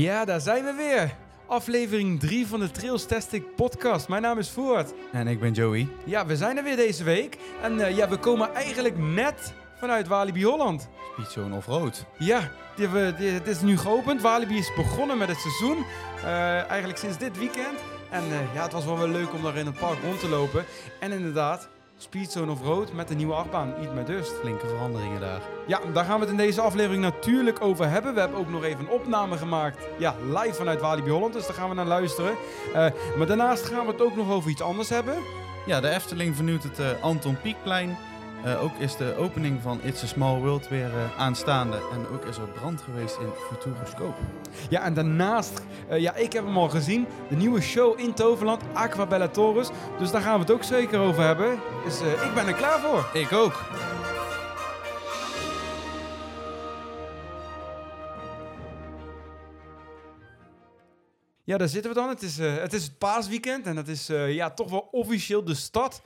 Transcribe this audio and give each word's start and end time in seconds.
Ja, 0.00 0.24
daar 0.24 0.40
zijn 0.40 0.64
we 0.64 0.72
weer. 0.72 1.14
Aflevering 1.46 2.20
3 2.20 2.46
van 2.46 2.60
de 2.60 2.70
Trails 2.70 3.06
Tastic 3.06 3.54
podcast. 3.56 4.08
Mijn 4.08 4.22
naam 4.22 4.38
is 4.38 4.50
Voort. 4.50 4.92
En 5.12 5.26
ik 5.28 5.40
ben 5.40 5.52
Joey. 5.52 5.88
Ja, 6.04 6.26
we 6.26 6.36
zijn 6.36 6.56
er 6.56 6.64
weer 6.64 6.76
deze 6.76 7.04
week. 7.04 7.36
En 7.62 7.80
eh, 7.80 7.96
ja, 7.96 8.08
we 8.08 8.16
komen 8.16 8.54
eigenlijk 8.54 8.98
net 8.98 9.52
vanuit 9.78 10.08
Walibi 10.08 10.44
Holland. 10.44 10.88
Speedzone 11.12 11.56
Offroad. 11.56 12.04
Ja, 12.18 12.50
die, 12.76 12.84
hebben- 12.86 13.16
die- 13.16 13.30
het 13.30 13.46
is 13.46 13.60
nu 13.60 13.78
geopend. 13.78 14.22
Walibi 14.22 14.56
is 14.58 14.72
begonnen 14.76 15.18
met 15.18 15.28
het 15.28 15.38
seizoen. 15.38 15.84
Eh, 16.24 16.68
eigenlijk 16.70 16.98
sinds 16.98 17.18
dit 17.18 17.38
weekend. 17.38 17.78
En 18.10 18.22
eh, 18.22 18.54
ja, 18.54 18.62
het 18.62 18.72
was 18.72 18.84
wel 18.84 18.98
weer 18.98 19.08
leuk 19.08 19.32
om 19.32 19.42
daar 19.42 19.56
in 19.56 19.66
het 19.66 19.78
park 19.78 19.98
rond 20.02 20.20
te 20.20 20.28
lopen. 20.28 20.64
En 21.00 21.12
inderdaad, 21.12 21.68
Speedzone 22.02 22.52
of 22.52 22.62
Road 22.62 22.92
met 22.92 23.08
de 23.08 23.14
nieuwe 23.14 23.34
achtbaan, 23.34 23.74
Eat 23.74 23.94
My 23.94 24.04
Dust. 24.04 24.32
Flinke 24.32 24.66
veranderingen 24.66 25.20
daar. 25.20 25.40
Ja, 25.66 25.80
daar 25.92 26.04
gaan 26.04 26.14
we 26.14 26.20
het 26.20 26.30
in 26.30 26.36
deze 26.36 26.60
aflevering 26.60 27.02
natuurlijk 27.02 27.62
over 27.62 27.90
hebben. 27.90 28.14
We 28.14 28.20
hebben 28.20 28.38
ook 28.38 28.48
nog 28.48 28.64
even 28.64 28.80
een 28.80 28.90
opname 28.90 29.36
gemaakt. 29.36 29.86
Ja, 29.98 30.14
live 30.28 30.54
vanuit 30.54 30.80
Walibi 30.80 31.10
Holland, 31.10 31.32
dus 31.32 31.46
daar 31.46 31.54
gaan 31.56 31.68
we 31.68 31.74
naar 31.74 31.86
luisteren. 31.86 32.34
Eh, 32.74 32.86
maar 33.16 33.26
daarnaast 33.26 33.64
gaan 33.64 33.86
we 33.86 33.92
het 33.92 34.02
ook 34.02 34.16
nog 34.16 34.30
over 34.30 34.50
iets 34.50 34.62
anders 34.62 34.88
hebben. 34.88 35.14
Ja, 35.66 35.80
de 35.80 35.88
Efteling 35.88 36.34
vernieuwt 36.34 36.62
het 36.62 36.78
eh, 36.78 37.02
Anton 37.02 37.40
Pieckplein. 37.40 37.96
Eh, 38.44 38.62
ook 38.62 38.76
is 38.78 38.96
de 38.96 39.14
opening 39.16 39.62
van 39.62 39.80
It's 39.82 40.02
a 40.02 40.06
Small 40.06 40.40
World 40.40 40.68
weer 40.68 40.90
eh, 40.96 41.18
aanstaande. 41.18 41.76
En 41.92 42.06
ook 42.12 42.24
is 42.24 42.36
er 42.36 42.48
brand 42.48 42.80
geweest 42.80 43.18
in 43.18 43.28
Futuroscope. 43.48 44.20
Ja, 44.68 44.82
en 44.82 44.94
daarnaast, 44.94 45.62
eh, 45.88 45.98
ja, 45.98 46.14
ik 46.14 46.32
heb 46.32 46.44
hem 46.44 46.56
al 46.56 46.68
gezien. 46.68 47.06
De 47.28 47.36
nieuwe 47.36 47.60
show 47.60 47.98
in 47.98 48.14
Toverland, 48.14 48.62
Aquabella 48.72 49.28
Taurus. 49.28 49.68
Dus 49.98 50.10
daar 50.10 50.22
gaan 50.22 50.34
we 50.34 50.40
het 50.40 50.50
ook 50.50 50.62
zeker 50.62 50.98
over 50.98 51.22
hebben. 51.22 51.58
Dus 51.84 52.00
eh, 52.00 52.24
ik 52.24 52.34
ben 52.34 52.46
er 52.46 52.54
klaar 52.54 52.80
voor. 52.80 53.10
Ik 53.12 53.32
ook. 53.32 53.62
Ja, 61.50 61.56
daar 61.56 61.68
zitten 61.68 61.90
we 61.90 61.96
dan. 61.96 62.08
Het 62.08 62.22
is, 62.22 62.38
eh, 62.38 62.56
het 62.56 62.72
is 62.72 62.82
het 62.82 62.98
paasweekend 62.98 63.66
en 63.66 63.74
dat 63.74 63.88
is 63.88 64.08
eh, 64.08 64.34
ja, 64.34 64.50
toch 64.50 64.70
wel 64.70 64.88
officieel 64.90 65.44
de 65.44 65.54
start 65.54 66.00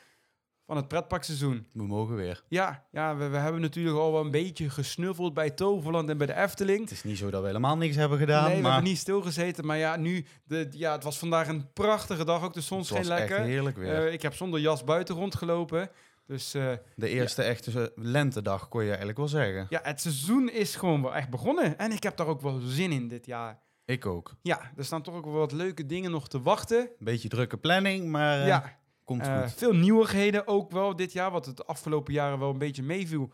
van 0.66 0.76
het 0.76 0.88
pretparkseizoen. 0.88 1.66
We 1.72 1.82
mogen 1.82 2.16
weer. 2.16 2.42
Ja, 2.48 2.84
ja 2.90 3.16
we, 3.16 3.28
we 3.28 3.36
hebben 3.36 3.60
natuurlijk 3.60 3.96
al 3.96 4.12
wel 4.12 4.20
een 4.20 4.30
beetje 4.30 4.70
gesnuffeld 4.70 5.34
bij 5.34 5.50
Toverland 5.50 6.08
en 6.08 6.18
bij 6.18 6.26
de 6.26 6.36
Efteling. 6.36 6.80
Het 6.80 6.90
is 6.90 7.04
niet 7.04 7.18
zo 7.18 7.30
dat 7.30 7.40
we 7.40 7.46
helemaal 7.46 7.76
niks 7.76 7.96
hebben 7.96 8.18
gedaan. 8.18 8.44
nee, 8.44 8.56
we 8.56 8.62
maar 8.62 8.72
hebben 8.72 8.90
niet 8.90 8.98
stilgezeten. 9.00 9.66
Maar 9.66 9.78
ja, 9.78 9.96
nu, 9.96 10.26
de, 10.44 10.68
ja, 10.70 10.92
het 10.92 11.04
was 11.04 11.18
vandaag 11.18 11.48
een 11.48 11.72
prachtige 11.72 12.24
dag. 12.24 12.42
Ook 12.42 12.54
de 12.54 12.60
zon 12.60 12.84
scheen 12.84 13.06
lekker. 13.06 13.36
echt 13.36 13.46
heerlijk 13.46 13.76
weer. 13.76 14.06
Eh, 14.06 14.12
ik 14.12 14.22
heb 14.22 14.34
zonder 14.34 14.60
jas 14.60 14.84
buiten 14.84 15.14
rondgelopen. 15.14 15.90
Dus 16.26 16.54
eh, 16.54 16.72
de 16.96 17.08
eerste 17.08 17.42
echte 17.42 17.92
lentedag 17.94 18.68
kon 18.68 18.82
je 18.82 18.88
eigenlijk 18.88 19.18
wel 19.18 19.28
zeggen. 19.28 19.66
ja, 19.68 19.80
het 19.82 20.00
seizoen 20.00 20.50
is 20.50 20.76
gewoon 20.76 21.02
wel 21.02 21.14
echt 21.14 21.30
begonnen. 21.30 21.78
En 21.78 21.92
ik 21.92 22.02
heb 22.02 22.16
daar 22.16 22.26
ook 22.26 22.40
wel 22.40 22.60
zin 22.60 22.92
in 22.92 23.08
dit 23.08 23.26
jaar. 23.26 23.62
Ik 23.84 24.06
ook. 24.06 24.34
Ja, 24.42 24.72
er 24.76 24.84
staan 24.84 25.02
toch 25.02 25.14
ook 25.14 25.24
wel 25.24 25.34
wat 25.34 25.52
leuke 25.52 25.86
dingen 25.86 26.10
nog 26.10 26.28
te 26.28 26.42
wachten. 26.42 26.78
Een 26.78 26.88
beetje 26.98 27.28
drukke 27.28 27.56
planning, 27.56 28.08
maar 28.08 28.40
eh, 28.40 28.46
ja, 28.46 28.78
komt 29.04 29.26
eh, 29.26 29.42
goed. 29.42 29.52
veel 29.52 29.72
nieuwigheden 29.72 30.46
ook 30.46 30.70
wel 30.70 30.96
dit 30.96 31.12
jaar. 31.12 31.30
Wat 31.30 31.46
het 31.46 31.66
afgelopen 31.66 32.12
jaren 32.12 32.38
wel 32.38 32.50
een 32.50 32.58
beetje 32.58 32.82
meeviel. 32.82 33.32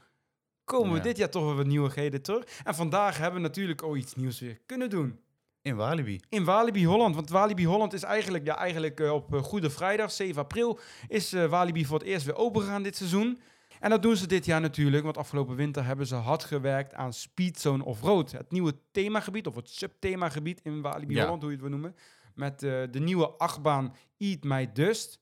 Komen 0.65 0.93
we 0.93 1.01
dit 1.01 1.17
jaar 1.17 1.31
toch 1.31 1.45
wel 1.45 1.55
wat 1.55 1.67
nieuwigheden 1.67 2.23
terug. 2.23 2.45
En 2.65 2.75
vandaag 2.75 3.17
hebben 3.17 3.41
we 3.41 3.47
natuurlijk 3.47 3.83
ook 3.83 3.97
iets 3.97 4.15
nieuws 4.15 4.41
weer 4.41 4.61
kunnen 4.67 4.91
doen. 4.91 5.21
In 5.63 5.77
Walibi. 5.77 6.21
In 6.29 6.45
Walibi 6.45 6.87
Holland. 6.87 7.15
Want 7.15 7.31
Walibi 7.31 7.67
Holland 7.67 7.93
is 7.93 8.03
eigenlijk, 8.03 8.45
ja, 8.47 8.57
eigenlijk 8.57 9.01
eh, 9.01 9.13
op 9.13 9.35
eh, 9.35 9.43
Goede 9.43 9.71
Vrijdag, 9.71 10.11
7 10.11 10.43
april, 10.43 10.79
is 11.09 11.33
Walibi 11.33 11.85
voor 11.85 11.99
het 11.99 12.07
eerst 12.07 12.27
weer 12.27 12.37
open 12.37 12.61
gegaan 12.61 12.83
dit 12.83 12.97
seizoen. 12.97 13.41
En 13.81 13.91
dat 13.91 14.03
doen 14.03 14.17
ze 14.17 14.27
dit 14.27 14.45
jaar 14.45 14.61
natuurlijk, 14.61 15.05
want 15.05 15.17
afgelopen 15.17 15.57
winter 15.57 15.85
hebben 15.85 16.07
ze 16.07 16.15
hard 16.15 16.45
gewerkt 16.45 16.95
aan 16.95 17.13
Speedzone 17.13 17.85
Offroad. 17.85 18.33
Het 18.33 18.51
nieuwe 18.51 18.75
themagebied, 18.93 19.47
of 19.47 19.55
het 19.55 19.69
subthemagebied 19.69 20.61
in 20.63 20.81
Walibi 20.81 21.15
Ja. 21.15 21.23
Holland, 21.23 21.43
hoe 21.43 21.51
je 21.51 21.57
het 21.57 21.67
wil 21.67 21.79
noemen. 21.79 21.97
Met 22.35 22.59
de 22.61 23.01
nieuwe 23.01 23.29
achtbaan 23.31 23.95
Eat 24.19 24.43
My 24.43 24.73
Dust. 24.73 25.20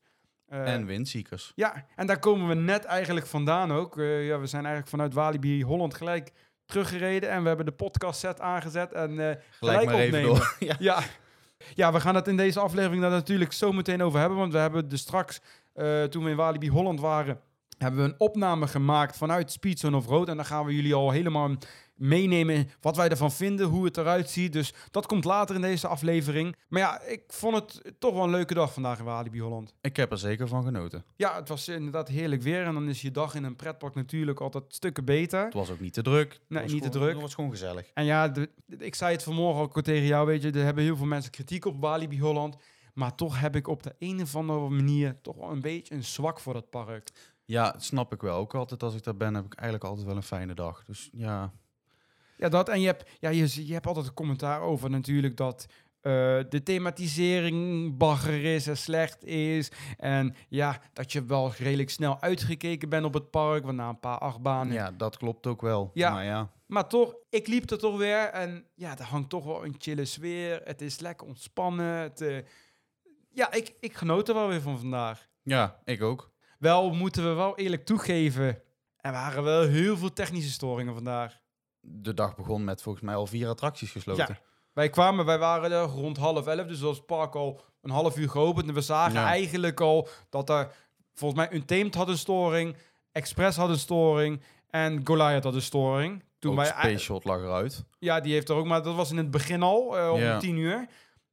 Eh, 0.49 0.73
en 0.73 0.85
Windseekers. 0.85 1.51
ja, 1.55 1.85
en 1.95 2.07
daar 2.07 2.19
komen 2.19 2.47
we 2.47 2.53
net 2.55 2.85
eigenlijk 2.85 3.25
vandaan 3.25 3.71
ook. 3.71 3.97
Eh, 3.97 4.27
ja, 4.27 4.39
we 4.39 4.45
zijn 4.45 4.63
eigenlijk 4.65 4.91
vanuit 4.91 5.13
Walibi 5.13 5.63
Holland 5.63 5.93
gelijk 5.93 6.31
teruggereden. 6.65 7.29
En 7.29 7.41
we 7.41 7.47
hebben 7.47 7.65
de 7.65 7.71
podcast 7.71 8.19
set 8.19 8.39
aangezet 8.39 8.93
en 8.93 9.29
eh, 9.29 9.35
Gelijk 9.51 9.85
maar 9.85 9.95
even 9.95 10.05
opnemen. 10.05 10.35
door. 10.35 10.55
ja. 10.69 10.75
ja. 10.79 10.99
ja, 11.73 11.93
we 11.93 11.99
gaan 11.99 12.15
het 12.15 12.27
in 12.27 12.37
deze 12.37 12.59
aflevering 12.59 13.01
daar 13.01 13.11
natuurlijk 13.11 13.51
zo 13.51 13.71
meteen 13.71 14.03
over 14.03 14.19
hebben. 14.19 14.37
Want 14.37 14.53
we 14.53 14.59
hebben 14.59 14.89
dus 14.89 15.01
straks, 15.01 15.41
toen 16.09 16.23
we 16.23 16.29
in 16.29 16.35
Walibi 16.35 16.69
Holland 16.69 16.99
waren, 16.99 17.39
hebben 17.77 18.03
we 18.03 18.09
een 18.09 18.19
opname 18.19 18.67
gemaakt 18.67 19.17
vanuit 19.17 19.51
Speedzone 19.51 19.97
of 19.97 20.05
Road. 20.05 20.27
En 20.27 20.35
dan 20.35 20.45
gaan 20.45 20.65
we 20.65 20.75
jullie 20.75 20.93
al 20.93 21.11
helemaal 21.11 21.49
meenemen 21.99 22.69
wat 22.81 22.95
wij 22.95 23.09
ervan 23.09 23.31
vinden, 23.31 23.67
hoe 23.67 23.85
het 23.85 23.97
eruit 23.97 24.29
ziet. 24.29 24.53
Dus 24.53 24.73
dat 24.91 25.05
komt 25.05 25.23
later 25.23 25.55
in 25.55 25.61
deze 25.61 25.87
aflevering. 25.87 26.55
Maar 26.67 26.81
ja, 26.81 27.01
ik 27.01 27.23
vond 27.27 27.55
het 27.55 27.93
toch 27.99 28.13
wel 28.13 28.23
een 28.23 28.29
leuke 28.29 28.53
dag 28.53 28.73
vandaag 28.73 28.99
in 28.99 29.05
Walibi 29.05 29.41
Holland. 29.41 29.73
Ik 29.81 29.95
heb 29.95 30.11
er 30.11 30.17
zeker 30.17 30.47
van 30.47 30.63
genoten. 30.63 31.03
Ja, 31.15 31.35
het 31.35 31.49
was 31.49 31.67
inderdaad 31.67 32.07
heerlijk 32.07 32.41
weer. 32.41 32.63
En 32.65 32.73
dan 32.73 32.89
is 32.89 33.01
je 33.01 33.11
dag 33.11 33.35
in 33.35 33.43
een 33.43 33.55
pretpark 33.55 33.95
natuurlijk 33.95 34.39
altijd 34.39 34.63
stukken 34.67 35.05
beter. 35.05 35.43
Het 35.43 35.53
was 35.53 35.69
ook 35.71 35.79
niet 35.79 35.93
te 35.93 36.01
druk. 36.01 36.39
Nee, 36.47 36.65
niet 36.67 36.83
te 36.83 36.89
druk. 36.89 37.11
Het 37.13 37.21
was 37.21 37.33
gewoon 37.35 37.49
gezellig. 37.49 37.91
En 37.93 38.05
ja, 38.05 38.27
de- 38.27 38.49
ik 38.77 38.95
zei 38.95 39.11
het 39.11 39.23
vanmorgen 39.23 39.61
ook 39.61 39.81
tegen 39.81 40.05
jou, 40.05 40.25
weet 40.27 40.41
je, 40.41 40.51
er 40.51 40.63
hebben 40.63 40.83
heel 40.83 40.97
veel 40.97 41.05
mensen 41.05 41.31
kritiek 41.31 41.65
op 41.65 41.81
Walibi 41.81 42.19
Holland. 42.19 42.55
Maar 42.93 43.15
toch 43.15 43.39
heb 43.39 43.55
ik 43.55 43.67
op 43.67 43.83
de 43.83 43.95
een 43.99 44.21
of 44.21 44.35
andere 44.35 44.69
manier 44.69 45.21
toch 45.21 45.35
wel 45.35 45.51
een 45.51 45.61
beetje 45.61 45.95
een 45.95 46.03
zwak 46.03 46.39
voor 46.39 46.53
dat 46.53 46.69
park. 46.69 47.09
Ja, 47.45 47.71
dat 47.71 47.83
snap 47.83 48.13
ik 48.13 48.21
wel. 48.21 48.37
Ook 48.37 48.55
altijd 48.55 48.83
als 48.83 48.95
ik 48.95 49.03
daar 49.03 49.17
ben, 49.17 49.33
heb 49.35 49.45
ik 49.45 49.53
eigenlijk 49.53 49.89
altijd 49.89 50.07
wel 50.07 50.15
een 50.15 50.23
fijne 50.23 50.53
dag. 50.53 50.83
Dus 50.85 51.09
ja, 51.11 51.51
Ja, 52.39 52.49
dat. 52.49 52.69
En 52.69 52.79
je 52.81 52.85
hebt, 52.85 53.09
ja, 53.19 53.29
je, 53.29 53.67
je 53.67 53.73
hebt 53.73 53.87
altijd 53.87 54.07
een 54.07 54.13
commentaar 54.13 54.61
over 54.61 54.89
natuurlijk 54.89 55.37
dat 55.37 55.65
eh, 56.01 56.11
de 56.49 56.63
thematisering 56.63 57.97
bagger 57.97 58.43
is 58.43 58.67
en 58.67 58.77
slecht 58.77 59.25
is. 59.25 59.71
En 59.97 60.35
ja, 60.49 60.81
dat 60.93 61.11
je 61.11 61.25
wel 61.25 61.53
redelijk 61.57 61.89
snel 61.89 62.21
uitgekeken 62.21 62.89
bent 62.89 63.05
op 63.05 63.13
het 63.13 63.29
park, 63.29 63.63
want 63.63 63.77
na 63.77 63.89
een 63.89 63.99
paar 63.99 64.17
achtbanen 64.17 64.73
ja, 64.73 64.91
dat 64.91 65.17
klopt 65.17 65.47
ook 65.47 65.61
wel. 65.61 65.91
Ja. 65.93 66.11
Maar 66.11 66.25
ja, 66.25 66.51
Maar 66.65 66.87
toch, 66.87 67.15
ik 67.29 67.47
liep 67.47 67.69
er 67.69 67.77
toch 67.77 67.97
weer 67.97 68.25
en 68.27 68.65
ja, 68.75 68.97
er 68.97 69.03
hangt 69.03 69.29
toch 69.29 69.45
wel 69.45 69.65
een 69.65 69.75
chille 69.77 70.05
sfeer. 70.05 70.61
Het 70.63 70.81
is 70.81 70.99
lekker 70.99 71.27
ontspannen. 71.27 71.95
Het, 71.95 72.21
eh, 72.21 72.37
ja, 73.29 73.51
ik, 73.51 73.73
ik 73.79 73.93
genoot 73.93 74.27
er 74.27 74.33
wel 74.33 74.47
weer 74.47 74.61
van 74.61 74.79
vandaag. 74.79 75.27
ja, 75.43 75.79
ik 75.83 76.01
ook. 76.01 76.31
Wel 76.59 76.93
moeten 76.93 77.23
we 77.23 77.33
wel 77.33 77.57
eerlijk 77.57 77.85
toegeven, 77.85 78.61
er 78.97 79.11
waren 79.11 79.43
wel 79.43 79.61
heel 79.61 79.97
veel 79.97 80.13
technische 80.13 80.51
storingen 80.51 80.93
vandaag. 80.93 81.41
De 81.81 82.13
dag 82.13 82.35
begon 82.35 82.63
met 82.63 82.81
volgens 82.81 83.03
mij 83.03 83.15
al 83.15 83.27
vier 83.27 83.47
attracties 83.47 83.91
gesloten. 83.91 84.25
Ja. 84.29 84.39
Wij 84.73 84.89
kwamen, 84.89 85.25
wij 85.25 85.37
waren 85.39 85.71
er 85.71 85.83
rond 85.83 86.17
half 86.17 86.47
elf, 86.47 86.67
dus 86.67 86.79
was 86.81 86.97
het 86.97 87.05
park 87.05 87.35
al 87.35 87.61
een 87.81 87.89
half 87.91 88.17
uur 88.17 88.29
geopend. 88.29 88.67
En 88.67 88.73
we 88.73 88.81
zagen 88.81 89.13
Ja. 89.19 89.25
eigenlijk 89.25 89.79
al 89.81 90.07
dat 90.29 90.49
er, 90.49 90.71
volgens 91.13 91.39
mij, 91.39 91.53
Untamed 91.57 91.95
had 91.95 92.07
een 92.07 92.17
storing, 92.17 92.75
Express 93.11 93.57
had 93.57 93.69
een 93.69 93.77
storing 93.79 94.41
en 94.69 95.01
Goliath 95.07 95.43
had 95.43 95.53
een 95.53 95.61
storing. 95.61 96.23
Toen 96.39 96.51
Ook 96.51 96.57
wij 96.57 96.65
Space 96.65 96.97
Shot 96.97 97.23
lag 97.23 97.39
eruit. 97.39 97.83
Ja, 97.99 98.19
die 98.19 98.33
heeft 98.33 98.49
er 98.49 98.55
ook, 98.55 98.65
maar 98.65 98.83
dat 98.83 98.95
was 98.95 99.11
in 99.11 99.17
het 99.17 99.31
begin 99.31 99.61
al, 99.63 99.97
eh, 99.97 100.11
om 100.11 100.19
Ja. 100.19 100.37
tien 100.39 100.57
uur. 100.57 100.87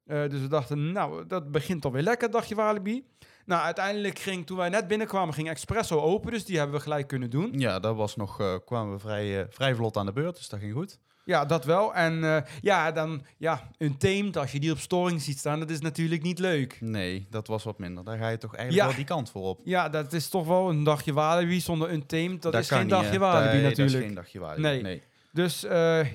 Eh, 0.05 0.29
dus 0.29 0.41
we 0.41 0.49
dachten, 0.49 0.93
nou, 0.93 1.27
dat 1.27 1.51
begint 1.51 1.85
alweer 1.85 2.03
lekker, 2.03 2.31
dacht 2.31 2.49
je 2.49 2.55
Walibi. 2.55 3.05
Nou, 3.47 3.63
uiteindelijk 3.63 4.19
ging, 4.19 4.47
toen 4.47 4.57
wij 4.57 4.69
net 4.69 4.89
binnenkwamen, 4.89 5.35
ging 5.35 5.49
Expresso 5.49 6.01
open, 6.01 6.31
dus 6.33 6.45
die 6.45 6.59
hebben 6.59 6.77
we 6.77 6.83
gelijk 6.83 7.07
kunnen 7.07 7.31
doen. 7.31 7.53
Ja, 7.59 7.79
dat 7.79 7.97
was 7.97 8.17
nog, 8.17 8.41
eh, 8.41 8.55
kwamen 8.65 8.93
we 8.93 8.99
vrij, 8.99 9.41
eh, 9.41 9.47
vrij 9.51 9.75
vlot 9.75 9.97
aan 9.97 10.07
de 10.07 10.13
beurt, 10.13 10.37
dus 10.37 10.49
dat 10.49 10.61
ging 10.61 10.73
goed. 10.73 10.99
Ja, 11.25 11.45
dat 11.45 11.65
wel. 11.65 11.95
En 11.95 12.25
eh, 12.25 12.43
ja, 12.61 12.93
dan, 12.93 13.23
ja, 13.37 13.71
Untamed, 13.79 14.37
als 14.37 14.53
je 14.53 14.61
die 14.61 14.71
op 14.73 14.79
storing 14.79 15.23
ziet 15.23 15.39
staan, 15.39 15.59
dat 15.61 15.71
is 15.71 15.81
natuurlijk 15.81 16.23
niet 16.23 16.39
leuk. 16.39 16.79
Nee, 16.81 17.27
dat 17.31 17.47
was 17.47 17.65
wat 17.65 17.79
minder. 17.79 18.05
Daar 18.05 18.19
ga 18.19 18.29
je 18.29 18.39
toch 18.39 18.55
eigenlijk 18.55 18.83
Ja. 18.83 18.89
wel 18.89 18.97
die 18.97 19.15
kant 19.15 19.31
voor 19.31 19.43
op. 19.43 19.61
Ja, 19.65 19.89
dat 19.89 20.13
is 20.13 20.29
toch 20.29 20.47
wel 20.47 20.69
een 20.71 20.85
dagje 20.85 21.13
Walibi 21.13 21.61
zonder 21.61 21.93
Untamed. 21.93 22.43
Dat, 22.43 22.55
is 22.55 22.69
geen 22.69 22.89
dagje. 22.89 23.19
Walibi 23.19 23.63
natuurlijk. 23.63 23.77
Dat 23.77 23.87
is 24.01 24.07
geen 24.07 24.15
dagje 24.15 24.39
Walibi. 24.39 24.63
Nee. 24.63 24.83
nee. 24.83 25.03
Dus 25.33 25.61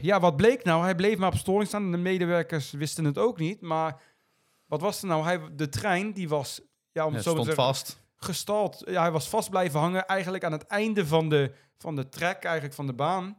ja, 0.02 0.20
wat 0.20 0.36
bleek 0.36 0.64
nou? 0.64 0.84
Hij 0.84 0.96
bleef 0.96 1.18
maar 1.18 1.32
op 1.32 1.38
storing 1.38 1.68
staan 1.68 1.92
de 1.92 1.98
medewerkers 1.98 2.72
wisten 2.72 3.06
het 3.06 3.18
ook 3.18 3.40
niet. 3.40 3.62
Maar 3.62 4.02
wat 4.66 4.82
was 4.82 5.02
er 5.02 5.08
nou? 5.08 5.24
Hij, 5.24 5.40
de 5.56 5.70
trein, 5.70 6.14
die 6.14 6.30
was, 6.30 6.62
ja, 6.92 7.06
om 7.06 7.14
het 7.14 7.24
zo 7.24 7.30
te 7.30 7.42
stond 7.42 7.46
zeggen, 7.48 7.64
vast. 7.66 8.00
gestald. 8.16 8.82
Ja, 8.86 9.02
hij 9.02 9.12
was 9.12 9.30
vast 9.30 9.50
blijven 9.50 9.80
hangen 9.80 10.06
eigenlijk 10.08 10.44
aan 10.44 10.52
het 10.52 10.68
einde 10.68 11.08
van 11.08 11.30
de, 11.30 11.52
van 11.78 11.96
de 11.96 12.10
track, 12.10 12.44
eigenlijk 12.44 12.76
van 12.76 12.88
de 12.88 12.94
baan. 12.94 13.38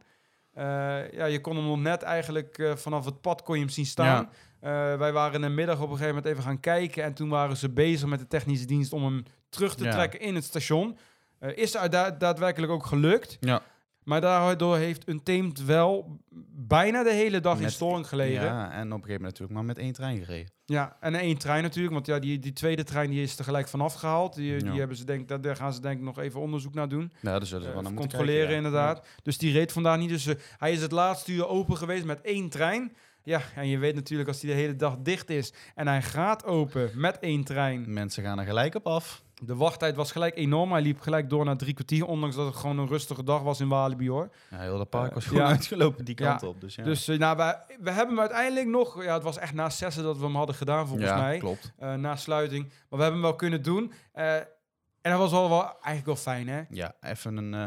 Eh, 0.53 0.63
ja, 1.11 1.25
je 1.25 1.41
kon 1.41 1.55
hem 1.55 1.65
nog 1.65 1.79
net 1.79 2.01
eigenlijk 2.01 2.57
eh, 2.57 2.75
vanaf 2.75 3.05
het 3.05 3.21
pad 3.21 3.41
kon 3.43 3.55
je 3.55 3.61
hem 3.61 3.69
zien 3.69 3.85
staan. 3.85 4.29
Eh, 4.59 4.69
wij 4.97 5.11
waren 5.11 5.33
in 5.35 5.41
de 5.41 5.49
middag 5.49 5.75
op 5.75 5.81
een 5.83 5.97
gegeven 5.97 6.07
moment 6.15 6.25
even 6.25 6.43
gaan 6.43 6.59
kijken 6.59 7.03
en 7.03 7.13
toen 7.13 7.29
waren 7.29 7.57
ze 7.57 7.69
bezig 7.69 8.09
met 8.09 8.19
de 8.19 8.27
technische 8.27 8.65
dienst 8.65 8.93
om 8.93 9.03
hem 9.03 9.23
terug 9.49 9.75
te 9.75 9.83
Ja. 9.83 9.91
trekken 9.91 10.19
in 10.19 10.35
het 10.35 10.43
station. 10.43 10.97
Is 11.39 11.75
er 11.75 11.89
da- 11.89 12.11
daadwerkelijk 12.11 12.71
ook 12.71 12.85
gelukt. 12.85 13.37
Ja. 13.39 13.61
Maar 14.03 14.21
daardoor 14.21 14.77
heeft 14.77 15.07
Untamed 15.09 15.65
wel 15.65 16.19
bijna 16.55 17.03
de 17.03 17.11
hele 17.13 17.39
dag 17.39 17.59
in 17.59 17.71
storing 17.71 18.07
gelegen. 18.07 18.43
Ja. 18.43 18.59
Ja, 18.63 18.71
en 18.71 18.71
op 18.71 18.77
een 18.77 18.87
gegeven 18.91 19.07
moment 19.07 19.21
natuurlijk 19.21 19.51
maar 19.51 19.65
met 19.65 19.77
één 19.77 19.93
trein 19.93 20.23
gereden. 20.25 20.51
en 20.99 21.15
één 21.15 21.37
trein 21.37 21.63
natuurlijk, 21.63 21.93
want 21.93 22.05
ja, 22.05 22.19
die, 22.19 22.39
die 22.39 22.53
tweede 22.53 22.83
trein 22.83 23.09
die 23.09 23.21
is 23.21 23.35
tegelijk 23.35 23.67
vanaf 23.67 23.93
gehaald. 23.93 24.35
Die, 24.35 24.57
die 24.57 24.71
Ja. 24.71 24.77
hebben 24.77 24.97
ze 24.97 25.03
denk, 25.05 25.27
daar- 25.27 25.41
daar 25.41 25.55
gaan 25.55 25.73
ze 25.73 25.81
denk 25.81 25.97
ik 25.97 26.03
nog 26.03 26.17
even 26.19 26.39
onderzoek 26.39 26.73
naar 26.73 26.89
doen. 26.89 27.11
Ja, 27.21 27.39
dus 27.39 27.47
zullen 27.49 27.63
ze 27.63 27.69
Eh, 27.69 27.73
wel 27.75 27.83
moeten 27.83 27.99
controleren 28.01 28.35
kijken, 28.47 28.51
ja. 28.51 28.57
inderdaad. 28.67 29.05
Dus 29.23 29.37
die 29.37 29.53
reed 29.53 29.71
vandaag 29.71 29.97
niet. 29.97 30.09
Dus 30.09 30.25
eh, 30.27 30.35
hij 30.57 30.71
is 30.71 30.81
het 30.81 30.91
laatste 30.91 31.31
uur 31.31 31.47
open 31.47 31.77
geweest 31.77 32.05
met 32.05 32.21
één 32.21 32.49
trein. 32.49 32.95
Ja, 33.23 33.41
en 33.55 33.67
je 33.67 33.77
weet 33.77 33.95
natuurlijk 33.95 34.29
als 34.29 34.39
die 34.39 34.49
de 34.49 34.55
hele 34.55 34.75
dag 34.75 34.97
dicht 34.97 35.29
is 35.29 35.53
en 35.75 35.87
hij 35.87 36.01
gaat 36.01 36.45
open 36.45 36.91
met 36.95 37.19
één 37.19 37.43
trein. 37.43 37.93
Mensen 37.93 38.23
gaan 38.23 38.39
er 38.39 38.45
gelijk 38.45 38.75
op 38.75 38.87
af. 38.87 39.22
De 39.41 39.55
wachttijd 39.55 39.95
was 39.95 40.11
gelijk 40.11 40.35
enorm. 40.37 40.71
Hij 40.71 40.81
liep 40.81 40.99
gelijk 41.01 41.29
door 41.29 41.45
naar 41.45 41.57
drie 41.57 41.73
kwartier, 41.73 42.05
ondanks 42.05 42.35
dat 42.35 42.45
het 42.45 42.55
gewoon 42.55 42.77
een 42.77 42.87
rustige 42.87 43.23
dag 43.23 43.41
was 43.41 43.59
in 43.59 43.67
Walibi 43.67 44.09
hoor. 44.09 44.29
Ja, 44.49 44.59
heel 44.59 44.77
dat 44.77 44.89
park 44.89 45.07
Eh, 45.09 45.13
was 45.15 45.25
gewoon 45.25 45.43
ja. 45.43 45.49
uitgelopen 45.55 46.05
die 46.05 46.15
kant 46.15 46.41
Ja. 46.41 46.47
op. 46.47 46.61
Dus 46.61 46.75
ja, 46.75 46.83
Dus 46.83 47.07
eh, 47.07 47.19
nou, 47.19 47.37
wij, 47.37 47.57
we 47.79 47.91
hebben 47.91 48.09
hem 48.15 48.19
uiteindelijk 48.19 48.67
nog, 48.67 49.03
ja, 49.03 49.13
het 49.13 49.23
was 49.23 49.37
echt 49.37 49.53
na 49.53 49.69
zessen 49.69 50.03
dat 50.03 50.17
we 50.17 50.23
hem 50.23 50.35
hadden 50.35 50.55
gedaan 50.55 50.87
volgens 50.87 51.09
ja, 51.09 51.17
mij. 51.17 51.37
klopt. 51.37 51.71
eh, 51.77 51.93
na 51.93 52.15
sluiting. 52.15 52.63
Maar 52.63 52.73
we 52.89 52.95
hebben 53.03 53.13
hem 53.13 53.21
wel 53.21 53.35
kunnen 53.35 53.61
doen. 53.63 53.93
Eh, 54.11 54.35
en 54.35 55.11
dat 55.11 55.17
was 55.19 55.31
wel, 55.31 55.49
wel 55.49 55.61
eigenlijk 55.63 56.05
wel 56.05 56.15
fijn, 56.15 56.47
hè? 56.47 56.61
Ja, 56.69 56.95
even 57.01 57.37
een 57.37 57.53
eh 57.53 57.65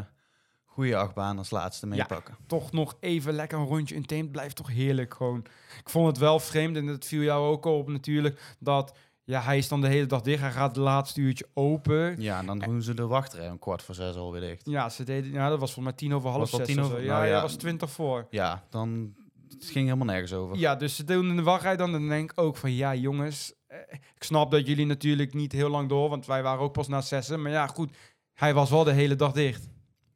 goede 0.65 0.97
achtbaan 0.97 1.39
als 1.39 1.51
laatste 1.51 1.87
meepakken. 1.87 2.37
Toch 2.47 2.73
nog 2.73 2.97
even 3.01 3.33
lekker 3.35 3.59
een 3.59 3.67
rondje 3.67 3.95
in 3.95 4.07
Teemt. 4.07 4.31
Blijft 4.33 4.57
toch 4.57 4.69
heerlijk 4.69 5.15
gewoon. 5.15 5.39
Ik 5.81 5.89
vond 5.91 6.07
het 6.07 6.19
wel 6.19 6.41
vreemd, 6.41 6.77
en 6.77 6.87
dat 6.87 7.05
viel 7.05 7.23
jou 7.23 7.47
ook 7.47 7.65
op 7.65 7.89
natuurlijk, 7.89 8.57
dat 8.59 8.97
ja, 9.26 9.40
hij 9.40 9.58
is 9.58 9.69
dan 9.69 9.81
de 9.81 9.87
hele 9.88 10.06
dag 10.06 10.20
dicht. 10.20 10.40
Hij 10.40 10.50
gaat 10.52 10.69
het 10.69 10.84
laatste 10.84 11.20
uurtje 11.20 11.46
open. 11.55 12.20
Ja, 12.20 12.38
en 12.38 12.46
dan 12.46 12.58
doen 12.58 12.82
ze 12.82 12.94
de 12.94 13.06
wachtrij 13.06 13.50
om 13.50 13.58
kwart 13.58 13.82
voor 13.82 13.94
zes 13.94 14.17
alweer 14.17 14.40
dicht. 14.40 14.62
Ja, 14.64 14.88
ze 14.88 15.05
deden, 15.05 15.32
ja, 15.32 15.49
dat 15.49 15.58
was 15.61 15.73
volgens 15.73 15.84
mij 15.84 16.08
tien 16.08 16.14
over 16.17 16.28
half 16.31 16.40
Was 16.40 16.50
dat 16.50 16.61
zes. 16.61 16.69
tien 16.69 16.78
of 16.84 16.90
over- 16.90 17.00
zo. 17.02 17.06
nou 17.08 17.25
ja, 17.25 17.31
ja. 17.31 17.40
was 17.43 17.55
twintig 17.56 17.90
voor. 17.90 18.26
Ja, 18.31 18.64
dan 18.70 19.14
het 19.49 19.64
ging 19.64 19.84
helemaal 19.84 20.06
nergens 20.06 20.32
over. 20.32 20.56
Ja, 20.56 20.75
dus 20.76 20.96
ze 20.96 21.05
doen 21.05 21.28
in 21.28 21.37
de 21.37 21.43
wachtrij 21.43 21.76
dan. 21.76 21.93
Dan 21.93 22.08
denk 22.08 22.31
ik 22.31 22.40
ook 22.40 22.56
van, 22.56 22.73
ja 22.73 22.94
jongens, 22.94 23.52
eh, 23.67 23.78
ik 24.14 24.23
snap 24.25 24.50
dat 24.50 24.67
jullie 24.67 24.87
natuurlijk 24.87 25.34
niet 25.34 25.52
heel 25.52 25.69
lang 25.70 25.88
door, 25.88 26.08
want 26.08 26.26
wij 26.26 26.43
waren 26.43 26.61
ook 26.64 26.72
pas 26.72 26.88
na 26.88 27.00
zessen. 27.00 27.43
Maar 27.43 27.52
ja, 27.52 27.67
goed, 27.67 27.96
hij 28.34 28.55
was 28.55 28.70
wel 28.70 28.84
de 28.84 28.93
hele 28.93 29.17
dag 29.17 29.32
dicht. 29.32 29.69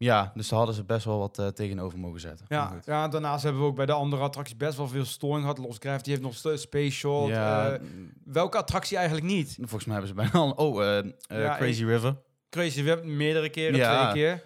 Ja, 0.04 0.32
dus 0.34 0.48
daar 0.48 0.58
hadden 0.58 0.76
ze 0.76 0.84
best 0.84 1.04
wel 1.04 1.18
wat 1.18 1.38
eh, 1.38 1.46
tegenover 1.46 1.98
mogen 1.98 2.20
zetten. 2.20 2.46
Ja, 2.48 2.80
ja, 2.84 3.08
daarnaast 3.08 3.42
hebben 3.42 3.62
we 3.62 3.68
ook 3.68 3.76
bij 3.76 3.86
de 3.86 3.92
andere 3.92 4.22
attracties 4.22 4.56
best 4.56 4.76
wel 4.76 4.88
veel 4.88 5.04
storing 5.04 5.40
gehad. 5.40 5.58
Lost 5.58 5.82
Gravity 5.82 6.10
heeft 6.10 6.22
nog 6.22 6.34
steeds 6.34 6.62
Space 6.62 6.90
Shot. 6.90 7.28
Ja, 7.28 7.70
Eh, 7.72 7.80
welke 8.24 8.56
attractie 8.58 8.96
eigenlijk 8.96 9.26
niet? 9.26 9.54
volgens 9.58 9.84
mij 9.84 9.92
hebben 9.96 10.08
ze 10.08 10.14
bijna 10.30 10.32
al... 10.32 10.50
Oh, 10.50 10.98
eh, 10.98 11.04
Ja, 11.28 11.56
Crazy 11.56 11.84
River. 11.84 12.16
Crazy 12.50 12.82
Web 12.82 13.04
meerdere 13.04 13.48
keren, 13.50 13.76
Ja. 13.78 14.10
twee 14.10 14.22
keer. 14.22 14.42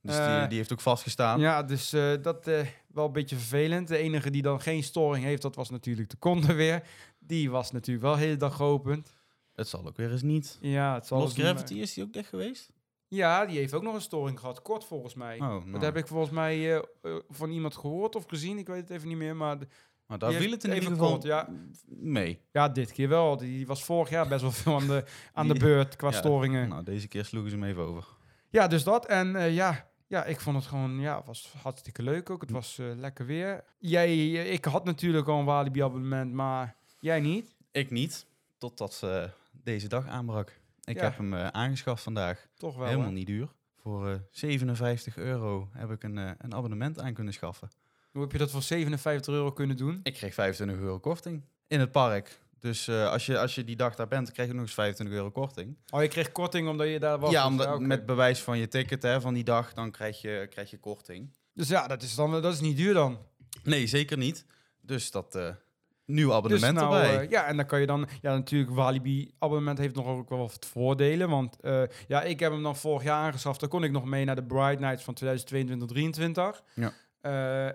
Dus 0.00 0.16
die, 0.16 0.46
die 0.48 0.58
heeft 0.58 0.72
ook 0.72 0.80
vastgestaan. 0.80 1.40
Ja, 1.40 1.62
dus 1.62 1.90
dat 2.22 2.44
wel 2.88 3.06
een 3.06 3.12
beetje 3.12 3.36
vervelend. 3.36 3.88
De 3.88 3.96
enige 3.96 4.30
die 4.30 4.42
dan 4.42 4.60
geen 4.60 4.82
storing 4.82 5.24
heeft, 5.24 5.42
dat 5.42 5.54
was 5.56 5.70
natuurlijk 5.70 6.10
de 6.10 6.18
Conde 6.18 6.54
weer. 6.54 6.82
Die 7.18 7.50
was 7.50 7.70
natuurlijk 7.70 8.04
wel 8.06 8.14
de 8.14 8.20
hele 8.20 8.36
dag 8.36 8.56
geopend. 8.56 9.12
Het 9.54 9.68
zal 9.68 9.86
ook 9.86 9.96
weer 9.96 10.10
eens 10.12 10.22
niet. 10.22 10.58
Ja, 10.60 10.94
het 10.94 11.06
zal 11.06 11.26
Gravity, 11.26 11.74
is 11.74 11.94
die 11.94 12.04
ook 12.04 12.12
dicht 12.12 12.28
geweest? 12.28 12.72
Ja, 13.14 13.46
die 13.46 13.58
heeft 13.58 13.74
ook 13.74 13.82
nog 13.82 13.94
een 13.94 14.00
storing 14.00 14.40
gehad. 14.40 14.62
Kort 14.62 14.84
volgens 14.84 15.14
mij. 15.14 15.34
Oh, 15.34 15.48
nou. 15.48 15.70
Dat 15.70 15.82
heb 15.82 15.96
ik 15.96 16.06
volgens 16.06 16.30
mij 16.30 16.54
eh, 16.54 16.76
eh, 17.02 17.16
van 17.28 17.50
iemand 17.50 17.76
gehoord 17.76 18.16
of 18.16 18.24
gezien. 18.28 18.58
Ik 18.58 18.66
weet 18.66 18.80
het 18.80 18.90
even 18.90 19.08
niet 19.08 19.16
meer. 19.16 19.36
Maar 19.36 19.58
Maar 20.06 20.18
daar 20.18 20.32
viel 20.32 20.50
het 20.50 20.64
in 20.64 20.70
even 20.70 20.82
ieder 20.82 20.98
geval 20.98 21.10
kort, 21.10 21.22
ja. 21.22 21.48
mee. 21.86 22.40
ja, 22.52 22.68
dit 22.68 22.92
keer 22.92 23.08
wel. 23.08 23.36
Die 23.36 23.66
was 23.66 23.84
vorig 23.84 24.10
jaar 24.10 24.28
best 24.28 24.42
wel 24.42 24.50
veel 24.50 24.74
aan 24.74 24.86
de, 24.86 25.04
aan 25.32 25.48
de 25.48 25.54
beurt 25.54 25.96
qua 25.96 26.10
Ja, 26.10 26.16
storingen. 26.16 26.68
Nou, 26.68 26.82
deze 26.82 27.08
keer 27.08 27.24
sloegen 27.24 27.50
ze 27.50 27.56
hem 27.56 27.64
even 27.64 27.82
over. 27.82 28.08
Ja, 28.50 28.66
dus 28.66 28.84
dat. 28.84 29.06
En 29.06 29.36
eh, 29.36 29.54
ja, 29.54 29.90
ja, 30.06 30.24
ik 30.24 30.40
vond 30.40 30.56
het 30.56 30.66
gewoon, 30.66 31.00
ja, 31.00 31.22
was 31.26 31.54
hartstikke 31.62 32.02
leuk 32.02 32.30
ook. 32.30 32.40
Het 32.40 32.50
was 32.50 32.78
lekker 32.80 33.26
weer. 33.26 33.64
Jij, 33.78 34.32
ik 34.32 34.64
had 34.64 34.84
natuurlijk 34.84 35.28
al 35.28 35.38
een 35.38 35.44
Walibi 35.44 35.82
abonnement, 35.82 36.32
maar 36.32 36.76
jij 37.00 37.20
niet. 37.20 37.54
Ik 37.72 37.90
niet, 37.90 38.26
totdat 38.58 39.00
eh, 39.04 39.24
deze 39.62 39.88
dag 39.88 40.06
aanbrak. 40.06 40.60
Ik 40.84 40.96
Ja. 40.96 41.02
heb 41.02 41.16
hem 41.16 41.34
eh, 41.34 41.46
aangeschaft 41.46 42.02
vandaag. 42.02 42.46
Toch 42.54 42.76
wel. 42.76 42.86
Helemaal 42.86 43.06
hè? 43.06 43.12
niet 43.12 43.26
duur. 43.26 43.48
Voor 43.76 44.08
eh 44.10 44.16
57 44.30 45.16
euro 45.16 45.68
heb 45.72 45.90
ik 45.90 46.02
een, 46.02 46.18
eh, 46.18 46.30
een 46.38 46.54
abonnement 46.54 46.98
aan 47.00 47.14
kunnen 47.14 47.32
schaffen. 47.32 47.68
Hoe 48.10 48.22
heb 48.22 48.32
je 48.32 48.38
dat 48.38 48.50
voor 48.50 48.62
57 48.62 49.34
euro 49.34 49.52
kunnen 49.52 49.76
doen? 49.76 50.00
Ik 50.02 50.14
kreeg 50.14 50.34
25 50.34 50.78
euro 50.78 50.98
korting 51.00 51.42
in 51.66 51.80
het 51.80 51.92
park. 51.92 52.40
Dus 52.58 52.88
eh, 52.88 53.08
als, 53.10 53.26
je, 53.26 53.38
als 53.38 53.54
je 53.54 53.64
die 53.64 53.76
dag 53.76 53.94
daar 53.94 54.08
bent, 54.08 54.32
krijg 54.32 54.48
je 54.48 54.54
nog 54.54 54.62
eens 54.64 54.74
25 54.74 55.16
euro 55.16 55.30
korting. 55.30 55.76
Oh, 55.90 56.02
je 56.02 56.08
kreeg 56.08 56.32
korting 56.32 56.68
omdat 56.68 56.88
je 56.88 56.98
daar 56.98 57.18
was. 57.18 57.30
ja, 57.30 57.52
oké. 57.54 57.78
met 57.80 58.06
bewijs 58.06 58.40
van 58.40 58.58
je 58.58 58.68
ticket 58.68 59.02
hè, 59.02 59.20
van 59.20 59.34
die 59.34 59.44
dag, 59.44 59.72
dan 59.72 59.90
krijg 59.90 60.20
je, 60.20 60.46
krijg 60.50 60.70
je 60.70 60.78
korting. 60.78 61.36
Dus 61.54 61.68
ja, 61.68 61.86
dat 61.86 62.02
is, 62.02 62.14
dan, 62.14 62.30
dat 62.30 62.52
is 62.52 62.60
niet 62.60 62.76
duur 62.76 62.94
dan. 62.94 63.18
Nee, 63.62 63.86
zeker 63.86 64.16
niet. 64.16 64.46
Dus 64.80 65.10
dat 65.10 65.34
eh 65.34 65.54
nieuw 66.04 66.32
abonnement 66.32 66.74
dus 66.74 66.82
nou, 66.82 66.94
erbij. 66.96 67.24
eh, 67.24 67.30
ja, 67.30 67.44
en 67.44 67.56
dan 67.56 67.66
kan 67.66 67.80
je 67.80 67.86
dan... 67.86 68.08
Ja, 68.20 68.34
natuurlijk, 68.34 68.70
Walibi 68.70 69.30
abonnement 69.38 69.78
heeft 69.78 69.94
nog 69.94 70.06
ook 70.06 70.28
wel 70.28 70.38
wat 70.38 70.66
voordelen. 70.66 71.28
Want 71.28 71.60
eh, 71.60 71.82
ja, 72.08 72.22
ik 72.22 72.40
heb 72.40 72.52
hem 72.52 72.62
dan 72.62 72.76
vorig 72.76 73.02
jaar 73.02 73.24
aangeschaft. 73.24 73.60
Dan 73.60 73.68
kon 73.68 73.84
ik 73.84 73.90
nog 73.90 74.04
mee 74.04 74.24
naar 74.24 74.34
de 74.34 74.44
Bright 74.44 74.80
Nights 74.80 75.04
van 75.04 75.16
2022-2023. 75.24 76.64
Ja. 76.74 76.92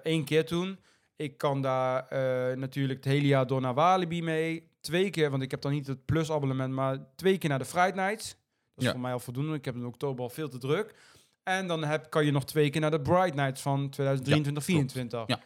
Eén 0.03 0.23
keer 0.25 0.45
toen. 0.45 0.79
Ik 1.15 1.37
kan 1.37 1.61
daar 1.61 2.07
eh, 2.07 2.57
natuurlijk 2.57 3.03
het 3.03 3.13
hele 3.13 3.27
jaar 3.27 3.47
door 3.47 3.61
naar 3.61 3.73
Walibi 3.73 4.23
mee. 4.23 4.67
Twee 4.81 5.09
keer, 5.09 5.29
want 5.29 5.43
ik 5.43 5.51
heb 5.51 5.61
dan 5.61 5.71
niet 5.71 5.87
het 5.87 6.05
plus 6.05 6.31
abonnement, 6.31 6.73
maar 6.73 6.97
twee 7.15 7.37
keer 7.37 7.49
naar 7.49 7.59
de 7.59 7.65
Fright 7.65 7.95
Nights. 7.95 8.27
Dat 8.29 8.37
is 8.75 8.83
Ja. 8.85 8.91
voor 8.91 8.99
mij 8.99 9.11
al 9.13 9.19
voldoende. 9.19 9.53
Ik 9.55 9.65
heb 9.65 9.75
in 9.75 9.85
oktober 9.85 10.23
al 10.23 10.29
veel 10.29 10.49
te 10.49 10.57
druk. 10.57 10.95
En 11.43 11.67
dan 11.67 11.83
heb, 11.83 12.09
kan 12.09 12.25
je 12.25 12.31
nog 12.31 12.45
twee 12.45 12.69
keer 12.69 12.81
naar 12.81 12.91
de 12.91 13.01
Bright 13.01 13.35
Nights 13.35 13.61
van 13.61 13.93
2023-2024. 14.01 15.25
Ja. 15.25 15.39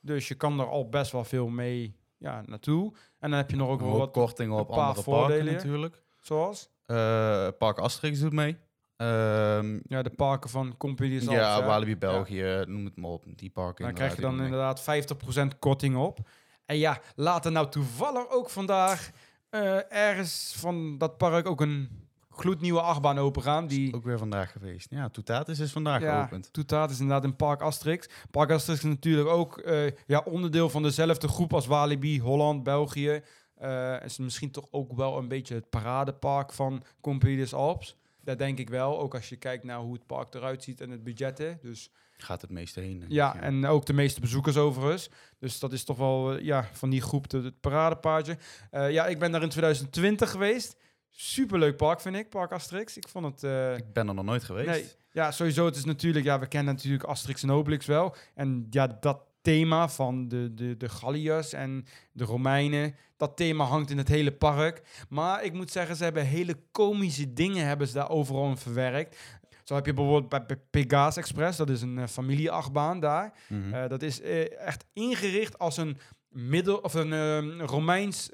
Dus 0.00 0.28
je 0.28 0.34
kan 0.34 0.60
er 0.60 0.66
al 0.68 0.88
best 0.88 1.12
wel 1.12 1.24
veel 1.24 1.48
mee 1.48 1.96
ja, 2.18 2.42
naartoe. 2.46 2.92
En 3.18 3.30
dan 3.30 3.38
heb 3.38 3.50
je 3.50 3.56
nog 3.56 3.68
ook 3.68 3.80
wel 3.80 3.98
wat, 3.98 4.10
korting 4.10 4.52
op 4.52 4.70
andere 4.70 5.02
voordelen. 5.02 5.44
parken 5.44 5.54
natuurlijk. 5.54 6.02
zoals 6.20 6.70
Eh, 6.86 7.48
Park 7.58 7.78
Asterix 7.78 8.20
doet 8.20 8.32
mee. 8.32 8.56
Ehm, 8.96 9.78
ja, 9.82 10.02
de 10.02 10.10
parken 10.10 10.50
van 10.50 10.76
Company 10.76 11.20
ja, 11.20 11.60
hè. 11.60 11.66
Walibi 11.66 11.96
België, 11.96 12.64
noem 12.66 12.84
het 12.84 12.96
maar 12.96 13.10
op. 13.10 13.24
Die 13.26 13.50
parken 13.50 13.84
Daar 13.84 13.94
krijg 13.94 14.14
je 14.14 14.20
dan 14.20 14.42
inderdaad, 14.42 14.88
inderdaad 14.88 15.54
50% 15.54 15.58
korting 15.58 15.96
op. 15.96 16.18
En 16.64 16.78
ja, 16.78 17.00
laat 17.14 17.44
er 17.44 17.52
nou 17.52 17.68
toevallig 17.68 18.30
ook 18.30 18.50
vandaag 18.50 19.10
eh, 19.50 19.92
ergens 19.92 20.54
van 20.56 20.98
dat 20.98 21.16
park 21.16 21.46
ook 21.46 21.60
een 21.60 22.07
gloednieuwe 22.40 22.80
achtbaan 22.80 23.18
open 23.18 23.42
gaan. 23.42 23.66
die 23.66 23.94
ook 23.94 24.04
weer 24.04 24.18
vandaag 24.18 24.52
geweest. 24.52 24.90
Ja, 24.90 25.08
Toetatis 25.08 25.58
is 25.58 25.72
vandaag 25.72 26.02
ja, 26.02 26.20
geopend. 26.20 26.52
Toetaat 26.52 26.90
is 26.90 27.00
inderdaad 27.00 27.24
in 27.24 27.36
Park 27.36 27.60
Asterix. 27.60 28.08
Park 28.30 28.50
Asterix 28.50 28.84
is 28.84 28.90
natuurlijk 28.90 29.28
ook 29.28 29.58
eh, 29.58 29.90
ja, 30.06 30.22
onderdeel 30.24 30.68
van 30.68 30.82
dezelfde 30.82 31.28
groep 31.28 31.54
als 31.54 31.66
Walibi, 31.66 32.20
Holland, 32.20 32.62
België. 32.62 33.22
Eh 33.54 33.96
is 34.04 34.18
misschien 34.18 34.50
toch 34.50 34.66
ook 34.70 34.92
wel 34.92 35.18
een 35.18 35.28
beetje 35.28 35.54
het 35.54 35.70
paradepark 35.70 36.52
van 36.52 36.82
Company 37.00 37.46
Alps. 37.50 37.96
Dat 38.20 38.38
denk 38.38 38.58
ik 38.58 38.70
wel, 38.70 39.00
ook 39.00 39.14
als 39.14 39.28
je 39.28 39.36
kijkt 39.36 39.64
naar 39.64 39.78
hoe 39.78 39.92
het 39.92 40.06
park 40.06 40.34
eruit 40.34 40.62
ziet 40.62 40.80
en 40.80 40.90
het 40.90 41.04
budgetten. 41.04 41.58
Dus 41.62 41.90
Gaat 42.20 42.40
het 42.40 42.50
meeste 42.50 42.80
heen. 42.80 43.04
Ja, 43.08 43.34
ik, 43.34 43.40
en 43.40 43.66
ook 43.66 43.86
de 43.86 43.92
meeste 43.92 44.20
bezoekers 44.20 44.56
overigens. 44.56 45.10
Dus 45.38 45.58
dat 45.58 45.72
is 45.72 45.84
toch 45.84 45.96
wel 45.96 46.34
eh, 46.34 46.44
ja, 46.44 46.68
van 46.72 46.90
die 46.90 47.00
groep 47.00 47.28
de, 47.28 47.42
het 47.42 47.60
paradepaardje. 47.60 48.38
Ja, 48.70 49.06
ik 49.06 49.18
ben 49.18 49.32
daar 49.32 49.42
in 49.42 49.48
2020 49.48 50.30
geweest. 50.30 50.76
Superleuk 51.10 51.76
park 51.76 52.00
vind 52.00 52.16
ik, 52.16 52.28
Park 52.28 52.52
Asterix. 52.52 52.96
Ik 52.96 53.08
vond 53.08 53.24
het... 53.24 53.42
eh, 53.42 53.76
Ik 53.76 53.92
ben 53.92 54.08
er 54.08 54.14
nog 54.14 54.24
nooit 54.24 54.44
geweest. 54.44 54.68
nee, 54.68 54.86
ja, 55.12 55.30
sowieso. 55.30 55.64
Het 55.64 55.76
is 55.76 55.84
natuurlijk... 55.84 56.24
Ja, 56.24 56.38
we 56.38 56.46
kennen 56.46 56.74
natuurlijk 56.74 57.04
Asterix 57.04 57.42
en 57.42 57.50
Obelix 57.50 57.86
wel. 57.86 58.14
En 58.34 58.66
ja, 58.70 58.86
dat 59.00 59.20
thema 59.42 59.88
van 59.88 60.28
de, 60.28 60.54
de, 60.54 60.76
de 60.76 60.88
Galliërs 60.88 61.52
en 61.52 61.86
de 62.12 62.24
Romeinen... 62.24 62.94
Dat 63.16 63.36
thema 63.36 63.64
hangt 63.64 63.90
in 63.90 63.98
het 63.98 64.08
hele 64.08 64.32
park. 64.32 64.82
Maar 65.08 65.44
ik 65.44 65.52
moet 65.52 65.70
zeggen, 65.70 65.96
ze 65.96 66.04
hebben 66.04 66.26
hele 66.26 66.56
komische 66.72 67.32
dingen 67.32 67.66
hebben 67.66 67.86
ze 67.86 67.94
daar 67.94 68.10
overal 68.10 68.48
in 68.48 68.56
verwerkt. 68.56 69.16
Zo 69.64 69.74
heb 69.74 69.86
je 69.86 69.92
bijvoorbeeld 69.94 70.28
bij 70.28 70.42
Pe- 70.56 70.60
Pegasus 70.70 71.16
Express. 71.16 71.58
Dat 71.58 71.70
is 71.70 71.82
een 71.82 71.98
eh, 71.98 72.06
familieachtbaan 72.06 73.00
daar. 73.00 73.32
Mhm. 73.48 73.74
Eh, 73.74 73.88
dat 73.88 74.02
is 74.02 74.20
echt 74.58 74.84
ingericht 74.92 75.58
als 75.58 75.76
een 75.76 75.98
middel 76.28 76.76
of 76.76 76.94
een 76.94 77.60
Romeins 77.66 78.30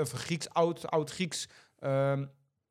of 0.00 0.10
Grieks 0.12 0.48
oud 0.50 0.90
oud 0.90 1.10
Grieks 1.10 1.48
ehm, 1.78 2.24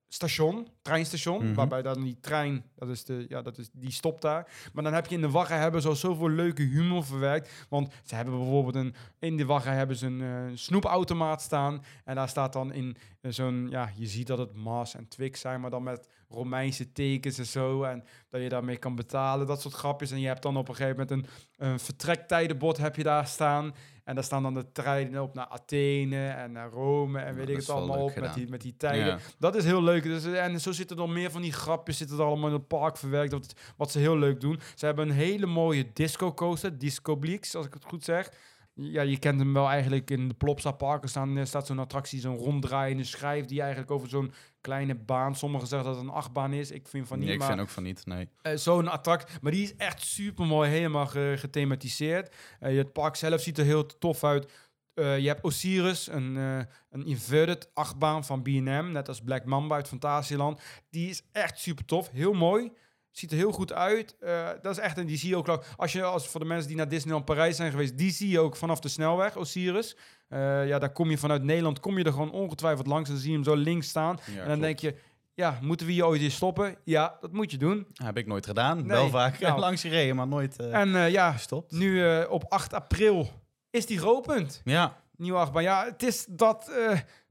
station, 0.07 0.67
treinstation, 0.81 1.45
Mhm. 1.45 1.53
waarbij 1.53 1.81
dan 1.81 2.01
die 2.03 2.17
trein, 2.19 2.63
dat 2.75 2.89
is 2.89 3.03
de 3.03 3.25
ja, 3.29 3.41
dat 3.41 3.57
is 3.57 3.69
die 3.73 3.91
stopt 3.91 4.21
daar. 4.21 4.69
Maar 4.73 4.83
dan 4.83 4.93
heb 4.93 5.05
je 5.07 5.15
in 5.15 5.21
de 5.21 5.29
wagga 5.29 5.57
hebben 5.57 5.81
ze 5.81 5.87
al 5.87 5.95
zoveel 5.95 6.29
leuke 6.29 6.61
humor 6.61 7.05
verwerkt, 7.05 7.65
want 7.69 7.93
ze 8.03 8.15
hebben 8.15 8.37
bijvoorbeeld 8.37 8.75
een 8.75 8.95
in 9.19 9.37
de 9.37 9.45
wagga 9.45 9.71
hebben 9.71 9.95
ze 9.95 10.05
een 10.05 10.21
eh, 10.21 10.55
snoepautomaat 10.57 11.41
staan 11.41 11.83
en 12.03 12.15
daar 12.15 12.29
staat 12.29 12.53
dan 12.53 12.73
in 12.73 12.97
eh, 13.21 13.31
zo'n 13.31 13.67
ja, 13.69 13.89
je 13.95 14.07
ziet 14.07 14.27
dat 14.27 14.37
het 14.37 14.53
Mars 14.55 14.95
en 14.95 15.07
Twix 15.07 15.39
zijn, 15.39 15.61
maar 15.61 15.69
dan 15.69 15.83
met 15.83 16.07
Romeinse 16.29 16.91
tekens 16.91 17.37
en 17.37 17.45
zo 17.45 17.83
en 17.83 18.03
dat 18.29 18.41
je 18.41 18.49
daarmee 18.49 18.77
kan 18.77 18.95
betalen, 18.95 19.47
dat 19.47 19.61
soort 19.61 19.73
grapjes 19.73 20.11
en 20.11 20.19
je 20.19 20.27
hebt 20.27 20.41
dan 20.41 20.57
op 20.57 20.69
een 20.69 20.75
gegeven 20.75 21.07
moment 21.07 21.11
een 21.11 21.55
een 21.57 21.79
vertrektijdenbord 21.79 22.77
heb 22.77 22.95
je 22.95 23.03
daar 23.03 23.27
staan. 23.27 23.75
En 24.03 24.15
daar 24.15 24.23
staan 24.23 24.43
dan 24.43 24.53
de 24.53 24.71
treinen 24.71 25.21
op 25.21 25.33
naar 25.33 25.47
Athene 25.47 26.27
en 26.27 26.51
naar 26.51 26.69
Rome 26.69 27.19
en 27.19 27.35
weet 27.35 27.49
ik 27.49 27.55
het 27.55 27.69
allemaal 27.69 28.03
op 28.03 28.15
met 28.15 28.33
die, 28.33 28.49
met 28.49 28.61
die 28.61 28.77
tijden. 28.77 29.05
Ja. 29.05 29.17
Dat 29.39 29.55
is 29.55 29.63
heel 29.63 29.83
leuk. 29.83 30.03
Dus, 30.03 30.25
en 30.25 30.61
zo 30.61 30.71
zitten 30.71 30.97
er 30.97 31.09
meer 31.09 31.31
van 31.31 31.41
die 31.41 31.53
grapjes 31.53 31.97
zitten 31.97 32.17
er 32.17 32.23
allemaal 32.23 32.47
in 32.47 32.55
het 32.55 32.67
park 32.67 32.97
verwerkt. 32.97 33.31
Wat, 33.31 33.53
wat 33.77 33.91
ze 33.91 33.99
heel 33.99 34.17
leuk 34.17 34.41
doen. 34.41 34.59
Ze 34.75 34.85
hebben 34.85 35.09
een 35.09 35.15
hele 35.15 35.45
mooie 35.45 35.93
disco 35.93 36.33
coaster, 36.33 36.77
Disco 36.77 37.15
Bleaks, 37.15 37.55
als 37.55 37.65
ik 37.65 37.73
het 37.73 37.85
goed 37.85 38.03
zeg. 38.03 38.31
Ja, 38.77 39.01
je 39.01 39.17
kent 39.19 39.39
hem 39.39 39.53
wel 39.53 39.67
eigenlijk 39.67 40.09
in 40.11 40.27
de 40.27 40.33
Plopsa 40.33 40.71
Parken 40.71 41.09
staan. 41.09 41.35
Er 41.37 41.47
staat 41.47 41.65
zo'n 41.67 41.79
attractie, 41.79 42.19
zo'n 42.19 42.37
ronddraaiende 42.37 43.03
schijf 43.03 43.45
die 43.45 43.59
eigenlijk 43.61 43.91
over 43.91 44.09
zo'n 44.09 44.31
kleine 44.61 44.95
baan. 44.95 45.35
Sommigen 45.35 45.67
zeggen 45.67 45.87
dat 45.87 45.97
het 45.97 46.05
een 46.07 46.13
achtbaan 46.13 46.53
is. 46.53 46.71
Ik 46.71 46.87
vind 46.87 47.07
van 47.07 47.17
niet, 47.17 47.25
Nee, 47.25 47.33
ik 47.35 47.39
maar 47.41 47.49
vind 47.49 47.61
ook 47.61 47.69
van 47.69 47.83
niet, 47.83 48.05
nee. 48.05 48.29
eh, 48.41 48.55
Zo'n 48.55 48.87
attractie. 48.87 49.37
Maar 49.41 49.51
die 49.51 49.63
is 49.63 49.75
echt 49.75 50.01
super 50.01 50.45
mooi, 50.45 50.69
helemaal 50.69 51.07
ge- 51.07 51.35
gethematiseerd. 51.37 52.35
Eh, 52.59 52.77
het 52.77 52.93
park 52.93 53.15
zelf 53.15 53.41
ziet 53.41 53.57
er 53.57 53.65
heel 53.65 53.85
tof 53.85 54.23
uit. 54.23 54.51
Eh, 54.93 55.19
je 55.19 55.27
hebt 55.27 55.43
Osiris, 55.43 56.07
een, 56.07 56.35
een 56.89 57.05
inverted 57.05 57.69
achtbaan 57.73 58.25
van 58.25 58.41
B&M, 58.41 58.89
net 58.91 59.07
als 59.07 59.21
Black 59.21 59.45
Mamba 59.45 59.75
uit 59.75 59.87
Fantasieland. 59.87 60.61
Die 60.89 61.09
is 61.09 61.21
echt 61.31 61.59
super 61.59 61.85
tof, 61.85 62.09
heel 62.11 62.33
mooi. 62.33 62.71
Ziet 63.17 63.31
er 63.31 63.37
heel 63.37 63.51
goed 63.51 63.73
uit. 63.73 64.15
Eh, 64.19 64.49
dat 64.61 64.71
is 64.77 64.83
echt 64.83 64.97
een, 64.97 65.05
die 65.05 65.17
zie 65.17 65.29
je 65.29 65.35
ook. 65.35 65.59
Als 65.77 65.91
je, 65.91 66.03
als 66.03 66.27
voor 66.27 66.39
de 66.39 66.45
mensen 66.45 66.67
die 66.67 66.77
naar 66.77 66.87
Disneyland 66.87 67.25
Parijs 67.25 67.55
zijn 67.55 67.71
geweest, 67.71 67.97
die 67.97 68.11
zie 68.11 68.29
je 68.29 68.39
ook 68.39 68.55
vanaf 68.55 68.79
de 68.79 68.87
snelweg, 68.87 69.35
Osiris. 69.35 69.97
Eh, 70.27 70.67
ja, 70.67 70.79
daar 70.79 70.91
kom 70.91 71.09
je 71.09 71.17
vanuit 71.17 71.43
Nederland, 71.43 71.79
kom 71.79 71.97
je 71.97 72.03
er 72.03 72.11
gewoon 72.11 72.31
ongetwijfeld 72.31 72.87
langs 72.87 73.07
en 73.07 73.13
dan 73.13 73.23
zie 73.23 73.31
je 73.31 73.35
hem 73.37 73.45
zo 73.45 73.55
links 73.55 73.87
staan. 73.87 74.17
Ja, 74.35 74.41
en 74.41 74.47
dan 74.47 74.59
denk 74.59 74.79
je, 74.79 74.95
ja, 75.33 75.59
moeten 75.61 75.87
we 75.87 75.93
hier 75.93 76.05
ooit 76.05 76.21
eens 76.21 76.35
stoppen? 76.35 76.77
Ja, 76.83 77.17
dat 77.21 77.31
moet 77.31 77.51
je 77.51 77.57
doen. 77.57 77.87
Heb 77.93 78.17
ik 78.17 78.27
nooit 78.27 78.45
gedaan. 78.45 78.77
Nee. 78.77 78.87
Wel 78.87 79.09
vaak 79.09 79.39
Nou. 79.39 79.59
langs 79.65 79.81
gereden, 79.81 80.15
maar 80.15 80.27
nooit 80.27 80.59
eh, 80.59 80.79
En 80.79 81.11
ja, 81.11 81.31
gestopt. 81.31 81.71
nu 81.71 82.23
op 82.23 82.45
8 82.49 82.73
april 82.73 83.29
is 83.69 83.85
die 83.85 83.99
geopend. 83.99 84.61
Ja, 84.63 85.03
Nieuwe 85.17 85.39
achtbaan. 85.39 85.63
Ja, 85.63 85.85
het 85.85 86.03
is 86.03 86.25
dat 86.29 86.71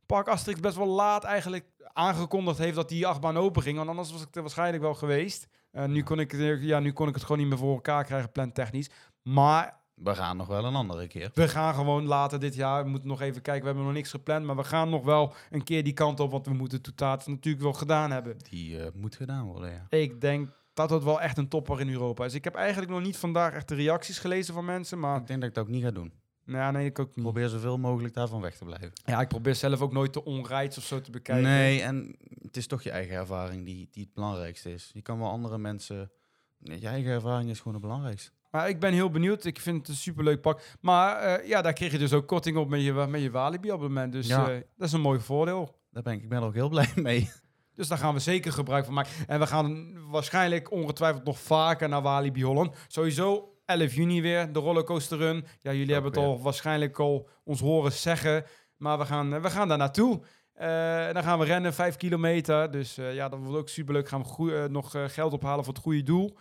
Park 0.06 0.28
Asterix 0.28 0.60
best 0.60 0.76
wel 0.76 0.86
laat 0.86 1.24
eigenlijk 1.24 1.64
aangekondigd 1.92 2.58
heeft 2.58 2.74
dat 2.74 2.88
die 2.88 3.06
achtbaan 3.06 3.36
open 3.36 3.62
ging. 3.62 3.76
Want 3.76 3.88
anders 3.88 4.12
was 4.12 4.22
ik 4.22 4.34
er 4.34 4.40
waarschijnlijk 4.42 4.82
wel 4.82 4.94
geweest. 4.94 5.48
Eh, 5.74 5.84
nu, 5.84 6.02
kon 6.02 6.20
ik, 6.20 6.30
het, 6.30 6.62
ja, 6.62 6.80
nu 6.80 6.92
kon 6.92 7.08
ik 7.08 7.14
het 7.14 7.22
gewoon 7.22 7.38
niet 7.38 7.48
meer 7.48 7.58
voor 7.58 7.74
elkaar 7.74 8.04
krijgen, 8.04 8.32
plantechnisch. 8.32 8.90
Maar 9.22 9.78
we 9.94 10.14
gaan 10.14 10.36
nog 10.36 10.46
wel 10.46 10.64
een 10.64 10.74
andere 10.74 11.06
keer. 11.06 11.30
we 11.34 11.48
gaan 11.48 11.74
gewoon 11.74 12.06
later 12.06 12.40
dit 12.40 12.54
jaar. 12.54 12.84
We 12.84 12.90
moeten 12.90 13.08
nog 13.08 13.20
even 13.20 13.42
kijken. 13.42 13.60
We 13.60 13.66
hebben 13.66 13.84
nog 13.84 13.94
niks 13.94 14.10
gepland. 14.10 14.44
Maar 14.44 14.56
we 14.56 14.64
gaan 14.64 14.90
nog 14.90 15.04
wel 15.04 15.34
een 15.50 15.64
keer 15.64 15.84
die 15.84 15.92
kant 15.92 16.20
op. 16.20 16.30
Want 16.30 16.46
we 16.46 16.54
moeten 16.54 16.76
het 16.78 16.86
totaat 16.86 17.26
natuurlijk 17.26 17.64
wel 17.64 17.72
gedaan 17.72 18.10
hebben. 18.10 18.36
Die 18.50 18.80
eh, 18.80 18.90
moet 18.94 19.16
gedaan 19.16 19.46
worden, 19.46 19.70
ja. 19.70 19.98
Ik 19.98 20.20
denk 20.20 20.50
dat 20.74 20.90
het 20.90 21.04
wel 21.04 21.20
echt 21.20 21.38
een 21.38 21.48
topper 21.48 21.80
in 21.80 21.90
Europa 21.90 22.24
is. 22.24 22.34
Ik 22.34 22.44
heb 22.44 22.54
eigenlijk 22.54 22.90
nog 22.90 23.02
niet 23.02 23.16
vandaag 23.16 23.52
echt 23.52 23.68
de 23.68 23.74
reacties 23.74 24.18
gelezen 24.18 24.54
van 24.54 24.64
mensen. 24.64 24.98
Maar 24.98 25.20
Ik 25.20 25.26
denk 25.26 25.40
dat 25.40 25.48
ik 25.48 25.54
dat 25.54 25.64
ook 25.64 25.70
niet 25.70 25.84
ga 25.84 25.90
doen. 25.90 26.12
Nou, 26.44 26.72
nee, 26.72 26.86
ik 26.86 26.98
ook 26.98 27.14
niet. 27.16 27.24
Probeer 27.24 27.48
zoveel 27.48 27.78
mogelijk 27.78 28.14
daarvan 28.14 28.40
weg 28.40 28.56
te 28.56 28.64
blijven. 28.64 28.92
Ja, 29.04 29.20
ik 29.20 29.28
probeer 29.28 29.54
zelf 29.54 29.80
ook 29.80 29.92
nooit 29.92 30.12
te 30.12 30.24
onrijds 30.24 30.78
of 30.78 30.84
zo 30.84 31.00
te 31.00 31.10
bekijken. 31.10 31.44
Nee, 31.44 31.82
en 31.82 32.16
het 32.42 32.56
is 32.56 32.66
toch 32.66 32.82
je 32.82 32.90
eigen 32.90 33.14
ervaring 33.16 33.64
die, 33.64 33.88
die 33.90 34.02
het 34.04 34.14
belangrijkste 34.14 34.72
is. 34.72 34.90
Je 34.94 35.02
kan 35.02 35.18
wel 35.18 35.28
andere 35.28 35.58
mensen... 35.58 36.10
Je 36.58 36.86
eigen 36.86 37.10
ervaring 37.12 37.50
is 37.50 37.58
gewoon 37.58 37.72
het 37.72 37.82
belangrijkste. 37.82 38.30
Maar 38.50 38.68
ik 38.68 38.80
ben 38.80 38.92
heel 38.92 39.10
benieuwd. 39.10 39.44
Ik 39.44 39.60
vind 39.60 39.76
het 39.78 39.88
een 39.88 39.94
superleuk 39.94 40.40
pak. 40.40 40.60
Maar 40.80 41.16
eh, 41.16 41.48
ja, 41.48 41.62
daar 41.62 41.72
kreeg 41.72 41.92
je 41.92 41.98
dus 41.98 42.12
ook 42.12 42.26
korting 42.26 42.56
op 42.56 42.68
met 42.68 42.82
je, 42.82 42.92
met 42.92 43.22
je 43.22 43.30
Walibi-abonnement. 43.30 44.12
Dus 44.12 44.26
Ja. 44.26 44.50
eh, 44.50 44.60
dat 44.76 44.86
is 44.86 44.92
een 44.92 45.00
mooi 45.00 45.20
voordeel. 45.20 45.78
Daar 45.90 46.02
ben 46.02 46.12
ik, 46.12 46.22
ik 46.22 46.28
ben 46.28 46.38
er 46.40 46.44
ook 46.46 46.54
heel 46.54 46.68
blij 46.68 46.88
mee. 46.94 47.30
Dus 47.74 47.88
daar 47.88 47.98
gaan 47.98 48.14
we 48.14 48.20
zeker 48.20 48.52
gebruik 48.52 48.84
van 48.84 48.94
maken. 48.94 49.12
En 49.26 49.38
we 49.40 49.46
gaan 49.46 49.92
waarschijnlijk 50.10 50.70
ongetwijfeld 50.70 51.24
nog 51.24 51.38
vaker 51.38 51.88
naar 51.88 52.02
Walibi 52.02 52.44
Holland. 52.44 52.76
Sowieso 52.88 53.53
11 53.64 53.94
juni 53.94 54.22
weer, 54.22 54.52
de 54.52 54.58
rollercoaster 54.58 55.18
run. 55.18 55.44
Ja, 55.60 55.72
jullie 55.72 55.92
hebben 55.92 56.10
het 56.10 56.20
al 56.20 56.42
waarschijnlijk 56.42 56.98
al 56.98 57.28
ons 57.44 57.60
horen 57.60 57.92
zeggen. 57.92 58.44
Maar 58.76 58.98
we 58.98 59.04
gaan, 59.04 59.34
eh, 59.34 59.40
we 59.42 59.50
gaan 59.50 59.68
daar 59.68 59.78
naartoe. 59.78 60.20
Eh, 60.54 61.12
dan 61.12 61.22
gaan 61.22 61.38
we 61.38 61.44
rennen, 61.44 61.74
5 61.74 61.96
kilometer. 61.96 62.70
Dus 62.70 62.98
eh, 62.98 63.14
ja, 63.14 63.28
dat 63.28 63.38
wordt 63.38 63.58
ook 63.58 63.68
superleuk. 63.68 64.08
Gaan 64.08 64.20
we 64.22 64.26
goe- 64.28 64.54
eh, 64.54 64.64
nog 64.64 64.94
geld 65.06 65.32
ophalen 65.32 65.64
voor 65.64 65.74
het 65.74 65.82
goede 65.82 66.02
doel. 66.02 66.36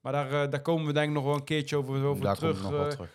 Maar 0.00 0.12
daar, 0.12 0.50
daar 0.50 0.62
komen 0.62 0.86
we 0.86 0.92
denk 0.92 1.08
ik 1.08 1.14
nog 1.14 1.24
wel 1.24 1.34
een 1.34 1.44
keertje 1.44 1.76
over, 1.76 1.98
nog 1.98 2.18
terug. 2.36 2.60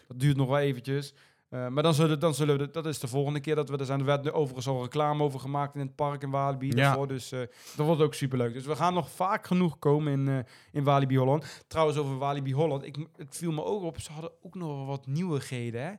dat 0.08 0.20
duurt 0.20 0.38
nog 0.38 0.48
wel 0.48 0.60
eventjes. 0.60 1.14
Eh, 1.54 1.68
maar 1.68 1.84
dan 1.84 1.94
zullen, 1.94 2.20
dan 2.20 2.34
zullen 2.34 2.58
we, 2.58 2.70
dat 2.70 2.86
is 2.86 3.00
de 3.00 3.08
volgende 3.08 3.40
keer 3.40 3.56
dat 3.56 3.70
we 3.70 3.78
er 3.78 3.86
zijn. 3.86 4.00
Er 4.00 4.06
werd 4.06 4.32
overigens 4.32 4.68
al 4.68 4.82
reclame 4.82 5.24
over 5.24 5.40
gemaakt 5.40 5.76
in 5.76 5.80
het 5.82 5.96
park 5.96 6.22
in 6.24 6.30
Walibi. 6.30 6.68
Ja. 6.68 6.76
Daarvoor, 6.76 7.08
dus 7.08 7.32
eh, 7.32 7.40
dat 7.76 7.86
wordt 7.86 8.02
ook 8.02 8.14
superleuk. 8.14 8.54
Dus 8.54 8.66
we 8.66 8.76
gaan 8.76 8.94
nog 8.94 9.10
vaak 9.12 9.48
genoeg 9.48 9.80
komen 9.80 10.14
in, 10.14 10.28
eh, 10.28 10.40
in 10.72 10.84
Walibi 10.84 11.18
Holland. 11.18 11.64
Trouwens, 11.68 11.98
over 11.98 12.18
Walibi 12.18 12.54
Holland. 12.54 12.84
Ik, 12.86 12.98
het 13.16 13.38
viel 13.38 13.52
me 13.52 13.64
ook 13.64 13.84
op, 13.84 14.00
ze 14.00 14.12
hadden 14.12 14.32
ook 14.42 14.56
nog 14.56 14.88
wat 14.88 15.08
nieuwigheden. 15.08 15.84
Hè? 15.84 15.94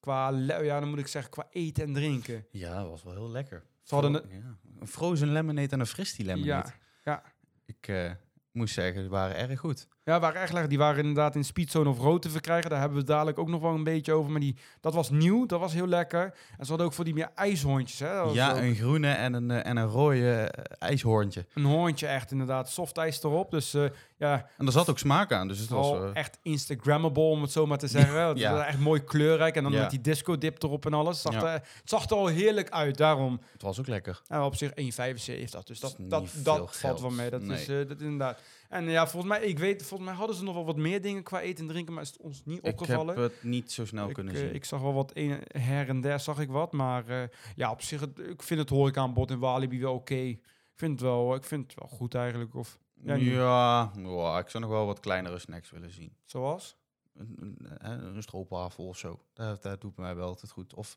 Qua, 0.00 0.28
ja, 0.62 0.80
dan 0.80 0.88
moet 0.88 0.98
ik 0.98 1.06
zeggen, 1.06 1.30
qua 1.30 1.46
eten 1.50 1.84
en 1.84 1.92
drinken. 1.92 2.46
Ja, 2.50 2.80
dat 2.80 2.88
was 2.88 3.02
wel 3.02 3.12
heel 3.12 3.30
lekker. 3.30 3.64
Ze 3.82 3.94
hadden 3.94 4.14
Fro- 4.14 4.28
ja. 4.30 4.56
Een 4.80 4.88
frozen 4.88 5.32
lemonade 5.32 5.68
en 5.68 5.80
een 5.80 5.86
fristie 5.86 6.24
lemonade. 6.24 6.72
Ja, 7.04 7.12
ja. 7.12 7.22
Ik 7.66 8.16
moest 8.52 8.74
zeggen, 8.74 9.00
die 9.00 9.10
waren 9.10 9.36
erg 9.36 9.60
goed. 9.60 9.88
Ja, 10.04 10.20
waren 10.20 10.40
echt 10.40 10.52
lekker. 10.52 10.68
Die 10.68 10.78
waren 10.78 10.98
inderdaad 10.98 11.34
in 11.34 11.44
Speedzone 11.44 11.88
of 11.88 11.98
rood 11.98 12.22
te 12.22 12.30
verkrijgen. 12.30 12.70
Daar 12.70 12.78
hebben 12.78 12.98
we 12.98 13.04
het 13.04 13.12
dadelijk 13.12 13.38
ook 13.38 13.48
nog 13.48 13.60
wel 13.60 13.74
een 13.74 13.84
beetje 13.84 14.12
over. 14.12 14.30
Maar 14.30 14.40
die, 14.40 14.56
dat 14.80 14.94
was 14.94 15.10
nieuw, 15.10 15.46
dat 15.46 15.60
was 15.60 15.72
heel 15.72 15.86
lekker. 15.86 16.22
En 16.58 16.64
ze 16.64 16.68
hadden 16.68 16.86
ook 16.86 16.92
voor 16.92 17.04
die 17.04 17.14
meer 17.14 17.30
ijshondjes. 17.34 17.98
Hè? 17.98 18.14
Dat 18.14 18.24
was 18.24 18.34
Ja, 18.34 18.56
een 18.62 18.74
groene 18.74 19.10
en 19.10 19.34
een, 19.34 19.50
eh, 19.50 19.66
en 19.66 19.76
een 19.76 19.86
rode 19.86 20.32
eh, 20.34 20.64
ijshoorntje. 20.88 21.46
Een 21.54 21.64
hoorntje 21.64 22.06
echt 22.06 22.30
inderdaad, 22.30 22.70
soft 22.70 22.96
ijs 22.96 23.22
erop. 23.22 23.50
Dus 23.50 23.74
eh, 23.74 23.84
ja, 24.28 24.48
En 24.58 24.66
er 24.66 24.72
zat 24.72 24.90
ook 24.90 24.98
smaak 24.98 25.32
aan, 25.32 25.48
dus 25.48 25.58
het 25.58 25.68
was... 25.68 25.92
eh, 25.92 26.10
echt 26.12 26.38
Instagrammable 26.42 27.22
om 27.22 27.42
het 27.42 27.52
zo 27.52 27.66
maar 27.66 27.78
te 27.78 27.86
zeggen. 27.88 28.20
Het 28.28 28.38
Ja. 28.38 28.52
was 28.52 28.64
echt 28.66 28.78
mooi 28.78 29.04
kleurrijk 29.04 29.56
en 29.56 29.62
dan 29.62 29.72
Ja. 29.72 29.80
met 29.80 29.90
die 29.90 30.00
disco 30.00 30.38
dip 30.38 30.62
erop 30.62 30.86
en 30.86 30.94
alles. 30.94 31.20
Zag 31.20 31.32
Ja. 31.32 31.42
er, 31.46 31.52
het 31.52 31.80
zag 31.84 32.04
er 32.10 32.16
al 32.16 32.26
heerlijk 32.26 32.70
uit, 32.70 32.96
daarom. 32.96 33.40
het 33.52 33.62
was 33.62 33.78
ook 33.80 33.86
lekker. 33.86 34.20
En 34.28 34.40
op 34.40 34.54
zich 34.56 34.70
1,75 34.74 35.34
heeft 35.36 35.52
dat. 35.52 35.66
Dus 35.66 35.80
dat, 35.80 35.96
dat, 35.98 36.30
veel 36.30 36.42
dat 36.42 36.76
valt 36.76 37.00
wel 37.00 37.10
mee. 37.10 37.30
Dat 37.30 37.42
is 37.42 37.68
eh, 37.68 37.76
dat 37.88 38.00
inderdaad. 38.00 38.40
En 38.68 38.84
ja, 38.84 39.06
volgens 39.08 39.32
mij, 39.38 39.42
ik 39.48 39.58
weet, 39.58 39.82
volgens 39.84 40.08
mij 40.08 40.18
hadden 40.18 40.36
ze 40.36 40.44
nog 40.44 40.54
wel 40.54 40.64
wat 40.64 40.76
meer 40.76 41.02
dingen 41.02 41.22
qua 41.22 41.40
eten 41.40 41.64
en 41.64 41.70
drinken, 41.70 41.94
maar 41.94 42.02
is 42.02 42.08
het 42.08 42.18
ons 42.20 42.42
niet 42.44 42.58
Ik 42.66 42.72
opgevallen. 42.80 43.20
heb 43.20 43.32
het 43.32 43.42
niet 43.42 43.72
zo 43.72 43.84
snel 43.86 44.08
ik, 44.08 44.14
kunnen 44.14 44.34
eh, 44.34 44.40
zien. 44.40 44.54
ik 44.54 44.64
zag 44.64 44.80
wel 44.80 44.92
wat 44.94 45.10
een, 45.14 45.38
her 45.58 45.88
en 45.88 46.00
der 46.00 46.20
zag 46.20 46.38
ik 46.40 46.48
wat, 46.50 46.72
maar 46.72 47.08
eh, 47.08 47.22
ja, 47.56 47.70
op 47.70 47.82
zich, 47.82 48.00
het, 48.00 48.18
ik 48.18 48.42
vind 48.42 48.60
het 48.60 48.68
horecaanbod 48.68 49.30
in 49.30 49.38
Walibi 49.38 49.80
wel 49.80 49.94
oké. 49.94 50.14
Ik 50.14 50.38
vind 50.74 50.92
het 50.92 51.00
wel, 51.00 51.34
ik 51.34 51.44
vind 51.44 51.62
het 51.70 51.80
wel 51.80 51.98
goed 51.98 52.14
eigenlijk. 52.14 52.54
Of 52.54 52.78
ja, 53.04 54.38
ik 54.38 54.48
zou 54.48 54.64
nog 54.64 54.72
wel 54.72 54.86
wat 54.86 55.00
kleinere 55.00 55.38
snacks 55.38 55.70
willen 55.70 55.90
zien. 55.90 56.16
zoals? 56.24 56.76
Een, 57.14 57.56
een, 57.78 58.04
een, 58.16 58.22
stroopwafel 58.22 58.86
of 58.86 58.98
zo. 58.98 59.24
Dat, 59.32 59.80
doet 59.80 59.96
mij 59.96 60.14
wel 60.14 60.28
altijd 60.28 60.50
goed. 60.50 60.74
Of 60.74 60.96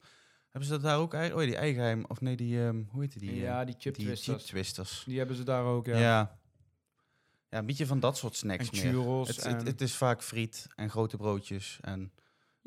hebben 0.50 0.70
ze 0.70 0.72
dat 0.72 0.82
daar 0.82 0.98
ook? 0.98 1.14
Oh, 1.14 1.38
die 1.38 1.56
eigenheim. 1.56 2.06
Of 2.08 2.22
nee, 2.22 2.36
die, 2.36 2.66
ehm, 2.66 2.84
hoe 2.90 3.02
heet 3.02 3.20
die? 3.20 3.30
die 3.30 3.40
ja, 3.40 3.60
eh, 3.60 3.66
die 3.66 3.76
chip 3.78 3.94
twisters. 3.94 4.38
chip 4.38 4.48
twisters. 4.48 5.04
Die 5.06 5.18
hebben 5.18 5.36
ze 5.36 5.44
daar 5.44 5.64
ook, 5.64 5.86
Ja. 5.86 5.98
ja. 5.98 6.40
ja. 7.50 7.58
een 7.58 7.66
beetje 7.66 7.86
van 7.86 8.00
dat 8.00 8.18
soort 8.18 8.36
snacks 8.36 8.70
en 8.70 8.78
meer. 8.78 8.92
churros. 8.92 9.28
Het, 9.28 9.46
en... 9.46 9.56
het, 9.56 9.68
het 9.68 9.82
is 9.82 9.96
vaak 9.96 10.24
friet 10.24 10.68
en 10.76 10.90
grote 10.90 11.18
broodjes. 11.18 11.80
En 11.82 12.12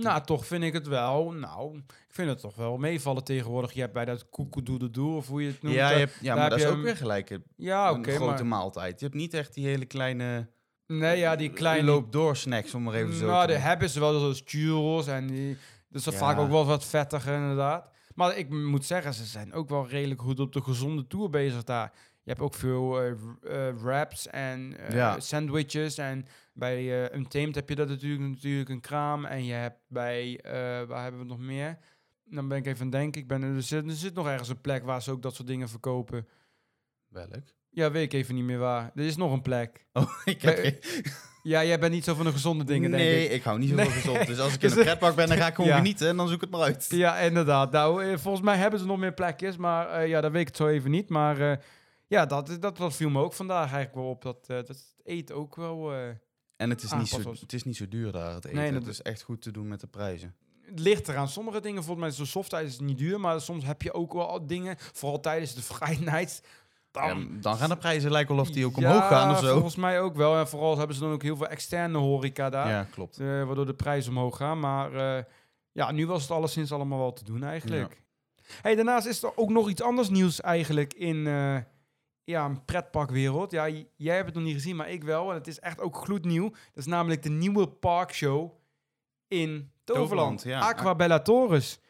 nou, 0.02 0.22
toch 0.24 0.46
vind 0.46 0.62
ik 0.64 0.72
het 0.72 0.86
wel. 0.86 1.30
Nou, 1.32 1.76
ik 1.76 1.84
vind 2.08 2.28
het 2.28 2.40
toch 2.40 2.54
wel 2.56 2.76
meevallen 2.76 3.24
tegenwoordig. 3.24 3.72
Je 3.72 3.80
hebt 3.80 3.92
bij 3.92 4.04
dat 4.04 4.28
koekoedoedoe, 4.30 5.16
of 5.16 5.26
hoe 5.28 5.42
je 5.42 5.48
het 5.48 5.62
noemt. 5.62 5.74
ja, 5.74 5.90
je 5.90 5.98
hebt, 5.98 6.18
ja 6.20 6.32
maar 6.34 6.42
heb 6.42 6.50
dat 6.50 6.58
is 6.60 6.66
ook 6.66 6.72
hem- 6.72 6.82
weer 6.82 6.96
gelijk 6.96 7.30
een, 7.30 7.42
ja 7.56 7.98
grote 8.02 8.18
maar... 8.20 8.46
maaltijd. 8.46 8.98
Je 9.00 9.04
hebt 9.06 9.18
niet 9.18 9.34
echt 9.34 9.54
die 9.54 9.66
hele 9.66 9.84
kleine 9.86 10.48
Nee, 10.86 11.18
ja, 11.18 11.36
die 11.36 11.50
kleine... 11.50 11.86
loop 11.86 12.12
door 12.12 12.36
snacks, 12.36 12.74
om 12.74 12.82
maar 12.82 12.94
even 12.94 13.14
zo 13.14 13.26
nou, 13.26 13.38
noemen. 13.46 13.62
hebben 13.62 13.90
ze 13.90 14.00
wel, 14.00 14.18
zoals 14.18 14.42
churros 14.44 15.06
en 15.06 15.26
die... 15.26 15.56
Dus 15.88 16.04
dat 16.04 16.12
Ja. 16.12 16.18
vaak 16.18 16.38
ook 16.38 16.50
wel 16.50 16.66
wat 16.66 16.84
vettiger, 16.84 17.34
inderdaad. 17.34 17.90
Maar 18.14 18.36
ik 18.36 18.50
moet 18.50 18.84
zeggen, 18.84 19.14
ze 19.14 19.24
zijn 19.24 19.52
ook 19.52 19.68
wel 19.68 19.88
redelijk 19.88 20.20
goed 20.20 20.40
op 20.40 20.52
de 20.52 20.62
gezonde 20.62 21.06
tour 21.06 21.30
bezig 21.30 21.64
daar. 21.64 21.92
Je 22.22 22.30
hebt 22.30 22.40
ook 22.40 22.54
veel 22.54 23.00
eh, 23.02 23.12
wraps 23.82 24.26
en 24.26 24.76
eh, 24.78 24.94
Ja. 24.94 25.20
sandwiches. 25.20 25.98
En 25.98 26.26
bij 26.58 27.04
eh 27.10 27.18
Untamed 27.18 27.54
heb 27.54 27.68
je 27.68 27.74
dat 27.74 27.88
natuurlijk, 27.88 28.30
natuurlijk 28.30 28.68
een 28.68 28.80
kraam. 28.80 29.24
En 29.24 29.44
je 29.44 29.52
hebt 29.52 29.78
bij, 29.88 30.40
eh, 30.42 30.52
waar 30.88 31.02
hebben 31.02 31.20
we 31.20 31.26
nog 31.26 31.38
meer? 31.38 31.78
Dan 32.24 32.48
ben 32.48 32.58
ik 32.58 32.66
even 32.66 32.78
aan 32.80 32.86
het 32.86 32.92
denken. 33.00 33.20
Ik 33.20 33.28
ben, 33.28 33.42
er, 33.42 33.62
zit, 33.62 33.84
er 33.86 33.92
zit 33.92 34.14
nog 34.14 34.26
ergens 34.28 34.48
een 34.48 34.60
plek 34.60 34.84
waar 34.84 35.02
ze 35.02 35.10
ook 35.10 35.22
dat 35.22 35.34
soort 35.34 35.48
dingen 35.48 35.68
verkopen. 35.68 36.28
Welk? 37.08 37.42
Ja, 37.70 37.90
weet 37.90 38.12
ik 38.12 38.20
even 38.20 38.34
niet 38.34 38.44
meer 38.44 38.58
waar. 38.58 38.90
Er 38.94 39.04
is 39.04 39.16
nog 39.16 39.32
een 39.32 39.42
plek. 39.42 39.86
Oh, 39.92 40.10
ik 40.24 40.42
heb 40.42 40.84
Ja, 41.42 41.64
jij 41.64 41.78
bent 41.78 41.92
niet 41.92 42.04
zo 42.04 42.14
van 42.14 42.24
de 42.24 42.32
gezonde 42.32 42.64
dingen, 42.64 42.90
nee, 42.90 43.14
denk 43.18 43.30
ik. 43.30 43.36
ik 43.36 43.42
hou 43.42 43.58
niet 43.58 43.68
zo 43.68 43.74
Nee. 43.74 43.84
van 43.84 43.94
gezond. 43.94 44.26
Dus 44.26 44.38
als 44.38 44.54
ik 44.54 44.62
in 44.62 44.68
Dus, 44.68 44.78
een 44.78 44.84
pretpark 44.84 45.14
ben, 45.14 45.28
dan 45.28 45.36
ga 45.36 45.46
ik 45.46 45.54
gewoon 45.54 45.70
ja. 45.74 45.76
genieten 45.76 46.08
en 46.08 46.16
dan 46.16 46.28
zoek 46.28 46.40
het 46.40 46.50
maar 46.50 46.60
uit. 46.60 46.86
Ja, 46.90 47.18
inderdaad. 47.18 47.72
Nou, 47.72 48.04
eh, 48.04 48.16
volgens 48.18 48.44
mij 48.44 48.56
hebben 48.56 48.80
ze 48.80 48.86
nog 48.86 48.98
meer 48.98 49.14
plekjes, 49.14 49.56
maar 49.56 50.06
ja, 50.06 50.20
dat 50.20 50.32
weet 50.32 50.40
ik 50.40 50.46
het 50.46 50.56
zo 50.56 50.66
even 50.66 50.90
niet. 50.90 51.08
Maar 51.08 51.60
ja, 52.06 52.26
dat, 52.26 52.56
dat, 52.60 52.76
dat 52.76 52.96
viel 52.96 53.10
me 53.10 53.22
ook 53.22 53.32
vandaag 53.32 53.72
eigenlijk 53.72 53.94
wel 53.94 54.08
op. 54.08 54.22
Dat, 54.22 54.44
eh, 54.48 54.56
dat 54.56 54.94
eten 55.04 55.34
ook 55.36 55.56
wel... 55.56 55.92
En 56.58 56.70
het 56.70 56.82
is, 56.82 56.92
niet 56.92 57.08
zo, 57.08 57.30
het 57.40 57.52
is 57.52 57.64
niet 57.64 57.76
zo 57.76 57.88
duur 57.88 58.12
daar, 58.12 58.34
het 58.34 58.44
eten. 58.44 58.58
Nee, 58.58 58.72
het 58.72 58.86
is 58.86 59.02
echt 59.02 59.22
goed 59.22 59.42
te 59.42 59.50
doen 59.50 59.68
met 59.68 59.80
de 59.80 59.86
prijzen. 59.86 60.34
het 60.62 60.78
ligt 60.80 61.08
eraan. 61.08 61.28
Sommige 61.28 61.60
dingen, 61.60 61.84
volgens 61.84 62.06
mij, 62.06 62.14
zo'n 62.16 62.26
softijs 62.26 62.68
is 62.68 62.78
niet 62.80 62.98
duur, 62.98 63.20
maar 63.20 63.40
soms 63.40 63.64
heb 63.64 63.82
je 63.82 63.92
ook 63.92 64.12
wel 64.12 64.46
dingen, 64.46 64.76
vooral 64.78 65.20
tijdens 65.20 65.54
de 65.54 65.62
Friday 65.62 66.04
nights. 66.14 66.40
Ja, 66.92 67.08
Dan, 67.08 67.28
dan 67.40 67.56
gaan 67.56 67.68
de 67.68 67.76
prijzen 67.76 68.10
lijken 68.10 68.34
wel 68.34 68.44
of 68.44 68.50
die 68.50 68.66
ook 68.66 68.76
Ja, 68.76 68.88
omhoog 68.88 69.08
gaan 69.08 69.30
of 69.30 69.38
zo. 69.38 69.52
volgens 69.52 69.76
mij 69.76 70.00
ook 70.00 70.16
wel. 70.16 70.36
En 70.38 70.48
vooral 70.48 70.78
hebben 70.78 70.96
ze 70.96 71.02
dan 71.02 71.12
ook 71.12 71.22
heel 71.22 71.36
veel 71.36 71.46
externe 71.46 71.98
horeca 71.98 72.50
daar. 72.50 72.68
Ja, 72.68 72.86
klopt. 72.90 73.18
Eh, 73.18 73.26
waardoor 73.44 73.66
de 73.66 73.74
prijzen 73.74 74.12
omhoog 74.12 74.36
gaan. 74.36 74.60
Maar 74.60 75.16
eh, 75.18 75.24
ja, 75.72 75.90
nu 75.92 76.06
was 76.06 76.22
het 76.22 76.30
alleszins 76.30 76.72
allemaal 76.72 76.98
wel 76.98 77.12
te 77.12 77.24
doen 77.24 77.42
eigenlijk. 77.44 78.02
Hey, 78.62 78.74
daarnaast 78.74 79.06
is 79.06 79.22
er 79.22 79.36
ook 79.36 79.50
nog 79.50 79.68
iets 79.68 79.82
anders 79.82 80.08
nieuws 80.08 80.40
eigenlijk 80.40 80.94
in 80.94 81.26
eh 81.26 81.56
ja, 82.28 82.44
een 82.44 82.64
pretparkwereld. 82.64 83.50
Ja, 83.50 83.68
jij 83.96 84.14
hebt 84.14 84.26
het 84.26 84.34
nog 84.34 84.44
niet 84.44 84.54
gezien, 84.54 84.76
maar 84.76 84.90
ik 84.90 85.04
wel. 85.04 85.28
En 85.30 85.34
het 85.34 85.46
is 85.46 85.58
echt 85.60 85.80
ook 85.80 85.96
gloednieuw. 85.96 86.50
Dat 86.50 86.58
is 86.74 86.86
namelijk 86.86 87.22
de 87.22 87.28
nieuwe 87.30 87.68
parkshow 87.68 88.52
in 89.28 89.70
Toverland. 89.84 90.08
Toverland, 90.08 90.42
ja. 90.42 90.60
Aqua 90.60 90.94
Bellatorus. 90.94 91.80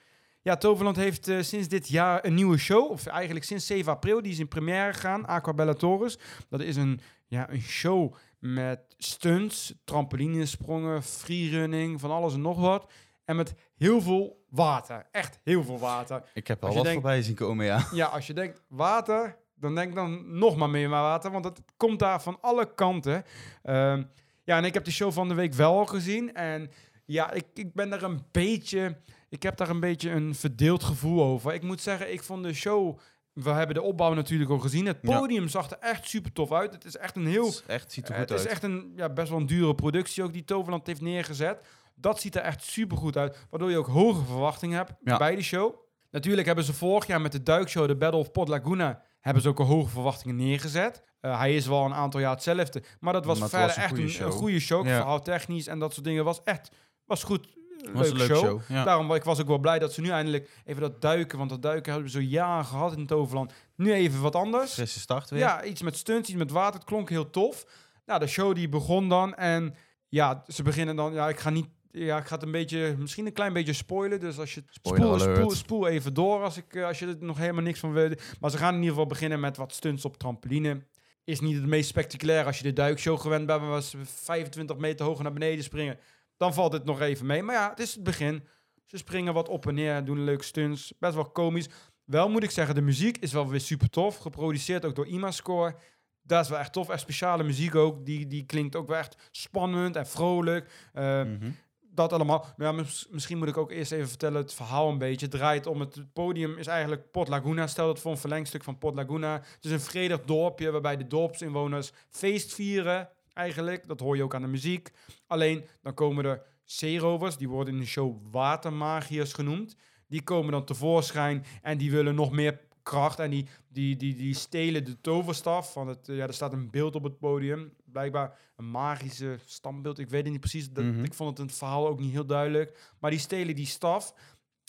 Ja, 0.42 0.56
Toverland 0.56 0.96
heeft 0.96 1.28
eh, 1.28 1.40
sinds 1.40 1.68
dit 1.68 1.88
jaar 1.88 2.24
een 2.24 2.34
nieuwe 2.34 2.58
show. 2.58 2.90
Of 2.90 3.06
eigenlijk 3.06 3.44
sinds 3.44 3.66
7 3.66 3.92
april. 3.92 4.22
Die 4.22 4.32
is 4.32 4.38
in 4.38 4.48
première 4.48 4.92
gegaan. 4.92 5.26
Aqua 5.26 5.52
Bellatorus. 5.54 6.18
Dat 6.48 6.60
is 6.60 6.76
een, 6.76 7.00
ja, 7.26 7.50
een 7.50 7.60
show 7.60 8.14
met 8.38 8.80
stunts, 8.98 9.74
trampolinesprongen, 9.84 11.02
freerunning, 11.02 12.00
van 12.00 12.10
alles 12.10 12.34
en 12.34 12.40
nog 12.40 12.60
wat. 12.60 12.92
en 13.24 13.36
met 13.36 13.54
heel 13.76 14.00
veel 14.00 14.44
water. 14.50 15.06
Echt 15.10 15.40
heel 15.44 15.64
veel 15.64 15.78
water. 15.78 16.22
Ik 16.34 16.46
heb 16.46 16.62
al 16.64 16.68
wat 16.74 16.84
denkt- 16.84 16.92
voorbij 17.00 17.22
zien 17.22 17.34
komen, 17.34 17.66
ja. 17.66 17.86
Ja, 17.92 18.06
als 18.06 18.26
je 18.26 18.32
denkt 18.34 18.62
water, 18.68 19.38
dan 19.60 19.74
denk 19.74 19.94
dan 19.94 20.38
nog 20.38 20.56
maar 20.56 20.70
meer 20.70 20.88
maar 20.88 21.02
water, 21.02 21.30
want 21.30 21.44
het 21.44 21.60
komt 21.76 21.98
daar 21.98 22.22
van 22.22 22.38
alle 22.40 22.74
kanten. 22.74 23.24
Ehm, 23.62 24.02
ja, 24.44 24.56
en 24.56 24.64
ik 24.64 24.74
heb 24.74 24.84
die 24.84 24.92
show 24.92 25.12
van 25.12 25.28
de 25.28 25.34
week 25.34 25.54
wel 25.54 25.78
al 25.78 25.86
gezien. 25.86 26.34
En 26.34 26.70
ja, 27.04 27.32
ik, 27.32 27.44
ik 27.54 27.74
ben 27.74 27.90
daar 27.90 28.02
een 28.02 28.22
beetje, 28.32 28.96
ik 29.28 29.42
heb 29.42 29.56
daar 29.56 29.68
een 29.68 29.80
beetje 29.80 30.10
een 30.10 30.34
verdeeld 30.34 30.84
gevoel 30.84 31.22
over. 31.24 31.54
Ik 31.54 31.62
moet 31.62 31.80
zeggen, 31.80 32.12
ik 32.12 32.22
vond 32.22 32.42
de 32.42 32.54
show, 32.54 32.98
we 33.32 33.50
hebben 33.50 33.74
de 33.74 33.82
opbouw 33.82 34.14
natuurlijk 34.14 34.50
al 34.50 34.58
gezien. 34.58 34.86
Het 34.86 34.98
Ja. 35.02 35.18
podium 35.18 35.48
zag 35.48 35.70
er 35.70 35.78
echt 35.80 36.08
super 36.08 36.32
tof 36.32 36.52
uit. 36.52 36.72
Het 36.74 36.84
is 36.84 36.96
echt 36.96 37.16
een 37.16 37.26
heel 37.26 37.44
Het 37.46 37.54
is 37.54 37.62
echt, 37.66 37.92
ziet 37.92 38.08
er 38.08 38.14
eh, 38.14 38.20
goed 38.20 38.28
het 38.28 38.38
is 38.38 38.44
uit. 38.44 38.52
echt 38.54 38.62
een 38.62 38.92
ja, 38.96 39.08
best 39.08 39.28
wel 39.28 39.38
een 39.38 39.46
dure 39.46 39.74
productie 39.74 40.22
ook 40.22 40.32
die 40.32 40.44
Toverland 40.44 40.86
heeft 40.86 41.00
neergezet. 41.00 41.60
Dat 41.94 42.20
ziet 42.20 42.34
er 42.36 42.42
echt 42.42 42.62
super 42.62 42.96
goed 42.96 43.16
uit, 43.16 43.46
waardoor 43.50 43.70
je 43.70 43.76
ook 43.78 43.86
hoge 43.86 44.24
verwachtingen 44.24 44.76
hebt 44.76 44.92
Ja. 45.04 45.16
bij 45.16 45.34
de 45.36 45.42
show. 45.42 45.74
Natuurlijk 46.10 46.46
hebben 46.46 46.64
ze 46.64 46.72
vorig 46.72 47.06
jaar 47.06 47.20
met 47.20 47.32
de 47.32 47.42
duikshow, 47.42 47.86
de 47.88 47.96
Battle 47.96 48.20
of 48.20 48.32
Port 48.32 48.48
Laguna, 48.48 49.02
hebben 49.20 49.42
ze 49.42 49.48
ook 49.48 49.58
al 49.58 49.66
hoge 49.66 49.90
verwachtingen 49.90 50.36
neergezet. 50.36 51.02
Eh, 51.20 51.38
hij 51.38 51.56
is 51.56 51.66
wel 51.66 51.84
een 51.84 51.94
aantal 51.94 52.20
jaar 52.20 52.30
hetzelfde, 52.30 52.82
maar 53.00 53.12
dat 53.12 53.24
was 53.24 53.38
Maar 53.38 53.48
het 53.48 53.56
verder 53.56 53.66
was 53.66 53.76
een 53.76 53.82
echt 53.82 53.92
goede 53.92 54.18
een, 54.18 54.32
een 54.32 54.38
goede 54.38 54.60
show. 54.60 54.86
Ja. 54.86 54.96
Verhaal 54.96 55.22
technisch 55.22 55.66
en 55.66 55.78
dat 55.78 55.92
soort 55.92 56.04
dingen 56.04 56.24
was 56.24 56.42
echt 56.44 56.70
was 57.04 57.24
goed. 57.24 57.56
Het 57.78 57.92
was 57.92 58.10
een 58.10 58.16
leuke 58.16 58.34
show. 58.34 58.44
show. 58.44 58.60
Ja. 58.68 58.84
Daarom 58.84 59.14
ik 59.14 59.24
was 59.24 59.38
ik 59.38 59.46
wel 59.46 59.58
blij 59.58 59.78
dat 59.78 59.92
ze 59.92 60.00
nu 60.00 60.08
eindelijk 60.08 60.50
even 60.64 60.82
dat 60.82 61.00
duiken, 61.00 61.38
want 61.38 61.50
dat 61.50 61.62
duiken 61.62 61.92
hebben 61.92 62.10
we 62.10 62.16
zo 62.18 62.24
jaren 62.24 62.64
gehad 62.64 62.96
in 62.96 63.06
Toverland. 63.06 63.52
Nu 63.76 63.92
even 63.92 64.20
wat 64.20 64.34
anders. 64.34 64.72
Frisse 64.72 65.00
start 65.00 65.30
weer. 65.30 65.40
Ja, 65.40 65.64
iets 65.64 65.82
met 65.82 65.96
stunts, 65.96 66.28
iets 66.28 66.38
met 66.38 66.50
water. 66.50 66.74
Het 66.74 66.88
klonk 66.88 67.08
heel 67.08 67.30
tof. 67.30 67.66
Nou, 68.06 68.20
de 68.20 68.26
show 68.26 68.54
die 68.54 68.68
begon 68.68 69.08
dan. 69.08 69.34
En 69.34 69.74
ja, 70.08 70.44
ze 70.46 70.62
beginnen 70.62 70.96
dan... 70.96 71.12
Ja, 71.12 71.28
ik 71.28 71.38
ga 71.38 71.50
niet... 71.50 71.66
Ja, 72.04 72.18
ik 72.18 72.26
ga 72.26 72.34
het 72.34 72.42
een 72.44 72.50
beetje... 72.50 72.94
Misschien 72.98 73.26
een 73.26 73.32
klein 73.32 73.52
beetje 73.52 73.72
spoilen. 73.72 74.20
Dus 74.20 74.38
als 74.38 74.54
je... 74.54 74.62
Spoel, 74.70 74.94
spoel, 75.18 75.50
spoel 75.50 75.86
even 75.86 76.14
door 76.14 76.42
als, 76.42 76.56
ik, 76.56 76.74
eh, 76.74 76.84
als 76.86 76.98
je 76.98 77.06
er 77.06 77.16
nog 77.20 77.38
helemaal 77.38 77.62
niks 77.62 77.80
van 77.80 77.92
weet. 77.92 78.36
Maar 78.40 78.50
ze 78.50 78.56
gaan 78.58 78.68
in 78.74 78.78
ieder 78.78 78.90
geval 78.90 79.06
beginnen 79.06 79.40
met 79.40 79.56
wat 79.56 79.72
stunts 79.74 80.04
op 80.04 80.16
trampoline. 80.16 80.86
Is 81.24 81.40
niet 81.40 81.56
het 81.56 81.66
meest 81.66 81.88
spectaculair 81.88 82.44
als 82.44 82.56
je 82.56 82.62
de 82.62 82.72
duikshow 82.72 83.20
gewend 83.20 83.46
bent. 83.46 83.60
waar 83.60 83.82
ze 83.82 83.98
25 84.04 84.76
meter 84.76 85.06
hoog 85.06 85.22
naar 85.22 85.32
beneden 85.32 85.64
springen. 85.64 85.98
Dan 86.36 86.54
valt 86.54 86.72
het 86.72 86.84
nog 86.84 87.00
even 87.00 87.26
mee. 87.26 87.42
Maar 87.42 87.54
ja, 87.54 87.70
het 87.70 87.78
is 87.80 87.94
het 87.94 88.02
begin. 88.04 88.42
Ze 88.86 88.96
springen 88.96 89.34
wat 89.34 89.48
op 89.48 89.66
en 89.66 89.74
neer, 89.74 90.04
doen 90.04 90.24
leuke 90.24 90.44
stunts. 90.44 90.92
Best 90.98 91.14
wel 91.14 91.30
komisch. 91.30 91.66
Wel 92.04 92.28
moet 92.28 92.42
ik 92.42 92.50
zeggen, 92.50 92.74
de 92.74 92.80
muziek 92.80 93.18
is 93.18 93.32
wel 93.32 93.48
weer 93.48 93.60
super 93.60 93.90
tof. 93.90 94.16
Geproduceerd 94.16 94.84
ook 94.84 94.94
door 94.94 95.06
Imascore. 95.06 95.74
Dat 96.22 96.44
is 96.44 96.50
wel 96.50 96.58
echt 96.58 96.72
tof. 96.72 96.88
Echt 96.88 97.00
speciale 97.00 97.42
muziek 97.42 97.74
ook. 97.74 98.06
Die, 98.06 98.26
die 98.26 98.44
klinkt 98.46 98.76
ook 98.76 98.88
wel 98.88 98.96
echt 98.96 99.28
spannend 99.30 99.96
en 99.96 100.06
vrolijk. 100.06 100.70
Eh, 100.92 101.22
Mhm. 101.22 101.50
Dat 101.98 102.12
allemaal. 102.12 102.46
Maar 102.56 102.74
misschien 103.10 103.38
moet 103.38 103.48
ik 103.48 103.56
ook 103.56 103.70
eerst 103.70 103.92
even 103.92 104.08
vertellen 104.08 104.40
het 104.40 104.54
verhaal 104.54 104.88
een 104.88 104.98
beetje. 104.98 105.26
Het 105.26 105.34
draait 105.34 105.66
om 105.66 105.80
het, 105.80 106.12
podium 106.12 106.58
is 106.58 106.66
eigenlijk 106.66 107.10
Port 107.10 107.28
Laguna. 107.28 107.66
Stel 107.66 107.86
dat 107.86 107.98
voor 107.98 108.10
een 108.10 108.18
verlengstuk 108.18 108.64
van 108.64 108.78
Port 108.78 108.94
Laguna. 108.94 109.32
Het 109.32 109.64
is 109.64 109.70
een 109.70 109.80
vredig 109.80 110.20
dorpje 110.24 110.70
waarbij 110.70 110.96
de 110.96 111.06
dorpsinwoners 111.06 111.92
feest 112.10 112.54
vieren. 112.54 113.08
Eigenlijk, 113.32 113.88
dat 113.88 114.00
hoor 114.00 114.16
je 114.16 114.22
ook 114.22 114.34
aan 114.34 114.42
de 114.42 114.48
muziek. 114.48 114.90
Alleen, 115.26 115.64
dan 115.82 115.94
komen 115.94 116.24
er 116.24 116.42
zeerovers. 116.64 117.36
Die 117.36 117.48
worden 117.48 117.74
in 117.74 117.80
de 117.80 117.86
show 117.86 118.16
watermagiërs 118.30 119.32
genoemd. 119.32 119.76
Die 120.08 120.22
komen 120.22 120.52
dan 120.52 120.64
tevoorschijn 120.64 121.44
en 121.62 121.78
die 121.78 121.90
willen 121.90 122.14
nog 122.14 122.32
meer 122.32 122.60
kracht. 122.88 123.18
En 123.18 123.30
die, 123.30 123.46
die, 123.68 123.96
die, 123.96 124.16
die 124.16 124.34
stelen 124.34 124.84
de 124.84 125.00
toverstaf. 125.00 125.72
Van 125.72 125.88
het, 125.88 126.06
ja, 126.06 126.26
er 126.26 126.34
staat 126.34 126.52
een 126.52 126.70
beeld 126.70 126.94
op 126.94 127.02
het 127.02 127.18
podium. 127.18 127.72
Blijkbaar 127.84 128.38
een 128.56 128.70
magische 128.70 129.38
standbeeld. 129.44 129.98
Ik 129.98 130.08
weet 130.08 130.22
het 130.22 130.30
niet 130.32 130.40
precies. 130.40 130.70
Dat, 130.72 130.84
Mhm. 130.84 131.04
Ik 131.04 131.14
vond 131.14 131.30
het 131.30 131.38
in 131.38 131.46
het 131.46 131.54
verhaal 131.54 131.88
ook 131.88 132.00
niet 132.00 132.12
heel 132.12 132.26
duidelijk. 132.26 132.94
Maar 133.00 133.10
die 133.10 133.20
stelen 133.20 133.54
die 133.54 133.66
staf. 133.66 134.14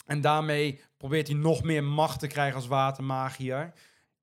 En 0.06 0.20
daarmee 0.20 0.80
probeert 0.96 1.26
hij 1.28 1.36
nog 1.36 1.62
meer 1.62 1.84
macht 1.84 2.18
te 2.20 2.26
krijgen 2.26 2.56
als 2.56 2.66
watermagier. 2.66 3.72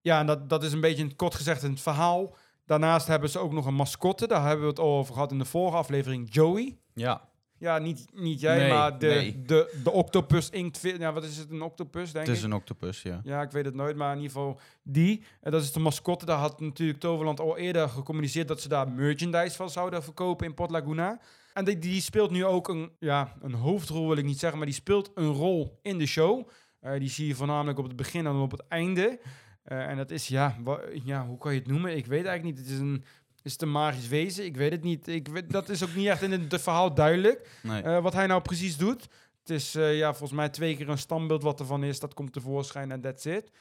Ja, 0.01 0.19
en 0.19 0.25
dat, 0.25 0.49
dat 0.49 0.63
is 0.63 0.71
een 0.73 0.81
beetje 0.81 1.01
in 1.01 1.07
het 1.07 1.15
kort 1.15 1.35
gezegd 1.35 1.63
in 1.63 1.71
het 1.71 1.81
verhaal. 1.81 2.35
Daarnaast 2.65 3.07
hebben 3.07 3.29
ze 3.29 3.39
ook 3.39 3.51
nog 3.51 3.65
een 3.65 3.73
mascotte. 3.73 4.27
Daar 4.27 4.45
hebben 4.45 4.61
we 4.65 4.69
het 4.69 4.79
al 4.79 4.97
over 4.97 5.13
gehad 5.13 5.31
in 5.31 5.37
de 5.37 5.45
vorige 5.45 5.77
aflevering. 5.77 6.33
Joey. 6.33 6.77
Ja, 6.93 7.29
Ja, 7.59 7.77
niet, 7.77 8.05
niet 8.13 8.39
jij, 8.39 8.57
Nee, 8.57 8.69
maar 8.69 8.99
de, 8.99 9.05
nee. 9.07 9.41
de, 9.41 9.79
de 9.83 9.91
octopus 9.91 10.49
inkt. 10.49 10.81
Ja, 10.81 11.13
wat 11.13 11.23
is 11.23 11.37
het? 11.37 11.51
Een 11.51 11.61
octopus, 11.61 12.11
denk 12.11 12.25
het 12.27 12.35
is 12.35 12.41
ik? 12.41 12.47
een 12.49 12.53
octopus, 12.53 13.01
ja. 13.01 13.21
Ja, 13.23 13.41
ik 13.41 13.51
weet 13.51 13.65
het 13.65 13.75
nooit, 13.75 13.95
maar 13.95 14.11
in 14.15 14.21
ieder 14.21 14.31
geval 14.31 14.59
die. 14.83 15.23
En 15.41 15.51
dat 15.51 15.61
is 15.61 15.71
de 15.71 15.79
mascotte. 15.79 16.25
Daar 16.25 16.37
had 16.37 16.59
natuurlijk 16.59 16.99
Toverland 16.99 17.39
al 17.39 17.57
eerder 17.57 17.89
gecommuniceerd 17.89 18.47
dat 18.47 18.61
ze 18.61 18.67
daar 18.67 18.91
merchandise 18.91 19.55
van 19.55 19.69
zouden 19.69 20.03
verkopen 20.03 20.47
in 20.47 20.53
Port 20.53 20.71
Laguna. 20.71 21.19
En 21.53 21.65
die, 21.65 21.79
die 21.79 22.01
speelt 22.01 22.31
nu 22.31 22.45
ook 22.45 22.67
een, 22.67 22.91
ja, 22.99 23.33
een 23.41 23.53
hoofdrol, 23.53 24.07
wil 24.07 24.17
ik 24.17 24.25
niet 24.25 24.39
zeggen, 24.39 24.57
maar 24.57 24.67
die 24.67 24.75
speelt 24.75 25.11
een 25.15 25.31
rol 25.31 25.79
in 25.81 25.97
de 25.97 26.05
show. 26.05 26.47
Eh, 26.79 26.99
die 26.99 27.09
zie 27.09 27.27
je 27.27 27.35
voornamelijk 27.35 27.77
op 27.77 27.85
het 27.85 27.95
begin 27.95 28.25
en 28.25 28.35
op 28.35 28.51
het 28.51 28.67
einde. 28.67 29.19
Eh, 29.63 29.89
en 29.89 29.97
dat 29.97 30.11
is, 30.11 30.27
ja, 30.27 30.55
ja, 31.03 31.25
hoe 31.25 31.37
kan 31.37 31.53
je 31.53 31.59
het 31.59 31.67
noemen? 31.67 31.97
Ik 31.97 32.05
weet 32.05 32.25
eigenlijk 32.25 32.57
niet. 32.57 32.65
Het 32.65 32.75
is 32.75 32.81
een, 32.81 33.03
is 33.47 33.53
het 33.53 33.61
een 33.61 33.71
magisch 33.71 34.07
wezen? 34.07 34.45
Ik 34.45 34.57
weet 34.57 34.71
het 34.71 34.83
niet. 34.83 35.07
Ik 35.07 35.27
weet, 35.27 35.51
dat 35.51 35.69
is 35.69 35.83
ook 35.83 35.95
niet 35.95 36.07
echt 36.07 36.21
in 36.21 36.31
het 36.31 36.61
verhaal 36.61 36.93
duidelijk. 36.93 37.49
Nee. 37.63 37.81
Eh, 37.81 38.01
wat 38.01 38.13
hij 38.13 38.27
nou 38.27 38.41
precies 38.41 38.77
doet. 38.77 39.07
Het 39.39 39.49
is 39.49 39.75
eh, 39.75 39.97
ja, 39.97 40.09
volgens 40.09 40.39
mij 40.39 40.49
twee 40.49 40.75
keer 40.75 40.89
een 40.89 40.97
standbeeld 40.97 41.43
wat 41.43 41.59
ervan 41.59 41.83
is. 41.83 41.99
Dat 41.99 42.13
komt 42.13 42.33
tevoorschijn 42.33 42.91
en 42.91 43.01
that's 43.01 43.25
it. 43.25 43.51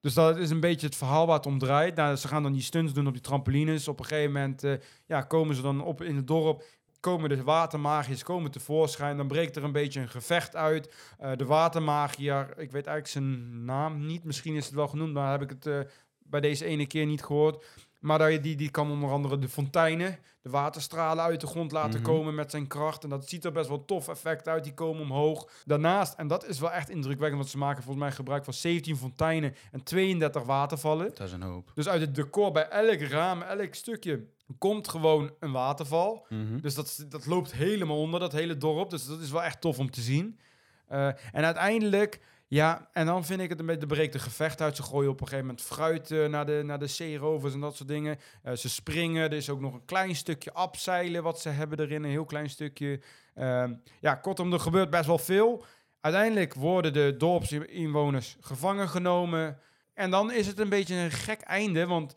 Dus 0.00 0.14
dat 0.14 0.36
is 0.36 0.50
een 0.50 0.60
beetje 0.60 0.86
het 0.86 0.96
verhaal 0.96 1.26
waar 1.26 1.36
het 1.36 1.46
om 1.46 1.58
draait. 1.58 1.94
Nou, 1.94 2.16
ze 2.16 2.28
gaan 2.28 2.42
dan 2.42 2.52
die 2.52 2.62
stunts 2.62 2.92
doen 2.92 3.06
op 3.06 3.12
die 3.12 3.22
trampolines. 3.22 3.88
Op 3.88 3.98
een 3.98 4.06
gegeven 4.06 4.32
moment 4.32 4.64
eh, 4.64 4.72
ja, 5.06 5.22
komen 5.22 5.54
ze 5.54 5.62
dan 5.62 5.84
op 5.84 6.02
in 6.02 6.16
het 6.16 6.26
dorp. 6.26 6.62
Komen 7.00 7.28
de 7.28 7.42
watermagiërs 7.42 8.22
komen 8.22 8.50
tevoorschijn. 8.50 9.16
Dan 9.16 9.28
breekt 9.28 9.56
er 9.56 9.64
een 9.64 9.72
beetje 9.72 10.00
een 10.00 10.08
gevecht 10.08 10.56
uit. 10.56 10.94
De 11.36 11.44
watermagier, 11.44 12.48
ik 12.50 12.70
weet 12.70 12.86
eigenlijk 12.86 13.06
zijn 13.06 13.64
naam 13.64 14.06
niet. 14.06 14.24
Misschien 14.24 14.54
is 14.54 14.64
het 14.64 14.74
wel 14.74 14.88
genoemd, 14.88 15.12
maar 15.12 15.30
heb 15.30 15.50
ik 15.50 15.56
het 15.60 15.86
bij 16.30 16.40
deze 16.40 16.64
ene 16.64 16.86
keer 16.86 17.06
niet 17.06 17.22
gehoord. 17.24 17.64
Maar 18.00 18.18
daar- 18.18 18.42
die, 18.42 18.56
die 18.56 18.70
kan 18.70 18.90
onder 18.90 19.10
andere 19.10 19.38
de 19.38 19.48
fonteinen, 19.48 20.18
de 20.42 20.50
waterstralen 20.50 21.24
uit 21.24 21.40
de 21.40 21.46
grond 21.46 21.72
laten 21.72 22.00
Mhm. 22.00 22.08
komen 22.10 22.34
met 22.34 22.50
zijn 22.50 22.66
kracht. 22.66 23.04
En 23.04 23.10
dat 23.10 23.28
ziet 23.28 23.44
er 23.44 23.52
best 23.52 23.68
wel 23.68 23.84
tof 23.84 24.08
effect 24.08 24.48
uit. 24.48 24.64
Die 24.64 24.74
komen 24.74 25.02
omhoog. 25.02 25.48
Daarnaast, 25.64 26.14
en 26.14 26.26
dat 26.26 26.46
is 26.46 26.58
wel 26.58 26.72
echt 26.72 26.88
indrukwekkend, 26.90 27.38
want 27.40 27.50
ze 27.50 27.58
maken 27.58 27.82
volgens 27.82 28.04
mij 28.04 28.14
gebruik 28.14 28.44
van 28.44 28.52
17 28.52 28.96
fonteinen 28.96 29.54
en 29.72 29.82
32 29.82 30.42
watervallen. 30.42 31.10
Dat 31.14 31.26
is 31.26 31.32
een 31.32 31.42
hoop. 31.42 31.70
Dus 31.74 31.88
uit 31.88 32.00
het 32.00 32.14
decor 32.14 32.52
bij 32.52 32.68
elk 32.68 33.00
raam, 33.00 33.42
elk 33.42 33.74
stukje, 33.74 34.24
komt 34.58 34.88
gewoon 34.88 35.30
een 35.40 35.52
waterval. 35.52 36.26
Mhm. 36.28 36.60
Dus 36.60 36.74
dat, 36.74 37.04
dat 37.08 37.26
loopt 37.26 37.52
helemaal 37.52 37.98
onder, 38.00 38.20
dat 38.20 38.32
hele 38.32 38.56
dorp. 38.56 38.90
Dus 38.90 39.06
dat 39.06 39.20
is 39.20 39.30
wel 39.30 39.42
echt 39.42 39.60
tof 39.60 39.78
om 39.78 39.90
te 39.90 40.00
zien. 40.00 40.38
Eh, 40.86 41.06
en 41.06 41.44
uiteindelijk, 41.44 42.20
ja, 42.48 42.88
en 42.92 43.06
dan 43.06 43.24
vind 43.24 43.40
ik 43.40 43.48
het 43.48 43.58
een 43.60 43.66
beetje, 43.66 43.80
er 43.80 43.86
breekt 43.86 44.14
een 44.14 44.20
gevecht 44.20 44.60
uit. 44.60 44.76
Ze 44.76 44.82
gooien 44.82 45.10
op 45.10 45.20
een 45.20 45.26
gegeven 45.26 45.46
moment 45.46 45.64
fruit 45.64 46.10
eh, 46.10 46.26
naar, 46.26 46.46
de, 46.46 46.62
naar 46.64 46.78
de 46.78 46.86
zeerovers 46.86 47.54
en 47.54 47.60
dat 47.60 47.76
soort 47.76 47.88
dingen. 47.88 48.18
Eh, 48.42 48.52
ze 48.54 48.68
springen, 48.68 49.22
er 49.22 49.32
is 49.32 49.50
ook 49.50 49.60
nog 49.60 49.74
een 49.74 49.84
klein 49.84 50.16
stukje 50.16 50.52
abzeilen 50.52 51.22
wat 51.22 51.40
ze 51.40 51.48
hebben 51.48 51.80
erin, 51.80 52.04
een 52.04 52.10
heel 52.10 52.24
klein 52.24 52.50
stukje. 52.50 53.00
Ehm, 53.34 53.74
ja, 54.00 54.14
kortom, 54.14 54.52
er 54.52 54.60
gebeurt 54.60 54.90
best 54.90 55.06
wel 55.06 55.18
veel. 55.18 55.64
Uiteindelijk 56.00 56.54
worden 56.54 56.92
de 56.92 57.14
dorpsinwoners 57.18 58.36
gevangen 58.40 58.88
genomen. 58.88 59.58
En 59.94 60.10
dan 60.10 60.32
is 60.32 60.46
het 60.46 60.58
een 60.58 60.68
beetje 60.68 60.94
een 60.94 61.10
gek 61.10 61.40
einde, 61.40 61.86
want 61.86 62.14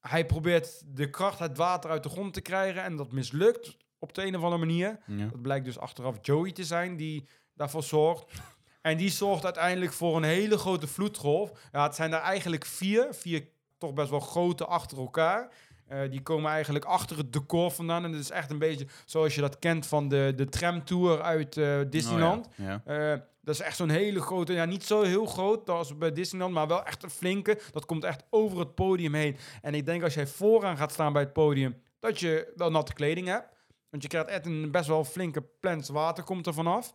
hij 0.00 0.26
probeert 0.26 0.82
de 0.86 1.10
kracht 1.10 1.38
het 1.38 1.56
water 1.56 1.90
uit 1.90 2.02
de 2.02 2.08
grond 2.08 2.34
te 2.34 2.40
krijgen 2.40 2.82
en 2.82 2.96
dat 2.96 3.12
mislukt 3.12 3.76
op 3.98 4.14
de 4.14 4.26
een 4.26 4.36
of 4.36 4.42
andere 4.42 4.66
manier. 4.66 4.98
Ja. 5.06 5.26
Dat 5.26 5.42
blijkt 5.42 5.64
dus 5.64 5.78
achteraf 5.78 6.16
Joey 6.20 6.52
te 6.52 6.64
zijn 6.64 6.96
die 6.96 7.28
daarvoor 7.54 7.82
zorgt. 7.82 8.42
En 8.82 8.96
die 8.96 9.10
zorgt 9.10 9.44
uiteindelijk 9.44 9.92
voor 9.92 10.16
een 10.16 10.22
hele 10.22 10.58
grote 10.58 10.86
vloedgolf. 10.86 11.50
Ja, 11.72 11.82
het 11.82 11.94
zijn 11.94 12.12
er 12.12 12.20
eigenlijk 12.20 12.64
vier, 12.64 13.06
vier 13.10 13.48
toch 13.78 13.92
best 13.92 14.10
wel 14.10 14.20
grote 14.20 14.66
achter 14.66 14.98
elkaar. 14.98 15.48
Eh, 15.86 16.10
die 16.10 16.22
komen 16.22 16.50
eigenlijk 16.50 16.84
achter 16.84 17.16
het 17.16 17.32
decor 17.32 17.70
vandaan. 17.70 18.04
En 18.04 18.12
het 18.12 18.20
is 18.20 18.30
echt 18.30 18.50
een 18.50 18.58
beetje 18.58 18.86
zoals 19.04 19.34
je 19.34 19.40
dat 19.40 19.58
kent 19.58 19.86
van 19.86 20.08
de, 20.08 20.32
de 20.36 20.48
tramtour 20.48 21.22
uit 21.22 21.56
eh, 21.56 21.80
Disneyland. 21.90 22.46
Oh, 22.46 22.52
ja. 22.56 22.82
Ja. 22.86 23.12
Eh, 23.12 23.20
dat 23.40 23.54
is 23.54 23.60
echt 23.60 23.76
zo'n 23.76 23.88
hele 23.88 24.20
grote, 24.20 24.52
ja, 24.52 24.64
niet 24.64 24.84
zo 24.84 25.02
heel 25.02 25.26
groot 25.26 25.70
als 25.70 25.98
bij 25.98 26.12
Disneyland, 26.12 26.54
maar 26.54 26.68
wel 26.68 26.84
echt 26.84 27.02
een 27.02 27.10
flinke. 27.10 27.60
Dat 27.72 27.86
komt 27.86 28.04
echt 28.04 28.22
over 28.30 28.58
het 28.58 28.74
podium 28.74 29.14
heen. 29.14 29.36
En 29.62 29.74
ik 29.74 29.86
denk 29.86 30.02
als 30.02 30.14
jij 30.14 30.26
vooraan 30.26 30.76
gaat 30.76 30.92
staan 30.92 31.12
bij 31.12 31.22
het 31.22 31.32
podium, 31.32 31.82
dat 31.98 32.20
je 32.20 32.52
wel 32.56 32.70
natte 32.70 32.92
kleding 32.92 33.26
hebt. 33.26 33.48
Want 33.90 34.02
je 34.02 34.08
krijgt 34.08 34.28
echt 34.28 34.46
een 34.46 34.70
best 34.70 34.86
wel 34.86 35.04
flinke 35.04 35.42
plens 35.60 35.88
water 35.88 36.24
komt 36.24 36.46
er 36.46 36.54
vanaf. 36.54 36.92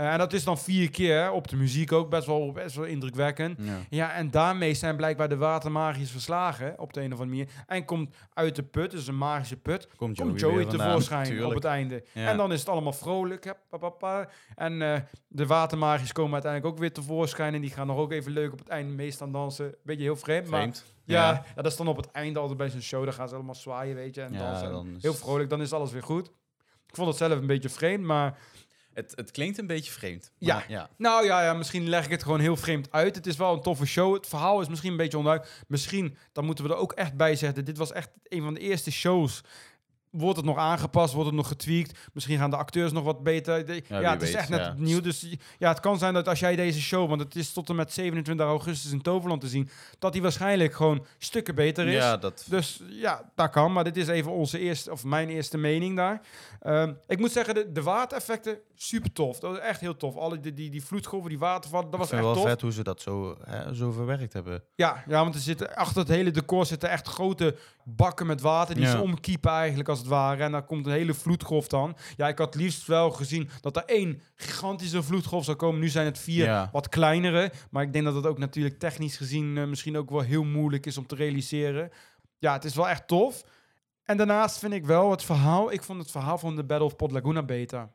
Eh, 0.00 0.12
en 0.12 0.18
dat 0.18 0.32
is 0.32 0.44
dan 0.44 0.58
vier 0.58 0.90
keer 0.90 1.30
op 1.30 1.48
de 1.48 1.56
muziek 1.56 1.92
ook 1.92 2.10
best 2.10 2.26
wel, 2.26 2.52
best 2.52 2.76
wel 2.76 2.84
indrukwekkend. 2.84 3.58
Ja. 3.62 3.78
Ja, 3.90 4.12
en 4.12 4.30
daarmee 4.30 4.74
zijn 4.74 4.96
blijkbaar 4.96 5.28
de 5.28 5.36
watermagiërs 5.36 6.10
verslagen 6.10 6.78
op 6.78 6.92
de 6.92 7.00
een 7.00 7.12
of 7.12 7.20
andere 7.20 7.36
manier. 7.38 7.48
En 7.66 7.84
komt 7.84 8.14
uit 8.34 8.56
de 8.56 8.62
put, 8.62 8.90
dus 8.90 9.06
een 9.06 9.16
magische 9.16 9.56
put, 9.56 9.88
Komt 9.96 10.16
Joey, 10.16 10.28
komt 10.28 10.40
Joey 10.40 10.54
weer 10.54 10.66
vandaan, 10.66 10.86
tevoorschijn 10.86 11.44
op 11.44 11.54
het 11.54 11.64
einde. 11.64 12.04
Ja. 12.12 12.26
En 12.28 12.36
dan 12.36 12.52
is 12.52 12.60
het 12.60 12.68
allemaal 12.68 12.92
vrolijk. 12.92 13.44
hè, 13.44 13.50
pa, 13.68 13.76
pa, 13.76 13.88
pa. 13.88 14.28
En 14.54 14.82
eh, 14.82 15.00
de 15.28 15.46
watermagiërs 15.46 16.12
komen 16.12 16.32
uiteindelijk 16.32 16.72
ook 16.72 16.80
weer 16.80 16.92
tevoorschijn. 16.92 17.54
En 17.54 17.60
die 17.60 17.70
gaan 17.70 17.86
nog 17.86 17.96
ook 17.98 18.12
even 18.12 18.32
leuk 18.32 18.52
op 18.52 18.58
het 18.58 18.68
einde 18.68 18.92
meestal 18.94 19.30
dansen. 19.30 19.74
Beetje 19.84 20.02
heel 20.02 20.16
vreemd, 20.16 20.46
maar 20.46 20.58
Vreemd. 20.60 20.84
ja, 21.04 21.14
Ja. 21.30 21.30
ja, 21.32 21.62
dat 21.62 21.66
is 21.66 21.76
dan 21.76 21.88
op 21.88 21.96
het 21.96 22.10
einde 22.10 22.38
altijd 22.38 22.58
bij 22.58 22.68
zo'n 22.70 22.80
show. 22.82 23.04
Dan 23.04 23.12
gaan 23.12 23.28
ze 23.28 23.34
allemaal 23.34 23.54
zwaaien, 23.54 23.94
weet 23.94 24.14
je, 24.14 24.20
en 24.22 24.32
dansen. 24.32 24.66
En 24.66 24.72
dan 24.72 24.96
Heel 25.00 25.14
vrolijk, 25.14 25.50
dan 25.50 25.60
is 25.60 25.72
alles 25.72 25.92
weer 25.92 26.02
goed. 26.02 26.26
Ik 26.86 26.96
vond 26.96 27.08
het 27.08 27.16
zelf 27.16 27.32
een 27.32 27.46
beetje 27.46 27.68
vreemd, 27.68 28.04
maar 28.04 28.38
Het, 28.94 29.12
het 29.16 29.30
klinkt 29.30 29.58
een 29.58 29.66
beetje 29.66 29.90
vreemd. 29.90 30.32
Ja. 30.38 30.54
maar 30.54 30.64
ja. 30.68 30.90
Nou 30.96 31.24
ja, 31.24 31.42
ja, 31.42 31.52
misschien 31.54 31.88
leg 31.88 32.04
ik 32.04 32.10
het 32.10 32.22
gewoon 32.22 32.40
heel 32.40 32.56
vreemd 32.56 32.92
uit. 32.92 33.16
Het 33.16 33.26
is 33.26 33.36
wel 33.36 33.52
een 33.52 33.62
toffe 33.62 33.86
show. 33.86 34.14
Het 34.14 34.26
verhaal 34.26 34.60
is 34.60 34.68
misschien 34.68 34.90
een 34.90 34.96
beetje 34.96 35.18
onduidelijk. 35.18 35.64
Misschien, 35.68 36.16
dan 36.32 36.44
moeten 36.44 36.64
we 36.64 36.70
er 36.70 36.76
ook 36.76 36.92
echt 36.92 37.14
bij 37.14 37.36
zeggen. 37.36 37.64
Dit 37.64 37.78
was 37.78 37.92
echt 37.92 38.10
een 38.24 38.42
van 38.42 38.54
de 38.54 38.60
eerste 38.60 38.90
shows. 38.90 39.42
Wordt 40.10 40.36
het 40.36 40.46
nog 40.46 40.56
aangepast? 40.56 41.12
Wordt 41.12 41.28
het 41.28 41.36
nog 41.36 41.48
getweakt? 41.48 41.98
Misschien 42.12 42.38
gaan 42.38 42.50
de 42.50 42.56
acteurs 42.56 42.92
nog 42.92 43.04
wat 43.04 43.22
beter. 43.22 43.66
De- 43.66 43.82
ja, 43.88 44.10
het 44.12 44.22
is 44.22 44.34
echt 44.34 44.48
net 44.48 44.60
ja. 44.60 44.74
nieuw. 44.76 45.00
Dus 45.00 45.26
ja, 45.58 45.68
het 45.68 45.80
kan 45.80 45.98
zijn 45.98 46.14
dat 46.14 46.28
als 46.28 46.40
jij 46.40 46.56
deze 46.56 46.80
show, 46.80 47.08
want 47.08 47.20
het 47.20 47.36
is 47.36 47.52
tot 47.52 47.68
en 47.68 47.76
met 47.76 47.92
27 47.92 48.46
augustus 48.46 48.92
in 48.92 49.02
Toverland 49.02 49.40
te 49.40 49.48
zien, 49.48 49.68
dat 49.98 50.12
die 50.12 50.22
waarschijnlijk 50.22 50.74
gewoon 50.74 51.06
stukken 51.18 51.54
beter 51.54 51.86
is. 51.86 51.94
ja, 51.94 52.16
dat... 52.16 52.44
Dus 52.48 52.82
ja, 52.88 53.30
dat 53.34 53.50
kan. 53.50 53.72
Maar 53.72 53.84
dit 53.84 53.96
is 53.96 54.08
even 54.08 54.32
onze 54.32 54.58
eerste, 54.58 54.90
of 54.90 55.04
mijn 55.04 55.28
eerste 55.28 55.58
mening 55.58 55.96
daar. 55.96 56.20
Ehm, 56.60 56.92
ik 57.06 57.18
moet 57.18 57.32
zeggen, 57.32 57.54
de, 57.54 57.72
de 57.72 57.82
watereffecten, 57.82 58.58
super 58.74 59.12
tof. 59.12 59.38
Dat 59.38 59.50
was 59.50 59.60
echt 59.60 59.80
heel 59.80 59.96
tof. 59.96 60.16
Alle 60.16 60.40
die, 60.40 60.54
die, 60.54 60.70
die 60.70 60.84
vloedgolven, 60.84 61.28
die 61.28 61.38
watervallen, 61.38 61.90
dat 61.90 61.98
was 62.00 62.10
echt 62.10 62.22
wel 62.22 62.34
tof. 62.34 62.42
vet 62.44 62.60
hoe 62.60 62.72
ze 62.72 62.82
dat 62.82 63.00
zo, 63.00 63.36
hè, 63.44 63.74
zo 63.74 63.90
verwerkt 63.90 64.32
hebben. 64.32 64.62
Ja, 64.74 65.04
ja, 65.06 65.22
want 65.22 65.34
er 65.34 65.40
zitten 65.40 65.74
achter 65.74 65.98
het 65.98 66.08
hele 66.08 66.30
decor 66.30 66.66
zitten 66.66 66.90
echt 66.90 67.08
grote 67.08 67.56
bakken 67.84 68.26
met 68.26 68.40
water 68.40 68.74
die 68.74 68.84
Ja. 68.84 68.90
ze 68.90 69.00
omkiepen 69.00 69.50
eigenlijk 69.50 69.88
als 69.88 69.99
het 70.00 70.08
ware. 70.08 70.42
En 70.42 70.52
daar 70.52 70.62
komt 70.66 70.86
een 70.86 70.92
hele 70.92 71.14
vloedgolf 71.14 71.68
dan. 71.68 71.96
Ja, 72.16 72.28
ik 72.28 72.38
had 72.38 72.54
liefst 72.54 72.86
wel 72.86 73.10
gezien 73.10 73.48
dat 73.60 73.76
er 73.76 73.84
één 73.84 74.22
gigantische 74.34 75.02
vloedgolf 75.02 75.44
zou 75.44 75.56
komen. 75.56 75.80
Nu 75.80 75.88
zijn 75.88 76.06
het 76.06 76.18
vier 76.18 76.44
Ja. 76.44 76.68
wat 76.72 76.88
kleinere. 76.88 77.52
Maar 77.70 77.82
ik 77.82 77.92
denk 77.92 78.04
dat 78.04 78.14
het 78.14 78.26
ook 78.26 78.38
natuurlijk 78.38 78.78
technisch 78.78 79.16
gezien 79.16 79.58
eh, 79.58 79.64
misschien 79.66 79.96
ook 79.96 80.10
wel 80.10 80.20
heel 80.20 80.44
moeilijk 80.44 80.86
is 80.86 80.98
om 80.98 81.06
te 81.06 81.14
realiseren. 81.14 81.90
Ja, 82.38 82.52
het 82.52 82.64
is 82.64 82.74
wel 82.74 82.88
echt 82.88 83.08
tof. 83.08 83.44
En 84.04 84.16
daarnaast 84.16 84.58
vind 84.58 84.72
ik 84.72 84.84
wel 84.86 85.10
het 85.10 85.22
verhaal. 85.22 85.72
Ik 85.72 85.82
vond 85.82 86.00
het 86.00 86.10
verhaal 86.10 86.38
van 86.38 86.56
de 86.56 86.64
Battle 86.64 86.86
of 86.86 86.96
Pod 86.96 87.10
Laguna 87.12 87.42
beter. 87.42 87.88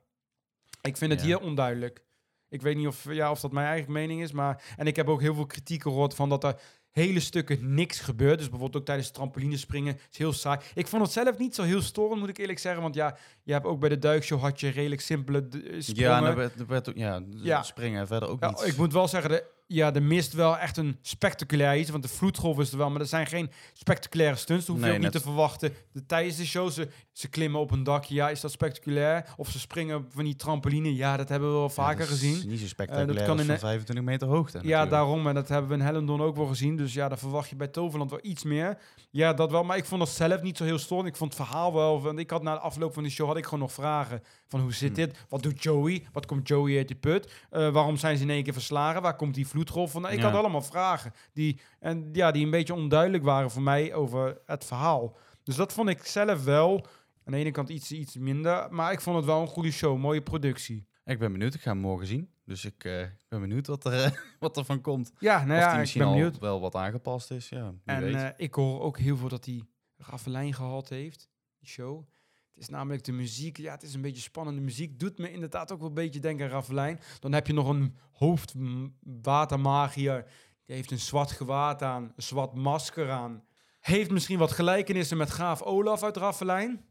Ik 0.82 0.98
vind 0.98 1.12
het 1.12 1.20
Ja. 1.22 1.26
hier 1.26 1.40
onduidelijk. 1.40 2.04
Ik 2.50 2.62
weet 2.62 2.76
niet 2.76 2.88
of, 2.88 3.06
ja, 3.14 3.32
of 3.32 3.40
dat 3.40 3.52
mijn 3.52 3.68
eigen 3.68 3.92
mening 3.92 4.22
is. 4.22 4.32
Maar, 4.32 4.64
en 4.78 4.88
ik 4.88 4.96
heb 4.96 5.10
ook 5.10 5.22
heel 5.22 5.34
veel 5.36 5.46
kritiek 5.46 5.82
gehoord 5.82 6.16
van 6.16 6.30
dat 6.30 6.44
er 6.44 6.60
hele 7.04 7.20
stukken 7.20 7.74
niks 7.74 8.00
gebeurt. 8.00 8.38
Dus 8.38 8.50
bijvoorbeeld 8.50 8.82
ook 8.82 8.86
tijdens 8.86 9.12
trampolinespringen. 9.12 9.98
is 10.12 10.18
heel 10.18 10.34
saai. 10.34 10.60
Ik 10.74 10.88
vond 10.88 11.02
het 11.04 11.12
zelf 11.12 11.38
niet 11.38 11.56
zo 11.56 11.64
heel 11.64 11.82
storend, 11.82 12.20
moet 12.20 12.30
ik 12.30 12.38
eerlijk 12.38 12.60
zeggen. 12.60 12.82
Want 12.82 12.96
ja, 12.96 13.18
je 13.44 13.54
hebt 13.54 13.66
ook 13.66 13.80
bij 13.80 13.90
de 13.90 14.00
duikshow 14.00 14.40
had 14.42 14.60
je 14.60 14.70
redelijk 14.70 15.02
simpele 15.02 15.48
d- 15.48 15.56
eh, 15.56 15.62
sprongen. 15.80 16.04
Ja, 16.04 16.18
en 16.18 16.24
er 16.24 16.36
werd, 16.36 16.60
er 16.60 16.68
werd 16.68 16.90
ook, 16.90 16.96
ja, 16.98 17.22
Ja. 17.42 17.64
springen 17.64 18.00
en 18.00 18.08
verder 18.08 18.30
ook 18.30 18.40
Ja, 18.42 18.50
niet. 18.50 18.66
ik 18.68 18.78
moet 18.78 18.94
wel 18.94 19.08
zeggen, 19.08 19.30
de, 19.30 19.44
ja, 19.68 19.92
de 19.92 20.02
mist 20.02 20.34
wel 20.34 20.58
echt 20.58 20.78
een 20.78 20.98
spectaculair 21.02 21.78
iets. 21.80 21.90
Want 21.90 22.04
de 22.04 22.10
vloedgolf 22.10 22.60
is 22.60 22.72
er 22.72 22.78
wel, 22.78 22.90
maar 22.90 23.02
er 23.02 23.08
zijn 23.08 23.28
geen 23.28 23.50
spectaculaire 23.74 24.36
stunts. 24.38 24.66
Dat 24.66 24.76
hoef 24.76 24.84
je 24.86 24.90
Nee, 24.92 24.98
ook 25.00 25.04
niet 25.04 25.14
te 25.14 25.20
verwachten. 25.22 25.74
De, 25.92 26.06
tijdens 26.06 26.36
de 26.38 26.46
show, 26.46 26.70
ze, 26.72 26.88
ze 27.12 27.28
klimmen 27.30 27.60
op 27.60 27.72
een 27.72 27.84
dakje. 27.84 28.14
Ja, 28.16 28.30
is 28.30 28.42
dat 28.42 28.52
spectaculair? 28.52 29.34
Of 29.38 29.50
ze 29.50 29.60
springen 29.60 30.06
van 30.10 30.24
die 30.24 30.36
trampoline. 30.36 30.96
Ja, 30.96 31.18
dat 31.18 31.30
hebben 31.30 31.48
we 31.50 31.54
wel 31.56 31.64
Ja, 31.64 31.70
vaker 31.70 31.98
dat 31.98 32.08
is 32.08 32.12
gezien. 32.20 32.50
niet 32.50 32.60
zo 32.60 32.68
spectaculair 32.68 33.26
kan 33.26 33.32
als 33.32 33.40
in 33.40 33.46
van 33.46 33.56
de- 33.56 33.60
25 33.62 34.06
meter 34.06 34.28
hoogte. 34.28 34.58
Ja, 34.58 34.64
natuurlijk. 34.64 34.92
daarom. 34.92 35.28
En 35.28 35.34
dat 35.34 35.48
hebben 35.48 35.70
we 35.70 35.76
in 35.76 35.82
Hellendon 35.82 36.22
ook 36.22 36.36
wel 36.36 36.46
gezien. 36.46 36.76
Dus 36.76 36.94
ja, 36.94 37.08
daar 37.10 37.18
verwacht 37.18 37.50
je 37.50 37.56
bij 37.56 37.68
Toverland 37.68 38.10
wel 38.10 38.20
iets 38.24 38.44
meer. 38.44 38.78
Ja, 39.12 39.34
dat 39.34 39.52
wel. 39.52 39.64
Maar 39.64 39.78
ik 39.78 39.86
vond 39.86 40.00
dat 40.02 40.10
zelf 40.10 40.42
niet 40.42 40.58
zo 40.58 40.64
heel 40.64 40.78
storend. 40.80 41.08
Ik 41.08 41.16
vond 41.16 41.34
het 41.38 41.48
verhaal 41.48 41.74
wel... 41.74 42.02
Want 42.02 42.20
ik 42.20 42.30
had 42.30 42.44
na 42.44 42.54
de 42.54 42.60
afloop 42.60 42.94
van 42.94 43.04
die 43.04 43.12
show 43.12 43.28
had 43.28 43.38
ik 43.38 43.44
gewoon 43.44 43.60
nog 43.60 43.72
vragen. 43.74 44.22
Van 44.48 44.60
hoe 44.60 44.74
zit 44.74 44.90
Hm. 44.90 44.96
dit? 44.96 45.26
Wat 45.30 45.44
doet 45.44 45.64
Joey? 45.64 46.06
Wat 46.12 46.26
komt 46.26 46.48
Joey 46.48 46.78
uit 46.78 46.88
die 46.88 46.98
put? 46.98 47.32
Eh, 47.50 47.70
waarom 47.70 47.98
zijn 47.98 48.18
ze 48.18 48.24
in 48.24 48.30
één 48.30 48.44
keer 48.44 48.54
verslagen? 48.54 49.02
Waar 49.02 49.16
komt 49.16 49.34
die 49.36 49.48
vloedgolf 49.56 49.92
vandaan? 49.92 50.12
Ik 50.12 50.20
Ja. 50.20 50.26
had 50.30 50.36
allemaal 50.40 50.62
vragen. 50.62 51.14
Die, 51.34 51.60
en, 51.80 52.10
ja, 52.14 52.32
die 52.32 52.44
een 52.46 52.52
beetje 52.52 52.74
onduidelijk 52.74 53.24
waren 53.24 53.52
voor 53.52 53.62
mij 53.62 53.94
over 53.94 54.42
het 54.46 54.66
verhaal. 54.66 55.18
Dus 55.44 55.56
dat 55.56 55.74
vond 55.74 55.90
ik 55.90 56.04
zelf 56.06 56.44
wel... 56.44 56.86
Aan 57.26 57.34
de 57.34 57.40
ene 57.40 57.52
kant 57.52 57.70
iets, 57.70 57.92
iets 57.92 58.16
minder. 58.18 58.68
Maar 58.74 58.92
ik 58.92 59.02
vond 59.02 59.16
het 59.16 59.26
wel 59.26 59.42
een 59.42 59.48
goede 59.48 59.72
show. 59.72 59.98
Mooie 59.98 60.22
productie. 60.22 60.88
Ik 61.06 61.20
ben 61.20 61.32
benieuwd, 61.32 61.54
ik 61.54 61.62
ga 61.62 61.70
hem 61.72 61.80
morgen 61.80 62.08
zien. 62.08 62.30
Dus 62.46 62.66
ik 62.66 62.84
eh, 62.84 63.06
ben 63.28 63.40
benieuwd 63.42 63.68
wat 63.68 63.86
er, 63.86 64.24
wat 64.40 64.58
er 64.58 64.66
van 64.66 64.82
komt. 64.82 65.12
Ja, 65.20 65.46
nou 65.46 65.50
of 65.52 65.56
ja, 65.58 65.64
die 65.66 65.74
ik 65.74 65.80
misschien 65.80 66.02
ben 66.02 66.12
benieuwd. 66.12 66.40
wel 66.40 66.60
wat 66.62 66.76
aangepast 66.76 67.32
is. 67.32 67.50
Ja, 67.50 67.74
En 67.86 68.02
weet. 68.02 68.16
eh, 68.16 68.30
ik 68.38 68.54
hoor 68.54 68.82
ook 68.82 68.98
heel 68.98 69.18
veel 69.18 69.28
dat 69.30 69.46
hij 69.46 69.62
Raffelijn 69.98 70.54
gehad 70.54 70.90
heeft, 70.90 71.30
die 71.60 71.70
show. 71.70 72.08
Het 72.56 72.64
is 72.64 72.70
namelijk 72.70 73.04
de 73.04 73.12
muziek. 73.12 73.58
Ja, 73.58 73.72
het 73.72 73.84
is 73.84 73.94
een 73.94 74.02
beetje 74.02 74.22
spannende 74.22 74.62
muziek. 74.62 75.00
Doet 75.00 75.18
me 75.18 75.32
inderdaad 75.32 75.72
ook 75.72 75.80
wel 75.80 75.88
een 75.88 75.94
beetje 75.94 76.20
denken 76.20 76.46
aan 76.46 76.52
Raffelijn. 76.52 77.00
Dan 77.20 77.34
heb 77.34 77.48
je 77.48 77.54
nog 77.54 77.68
een 77.68 77.96
hoofdwatermagier. 78.12 80.26
Die 80.66 80.76
heeft 80.76 80.92
een 80.92 81.00
zwart 81.00 81.32
gewaad 81.32 81.82
aan, 81.82 82.04
een 82.04 82.24
zwart 82.24 82.54
masker 82.54 83.12
aan. 83.12 83.44
Heeft 83.80 84.12
misschien 84.12 84.40
wat 84.40 84.52
gelijkenissen 84.52 85.18
met 85.18 85.30
Graaf 85.30 85.62
Olaf 85.62 86.04
uit 86.04 86.18
Raffelijn. 86.18 86.86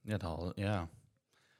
ja, 0.00 0.16
dat, 0.16 0.52
ja, 0.54 0.88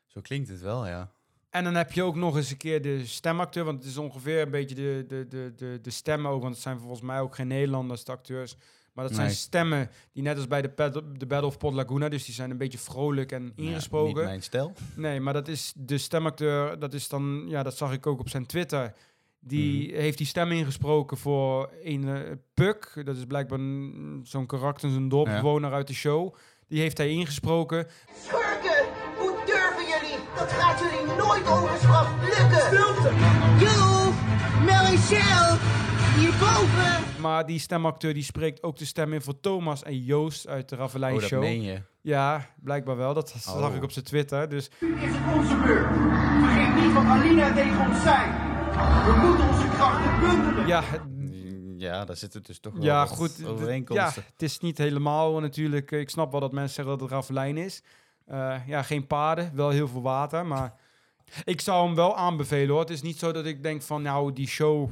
zo 0.06 0.20
klinkt 0.20 0.48
het 0.48 0.60
wel, 0.60 0.86
ja. 0.86 1.10
En 1.50 1.64
dan 1.64 1.74
heb 1.74 1.92
je 1.92 2.02
ook 2.02 2.16
nog 2.16 2.36
eens 2.36 2.50
een 2.50 2.56
keer 2.56 2.82
de 2.82 3.06
stemacteur. 3.06 3.64
Want 3.64 3.78
het 3.78 3.88
is 3.88 3.96
ongeveer 3.96 4.40
een 4.40 4.50
beetje 4.50 4.74
de, 4.74 5.04
de, 5.08 5.26
de, 5.28 5.52
de, 5.56 5.78
de 5.82 5.90
stemmen 5.90 6.30
ook. 6.30 6.42
Want 6.42 6.54
het 6.54 6.62
zijn 6.62 6.78
volgens 6.78 7.00
mij 7.00 7.20
ook 7.20 7.34
geen 7.34 7.46
Nederlanders, 7.46 8.04
de 8.04 8.12
acteurs. 8.12 8.56
Maar 8.98 9.06
dat 9.06 9.16
zijn 9.16 9.26
Nee. 9.28 9.36
stemmen 9.36 9.90
die 10.12 10.22
net 10.22 10.36
als 10.36 10.46
bij 10.46 10.62
de, 10.62 10.68
Battle- 10.68 11.12
de 11.12 11.26
Battle 11.26 11.46
of 11.46 11.58
Pod 11.58 11.74
Laguna... 11.74 12.08
dus 12.08 12.24
die 12.24 12.34
zijn 12.34 12.50
een 12.50 12.56
beetje 12.56 12.78
vrolijk 12.78 13.32
en 13.32 13.52
Ja, 13.56 13.62
ingesproken. 13.64 14.14
niet 14.14 14.24
mijn 14.24 14.42
stijl. 14.42 14.72
Nee, 14.94 15.20
maar 15.20 15.32
dat 15.32 15.48
is 15.48 15.72
de 15.76 15.98
stemacteur. 15.98 16.78
Dat 16.78 16.94
is 16.94 17.08
dan... 17.08 17.44
Ja, 17.48 17.62
dat 17.62 17.76
zag 17.76 17.92
ik 17.92 18.06
ook 18.06 18.20
op 18.20 18.28
zijn 18.28 18.46
Twitter. 18.46 18.92
Die 19.40 19.88
Mhm. 19.92 20.00
heeft 20.00 20.18
die 20.18 20.26
stem 20.26 20.50
ingesproken 20.52 21.16
voor 21.16 21.70
een 21.84 22.08
eh, 22.08 22.32
Puck. 22.54 23.00
Dat 23.04 23.16
is 23.16 23.24
blijkbaar 23.24 23.58
zo'n 24.22 24.46
karakter, 24.46 24.90
zo'n 24.90 25.08
dorpbewoner 25.08 25.72
uit 25.72 25.86
de 25.86 25.94
show. 25.94 26.34
Die 26.68 26.80
heeft 26.80 26.98
hij 26.98 27.08
ingesproken. 27.08 27.86
Schurken! 28.26 28.84
Hoe 29.18 29.36
durven 29.46 29.84
jullie? 29.92 30.18
Dat 30.36 30.52
gaat 30.52 30.78
jullie 30.80 31.16
nooit 31.16 31.48
ongestraft 31.50 32.22
lukken! 32.22 32.66
Stilte! 32.66 33.12
Joe! 33.64 34.12
Marichelle! 34.66 35.56
Hierboven! 36.16 37.07
Maar 37.20 37.46
die 37.46 37.58
stemacteur 37.58 38.14
die 38.14 38.22
spreekt 38.22 38.62
ook 38.62 38.76
de 38.76 38.84
stem 38.84 39.12
in 39.12 39.22
voor 39.22 39.40
Thomas 39.40 39.82
en 39.82 39.98
Joost 40.04 40.46
uit 40.48 40.68
de 40.68 40.76
Ravelijn 40.76 41.14
Oh, 41.14 41.20
dat 41.20 41.28
Show. 41.28 41.40
meen 41.40 41.62
je. 41.62 41.82
Ja, 42.00 42.46
blijkbaar 42.62 42.96
wel. 42.96 43.14
Dat 43.14 43.28
zag 43.36 43.68
Oh. 43.68 43.74
ik 43.74 43.82
op 43.82 43.90
zijn 43.90 44.04
Twitter. 44.04 44.48
Dus 44.48 44.70
Nu 44.80 44.94
is 44.94 45.00
het 45.14 45.36
onze 45.36 45.56
beurt. 45.56 45.86
Vergeet 45.86 46.84
niet 46.84 46.92
wat 46.92 47.04
Alina 47.04 47.52
tegen 47.54 47.86
ons 47.88 48.02
zei. 48.02 48.30
We 49.04 49.26
moeten 49.26 49.48
onze 49.48 49.68
krachten 49.68 50.20
bundelen. 50.20 50.66
ja, 50.66 50.82
het- 50.84 51.02
Ja, 51.80 52.04
daar 52.04 52.16
zitten 52.16 52.42
dus 52.42 52.60
toch 52.60 52.72
wel 52.72 52.82
ja 52.84 52.98
wat 52.98 53.08
goed. 53.16 53.36
Ja, 53.88 54.12
het 54.14 54.42
is 54.42 54.58
niet 54.58 54.78
helemaal 54.78 55.40
natuurlijk. 55.40 55.90
Ik 55.90 56.10
snap 56.10 56.30
wel 56.30 56.40
dat 56.40 56.52
mensen 56.52 56.74
zeggen 56.74 56.92
dat 56.92 57.00
het 57.02 57.10
Ravelijn 57.10 57.56
is. 57.56 57.82
Eh, 58.26 58.54
ja, 58.66 58.82
geen 58.82 59.06
paarden, 59.06 59.50
wel 59.54 59.70
heel 59.70 59.88
veel 59.88 60.02
water. 60.02 60.46
Maar 60.46 60.74
ik 61.44 61.60
zou 61.60 61.86
hem 61.86 61.94
wel 61.94 62.16
aanbevelen 62.16 62.68
hoor. 62.68 62.80
Het 62.80 62.90
is 62.90 63.02
niet 63.02 63.18
zo 63.18 63.32
dat 63.32 63.46
ik 63.46 63.62
denk 63.62 63.82
van 63.82 64.02
nou, 64.02 64.32
die 64.32 64.46
show 64.48 64.88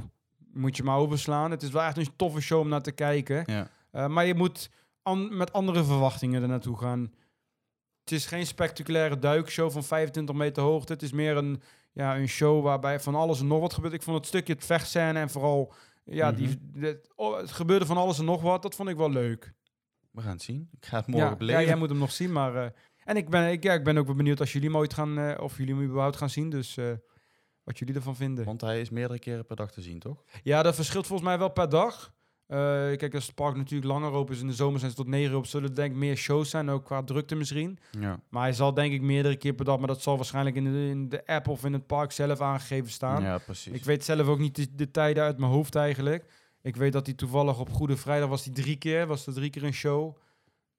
moet 0.57 0.77
je 0.77 0.83
maar 0.83 0.97
overslaan. 0.99 1.51
Het 1.51 1.62
is 1.62 1.71
wel 1.71 1.83
echt 1.83 1.97
een 1.97 2.16
toffe 2.16 2.40
show 2.40 2.61
om 2.61 2.69
naar 2.69 2.83
te 2.83 2.92
kijken. 2.92 3.42
Ja. 3.47 3.69
Eh, 3.90 4.07
maar 4.07 4.27
je 4.27 4.35
moet 4.35 4.71
an- 5.03 5.37
met 5.37 5.53
andere 5.53 5.85
verwachtingen 5.85 6.42
er 6.42 6.49
naartoe 6.49 6.79
gaan. 6.79 7.12
Het 8.01 8.11
is 8.14 8.27
geen 8.27 8.47
spectaculaire 8.47 9.19
duikshow 9.19 9.71
van 9.71 9.85
25 9.85 10.35
meter 10.35 10.62
hoogte. 10.62 10.92
Het 10.92 11.03
is 11.03 11.12
meer 11.12 11.37
een, 11.37 11.62
ja, 11.92 12.16
een 12.16 12.29
show 12.29 12.64
waarbij 12.64 13.01
van 13.01 13.14
alles 13.14 13.40
en 13.40 13.47
nog 13.47 13.61
wat 13.61 13.75
gebeurt. 13.75 13.92
Ik 13.95 14.03
vond 14.03 14.16
het 14.16 14.27
stukje 14.27 14.53
het 14.53 14.64
vechtscène 14.64 15.19
en 15.19 15.31
vooral... 15.31 15.73
Ja, 16.05 16.31
Mhm. 16.31 16.37
die, 16.37 16.59
dit- 16.61 17.09
oh, 17.14 17.37
het 17.37 17.53
gebeurde 17.53 17.87
van 17.87 17.97
alles 17.97 18.19
en 18.19 18.25
nog 18.25 18.42
wat. 18.42 18.62
Dat 18.62 18.75
vond 18.75 18.88
ik 18.88 18.97
wel 18.97 19.11
leuk. 19.11 19.53
We 20.11 20.21
gaan 20.21 20.31
het 20.31 20.42
zien. 20.42 20.69
Ik 20.81 20.87
ga 20.87 20.97
het 20.97 21.07
morgen 21.07 21.31
ja, 21.31 21.37
beleven. 21.37 21.61
ja, 21.61 21.66
jij 21.66 21.77
moet 21.77 21.88
hem 21.88 21.99
nog 21.99 22.12
zien, 22.12 22.33
maar... 22.33 22.55
eh, 22.57 22.71
en 23.05 23.16
ik 23.16 23.29
ben, 23.31 23.51
ik, 23.51 23.62
ja, 23.62 23.73
ik 23.73 23.85
ben 23.85 23.99
ook 23.99 24.07
wel 24.07 24.14
benieuwd 24.14 24.40
als 24.40 24.53
jullie 24.53 24.69
hem 24.69 24.77
ooit 24.79 24.95
gaan... 24.95 25.19
eh, 25.19 25.42
of 25.42 25.57
jullie 25.59 25.75
hem 25.75 25.85
überhaupt 25.85 26.16
gaan 26.16 26.31
zien. 26.31 26.51
Dus 26.51 26.77
wat 27.67 27.79
jullie 27.79 27.95
ervan 27.95 28.17
vinden. 28.17 28.45
Want 28.45 28.61
hij 28.61 28.81
is 28.81 28.91
meerdere 28.91 29.19
keren 29.19 29.47
per 29.47 29.57
dag 29.57 29.71
te 29.73 29.83
zien, 29.83 29.99
toch? 29.99 30.25
Ja, 30.43 30.63
dat 30.63 30.75
verschilt 30.75 31.07
volgens 31.07 31.29
mij 31.29 31.39
wel 31.39 31.49
per 31.49 31.69
dag. 31.69 32.15
Eh, 32.47 32.59
kijk, 32.97 33.15
als 33.15 33.27
het 33.27 33.35
park 33.35 33.57
natuurlijk 33.57 33.91
langer 33.91 34.11
open 34.11 34.35
is 34.35 34.41
in 34.41 34.47
de 34.47 34.53
zomer 34.53 34.79
zijn 34.79 34.91
ze 34.91 34.97
tot 34.97 35.07
9 35.07 35.31
uur 35.31 35.37
op, 35.37 35.47
zullen 35.47 35.69
er 35.69 35.75
denk 35.75 35.91
ik 35.93 35.97
meer 35.97 36.17
shows 36.17 36.51
zijn, 36.51 36.69
ook 36.69 36.85
qua 36.85 37.03
drukte 37.03 37.35
misschien. 37.35 37.79
Ja. 38.01 38.21
Maar 38.29 38.43
hij 38.43 38.53
zal 38.53 38.75
denk 38.75 38.93
ik 38.93 39.03
meerdere 39.03 39.37
keer 39.37 39.53
per 39.53 39.65
dag, 39.65 39.79
maar 39.79 39.87
dat 39.87 40.03
zal 40.03 40.17
waarschijnlijk 40.17 40.57
in 40.57 40.65
de, 40.65 40.89
in 40.89 41.09
de 41.09 41.27
app 41.27 41.49
of 41.49 41.65
in 41.65 41.73
het 41.73 41.87
park 41.87 42.13
zelf 42.13 42.41
aangegeven 42.41 42.91
staan. 42.91 43.23
Ja, 43.23 43.39
precies. 43.39 43.73
Ik 43.73 43.85
weet 43.85 44.05
zelf 44.05 44.27
ook 44.27 44.39
niet 44.39 44.57
de, 44.57 44.75
de 44.75 44.91
tijden 44.91 45.23
uit 45.23 45.39
mijn 45.39 45.53
hoofd 45.53 45.75
eigenlijk. 45.75 46.33
Ik 46.63 46.77
weet 46.77 46.93
dat 46.93 47.07
hij 47.07 47.15
toevallig 47.15 47.59
op 47.59 47.71
Goede 47.71 47.97
Vrijdag 47.97 48.29
was 48.29 48.45
hij 48.45 48.55
drie 48.55 48.77
keer, 48.77 49.07
was 49.07 49.27
er 49.27 49.35
drie 49.35 49.51
keer 49.51 49.65
een 49.65 49.73
show. 49.73 50.17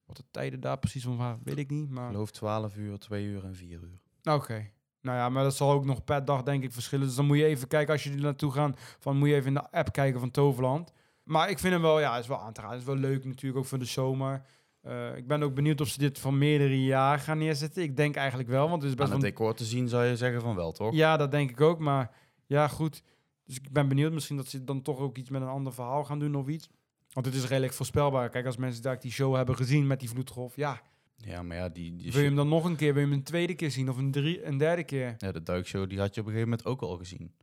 Wat 0.06 0.17
de 0.17 0.23
tijden 0.32 0.60
daar 0.60 0.78
precies 0.80 1.04
van 1.04 1.17
waren, 1.17 1.39
weet 1.43 1.58
ik 1.58 1.69
niet. 1.69 1.84
Ik 1.84 1.89
Maar 1.89 2.12
geloof 2.12 2.32
12 2.32 2.78
uur, 2.78 2.97
2 2.97 3.26
uur 3.26 3.43
en 3.43 3.56
4 3.56 3.80
uur. 3.82 4.34
Oké. 4.34 4.71
Nou 5.07 5.19
ja, 5.19 5.29
maar 5.29 5.43
dat 5.43 5.55
zal 5.55 5.71
ook 5.71 5.85
nog 5.85 6.03
per 6.03 6.25
dag 6.25 6.43
denk 6.43 6.63
ik 6.63 6.71
verschillen. 6.71 7.07
Dus 7.07 7.15
dan 7.15 7.25
moet 7.25 7.37
je 7.37 7.45
even 7.45 7.67
kijken 7.67 7.93
als 7.93 8.03
je 8.03 8.11
er 8.11 8.17
naartoe 8.17 8.51
gaat. 8.51 8.79
Van 8.99 9.17
moet 9.17 9.27
je 9.27 9.35
even 9.35 9.47
in 9.47 9.53
de 9.53 9.71
app 9.71 9.91
kijken 9.91 10.19
van 10.19 10.31
Toverland. 10.31 10.93
Maar 11.23 11.49
ik 11.49 11.59
vind 11.59 11.73
hem 11.73 11.81
wel, 11.81 11.99
ja, 11.99 12.17
is 12.17 12.27
wel 12.27 12.39
aan 12.39 12.53
te 12.53 12.61
raden. 12.61 12.77
Is 12.77 12.83
wel 12.83 12.95
leuk 12.95 13.25
natuurlijk, 13.25 13.57
ook 13.57 13.65
voor 13.65 13.79
de 13.79 13.85
zomer. 13.85 14.41
Eh, 14.81 15.17
ik 15.17 15.27
ben 15.27 15.43
ook 15.43 15.53
benieuwd 15.53 15.81
of 15.81 15.87
ze 15.87 15.99
dit 15.99 16.19
van 16.19 16.37
meerdere 16.37 16.83
jaren 16.83 17.19
gaan 17.19 17.37
neerzetten. 17.37 17.83
Ik 17.83 17.97
denk 17.97 18.15
eigenlijk 18.15 18.49
wel, 18.49 18.69
want 18.69 18.81
het 18.81 18.91
is 18.91 18.97
best 18.97 19.11
Aan 19.11 19.19
wel... 19.19 19.25
het 19.25 19.37
decor 19.37 19.53
te 19.53 19.65
zien 19.65 19.87
zou 19.87 20.05
je 20.05 20.15
zeggen 20.15 20.41
van 20.41 20.55
wel, 20.55 20.71
toch? 20.71 20.93
Ja, 20.93 21.17
dat 21.17 21.31
denk 21.31 21.49
ik 21.49 21.61
ook. 21.61 21.79
Maar 21.79 22.11
ja, 22.45 22.67
goed. 22.67 23.03
Dus 23.45 23.55
ik 23.55 23.71
ben 23.71 23.87
benieuwd 23.87 24.13
misschien 24.13 24.37
dat 24.37 24.47
ze 24.47 24.63
dan 24.63 24.81
toch 24.81 24.99
ook 24.99 25.17
iets 25.17 25.29
met 25.29 25.41
een 25.41 25.47
ander 25.47 25.73
verhaal 25.73 26.03
gaan 26.03 26.19
doen 26.19 26.35
of 26.35 26.47
iets. 26.47 26.69
Want 27.11 27.25
het 27.25 27.35
is 27.35 27.47
redelijk 27.47 27.73
voorspelbaar. 27.73 28.29
Kijk, 28.29 28.45
als 28.45 28.57
mensen 28.57 28.83
daar 28.83 28.99
die 28.99 29.11
show 29.11 29.35
hebben 29.35 29.55
gezien 29.55 29.87
met 29.87 29.99
die 29.99 30.09
vloedgolf, 30.09 30.55
ja, 30.55 30.81
Ja, 31.17 31.43
maar 31.43 31.58
ja, 31.58 31.69
die, 31.69 31.95
die 31.95 32.12
Wil 32.12 32.21
je 32.21 32.27
hem 32.27 32.36
dan 32.36 32.47
nog 32.49 32.65
een 32.65 32.75
keer, 32.75 32.93
wil 32.93 33.01
je 33.03 33.08
hem 33.10 33.17
een 33.17 33.23
tweede 33.23 33.56
keer 33.56 33.71
zien 33.71 33.89
of 33.89 33.97
een, 33.97 34.12
drie, 34.12 34.43
een 34.45 34.58
derde 34.58 34.84
keer? 34.84 35.15
ja, 35.17 35.32
de 35.32 35.43
duikshow 35.43 35.89
die 35.89 35.99
had 35.99 36.15
je 36.15 36.21
op 36.21 36.27
een 36.27 36.34
gegeven 36.34 36.49
moment 36.58 36.67
ook 36.67 36.82
al 36.82 36.97
gezien. 36.97 37.34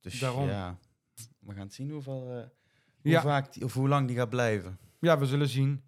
Dus 0.00 0.18
Daarom. 0.20 0.48
ja, 0.48 0.78
we 1.38 1.52
gaan 1.52 1.62
het 1.64 1.74
zien 1.74 1.90
hoeveel, 1.90 2.22
eh, 2.30 2.36
hoe 3.02 3.10
Ja. 3.12 3.20
vaak 3.20 3.52
die, 3.52 3.64
of 3.64 3.74
hoe 3.74 3.88
lang 3.88 4.06
die 4.06 4.16
gaat 4.16 4.28
blijven. 4.30 4.78
Ja, 5.00 5.18
we 5.18 5.26
zullen 5.26 5.48
zien. 5.48 5.82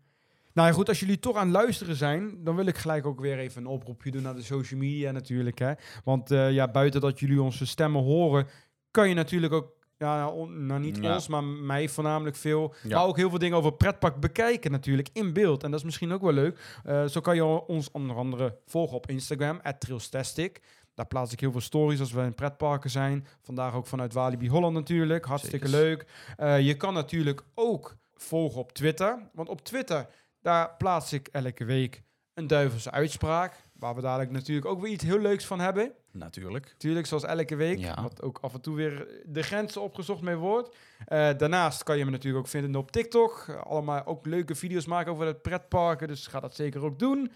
Nou 0.53 0.69
ja, 0.69 0.75
goed, 0.75 0.89
als 0.89 1.01
jullie 1.01 1.19
toch 1.19 1.37
aan 1.37 1.47
het 1.47 1.57
luisteren 1.57 1.97
zijn, 1.97 2.45
dan 2.45 2.57
wil 2.57 2.67
ik 2.67 2.77
gelijk 2.77 3.07
ook 3.07 3.21
weer 3.21 3.39
even 3.39 3.63
een 3.63 3.69
oproepje 3.69 4.11
doen 4.11 4.23
naar 4.23 4.35
de 4.35 4.43
social 4.43 4.81
media 4.81 5.11
natuurlijk. 5.11 5.59
Hè? 5.59 5.73
Want 6.05 6.31
eh, 6.31 6.53
ja, 6.53 6.69
buiten 6.71 7.01
dat 7.01 7.19
jullie 7.21 7.43
onze 7.43 7.67
stemmen 7.67 8.03
horen, 8.03 8.47
kan 8.91 9.09
je 9.09 9.15
natuurlijk 9.15 9.53
ook, 9.53 9.76
ja, 9.99 10.29
on- 10.29 10.67
nou 10.67 10.81
niet 10.81 10.99
Ja. 11.01 11.15
ons, 11.15 11.29
maar 11.29 11.45
mij 11.45 11.89
voornamelijk 11.89 12.37
veel, 12.37 12.75
Ja. 12.83 12.97
maar 12.97 13.07
ook 13.07 13.17
heel 13.17 13.31
veel 13.31 13.39
dingen 13.39 13.57
over 13.57 13.73
pretpak 13.73 14.21
bekijken 14.21 14.71
natuurlijk 14.71 15.09
in 15.13 15.33
beeld. 15.33 15.63
En 15.63 15.71
dat 15.71 15.79
is 15.79 15.85
misschien 15.85 16.13
ook 16.13 16.23
wel 16.23 16.33
leuk. 16.33 16.79
Eh, 16.85 17.05
zo 17.05 17.21
kan 17.21 17.35
je 17.35 17.45
ons 17.45 17.91
onder 17.91 18.17
andere 18.17 18.59
volgen 18.67 18.97
op 18.97 19.07
Instagram, 19.07 19.61
@trailstastic. 19.79 20.61
Daar 20.95 21.07
plaats 21.07 21.33
ik 21.33 21.41
heel 21.41 21.53
veel 21.53 21.61
stories 21.61 22.01
als 22.01 22.13
we 22.13 22.23
in 22.23 22.35
pretparken 22.35 22.91
zijn. 22.91 23.27
Vandaag 23.43 23.75
ook 23.75 23.87
vanuit 23.87 24.13
Walibi 24.13 24.49
Holland 24.49 24.75
natuurlijk. 24.75 25.25
Hartstikke 25.25 25.69
leuk. 25.69 26.07
Eh, 26.37 26.61
je 26.61 26.75
kan 26.77 26.95
natuurlijk 26.95 27.43
ook 27.55 27.97
volgen 28.15 28.61
op 28.61 28.73
Twitter. 28.73 29.19
Want 29.33 29.49
op 29.49 29.61
Twitter, 29.65 30.07
daar 30.43 30.75
plaats 30.79 31.13
ik 31.13 31.29
elke 31.33 31.65
week 31.65 32.03
een 32.35 32.47
duivelse 32.47 32.91
uitspraak. 32.91 33.65
Waar 33.73 33.95
we 33.95 34.01
dadelijk 34.01 34.31
natuurlijk 34.31 34.67
ook 34.67 34.81
weer 34.81 34.93
iets 34.93 35.05
heel 35.05 35.19
leuks 35.19 35.45
van 35.47 35.61
hebben. 35.61 35.93
Natuurlijk. 36.19 36.75
Tuurlijk, 36.79 37.07
zoals 37.07 37.25
elke 37.25 37.57
week. 37.57 37.79
Ja. 37.79 38.03
Wat 38.03 38.23
ook 38.23 38.39
af 38.41 38.55
en 38.55 38.61
toe 38.61 38.77
weer 38.77 39.09
de 39.27 39.43
grenzen 39.43 39.83
opgezocht 39.83 40.23
mee 40.23 40.37
wordt. 40.37 40.77
Eh, 41.07 41.31
daarnaast 41.37 41.83
kan 41.83 41.99
je 41.99 42.05
me 42.05 42.11
natuurlijk 42.11 42.45
ook 42.45 42.51
vinden 42.51 42.77
op 42.77 42.91
TikTok. 42.91 43.49
Allemaal 43.65 44.05
ook 44.07 44.27
leuke 44.27 44.55
video's 44.55 44.87
maken 44.87 45.13
over 45.13 45.27
het 45.27 45.43
pretparken. 45.43 46.09
Dus 46.09 46.27
ga 46.27 46.41
dat 46.41 46.55
zeker 46.55 46.85
ook 46.85 46.99
doen. 46.99 47.31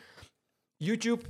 YouTube, 0.76 1.24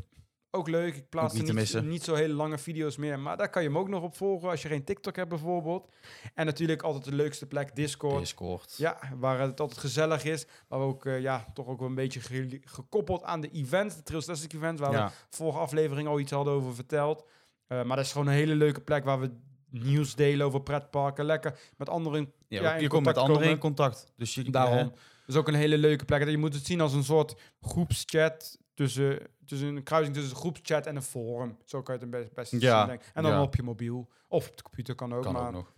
ook 0.51 0.69
leuk. 0.69 0.95
Ik 0.97 1.09
plaats 1.09 1.35
niet 1.35 1.49
er 1.49 1.55
niet, 1.55 1.91
niet 1.91 2.03
zo 2.05 2.15
hele 2.15 2.35
lange 2.35 2.59
video's 2.59 2.97
meer. 2.97 3.19
Maar 3.19 3.37
daar 3.37 3.51
kan 3.51 3.63
je 3.63 3.69
hem 3.69 3.79
ook 3.79 3.89
nog 3.89 4.03
op 4.03 4.17
volgen 4.17 4.49
als 4.51 4.63
je 4.63 4.69
geen 4.69 4.85
TikTok 4.85 5.17
hebt 5.17 5.29
bijvoorbeeld. 5.29 5.89
En 6.35 6.47
natuurlijk 6.47 6.83
altijd 6.83 7.05
de 7.05 7.15
leukste 7.15 7.47
plek, 7.47 7.75
Discord. 7.77 8.19
Discord. 8.19 8.75
Ja, 8.77 8.99
waar 9.19 9.41
het 9.41 9.61
altijd 9.61 9.81
gezellig 9.81 10.25
is. 10.25 10.47
Waar 10.69 10.79
we 10.79 10.85
ook, 10.85 11.07
eh, 11.07 11.21
ja, 11.21 11.47
toch 11.55 11.67
ook 11.67 11.79
wel 11.79 11.89
een 11.89 11.95
beetje 11.95 12.21
ge- 12.21 12.61
gekoppeld 12.65 13.23
aan 13.25 13.41
de 13.41 13.51
event. 13.51 13.97
De 13.97 14.03
Trails 14.03 14.25
Classic 14.25 14.53
event, 14.53 14.79
waar 14.79 14.93
we 15.07 15.13
vorige 15.31 15.59
aflevering 15.59 16.09
al 16.09 16.21
iets 16.21 16.33
hadden 16.33 16.53
over 16.53 16.75
verteld. 16.75 17.25
Eh, 17.71 17.83
maar 17.83 17.97
dat 17.97 18.05
is 18.05 18.13
gewoon 18.13 18.27
een 18.27 18.33
hele 18.33 18.55
leuke 18.55 18.81
plek 18.81 19.05
waar 19.05 19.21
we 19.21 19.31
nieuws 19.69 20.15
delen 20.15 20.47
over 20.47 20.63
pretparken. 20.63 21.25
Lekker 21.25 21.59
met 21.77 21.89
anderen. 21.89 22.33
Ja, 22.49 22.77
je 22.77 22.89
komt 22.89 23.05
met 23.05 23.17
anderen 23.17 23.37
komen. 23.37 23.55
in 23.55 23.59
contact. 23.59 24.13
Dus 24.17 24.35
je, 24.35 24.51
Daarom. 24.51 24.93
is 25.27 25.37
ook 25.37 25.49
een 25.49 25.55
hele 25.55 25.79
leuke 25.79 26.05
plek. 26.05 26.29
Je 26.29 26.39
moet 26.39 26.55
het 26.55 26.67
zien 26.67 26.81
als 26.81 26.93
een 26.93 27.05
soort 27.05 27.35
groepschat 27.61 28.59
tussen, 28.75 29.19
tussen 29.47 29.77
een 29.77 29.83
kruising 29.83 30.15
tussen 30.15 30.35
een 30.35 30.41
groepschat 30.41 30.87
en 30.87 30.97
een 30.97 31.03
forum. 31.03 31.57
Zo 31.65 31.83
kan 31.83 31.99
je 31.99 32.05
het 32.05 32.15
het 32.15 32.35
best 32.35 32.53
Ja, 32.53 32.87
zien. 32.87 33.01
En 33.15 33.23
dan 33.23 33.41
op 33.43 33.57
je 33.57 33.63
mobiel. 33.63 34.09
Of 34.29 34.49
op 34.49 34.57
de 34.57 34.63
computer 34.63 34.95
kan 34.95 35.15
ook. 35.15 35.23
kan 35.23 35.33
maar 35.33 35.47
ook 35.47 35.53
nog. 35.53 35.73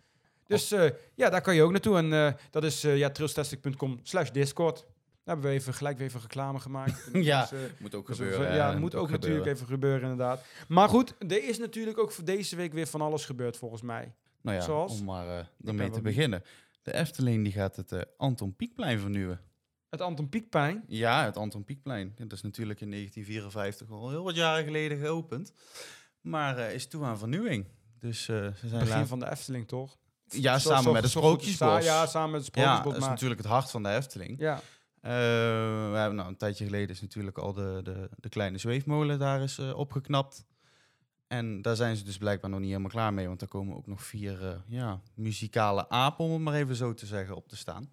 dus 0.46 0.72
eh, 0.72 0.90
ja, 1.14 1.30
daar 1.30 1.40
kan 1.40 1.54
je 1.54 1.62
ook 1.62 1.70
naartoe. 1.70 1.96
En 1.96 2.12
eh, 2.12 2.32
dat 2.50 2.64
is 2.64 2.82
ja, 2.82 3.10
trailstastic.com 3.10 4.00
slash 4.02 4.30
discord. 4.30 4.86
Daar 5.24 5.34
hebben 5.34 5.52
we 5.52 5.58
even, 5.58 5.74
gelijk 5.74 5.98
weer 5.98 6.06
even 6.06 6.20
reclame 6.20 6.60
gemaakt. 6.60 7.08
Ja, 7.12 7.46
Dus, 7.46 7.60
Moet 7.78 7.94
ook 7.94 8.06
dus 8.06 8.16
gebeuren. 8.16 8.48
we- 8.48 8.54
ja, 8.54 8.72
moet 8.78 8.94
ook, 8.94 9.10
natuurlijk 9.10 9.22
gebeuren. 9.24 9.52
even 9.52 9.66
gebeuren 9.66 10.02
inderdaad. 10.02 10.44
Maar 10.68 10.88
goed, 10.88 11.14
er 11.18 11.44
is 11.48 11.58
natuurlijk 11.58 11.98
ook 11.98 12.12
voor 12.12 12.24
deze 12.24 12.56
week 12.56 12.72
weer 12.72 12.86
van 12.86 13.00
alles 13.00 13.24
gebeurd 13.24 13.56
volgens 13.56 13.82
mij. 13.82 14.14
Nou 14.42 14.56
ja, 14.56 14.62
Zoals? 14.62 14.98
om 15.00 15.04
maar 15.04 15.26
ben 15.26 15.48
ermee 15.68 15.90
te 15.90 16.00
beginnen. 16.00 16.42
De 16.82 16.94
Efteling 16.94 17.44
die 17.44 17.52
gaat 17.52 17.76
het 17.76 17.92
eh, 17.92 18.00
Anton 18.16 18.56
Pieckplein 18.56 18.98
vernieuwen. 19.00 19.40
Het 19.90 20.00
Anton 20.00 20.28
Pieckplein. 20.28 20.84
Ja, 20.86 21.24
het 21.24 21.36
Anton 21.36 21.64
Pieckplein. 21.64 22.12
Dat 22.16 22.32
is 22.32 22.42
natuurlijk 22.42 22.80
in 22.80 22.90
1954 22.90 23.90
al 23.90 24.10
heel 24.10 24.24
wat 24.24 24.34
jaren 24.34 24.64
geleden 24.64 24.98
geopend. 24.98 25.52
Maar 26.20 26.58
is 26.72 26.86
toe 26.88 27.04
aan 27.04 27.18
vernieuwing. 27.18 27.66
Dus 27.98 28.28
eh, 28.28 28.36
ze 28.36 28.68
zijn 28.68 28.84
Begin 28.84 29.06
van 29.06 29.18
de 29.18 29.30
Efteling, 29.30 29.68
toch? 29.68 29.96
Ja, 30.26 30.58
Zo- 30.58 30.68
samen 30.68 30.82
zo- 30.82 30.92
met 30.92 31.02
goed- 31.02 31.10
Sprookjesbos. 31.10 31.84
Ja, 31.84 32.06
samen 32.06 32.30
met 32.30 32.46
het 32.46 32.54
Ja, 32.54 32.62
Sprookjesbos. 32.62 32.84
dat 32.84 32.94
is 32.94 33.00
maar, 33.00 33.10
natuurlijk 33.10 33.40
het 33.40 33.50
hart 33.50 33.70
van 33.70 33.82
de 33.82 33.88
Efteling. 33.88 34.38
ja. 34.40 34.60
Eh, 35.02 35.10
we 35.90 35.96
hebben, 35.96 36.14
nou, 36.14 36.28
een 36.28 36.36
tijdje 36.36 36.64
geleden 36.64 36.88
is 36.88 37.00
natuurlijk 37.00 37.38
al 37.38 37.52
de, 37.52 37.80
de, 37.82 38.10
de 38.16 38.28
kleine 38.28 38.58
zweefmolen 38.58 39.18
daar 39.18 39.42
is 39.42 39.58
eh, 39.58 39.78
opgeknapt. 39.78 40.46
En 41.26 41.62
daar 41.62 41.76
zijn 41.76 41.96
ze 41.96 42.04
dus 42.04 42.18
blijkbaar 42.18 42.50
nog 42.50 42.58
niet 42.58 42.68
helemaal 42.68 42.90
klaar 42.90 43.14
mee. 43.14 43.26
Want 43.26 43.42
er 43.42 43.48
komen 43.48 43.76
ook 43.76 43.86
nog 43.86 44.02
vier 44.02 44.48
eh, 44.48 44.58
ja, 44.66 45.00
muzikale 45.14 45.88
apen, 45.88 46.24
om 46.24 46.32
het 46.32 46.40
maar 46.40 46.54
even 46.54 46.76
zo 46.76 46.94
te 46.94 47.06
zeggen, 47.06 47.36
op 47.36 47.48
te 47.48 47.56
staan. 47.56 47.90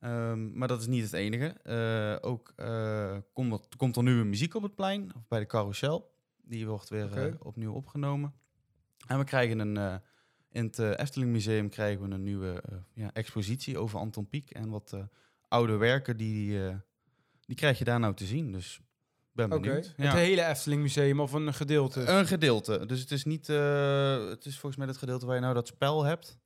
Ehm, 0.00 0.58
maar 0.58 0.68
dat 0.68 0.80
is 0.80 0.86
niet 0.86 1.02
het 1.02 1.12
enige. 1.12 1.46
Eh, 1.46 2.30
ook 2.30 2.52
eh, 2.56 3.16
komt, 3.32 3.52
er, 3.52 3.76
komt 3.76 3.96
er 3.96 4.02
nieuwe 4.02 4.24
muziek 4.24 4.54
op 4.54 4.62
het 4.62 4.74
plein, 4.74 5.14
of 5.16 5.28
bij 5.28 5.38
de 5.38 5.46
carousel. 5.46 6.14
Die 6.42 6.66
wordt 6.66 6.88
weer 6.88 7.12
eh, 7.12 7.34
opnieuw 7.38 7.72
opgenomen. 7.72 8.34
En 9.06 9.18
we 9.18 9.24
krijgen 9.24 9.58
een, 9.58 9.76
eh, 9.76 9.94
in 10.50 10.64
het 10.64 10.78
eh, 10.78 10.90
Efteling 10.98 11.30
Museum 11.30 11.68
krijgen 11.68 12.08
we 12.08 12.14
een 12.14 12.22
nieuwe 12.22 12.62
eh, 12.62 12.76
ja, 12.94 13.10
expositie 13.12 13.78
over 13.78 13.98
Anton 13.98 14.28
Pieck. 14.28 14.50
En 14.50 14.68
wat 14.68 14.92
eh, 14.92 15.02
oude 15.52 15.76
werken, 15.76 16.16
die, 16.16 16.66
eh, 16.66 16.74
die 17.46 17.56
krijg 17.56 17.78
je 17.78 17.84
daar 17.84 18.00
nou 18.00 18.14
te 18.14 18.24
zien. 18.24 18.52
Dus 18.52 18.80
ben 19.32 19.48
benieuwd. 19.48 19.92
Het 19.96 20.12
hele 20.12 20.44
Efteling 20.46 20.82
Museum 20.82 21.20
of 21.20 21.32
een 21.32 21.54
gedeelte? 21.54 22.04
Een 22.06 22.26
gedeelte. 22.26 22.86
Dus 22.86 23.00
het 23.00 23.10
is 23.10 23.24
niet. 23.24 23.48
eh, 23.48 24.28
het 24.28 24.44
is 24.44 24.52
volgens 24.58 24.76
mij 24.76 24.86
het 24.86 24.96
gedeelte 24.96 25.26
waar 25.26 25.34
je 25.34 25.40
nou 25.40 25.54
dat 25.54 25.66
spel 25.66 26.04
hebt. 26.04 26.38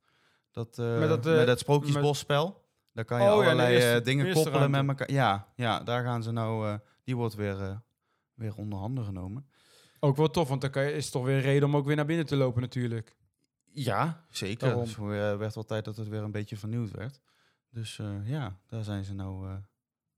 Dat, 0.51 0.79
eh, 0.79 0.85
Met 0.85 0.99
met, 0.99 1.23
dat, 1.23 1.39
eh, 1.39 1.45
dat 1.45 1.59
sprookjesbosspel. 1.59 2.65
Daar 2.93 3.05
kan 3.05 3.17
je 3.21 3.23
Oh 3.23 3.29
ja, 3.29 3.35
allerlei 3.43 3.75
eerste- 3.75 4.01
dingen 4.01 4.33
koppelen 4.33 4.59
ruimte. 4.59 4.83
met 4.83 4.99
elkaar. 4.99 5.11
Ja, 5.15 5.47
ja, 5.55 5.79
daar 5.83 6.03
gaan 6.03 6.23
ze 6.23 6.31
nou. 6.31 6.79
die 7.03 7.15
wordt 7.15 7.35
weer, 7.35 7.81
weer 8.33 8.55
onder 8.55 8.79
handen 8.79 9.03
genomen. 9.05 9.47
Ook 9.99 10.15
wel 10.17 10.29
tof, 10.29 10.47
want 10.49 10.61
dan 10.61 10.69
kan 10.69 10.83
je, 10.83 10.91
is 10.93 11.09
toch 11.09 11.25
weer 11.25 11.39
reden 11.39 11.67
om 11.67 11.75
ook 11.75 11.85
weer 11.85 11.95
naar 11.95 12.05
binnen 12.05 12.25
te 12.25 12.35
lopen 12.35 12.61
natuurlijk. 12.61 13.15
Ja, 13.71 14.25
zeker. 14.29 14.67
Daarom. 14.67 14.83
Dus 14.83 14.95
het 14.95 15.37
werd 15.37 15.55
wel 15.55 15.65
tijd 15.65 15.85
dat 15.85 15.97
het 15.97 16.07
weer 16.07 16.21
een 16.21 16.31
beetje 16.31 16.57
vernieuwd 16.57 16.91
werd. 16.91 17.21
Dus 17.77 17.99
eh, 17.99 18.29
ja, 18.29 18.57
daar 18.67 18.83
zijn 18.83 19.03
ze 19.03 19.13
nou. 19.13 19.47
eh, 19.49 19.55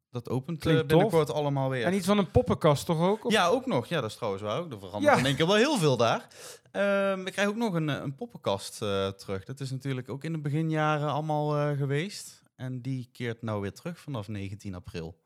dat 0.09 0.29
opent 0.29 0.57
eh, 0.57 0.63
Klinkt 0.63 0.87
binnenkort 0.87 1.31
allemaal 1.31 1.69
weer. 1.69 1.85
En 1.85 1.93
iets 1.93 2.05
van 2.05 2.17
een 2.17 2.31
poppenkast 2.31 2.85
toch 2.85 2.99
ook? 2.99 3.25
Of- 3.25 3.31
Ja, 3.31 3.47
ook 3.47 3.65
nog. 3.65 3.87
Ja, 3.87 4.01
dat 4.01 4.09
is 4.09 4.15
trouwens 4.15 4.43
waar 4.43 4.59
ook. 4.59 4.71
Er 4.71 4.79
verandert 4.79 5.13
Ja. 5.13 5.19
in 5.19 5.25
één 5.25 5.35
keer 5.35 5.47
wel 5.47 5.55
heel 5.55 5.77
veel 5.77 5.97
daar. 5.97 6.27
Ehm 6.71 7.25
ik 7.27 7.33
krijg 7.33 7.47
ook 7.47 7.55
nog 7.55 7.73
een, 7.73 7.87
een 7.87 8.15
poppenkast 8.15 8.77
terug. 9.17 9.43
Dat 9.45 9.59
is 9.59 9.71
natuurlijk 9.71 10.09
ook 10.09 10.23
in 10.23 10.31
de 10.31 10.39
beginjaren 10.39 11.09
allemaal 11.09 11.75
geweest. 11.75 12.43
En 12.55 12.81
die 12.81 13.09
keert 13.11 13.41
nou 13.41 13.61
weer 13.61 13.73
terug 13.73 13.99
vanaf 13.99 14.27
19 14.27 14.75
april. 14.75 15.21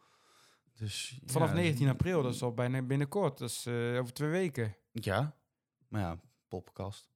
Dus, 0.75 1.19
Vanaf 1.25 1.47
ja, 1.49 1.53
19 1.55 1.89
april, 1.89 2.23
dat 2.23 2.33
is 2.33 2.41
al 2.43 2.53
bijna 2.53 2.81
binnenkort. 2.81 3.37
Dat 3.37 3.49
is 3.49 3.65
eh, 3.65 3.99
over 3.99 4.13
twee 4.13 4.29
weken. 4.29 4.75
Ja, 4.91 5.35
maar 5.87 6.01
ja, 6.01 6.19
poppenkast. 6.47 7.12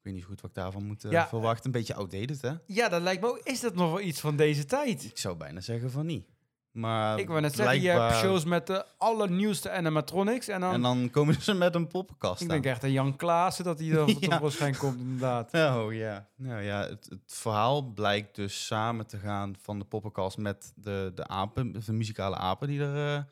Ik 0.00 0.06
weet 0.06 0.14
niet 0.14 0.24
goed 0.24 0.40
wat 0.40 0.50
ik 0.50 0.56
daarvan 0.56 0.84
moet 0.86 1.04
eh, 1.04 1.10
Ja. 1.10 1.28
verwachten. 1.28 1.64
Een 1.66 1.70
beetje 1.72 1.94
outdated, 1.94 2.40
hè? 2.42 2.52
Ja, 2.66 2.88
dat 2.88 3.02
lijkt 3.02 3.20
me 3.22 3.28
ook. 3.28 3.38
Is 3.42 3.60
dat 3.60 3.74
nog 3.74 3.90
wel 3.90 4.00
iets 4.00 4.20
van 4.20 4.36
deze 4.36 4.64
tijd? 4.64 5.04
Ik 5.04 5.18
zou 5.18 5.36
bijna 5.36 5.60
zeggen 5.60 5.90
van 5.90 6.06
niet. 6.06 6.26
Maar 6.70 7.18
Ik 7.18 7.28
wou 7.28 7.40
net 7.40 7.54
zeggen, 7.54 7.80
je 7.80 7.88
hebt 7.88 8.14
shows 8.14 8.44
met 8.44 8.66
de 8.66 8.84
allernieuwste 8.98 9.70
animatronics. 9.70 10.48
En 10.48 10.60
dan, 10.60 10.72
En 10.72 10.82
dan 10.82 11.10
komen 11.10 11.42
ze 11.42 11.54
met 11.54 11.74
een 11.74 11.86
poppenkast 11.88 12.42
ik 12.42 12.48
denk 12.48 12.64
echt 12.64 12.84
aan 12.84 12.92
Jan 12.92 13.16
Klaassen 13.16 13.64
dat 13.64 13.78
hij 13.78 13.88
er 13.90 14.08
Ja. 14.20 14.28
tevoorschijn 14.28 14.76
komt 14.76 14.98
inderdaad. 15.00 15.52
Oh 15.84 15.92
ja, 15.92 16.28
nou 16.36 16.62
ja, 16.62 16.80
het, 16.88 17.06
het 17.08 17.20
verhaal 17.26 17.82
blijkt 17.82 18.34
dus 18.34 18.66
samen 18.66 19.06
te 19.06 19.18
gaan 19.18 19.54
van 19.60 19.78
de 19.78 19.84
poppenkast 19.84 20.36
met 20.38 20.72
de, 20.76 21.12
de 21.14 21.26
apen, 21.26 21.72
de 21.72 21.92
muzikale 21.92 22.36
apen 22.36 22.68
die 22.68 22.80
er 22.80 23.16
eh, 23.16 23.22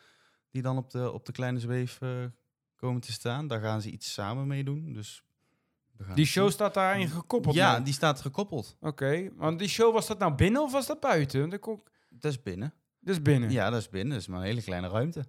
die 0.50 0.62
dan 0.62 0.76
op 0.76 0.90
de, 0.90 1.12
op 1.12 1.26
de 1.26 1.32
kleine 1.32 1.58
zweef 1.60 2.00
eh, 2.00 2.08
komen 2.76 3.00
te 3.00 3.12
staan. 3.12 3.46
Daar 3.46 3.60
gaan 3.60 3.80
ze 3.82 3.90
iets 3.90 4.12
samen 4.12 4.46
mee 4.46 4.64
doen. 4.64 4.92
Dus 4.92 5.22
Die 6.14 6.26
show 6.26 6.50
staat 6.50 6.74
daarin 6.74 7.08
gekoppeld. 7.08 7.54
Ja, 7.54 7.80
die 7.80 7.92
staat 7.92 8.20
gekoppeld. 8.20 8.76
Oké, 8.80 9.28
want 9.36 9.58
die 9.58 9.68
show 9.68 9.92
was 9.92 10.06
dat 10.06 10.18
nou 10.18 10.34
binnen 10.34 10.62
of 10.62 10.72
was 10.72 10.86
dat 10.86 11.00
buiten? 11.00 11.40
Want 11.40 11.52
ik 11.52 11.60
kon... 11.60 11.82
Dat 12.08 12.32
is 12.32 12.42
binnen. 12.42 12.74
Dus 13.00 13.22
binnen. 13.22 13.50
Ja, 13.50 13.70
dat 13.70 13.80
is 13.80 13.88
binnen. 13.88 14.12
Dat 14.12 14.20
is 14.20 14.26
maar 14.26 14.40
een 14.40 14.46
hele 14.46 14.62
kleine 14.62 14.88
ruimte. 14.88 15.24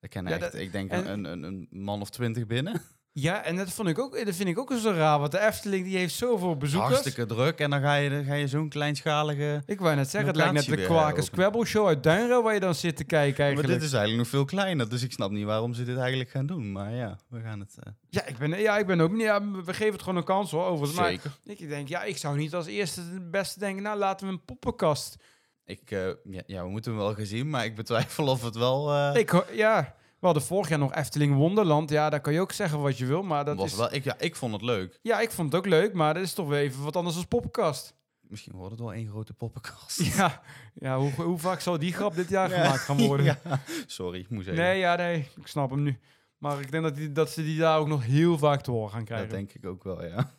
Daar 0.00 0.10
kennen 0.10 0.32
Ja, 0.32 0.38
echt, 0.38 0.52
dat- 0.52 0.60
ik 0.60 0.72
denk 0.72 0.90
en- 0.90 1.10
een, 1.12 1.24
een, 1.24 1.42
een 1.42 1.68
man 1.70 2.00
of 2.00 2.10
twintig 2.10 2.46
binnen. 2.46 2.80
Ja, 3.16 3.44
en 3.44 3.56
dat, 3.56 3.70
vond 3.70 3.88
ik 3.88 3.98
ook, 3.98 4.24
dat 4.24 4.34
vind 4.34 4.48
ik 4.48 4.58
ook 4.58 4.72
zo 4.72 4.90
raar. 4.90 5.18
Want 5.18 5.32
de 5.32 5.40
Efteling 5.40 5.84
die 5.84 5.96
heeft 5.96 6.14
zoveel 6.14 6.56
bezoekers. 6.56 6.92
Hartstikke 6.92 7.26
druk. 7.26 7.58
En 7.58 7.70
dan 7.70 7.80
ga 7.80 7.94
je, 7.94 8.10
dan 8.10 8.24
ga 8.24 8.34
je 8.34 8.48
zo'n 8.48 8.68
kleinschalige... 8.68 9.62
Ik 9.66 9.80
wou 9.80 9.96
net 9.96 10.08
zeggen, 10.10 10.28
het 10.28 10.36
lijkt 10.38 10.52
net 10.52 10.64
de 10.78 10.84
Kwaken. 10.84 11.22
Scrabble 11.22 11.64
show 11.64 11.86
uit 11.86 12.02
Duinrel 12.02 12.42
waar 12.42 12.54
je 12.54 12.60
dan 12.60 12.74
zit 12.74 12.96
te 12.96 13.04
kijken 13.04 13.36
Maar 13.36 13.46
eigenlijk. 13.46 13.74
dit 13.74 13.82
is 13.82 13.92
eigenlijk 13.92 14.22
nog 14.22 14.28
veel 14.32 14.44
kleiner. 14.44 14.88
Dus 14.88 15.02
ik 15.02 15.12
snap 15.12 15.30
niet 15.30 15.44
waarom 15.44 15.74
ze 15.74 15.84
dit 15.84 15.96
eigenlijk 15.96 16.30
gaan 16.30 16.46
doen. 16.46 16.72
Maar 16.72 16.92
ja, 16.92 17.18
we 17.28 17.40
gaan 17.40 17.60
het... 17.60 17.74
eh, 17.82 17.92
Ja, 18.10 18.26
ik 18.26 18.38
ben, 18.38 18.58
ja, 18.60 18.78
ik 18.78 18.86
ben 18.86 19.00
ook 19.00 19.12
niet. 19.12 19.20
Ja, 19.22 19.50
we 19.50 19.74
geven 19.74 19.92
het 19.92 20.02
gewoon 20.02 20.18
een 20.18 20.24
kans 20.24 20.50
hoor. 20.50 20.64
Overigens. 20.66 20.98
Maar 21.00 21.08
Zeker. 21.10 21.30
ik 21.44 21.68
denk, 21.68 21.88
ja, 21.88 22.02
ik 22.02 22.16
zou 22.16 22.36
niet 22.36 22.54
als 22.54 22.66
eerste 22.66 23.00
het 23.00 23.30
beste 23.30 23.58
denken. 23.58 23.82
Nou, 23.82 23.98
laten 23.98 24.26
we 24.26 24.32
een 24.32 24.44
poppenkast. 24.44 25.16
Ik, 25.64 25.90
eh, 25.90 26.06
ja, 26.24 26.42
ja, 26.46 26.62
we 26.64 26.68
moeten 26.70 26.92
hem 26.92 27.00
wel 27.00 27.14
gezien, 27.14 27.50
maar 27.50 27.64
ik 27.64 27.74
betwijfel 27.76 28.26
of 28.26 28.42
het 28.42 28.56
wel... 28.56 28.92
eh, 28.94 29.20
Ik, 29.20 29.44
ja, 29.52 29.94
we 30.24 30.30
hadden 30.30 30.48
vorig 30.48 30.68
jaar 30.68 30.78
nog 30.78 30.94
Efteling 30.94 31.34
Wonderland. 31.34 31.90
Ja, 31.90 32.10
daar 32.10 32.20
kan 32.20 32.32
je 32.32 32.40
ook 32.40 32.52
zeggen 32.52 32.80
wat 32.80 32.98
je 32.98 33.06
wil. 33.06 33.22
Maar 33.22 33.44
dat 33.44 33.56
was 33.56 33.70
is, 33.72 33.76
wel 33.76 33.94
ik, 33.94 34.04
ja, 34.04 34.18
ik 34.18 34.36
vond 34.36 34.52
het 34.52 34.62
leuk. 34.62 34.98
ja, 35.02 35.20
ik 35.20 35.30
vond 35.30 35.52
het 35.52 35.60
ook 35.60 35.66
leuk. 35.66 35.92
Maar 35.92 36.14
dat 36.14 36.22
is 36.22 36.32
toch 36.32 36.48
weer 36.48 36.58
even 36.58 36.82
wat 36.82 36.96
anders 36.96 37.16
als 37.16 37.24
poppenkast. 37.24 37.94
Misschien 38.20 38.54
wordt 38.54 38.70
het 38.70 38.80
wel 38.80 38.92
één 38.92 39.08
grote 39.08 39.32
poppenkast. 39.32 40.02
Ja, 40.16 40.42
ja 40.74 40.98
hoe, 40.98 41.10
hoe 41.10 41.38
vaak 41.38 41.60
zal 41.60 41.78
die 41.78 41.92
grap 41.92 42.14
dit 42.14 42.28
jaar 42.28 42.50
gemaakt 42.50 42.80
gaan 42.80 42.96
worden? 43.06 43.26
Ja. 43.44 43.60
Sorry, 43.86 44.20
ik 44.20 44.30
moest 44.30 44.46
even. 44.48 44.62
Nee, 44.62 44.78
ja, 44.78 44.94
nee, 44.96 45.28
ik 45.36 45.46
snap 45.46 45.70
hem 45.70 45.82
nu. 45.82 45.98
Maar 46.38 46.60
ik 46.60 46.70
denk 46.70 46.82
dat, 46.82 46.96
die, 46.96 47.12
dat 47.12 47.30
ze 47.30 47.42
die 47.42 47.58
daar 47.58 47.78
ook 47.78 47.88
nog 47.88 48.04
heel 48.04 48.38
vaak 48.38 48.60
te 48.62 48.70
horen 48.70 48.90
gaan 48.90 48.98
Dat 48.98 49.08
krijgen. 49.08 49.28
denk 49.30 49.52
ik 49.52 49.66
ook 49.66 49.84
wel, 49.84 50.04
ja. 50.04 50.30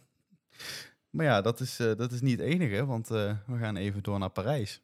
Maar 1.09 1.25
ja, 1.25 1.41
dat 1.41 1.59
is, 1.59 1.79
eh, 1.79 1.95
dat 1.95 2.11
is 2.11 2.21
niet 2.21 2.39
het 2.39 2.47
enige, 2.47 2.85
want 2.85 3.11
eh, 3.11 3.31
we 3.45 3.57
gaan 3.57 3.75
even 3.75 4.03
door 4.03 4.19
naar 4.19 4.29
Parijs. 4.29 4.81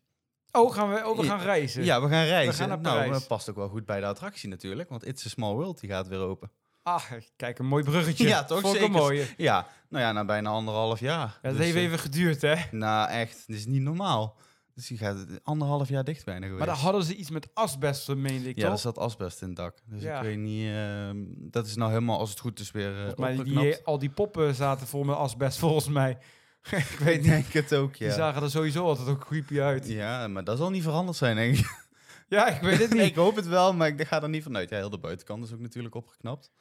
Oh, 0.51 0.73
gaan 0.73 0.89
we, 0.93 1.07
oh, 1.07 1.17
we 1.19 1.23
gaan 1.25 1.39
reizen. 1.41 1.83
Ja, 1.83 2.01
we 2.01 2.09
gaan 2.09 2.23
reizen. 2.25 2.53
gaan 2.53 2.69
naar 2.69 2.79
nou, 2.81 3.11
dat 3.11 3.27
past 3.27 3.49
ook 3.49 3.55
wel 3.55 3.67
goed 3.69 3.85
bij 3.85 3.99
de 3.99 4.05
attractie 4.05 4.49
natuurlijk, 4.49 4.89
want 4.89 5.05
It's 5.07 5.25
a 5.25 5.29
Small 5.29 5.53
World 5.53 5.79
die 5.79 5.89
gaat 5.89 6.07
weer 6.07 6.19
open. 6.19 6.51
Ah, 6.83 7.03
kijk, 7.35 7.59
een 7.59 7.65
mooi 7.65 7.83
bruggetje. 7.83 8.27
Ja, 8.27 8.43
toch? 8.43 8.61
Vond 8.61 8.75
Zeker. 8.75 8.91
mooie. 8.91 9.25
Ja, 9.37 9.67
nou 9.89 10.03
ja, 10.03 10.11
na 10.11 10.25
bijna 10.25 10.49
anderhalf 10.49 10.99
jaar. 10.99 11.19
Ja, 11.41 11.49
dat 11.49 11.51
Dus, 11.51 11.63
heeft 11.65 11.75
eh, 11.77 11.83
even 11.83 11.99
geduurd, 11.99 12.41
hè? 12.41 12.55
Nou, 12.71 13.09
echt, 13.09 13.43
dat 13.47 13.55
is 13.55 13.65
niet 13.65 13.81
normaal. 13.81 14.37
Dus 14.75 14.87
die 14.87 14.97
gaat 14.97 15.17
anderhalf 15.43 15.89
jaar 15.89 16.03
dicht 16.03 16.25
bijna 16.25 16.41
geweest. 16.41 16.57
Maar 16.57 16.67
daar 16.67 16.83
hadden 16.83 17.03
ze 17.03 17.15
iets 17.15 17.29
met 17.29 17.49
asbest, 17.53 18.15
meende 18.15 18.49
ik 18.49 18.55
ja, 18.57 18.63
toch? 18.63 18.71
er 18.73 18.79
zat 18.79 18.97
asbest 18.97 19.41
in 19.41 19.47
het 19.47 19.55
dak. 19.57 19.77
Dus 19.85 20.01
Ja. 20.01 20.17
ik 20.17 20.23
weet 20.23 20.37
niet, 20.37 20.67
ehm, 20.67 21.17
dat 21.27 21.65
is 21.65 21.75
nou 21.75 21.91
helemaal, 21.91 22.19
als 22.19 22.29
het 22.29 22.39
goed 22.39 22.59
is, 22.59 22.71
weer 22.71 23.05
uh, 23.07 23.13
Maar 23.15 23.43
die, 23.43 23.77
al 23.83 23.99
die 23.99 24.09
poppen 24.09 24.55
zaten 24.55 24.87
vol 24.87 25.03
met 25.03 25.15
asbest, 25.15 25.57
volgens 25.57 25.87
mij. 25.87 26.17
ik 26.91 27.00
weet 27.00 27.24
denk 27.24 27.45
het 27.45 27.74
ook, 27.76 27.97
Die 27.97 28.08
ja. 28.08 28.13
zagen 28.13 28.43
er 28.43 28.50
sowieso 28.50 28.86
altijd 28.86 29.08
ook 29.08 29.26
creepy 29.26 29.60
uit. 29.60 29.88
Ja, 29.88 30.28
maar 30.28 30.43
dat 30.43 30.58
zal 30.58 30.69
niet 30.69 30.84
veranderd 30.84 31.17
zijn, 31.17 31.36
denk 31.36 31.58
ik. 31.58 31.80
Ja, 32.28 32.47
ik 32.47 32.62
weet 32.62 32.80
het 32.80 32.93
niet. 32.93 33.02
ik 33.12 33.15
hoop 33.15 33.36
het 33.36 33.47
wel, 33.47 33.74
maar 33.74 33.88
ik 33.88 34.08
ga 34.08 34.21
er 34.21 34.30
niet 34.30 34.43
vanuit. 34.43 34.69
Ja, 34.69 34.78
heel 34.78 34.89
de 34.89 34.97
buitenkant 34.97 35.43
is 35.43 35.54
ook 35.54 35.60
natuurlijk 35.60 35.95
opgeknapt. 35.95 36.52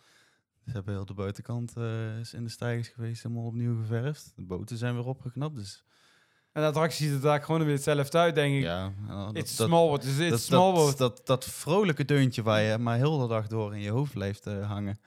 Ze 0.64 0.72
hebben 0.72 0.94
heel 0.94 1.04
de 1.04 1.14
buitenkant 1.14 1.76
eh, 1.76 2.18
is 2.18 2.34
in 2.34 2.44
de 2.44 2.50
stijgers 2.50 2.88
geweest, 2.88 3.22
helemaal 3.22 3.44
opnieuw 3.44 3.76
geverfd. 3.76 4.32
De 4.36 4.42
boten 4.42 4.76
zijn 4.76 4.94
weer 4.94 5.06
opgeknapt, 5.06 5.56
dus 5.56 5.84
En 6.52 6.62
de 6.62 6.68
attractie 6.68 7.06
ziet 7.06 7.14
er 7.14 7.20
daar 7.22 7.42
gewoon 7.42 7.64
weer 7.64 7.74
hetzelfde 7.74 8.18
uit, 8.18 8.34
denk 8.34 8.54
ik. 8.54 8.62
ja. 8.62 8.92
nou, 9.06 9.36
It's 9.38 9.56
dat, 9.56 9.66
small 9.66 9.86
world. 9.86 10.04
It's, 10.04 10.28
dat, 10.28 10.40
small 10.40 10.74
dat, 10.74 10.98
dat, 10.98 11.26
dat 11.26 11.44
vrolijke 11.44 12.04
deuntje 12.04 12.42
waar 12.42 12.62
je 12.62 12.78
maar 12.78 12.96
heel 12.96 13.18
de 13.18 13.28
dag 13.28 13.46
door 13.46 13.74
in 13.74 13.80
je 13.80 13.90
hoofd 13.90 14.12
blijft 14.12 14.46
eh, 14.46 14.68
hangen. 14.68 15.00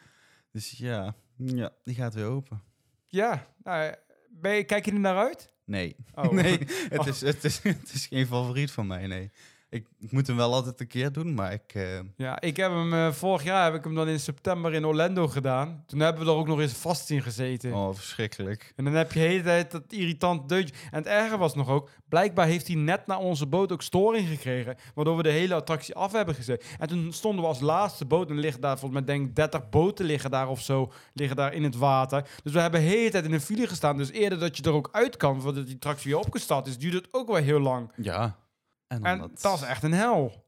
Dus 0.52 0.72
ja, 0.72 1.16
ja, 1.38 1.72
die 1.84 1.96
gaat 1.96 2.14
weer 2.14 2.26
open. 2.26 2.62
Ja, 3.08 3.48
nou, 3.64 3.96
ben 4.34 4.56
je, 4.56 4.64
kijk 4.64 4.86
je 4.86 4.92
er 4.92 5.00
naar 5.00 5.18
uit? 5.18 5.52
Nee, 5.66 5.96
Oh. 6.16 6.32
nee 6.42 6.60
het, 6.90 7.00
Oh. 7.00 7.08
is, 7.08 7.22
het, 7.22 7.44
is, 7.44 7.60
het 7.64 7.94
is 7.94 8.06
geen 8.08 8.26
favoriet 8.28 8.72
van 8.72 8.88
mij, 8.88 9.08
nee. 9.08 9.32
Ik, 9.74 9.88
ik 10.00 10.12
moet 10.12 10.28
hem 10.28 10.36
wel 10.36 10.54
altijd 10.54 10.80
een 10.80 10.88
keer 10.88 11.12
doen, 11.12 11.34
maar 11.34 11.54
ik... 11.54 11.74
eh, 11.74 12.00
Ja, 12.18 12.42
ik 12.42 12.58
heb 12.58 12.72
hem 12.72 12.94
eh, 12.94 13.12
vorig 13.12 13.44
jaar 13.44 13.64
heb 13.64 13.74
ik 13.76 13.84
hem 13.84 13.96
dan 13.96 14.08
in 14.08 14.20
september 14.20 14.74
in 14.74 14.86
Orlando 14.86 15.28
gedaan. 15.28 15.84
Toen 15.88 16.00
hebben 16.00 16.26
we 16.26 16.32
er 16.32 16.38
ook 16.38 16.48
nog 16.48 16.60
eens 16.60 16.74
vast 16.74 17.10
in 17.10 17.22
gezeten. 17.22 17.74
oh, 17.74 17.94
verschrikkelijk. 17.96 18.74
En 18.76 18.84
dan 18.84 18.94
heb 18.94 19.12
je 19.12 19.20
de 19.20 19.26
hele 19.26 19.44
tijd 19.44 19.72
dat 19.72 19.84
irritant 19.88 20.50
deuntje. 20.50 20.74
En 20.92 20.98
het 20.98 21.06
erge 21.08 21.38
was 21.38 21.56
nog 21.56 21.70
ook, 21.70 21.90
blijkbaar 22.10 22.46
heeft 22.48 22.68
hij 22.68 22.76
net 22.76 23.08
naar 23.08 23.18
onze 23.18 23.46
boot 23.48 23.72
ook 23.72 23.82
storing 23.82 24.28
gekregen. 24.28 24.76
Waardoor 24.96 25.18
we 25.18 25.24
de 25.24 25.30
hele 25.30 25.54
attractie 25.54 25.96
af 25.96 26.12
hebben 26.12 26.36
gezet. 26.36 26.66
En 26.80 26.88
toen 26.88 27.14
stonden 27.14 27.42
we 27.42 27.48
als 27.48 27.60
laatste 27.60 28.06
boot 28.06 28.30
en 28.30 28.40
liggen 28.40 28.62
daar 28.62 28.80
volgens 28.80 29.06
mij 29.06 29.16
denk 29.16 29.28
ik 29.28 29.36
30 29.36 29.70
boten 29.70 30.06
liggen 30.06 30.32
daar 30.32 30.50
of 30.50 30.62
zo. 30.62 30.92
Liggen 31.14 31.36
daar 31.36 31.54
in 31.54 31.64
het 31.64 31.76
water. 31.76 32.28
Dus 32.44 32.54
we 32.54 32.60
hebben 32.60 32.80
de 32.82 32.88
hele 32.88 33.10
tijd 33.10 33.26
in 33.26 33.34
een 33.34 33.42
file 33.42 33.68
gestaan. 33.68 33.98
Dus 33.98 34.12
eerder 34.12 34.40
dat 34.40 34.58
je 34.58 34.64
er 34.64 34.72
ook 34.74 34.90
uit 34.92 35.18
kan, 35.18 35.42
voordat 35.42 35.66
die 35.66 35.76
attractie 35.76 36.12
weer 36.12 36.20
opgestart 36.20 36.68
is, 36.68 36.78
duurt 36.78 36.94
het 36.94 37.08
ook 37.12 37.28
wel 37.28 37.36
heel 37.36 37.60
lang. 37.60 37.92
Ja. 37.96 38.42
En, 38.94 39.02
dan 39.02 39.22
En 39.22 39.32
dat 39.42 39.54
is 39.58 39.62
echt 39.62 39.84
een 39.84 39.94
hel. 39.94 40.46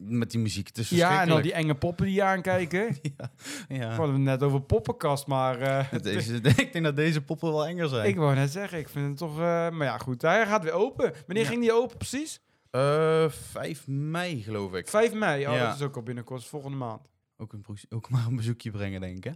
Met 0.00 0.30
die 0.30 0.40
muziek, 0.40 0.66
het 0.66 0.78
is 0.78 0.88
Ja, 0.90 1.22
en 1.22 1.30
al 1.30 1.42
die 1.42 1.52
enge 1.52 1.74
poppen 1.74 2.06
die 2.06 2.14
je 2.14 2.22
aankijken. 2.22 2.96
Ja, 3.18 3.30
ja. 3.68 3.78
We 3.88 3.94
hadden 3.94 4.14
het 4.14 4.24
net 4.24 4.42
over 4.42 4.60
poppenkast, 4.60 5.26
maar... 5.26 5.60
eh, 5.60 5.92
Deze, 6.02 6.34
ik 6.64 6.72
denk 6.72 6.84
dat 6.84 6.96
deze 6.96 7.22
poppen 7.22 7.50
wel 7.50 7.66
enger 7.66 7.88
zijn. 7.88 8.08
ik 8.08 8.16
wou 8.16 8.34
net 8.34 8.50
zeggen, 8.50 8.78
ik 8.78 8.88
vind 8.88 9.08
het 9.08 9.16
toch... 9.16 9.32
eh, 9.38 9.70
maar 9.70 9.84
ja, 9.86 9.98
goed, 9.98 10.22
hij 10.22 10.46
gaat 10.46 10.62
weer 10.62 10.72
open. 10.72 11.12
Wanneer 11.26 11.44
Ja. 11.44 11.48
ging 11.50 11.60
die 11.62 11.72
open 11.72 11.96
precies? 11.96 12.40
Eh, 12.70 13.28
5 13.28 13.86
mei, 13.86 14.42
geloof 14.42 14.74
ik. 14.74 14.88
5 14.88 15.12
mei, 15.14 15.46
oh, 15.46 15.54
Ja. 15.54 15.66
dat 15.66 15.74
is 15.76 15.82
ook 15.82 15.96
al 15.96 16.02
binnenkort, 16.02 16.40
is 16.40 16.46
volgende 16.46 16.76
maand. 16.76 17.08
Ook, 17.36 17.52
een, 17.52 17.64
ook 17.88 18.10
maar 18.10 18.26
een 18.26 18.36
bezoekje 18.36 18.70
brengen, 18.70 19.00
denk 19.00 19.16
ik, 19.16 19.24
hè? 19.24 19.30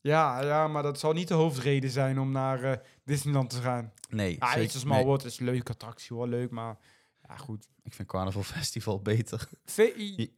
Ja, 0.00 0.42
ja, 0.42 0.68
maar 0.68 0.82
dat 0.82 0.98
zal 0.98 1.12
niet 1.12 1.28
de 1.28 1.34
hoofdreden 1.34 1.90
zijn 1.90 2.20
om 2.20 2.30
naar 2.32 2.80
Disneyland 3.04 3.50
te 3.50 3.56
gaan. 3.60 3.92
Nee, 4.08 4.36
Ja, 4.38 4.46
zeker- 4.48 4.62
iets 4.62 4.80
Small 4.80 4.96
nee. 4.96 5.04
World 5.04 5.24
is 5.24 5.38
een 5.38 5.44
leuke 5.46 5.72
attractie, 5.72 6.16
wel 6.16 6.28
leuk, 6.28 6.50
maar 6.50 6.76
ja, 7.36 7.44
goed. 7.44 7.68
Ik 7.82 7.94
vind 7.94 8.08
Carnival 8.08 8.42
Festival 8.56 9.00
beter. 9.00 9.48
V- 9.64 9.96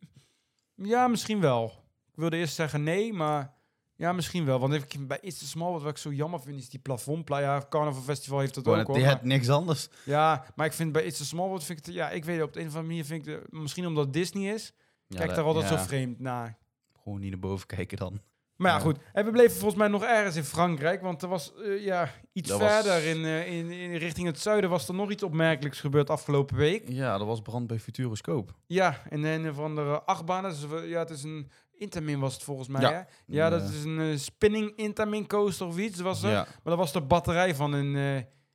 ja, 0.75 1.09
misschien 1.09 1.41
wel. 1.41 1.67
Ik 2.13 2.15
wilde 2.23 2.37
eerst 2.37 2.55
zeggen 2.55 2.83
nee, 2.83 3.13
maar 3.13 3.55
ja, 3.97 4.13
misschien 4.13 4.45
wel. 4.45 4.59
Want 4.59 4.73
ik, 4.73 5.07
bij 5.09 5.19
It's 5.21 5.51
Small 5.51 5.73
wat 5.73 5.87
ik 5.87 5.97
zo 5.97 6.13
jammer 6.13 6.41
vind, 6.41 6.59
is 6.59 6.69
die 6.69 6.81
plafondpla. 6.81 7.39
Ja, 7.39 7.67
Carnival 7.69 8.03
Festival 8.03 8.39
heeft 8.41 8.55
dat 8.55 8.65
Gewoon, 8.65 8.81
ook, 8.87 8.95
die 8.95 9.07
had 9.07 9.23
niks 9.23 9.49
anders. 9.49 9.89
Ja, 10.05 10.47
maar 10.55 10.67
ik 10.67 10.73
vind 10.73 10.93
bij 10.93 11.05
It's 11.05 11.29
Small 11.29 11.47
World, 11.49 11.65
vind 11.65 11.79
ik 11.79 11.85
het, 11.87 11.95
ja, 11.95 12.11
ik 12.11 12.25
weet 12.25 12.43
op 12.43 12.53
de 12.53 12.61
een 12.61 12.67
of 12.67 12.73
andere 12.75 12.89
manier 12.93 13.05
vind 13.05 13.27
ik 13.27 13.53
misschien 13.53 13.87
omdat 13.87 14.05
het 14.05 14.13
Disney 14.13 14.55
is, 14.55 14.73
Ja, 15.07 15.17
kijk 15.17 15.27
dat- 15.29 15.37
daar 15.37 15.45
altijd 15.45 15.69
ja, 15.69 15.79
zo 15.79 15.85
vreemd 15.85 16.19
naar. 16.21 16.59
Gewoon 17.03 17.21
niet 17.21 17.31
naar 17.31 17.39
boven 17.39 17.67
kijken 17.67 17.97
dan. 17.99 18.21
Maar 18.57 18.73
ja, 18.73 18.79
goed. 18.79 18.99
En 19.12 19.25
we 19.25 19.31
bleven 19.31 19.57
volgens 19.57 19.75
mij 19.81 19.88
nog 19.88 20.03
ergens 20.05 20.37
in 20.37 20.45
Frankrijk, 20.45 21.01
want 21.03 21.23
er 21.23 21.29
was 21.29 21.53
eh, 21.55 21.85
ja, 21.85 22.11
iets 22.33 22.49
Dat 22.49 22.61
was- 22.61 22.73
verder 22.73 23.05
in, 23.05 23.25
eh, 23.25 23.53
in, 23.59 23.71
in 23.71 23.95
richting 23.95 24.27
het 24.27 24.40
zuiden 24.40 24.71
was 24.71 24.88
er 24.88 24.95
nog 24.95 25.11
iets 25.11 25.23
opmerkelijks 25.23 25.81
gebeurd 25.81 26.11
afgelopen 26.11 26.57
week. 26.57 26.88
Ja, 26.88 27.19
dat 27.19 27.27
was 27.27 27.40
brand 27.40 27.66
bij 27.66 27.79
Futuroscoop. 27.79 28.55
Ja, 28.66 29.03
in 29.11 29.25
een 29.25 29.49
of 29.49 29.59
andere 29.59 30.03
achtbaan. 30.03 30.42
Dus, 30.42 30.66
ja, 30.87 30.99
het 30.99 31.11
is 31.11 31.23
een 31.23 31.51
Intamin 31.79 32.19
was 32.21 32.35
het 32.35 32.42
volgens 32.42 32.69
mij, 32.69 32.81
Ja. 32.81 32.92
hè? 32.92 33.01
Ja, 33.27 33.51
dat 33.51 33.62
is 33.62 33.85
een 33.85 34.01
eh, 34.01 34.16
spinning 34.16 34.77
Intamin 34.77 35.27
coaster 35.27 35.66
of 35.66 35.79
iets 35.79 36.01
was 36.01 36.23
er. 36.23 36.31
Ja, 36.31 36.42
Maar 36.45 36.57
dat 36.62 36.77
was 36.77 36.92
de 36.92 37.01
batterij 37.01 37.55
van 37.55 37.73
een 37.73 37.95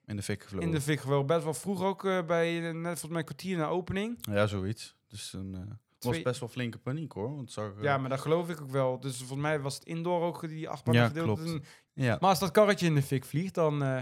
in 0.05 0.15
de 0.15 0.21
fik 0.23 0.41
gevlogen. 0.43 0.67
in 0.67 0.73
de 0.73 0.81
fik 0.81 1.01
wel 1.01 1.25
best 1.25 1.43
wel 1.43 1.53
vroeg 1.53 1.83
ook 1.83 2.01
bij 2.27 2.59
net 2.59 2.83
volgens 2.83 3.07
mij 3.07 3.19
een 3.19 3.25
kwartier 3.25 3.57
na 3.57 3.65
opening. 3.67 4.17
Ja, 4.21 4.47
zoiets. 4.47 4.95
Dus 5.07 5.33
een, 5.33 5.79
het 6.03 6.13
was 6.13 6.21
best 6.21 6.39
wel 6.39 6.49
flinke 6.49 6.77
paniek, 6.77 7.11
hoor. 7.11 7.35
Want 7.35 7.51
zag, 7.51 7.71
eh, 7.77 7.83
Ja, 7.83 7.97
maar 7.97 8.09
dat 8.09 8.19
geloof 8.19 8.49
ik 8.49 8.61
ook 8.61 8.69
wel. 8.71 8.99
Dus 8.99 9.17
volgens 9.17 9.39
mij 9.39 9.59
was 9.61 9.73
het 9.75 9.83
indoor 9.85 10.21
ook 10.21 10.47
die 10.47 10.69
achtbaan 10.69 10.93
Ja, 10.95 11.07
gedeelte. 11.07 11.41
klopt. 11.41 11.53
En- 11.53 11.63
ja, 11.93 12.17
Maar 12.19 12.29
als 12.29 12.39
dat 12.39 12.51
karretje 12.51 12.85
in 12.85 12.95
de 12.95 13.01
fik 13.01 13.25
vliegt, 13.25 13.53
dan... 13.53 13.83
eh, 13.83 13.99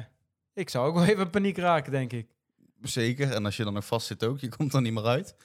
ik 0.53 0.69
zou 0.69 0.87
ook 0.87 0.93
wel 0.95 1.03
even 1.11 1.23
in 1.23 1.29
paniek 1.29 1.57
raken, 1.57 1.91
denk 1.91 2.13
ik. 2.13 2.27
zeker. 2.81 3.31
En 3.31 3.45
als 3.45 3.57
je 3.57 3.63
dan 3.63 3.73
nog 3.73 3.85
vast 3.85 4.07
zit 4.07 4.23
ook, 4.23 4.39
je 4.39 4.49
komt 4.49 4.73
er 4.73 4.81
niet 4.81 4.93
meer 4.93 5.05
uit. 5.05 5.35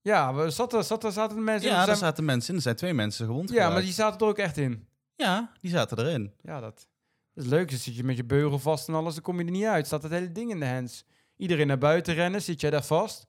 Ja, 0.00 0.34
we 0.34 0.50
zat 0.50 0.86
zat 0.86 1.04
er, 1.04 1.12
zaten 1.12 1.36
de 1.36 1.42
mensen... 1.42 1.68
Ja, 1.70 1.70
er 1.80 1.86
daar 1.86 1.96
zijn- 1.96 2.08
zaten 2.08 2.24
mensen 2.24 2.50
in. 2.50 2.56
Er 2.56 2.62
zijn 2.62 2.76
twee 2.76 2.94
mensen 2.94 3.26
gewond 3.26 3.50
ja 3.50 3.70
maar 3.70 3.80
die 3.82 3.92
zaten 3.92 4.20
er 4.20 4.26
ook 4.26 4.38
echt 4.38 4.56
in. 4.56 4.86
Ja, 5.16 5.52
die 5.60 5.70
zaten 5.70 5.98
erin. 5.98 6.32
Ja, 6.42 6.60
dat, 6.60 6.86
dat 7.34 7.44
is 7.44 7.50
leuk. 7.50 7.70
Dan 7.70 7.78
zit 7.78 7.96
je 7.96 8.04
met 8.04 8.16
je 8.16 8.24
beugel 8.24 8.58
vast 8.58 8.88
en 8.88 8.94
alles, 8.94 9.14
dan 9.14 9.22
kom 9.22 9.38
je 9.38 9.44
er 9.44 9.50
niet 9.50 9.64
uit. 9.64 9.86
Staat 9.86 10.02
het 10.02 10.12
hele 10.12 10.32
ding 10.32 10.50
in 10.50 10.60
de 10.60 10.66
hands. 10.66 11.04
Iedereen 11.36 11.66
naar 11.66 11.78
buiten 11.78 12.14
rennen, 12.14 12.42
zit 12.42 12.60
jij 12.60 12.70
daar 12.70 12.84
vast. 12.84 13.26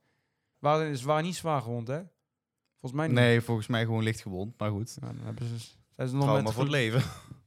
Waar, 0.60 0.96
ze 0.96 1.06
waren 1.06 1.24
niet 1.24 1.36
zwaar 1.36 1.62
gewond, 1.62 1.88
hè? 1.88 2.02
Volgens 2.84 3.02
mij 3.02 3.08
niet. 3.08 3.16
Nee, 3.16 3.42
volgens 3.42 3.68
mij 3.68 3.86
gewoon 3.86 4.04
licht 4.04 4.22
gewond. 4.22 4.60
Maar 4.60 4.70
goed, 4.72 4.98
Ja, 5.02 5.08
dan 5.08 5.26
hebben 5.26 5.48
ze, 5.48 5.58
zijn 5.96 6.08
ze 6.08 6.16
nog 6.16 6.24
trauma 6.24 6.44
met 6.44 6.54
voor 6.54 6.64
het 6.64 6.72
leven. 6.72 7.02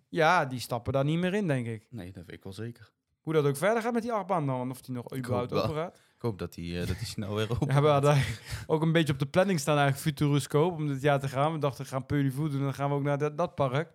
Ja, 0.09 0.45
die 0.45 0.61
stappen 0.61 0.93
daar 0.93 1.05
niet 1.05 1.19
meer 1.19 1.35
in, 1.35 1.47
denk 1.47 1.67
ik. 1.67 1.87
Nee, 1.91 2.13
dat 2.13 2.27
weet 2.27 2.37
ik 2.37 2.43
wel 2.43 2.53
zeker. 2.53 2.93
Hoe 3.21 3.33
dat 3.33 3.45
ook 3.45 3.57
verder 3.57 3.83
gaat 3.83 3.93
met 3.93 4.03
die 4.03 4.13
achtbaan 4.13 4.47
dan. 4.47 4.71
Of 4.71 4.81
die 4.81 4.95
nog 4.95 5.17
überhaupt 5.17 5.53
open 5.53 5.75
gaat. 5.75 5.97
Ik 5.97 6.23
hoop 6.23 6.39
dat 6.39 6.55
die, 6.55 6.81
eh, 6.81 6.87
dat 6.87 6.99
die 6.99 7.07
snel 7.07 7.35
weer 7.35 7.51
open 7.53 7.67
Ja, 7.75 7.83
we 7.83 7.89
hadden 7.89 8.23
ook 8.67 8.83
een 8.83 8.93
beetje 8.93 9.13
op 9.13 9.19
de 9.19 9.27
planning 9.27 9.61
staan 9.61 9.79
eigenlijk 9.79 10.07
Futuroscoop 10.07 10.73
om 10.73 10.87
dit 10.87 11.01
jaar 11.03 11.21
te 11.21 11.29
gaan. 11.29 11.53
We 11.53 11.59
dachten, 11.59 11.85
we 11.85 11.91
gaan 11.91 12.07
Peulivoet 12.07 12.51
doen 12.51 12.59
en 12.59 12.65
dan 12.65 12.75
gaan 12.75 12.89
we 12.89 12.95
ook 12.95 13.03
naar 13.03 13.19
dat, 13.19 13.39
dat 13.39 13.55
park. 13.55 13.93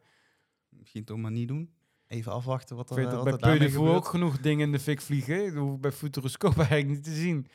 Misschien 0.70 1.04
toch 1.06 1.18
maar 1.18 1.32
niet 1.32 1.48
doen. 1.48 1.74
Even 2.08 2.32
afwachten 2.32 2.76
wat 2.76 2.92
Ik 2.92 2.98
er, 2.98 3.04
weet 3.04 3.14
dat 3.14 3.24
wat 3.30 3.40
bij 3.42 3.60
er 3.60 3.70
gebeurt. 3.70 3.96
ook 3.96 4.08
genoeg 4.08 4.40
dingen 4.40 4.66
in 4.66 4.72
de 4.72 4.80
fik 4.80 5.02
vliegen. 5.02 5.46
Dat 5.46 5.64
hoef 5.64 5.76
ik 5.76 5.82
bij 5.82 5.92
Futuroscoop 5.92 6.58
eigenlijk 6.58 6.88
niet 6.88 7.04
te 7.04 7.14
zien. 7.16 7.48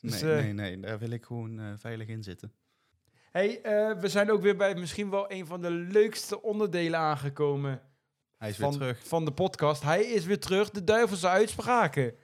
Dus, 0.00 0.22
nee, 0.22 0.32
eh, 0.32 0.42
nee, 0.42 0.52
nee, 0.52 0.80
daar 0.80 0.98
wil 0.98 1.10
ik 1.10 1.24
gewoon 1.24 1.58
eh, 1.60 1.72
veilig 1.76 2.08
in 2.08 2.22
zitten. 2.22 2.52
Hey, 3.30 3.60
eh, 3.62 3.90
we 4.00 4.08
zijn 4.08 4.30
ook 4.30 4.42
weer 4.42 4.56
bij 4.56 4.74
misschien 4.74 5.10
wel 5.10 5.32
een 5.32 5.46
van 5.46 5.60
de 5.60 5.70
leukste 5.70 6.42
onderdelen 6.42 6.98
aangekomen 6.98 7.80
Hij 8.38 8.48
is 8.48 8.56
van, 8.56 8.70
weer 8.70 8.78
terug. 8.78 8.98
van 9.08 9.24
de 9.24 9.32
podcast. 9.32 9.82
Hij 9.82 10.02
is 10.02 10.24
weer 10.24 10.40
terug, 10.40 10.70
de 10.70 10.84
duivelse 10.84 11.28
uitspraken. 11.28 12.14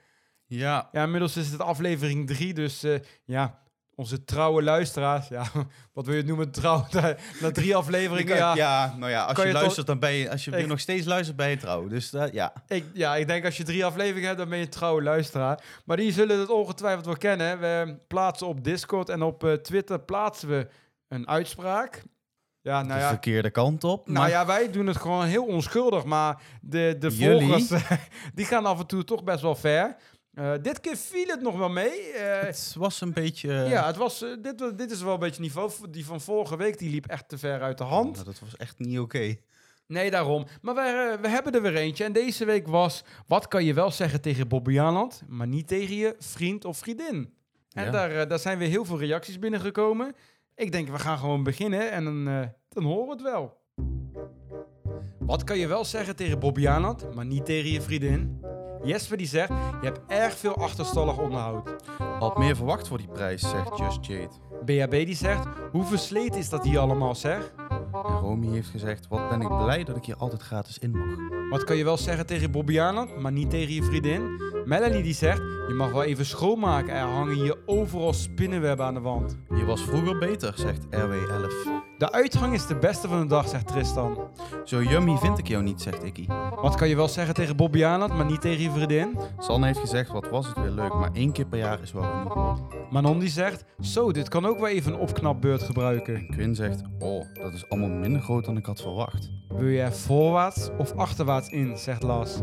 Ja, 0.45 0.89
Ja, 0.91 1.03
inmiddels 1.03 1.37
is 1.37 1.51
het 1.51 1.61
aflevering 1.61 2.27
drie, 2.27 2.53
dus 2.53 2.83
eh, 2.83 2.99
ja, 3.25 3.59
onze 3.95 4.23
trouwe 4.23 4.61
luisteraars, 4.63 5.27
ja, 5.27 5.45
wat 5.93 6.05
wil 6.05 6.13
je 6.13 6.19
het 6.19 6.27
noemen, 6.29 6.51
trouw, 6.51 6.85
na 7.41 7.51
drie 7.51 7.75
afleveringen, 7.81 8.35
ja. 8.35 8.55
ja. 8.55 8.95
nou 8.97 9.11
ja, 9.11 9.25
als 9.25 9.41
je, 9.43 9.51
luistert, 9.51 9.87
dan 9.87 9.99
ben 9.99 10.11
je, 10.11 10.29
als 10.31 10.45
je 10.45 10.57
Ik- 10.57 10.67
nog 10.67 10.79
steeds 10.79 11.05
luistert, 11.05 11.37
ben 11.37 11.49
je 11.49 11.57
trouw. 11.57 11.87
Dus 11.87 12.09
dat, 12.09 12.33
ja. 12.33 12.53
Ik, 12.67 12.85
ja, 12.93 13.15
ik 13.15 13.27
denk 13.27 13.45
als 13.45 13.57
je 13.57 13.63
drie 13.63 13.85
afleveringen 13.85 14.25
hebt, 14.27 14.39
dan 14.39 14.49
ben 14.49 14.57
je 14.59 14.69
trouwe 14.69 15.01
luisteraar. 15.03 15.63
Maar 15.85 15.97
die 15.97 16.11
zullen 16.11 16.39
het 16.39 16.49
ongetwijfeld 16.49 17.05
wel 17.05 17.17
kennen. 17.17 17.59
We 17.59 17.97
plaatsen 18.07 18.47
op 18.47 18.63
Discord 18.63 19.09
en 19.09 19.21
op 19.21 19.43
eh, 19.43 19.53
Twitter 19.53 19.99
plaatsen 19.99 20.49
we 20.49 20.67
een 21.07 21.27
uitspraak. 21.27 22.03
Ja, 22.61 22.81
nou 22.81 22.93
de 22.93 22.99
ja, 22.99 23.07
verkeerde 23.09 23.49
kant 23.51 23.83
op. 23.83 24.05
Nou 24.07 24.19
maar 24.19 24.29
ja, 24.29 24.45
wij 24.45 24.71
doen 24.71 24.87
het 24.87 24.97
gewoon 24.97 25.25
heel 25.25 25.45
onschuldig, 25.45 26.03
maar 26.03 26.41
de, 26.61 26.95
de 26.99 27.07
Jullie? 27.09 27.47
volgers 27.47 27.83
die 28.35 28.45
gaan 28.45 28.65
af 28.65 28.79
en 28.79 28.85
toe 28.87 29.03
toch 29.03 29.23
best 29.23 29.41
wel 29.41 29.55
ver. 29.55 29.95
Eh, 30.33 30.53
dit 30.61 30.79
keer 30.81 30.95
viel 30.97 31.27
het 31.27 31.41
nog 31.41 31.57
wel 31.57 31.69
mee. 31.69 32.11
Eh, 32.11 32.41
het 32.47 32.75
was 32.77 33.01
een 33.01 33.13
beetje... 33.13 33.63
eh, 33.63 33.69
ja, 33.69 33.85
het 33.85 33.95
was, 33.95 34.19
dit, 34.41 34.77
dit 34.77 34.91
is 34.91 35.01
wel 35.01 35.13
een 35.13 35.19
beetje 35.19 35.41
niveau. 35.41 35.71
Die 35.89 36.05
van 36.05 36.21
vorige 36.21 36.57
week 36.57 36.77
die 36.77 36.89
liep 36.89 37.05
echt 37.07 37.29
te 37.29 37.37
ver 37.37 37.61
uit 37.61 37.77
de 37.77 37.83
hand. 37.83 38.13
nou, 38.13 38.25
dat 38.25 38.39
was 38.39 38.57
echt 38.57 38.79
niet 38.79 38.99
oké. 38.99 39.35
Nee, 39.87 40.11
daarom. 40.11 40.45
Maar 40.61 40.75
we, 40.75 40.81
eh, 40.81 41.21
we 41.21 41.27
hebben 41.27 41.53
er 41.53 41.61
weer 41.61 41.75
eentje. 41.75 42.03
En 42.03 42.13
deze 42.13 42.45
week 42.45 42.67
was... 42.67 43.03
Wat 43.27 43.47
kan 43.47 43.63
je 43.63 43.73
wel 43.73 43.91
zeggen 43.91 44.21
tegen 44.21 44.47
Bobby 44.47 44.79
Aland, 44.79 45.21
maar 45.27 45.47
niet 45.47 45.67
tegen 45.67 45.95
je 45.95 46.15
vriend 46.19 46.65
of 46.65 46.77
vriendin? 46.77 47.33
En 47.71 47.85
Ja. 47.85 47.91
daar, 47.91 48.27
daar 48.27 48.39
zijn 48.39 48.57
weer 48.57 48.67
heel 48.69 48.85
veel 48.85 48.99
reacties 48.99 49.39
binnengekomen. 49.39 50.15
Ik 50.57 50.71
denk, 50.71 50.89
we 50.89 50.99
gaan 50.99 51.17
gewoon 51.17 51.43
beginnen 51.43 51.91
en 51.91 52.03
dan, 52.03 52.27
eh, 52.27 52.47
dan 52.69 52.83
horen 52.83 53.05
we 53.05 53.11
het 53.11 53.21
wel. 53.21 53.57
Wat 55.19 55.43
kan 55.43 55.57
je 55.57 55.67
wel 55.67 55.85
zeggen 55.85 56.15
tegen 56.15 56.39
Bobby 56.39 56.67
Aland, 56.67 57.15
maar 57.15 57.25
niet 57.25 57.45
tegen 57.45 57.71
je 57.71 57.81
vriendin? 57.81 58.41
Jesper 58.83 59.17
die 59.17 59.27
zegt, 59.27 59.47
je 59.47 59.85
hebt 59.85 59.99
erg 60.07 60.37
veel 60.37 60.55
achterstallig 60.55 61.17
onderhoud. 61.17 61.75
Had 62.19 62.37
meer 62.37 62.55
verwacht 62.55 62.87
voor 62.87 62.97
die 62.97 63.07
prijs, 63.07 63.49
zegt 63.49 63.77
Just 63.77 64.05
Jade. 64.05 64.29
BHB 64.65 65.05
die 65.05 65.15
zegt, 65.15 65.47
hoe 65.71 65.83
versleten 65.83 66.39
is 66.39 66.49
dat 66.49 66.63
hier 66.63 66.79
allemaal 66.79 67.15
zeg? 67.15 67.53
En 67.93 68.19
Romy 68.19 68.47
heeft 68.47 68.69
gezegd, 68.69 69.07
wat 69.07 69.29
ben 69.29 69.41
ik 69.41 69.47
blij 69.47 69.83
dat 69.83 69.97
ik 69.97 70.05
hier 70.05 70.17
altijd 70.17 70.41
gratis 70.41 70.77
in 70.79 70.91
mag. 70.91 71.49
Wat 71.49 71.63
kan 71.63 71.77
je 71.77 71.83
wel 71.83 71.97
zeggen 71.97 72.25
tegen 72.25 72.51
Bobby 72.51 72.79
Aland, 72.79 73.19
maar 73.19 73.31
niet 73.31 73.49
tegen 73.49 73.73
je 73.73 73.83
vriendin? 73.83 74.41
Melanie 74.65 75.03
die 75.03 75.13
zegt, 75.13 75.37
je 75.67 75.73
mag 75.73 75.91
wel 75.91 76.03
even 76.03 76.25
schoonmaken. 76.25 76.93
Er 76.93 77.07
hangen 77.07 77.35
hier 77.35 77.57
overal 77.65 78.13
spinnenwebben 78.13 78.85
aan 78.85 78.93
de 78.93 78.99
wand. 78.99 79.37
Je 79.49 79.65
was 79.65 79.81
vroeger 79.81 80.17
beter, 80.17 80.53
zegt 80.55 80.85
RW11. 80.85 81.96
De 81.97 82.11
uitgang 82.11 82.53
is 82.53 82.67
de 82.67 82.75
beste 82.75 83.07
van 83.07 83.19
de 83.19 83.27
dag, 83.27 83.47
zegt 83.47 83.67
Tristan. 83.67 84.17
Zo 84.63 84.81
yummy 84.81 85.17
vind 85.17 85.37
ik 85.37 85.47
jou 85.47 85.63
niet, 85.63 85.81
zegt 85.81 86.03
Ikkie. 86.03 86.27
Wat 86.61 86.75
kan 86.75 86.87
je 86.89 86.95
wel 86.95 87.07
zeggen 87.07 87.33
tegen 87.33 87.55
Bobby 87.55 87.83
Aland, 87.83 88.13
maar 88.13 88.25
niet 88.25 88.41
tegen 88.41 88.63
je 88.63 88.71
vriendin? 88.71 89.17
Sanne 89.37 89.65
heeft 89.65 89.79
gezegd, 89.79 90.11
wat 90.11 90.29
was 90.29 90.47
het 90.47 90.57
weer 90.57 90.69
leuk, 90.69 90.93
maar 90.93 91.09
één 91.13 91.31
keer 91.31 91.45
per 91.45 91.59
jaar 91.59 91.81
is 91.81 91.91
wel 91.91 92.03
genoeg. 92.03 92.59
Manon 92.91 93.19
die 93.19 93.29
zegt, 93.29 93.65
zo, 93.81 94.11
dit 94.11 94.29
kan 94.29 94.45
ook 94.45 94.59
wel 94.59 94.67
even 94.67 94.93
een 94.93 94.99
opknapbeurt 94.99 95.63
gebruiken. 95.63 96.27
Quinn 96.27 96.55
zegt, 96.55 96.81
oh, 96.99 97.25
dat 97.33 97.53
is 97.53 97.69
allemaal 97.69 97.89
minder 97.89 98.21
groot 98.21 98.45
dan 98.45 98.57
ik 98.57 98.65
had 98.65 98.81
verwacht. 98.81 99.31
Wil 99.47 99.67
je 99.67 99.91
voorwaarts 99.91 100.69
of 100.77 100.93
achterwaarts 100.95 101.49
in, 101.49 101.77
zegt 101.77 102.03
Las. 102.03 102.39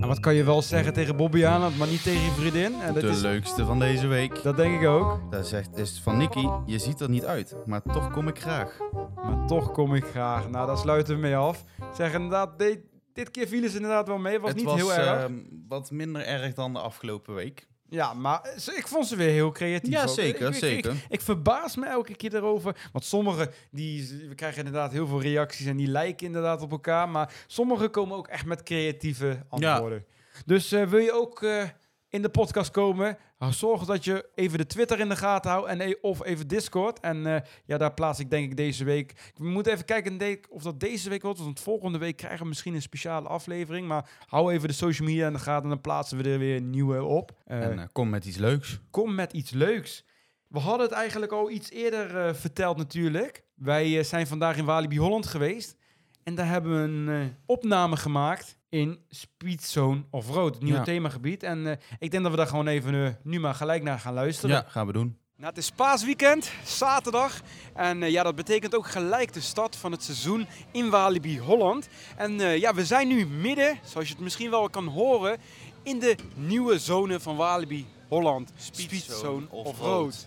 En 0.00 0.06
wat 0.06 0.20
kan 0.20 0.34
je 0.34 0.44
wel 0.44 0.62
zeggen 0.62 0.92
tegen 0.92 1.16
Bobby 1.16 1.44
Aland, 1.44 1.78
maar 1.78 1.88
niet 1.88 2.02
tegen 2.02 2.20
je 2.22 2.30
vriendin? 2.30 2.80
En 2.80 2.94
dat, 2.94 3.02
de 3.02 3.08
is, 3.08 3.20
leukste 3.20 3.64
van 3.64 3.78
deze 3.78 4.06
week. 4.06 4.42
dat 4.42 4.56
denk 4.56 4.80
ik 4.80 4.88
ook. 4.88 5.20
Daar 5.30 5.44
zegt 5.44 5.76
is 5.76 6.00
van 6.02 6.16
Nicky, 6.16 6.48
je 6.66 6.78
ziet 6.78 7.00
er 7.00 7.08
niet 7.10 7.24
uit, 7.24 7.56
maar 7.66 7.82
toch 7.82 8.10
kom 8.10 8.28
ik 8.28 8.38
graag. 8.38 8.78
Maar 9.14 9.46
toch 9.46 9.72
kom 9.72 9.94
ik 9.94 10.04
graag. 10.04 10.50
Nou, 10.50 10.66
daar 10.66 10.78
sluiten 10.78 11.14
we 11.14 11.20
mee 11.20 11.36
af. 11.36 11.64
Zeg 11.94 12.12
inderdaad, 12.12 12.58
dit, 12.58 12.78
dit 13.12 13.30
keer 13.30 13.46
vielen 13.46 13.70
ze 13.70 13.76
inderdaad 13.76 14.06
wel 14.06 14.18
mee. 14.18 14.40
Was 14.40 14.48
het 14.48 14.58
niet 14.58 14.66
was 14.66 14.76
heel 14.76 14.92
erg. 14.94 15.22
ehm, 15.22 15.34
wat 15.68 15.90
minder 15.90 16.22
erg 16.26 16.54
dan 16.54 16.72
de 16.72 16.78
afgelopen 16.78 17.34
week. 17.34 17.68
Ja, 17.90 18.14
maar 18.14 18.40
ze- 18.58 18.76
ik 18.76 18.88
vond 18.88 19.06
ze 19.06 19.16
weer 19.16 19.30
heel 19.30 19.50
creatief. 19.52 19.92
Ja, 19.92 20.02
ook. 20.02 20.08
zeker, 20.08 20.46
Ik- 20.48 20.52
ik- 20.54 20.60
zeker. 20.60 20.92
Ik, 20.92 21.04
ik 21.08 21.20
verbaas 21.20 21.76
me 21.76 21.86
elke 21.86 22.16
keer 22.16 22.34
erover. 22.34 22.76
Want 22.92 23.04
sommige, 23.04 23.50
die, 23.70 24.24
we 24.28 24.34
krijgen 24.34 24.58
inderdaad 24.58 24.92
heel 24.92 25.06
veel 25.06 25.20
reacties 25.22 25.66
en 25.66 25.76
die 25.76 25.86
lijken 25.86 26.26
inderdaad 26.26 26.62
op 26.62 26.70
elkaar. 26.70 27.08
Maar 27.08 27.32
sommige 27.46 27.88
komen 27.88 28.16
ook 28.16 28.28
echt 28.28 28.44
met 28.44 28.62
creatieve 28.62 29.42
antwoorden. 29.48 30.04
Dus 30.46 30.72
eh, 30.72 30.86
wil 30.86 30.98
je 31.00 31.12
ook 31.12 31.42
eh, 31.42 31.62
in 32.10 32.22
de 32.22 32.28
podcast 32.28 32.70
komen? 32.70 33.18
Zorg 33.50 33.84
dat 33.84 34.04
je 34.04 34.28
even 34.34 34.58
de 34.58 34.66
Twitter 34.66 35.00
in 35.00 35.08
de 35.08 35.16
gaten 35.16 35.50
houdt 35.50 35.68
en, 35.68 35.80
e- 35.80 35.94
of 36.00 36.24
even 36.24 36.48
Discord. 36.48 37.00
En 37.00 37.26
eh, 37.26 37.40
ja, 37.64 37.78
daar 37.78 37.94
plaats 37.94 38.20
ik 38.20 38.30
denk 38.30 38.50
ik 38.50 38.56
deze 38.56 38.84
week. 38.84 39.32
We 39.36 39.48
moeten 39.48 39.72
even 39.72 39.84
kijken 39.84 40.40
of 40.48 40.62
dat 40.62 40.80
deze 40.80 41.08
week 41.08 41.22
wordt. 41.22 41.38
Want 41.38 41.60
volgende 41.60 41.98
week 41.98 42.16
krijgen 42.16 42.40
we 42.40 42.48
misschien 42.48 42.74
een 42.74 42.82
speciale 42.82 43.28
aflevering. 43.28 43.88
Maar 43.88 44.10
hou 44.26 44.52
even 44.52 44.68
de 44.68 44.74
social 44.74 45.08
media 45.08 45.26
in 45.26 45.32
de 45.32 45.38
gaten 45.38 45.62
en 45.62 45.68
dan 45.68 45.80
plaatsen 45.80 46.18
we 46.18 46.30
er 46.30 46.38
weer 46.38 46.56
een 46.56 46.70
nieuwe 46.70 47.04
op. 47.04 47.32
Eh, 47.44 47.62
en 47.62 47.78
eh, 47.78 47.84
kom 47.92 48.10
met 48.10 48.24
iets 48.24 48.36
leuks. 48.36 48.80
kom 48.90 49.14
met 49.14 49.32
iets 49.32 49.50
leuks. 49.50 50.04
We 50.46 50.58
hadden 50.58 50.86
het 50.86 50.96
eigenlijk 50.96 51.32
al 51.32 51.50
iets 51.50 51.70
eerder 51.70 52.34
verteld 52.34 52.76
natuurlijk. 52.76 53.44
Wij 53.54 54.02
zijn 54.02 54.26
vandaag 54.26 54.56
in 54.56 54.64
Walibi 54.64 54.98
Holland 54.98 55.26
geweest. 55.26 55.76
En 56.22 56.34
daar 56.34 56.46
hebben 56.46 56.72
we 56.72 56.78
een 56.78 57.36
opname 57.46 57.96
gemaakt 57.96 58.58
in 58.70 58.98
Speedzone 59.08 60.02
of 60.10 60.28
Road, 60.28 60.54
het 60.54 60.62
nieuwe 60.62 60.78
Ja. 60.78 60.84
themagebied. 60.84 61.42
En 61.42 61.66
eh, 61.66 61.76
ik 61.98 62.10
denk 62.10 62.22
dat 62.22 62.32
we 62.32 62.38
daar 62.38 62.46
gewoon 62.46 62.66
even 62.66 63.04
eh, 63.06 63.10
nu 63.22 63.40
maar 63.40 63.54
gelijk 63.54 63.82
naar 63.82 63.98
gaan 63.98 64.14
luisteren. 64.14 64.56
Ja, 64.56 64.64
gaan 64.68 64.86
we 64.86 64.92
doen. 64.92 65.18
Nou, 65.36 65.52
het 65.52 65.58
is 65.62 65.70
paasweekend, 65.70 66.50
zaterdag. 66.64 67.40
En 67.74 68.02
eh, 68.02 68.10
ja, 68.10 68.22
dat 68.22 68.34
betekent 68.34 68.74
ook 68.74 68.86
gelijk 68.88 69.32
de 69.32 69.40
start 69.40 69.76
van 69.76 69.92
het 69.92 70.02
seizoen 70.02 70.46
in 70.72 70.90
Walibi 70.90 71.40
Holland. 71.40 71.88
En 72.16 72.40
eh, 72.40 72.58
ja, 72.58 72.74
we 72.74 72.84
zijn 72.84 73.08
nu 73.08 73.26
midden, 73.26 73.78
zoals 73.84 74.06
je 74.08 74.14
het 74.14 74.22
misschien 74.22 74.50
wel 74.50 74.70
kan 74.70 74.86
horen, 74.86 75.38
in 75.82 75.98
de 75.98 76.16
nieuwe 76.34 76.78
zone 76.78 77.20
van 77.20 77.36
Walibi 77.36 77.86
Holland. 78.08 78.52
Speedzone 78.56 79.46
of. 79.50 79.78
Road. 79.78 80.26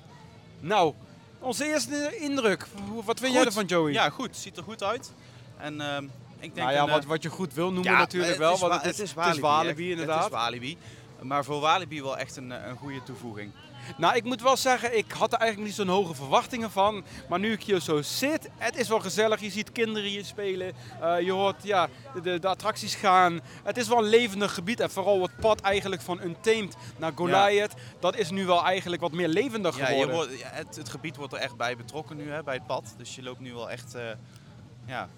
Nou, 0.59 0.93
onze 1.39 1.65
eerste 1.65 2.17
indruk. 2.19 2.67
Wat 3.05 3.19
vind 3.19 3.33
jij 3.33 3.45
ervan, 3.45 3.65
Joey? 3.65 3.91
Ja, 3.91 4.09
goed. 4.09 4.35
Ziet 4.37 4.57
er 4.57 4.63
goed 4.63 4.83
uit. 4.83 5.13
En 5.57 5.81
ehm, 5.81 6.05
ik 6.43 6.55
denk... 6.55 6.67
nou 6.67 6.71
ja, 6.71 6.81
een, 6.81 6.87
eh, 6.87 6.93
wat, 6.93 7.05
wat 7.05 7.23
je 7.23 7.29
goed 7.29 7.53
wil 7.53 7.71
noemen 7.71 7.91
ja, 7.91 7.97
natuurlijk 7.97 8.37
wel. 8.37 8.57
want 8.57 8.73
wa- 8.73 8.81
het 8.81 8.99
is, 8.99 9.13
het 9.15 9.35
is 9.35 9.39
Walibi, 9.39 9.91
inderdaad. 9.91 10.23
Het 10.23 10.25
is 10.33 10.37
Walibi. 10.37 10.77
Maar 11.21 11.43
voor 11.43 11.59
Walibi 11.59 12.01
wel 12.01 12.17
echt 12.17 12.35
een, 12.35 12.51
eh, 12.51 12.67
een 12.67 12.77
goede 12.77 13.03
toevoeging. 13.03 13.51
Nou, 13.97 14.15
ik 14.15 14.23
moet 14.23 14.41
wel 14.41 14.57
zeggen, 14.57 14.97
ik 14.97 15.11
had 15.11 15.33
er 15.33 15.39
eigenlijk 15.39 15.69
niet 15.69 15.77
zo'n 15.77 15.95
hoge 15.95 16.13
verwachtingen 16.13 16.71
van. 16.71 17.03
Maar 17.29 17.39
nu 17.39 17.51
ik 17.51 17.63
hier 17.63 17.79
zo 17.79 18.01
zit, 18.01 18.49
het 18.57 18.77
is 18.77 18.87
wel 18.87 18.99
gezellig. 18.99 19.41
Je 19.41 19.49
ziet 19.49 19.71
kinderen 19.71 20.09
hier 20.09 20.25
spelen. 20.25 20.73
Eh, 21.01 21.21
je 21.21 21.31
hoort 21.31 21.63
ja, 21.63 21.87
de, 22.23 22.39
de, 22.39 22.47
attracties 22.47 22.95
gaan. 22.95 23.39
Het 23.63 23.77
is 23.77 23.87
wel 23.87 23.97
een 23.97 24.09
levendig 24.09 24.53
gebied. 24.53 24.79
En 24.79 24.89
vooral 24.89 25.21
het 25.21 25.35
pad 25.35 25.61
eigenlijk 25.61 26.01
van 26.01 26.21
Untamed 26.21 26.75
naar 26.97 27.11
Goliath. 27.15 27.73
Dat 27.99 28.15
is 28.15 28.29
nu 28.29 28.45
wel 28.45 28.65
eigenlijk 28.65 29.01
wat 29.01 29.11
meer 29.11 29.27
levendig 29.27 29.77
Ja, 29.77 29.81
je 29.81 29.91
geworden. 29.91 30.15
wordt, 30.15 30.39
ja, 30.39 30.49
het, 30.51 30.75
het 30.75 30.89
gebied 30.89 31.15
wordt 31.15 31.33
er 31.33 31.39
echt 31.39 31.55
bij 31.55 31.77
betrokken 31.77 32.17
nu, 32.17 32.31
hè, 32.31 32.43
bij 32.43 32.53
het 32.55 32.67
pad. 32.67 32.93
Dus 32.97 33.15
je 33.15 33.23
loopt 33.23 33.39
nu 33.39 33.53
wel 33.53 33.69
echt... 33.69 33.95
ja, 34.85 35.09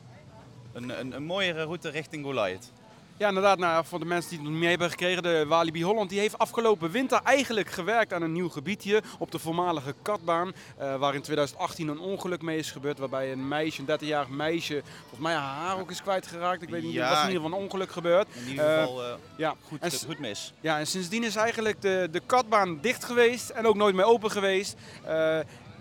een, 0.75 0.99
een, 0.99 1.11
een 1.15 1.23
mooiere 1.23 1.63
route 1.63 1.89
richting 1.89 2.23
Goliath. 2.25 2.71
Ja, 3.17 3.27
inderdaad. 3.27 3.57
Nou, 3.57 3.85
voor 3.85 3.99
de 3.99 4.05
mensen 4.05 4.29
die 4.29 4.39
het 4.39 4.47
nog 4.49 4.57
mee 4.59 4.69
hebben 4.69 4.89
gekregen, 4.89 5.23
de 5.23 5.45
Walibi 5.47 5.83
Holland 5.83 6.09
die 6.09 6.19
heeft 6.19 6.37
afgelopen 6.37 6.91
winter 6.91 7.19
eigenlijk 7.23 7.69
gewerkt 7.69 8.13
aan 8.13 8.21
een 8.21 8.31
nieuw 8.31 8.49
gebied 8.49 8.81
hier 8.83 9.03
op 9.19 9.31
de 9.31 9.39
voormalige 9.39 9.95
katbaan. 10.01 10.53
eh, 10.77 10.95
waar 10.95 11.13
in 11.15 11.21
2018 11.21 11.87
een 11.87 11.99
ongeluk 11.99 12.41
mee 12.41 12.57
is 12.57 12.71
gebeurd. 12.71 12.97
Waarbij 12.99 13.31
een 13.31 13.47
meisje, 13.47 13.79
een 13.81 13.99
13-jarig 13.99 14.29
meisje, 14.29 14.81
volgens 14.99 15.19
mij 15.21 15.33
haar 15.33 15.55
haar 15.67 15.79
ook 15.79 15.91
is 15.91 16.01
kwijtgeraakt. 16.01 16.61
Ik 16.61 16.69
weet 16.69 16.83
niet, 16.83 16.93
Ja, 16.93 17.03
er 17.03 17.09
was 17.09 17.21
in 17.23 17.27
ieder 17.27 17.41
geval 17.43 17.57
een 17.57 17.63
ongeluk 17.63 17.91
gebeurd. 17.91 18.27
In 18.43 18.49
ieder 18.49 18.65
Eh, 18.65 18.79
geval 18.81 19.03
eh, 19.03 19.13
Ja, 19.35 19.55
goed, 19.67 19.79
en, 19.81 19.91
goed 20.05 20.19
mis. 20.19 20.53
ja, 20.61 20.79
en 20.79 20.87
sindsdien 20.87 21.23
is 21.23 21.35
eigenlijk 21.35 21.81
de, 21.81 22.07
de 22.11 22.21
katbaan 22.25 22.77
dicht 22.81 23.03
geweest 23.03 23.49
en 23.49 23.65
ook 23.67 23.75
nooit 23.75 23.95
meer 23.95 24.05
open 24.05 24.31
geweest. 24.31 24.75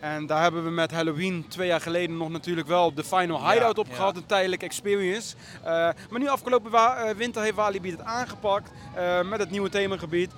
En 0.05 0.26
daar 0.26 0.42
hebben 0.42 0.64
we 0.64 0.70
met 0.70 0.90
Halloween 0.90 1.44
twee 1.48 1.66
jaar 1.66 1.80
geleden 1.80 2.16
nog 2.16 2.28
natuurlijk 2.28 2.66
wel 2.66 2.94
de 2.94 3.05
Final 3.05 3.50
Hideout 3.50 3.78
op 3.78 3.86
ja. 3.86 3.94
gehad, 3.94 4.16
een 4.16 4.26
tijdelijke 4.26 4.64
experience. 4.64 5.36
Eh, 5.62 5.70
maar 6.11 6.18
nu 6.18 6.28
afgelopen 6.28 6.72
eh, 6.72 7.14
winter 7.16 7.42
heeft 7.42 7.55
Walibi 7.55 7.90
het 7.90 8.02
aangepakt 8.02 8.70
eh, 8.94 9.22
met 9.22 9.38
het 9.38 9.50
nieuwe 9.50 9.68
themagebied 9.68 10.30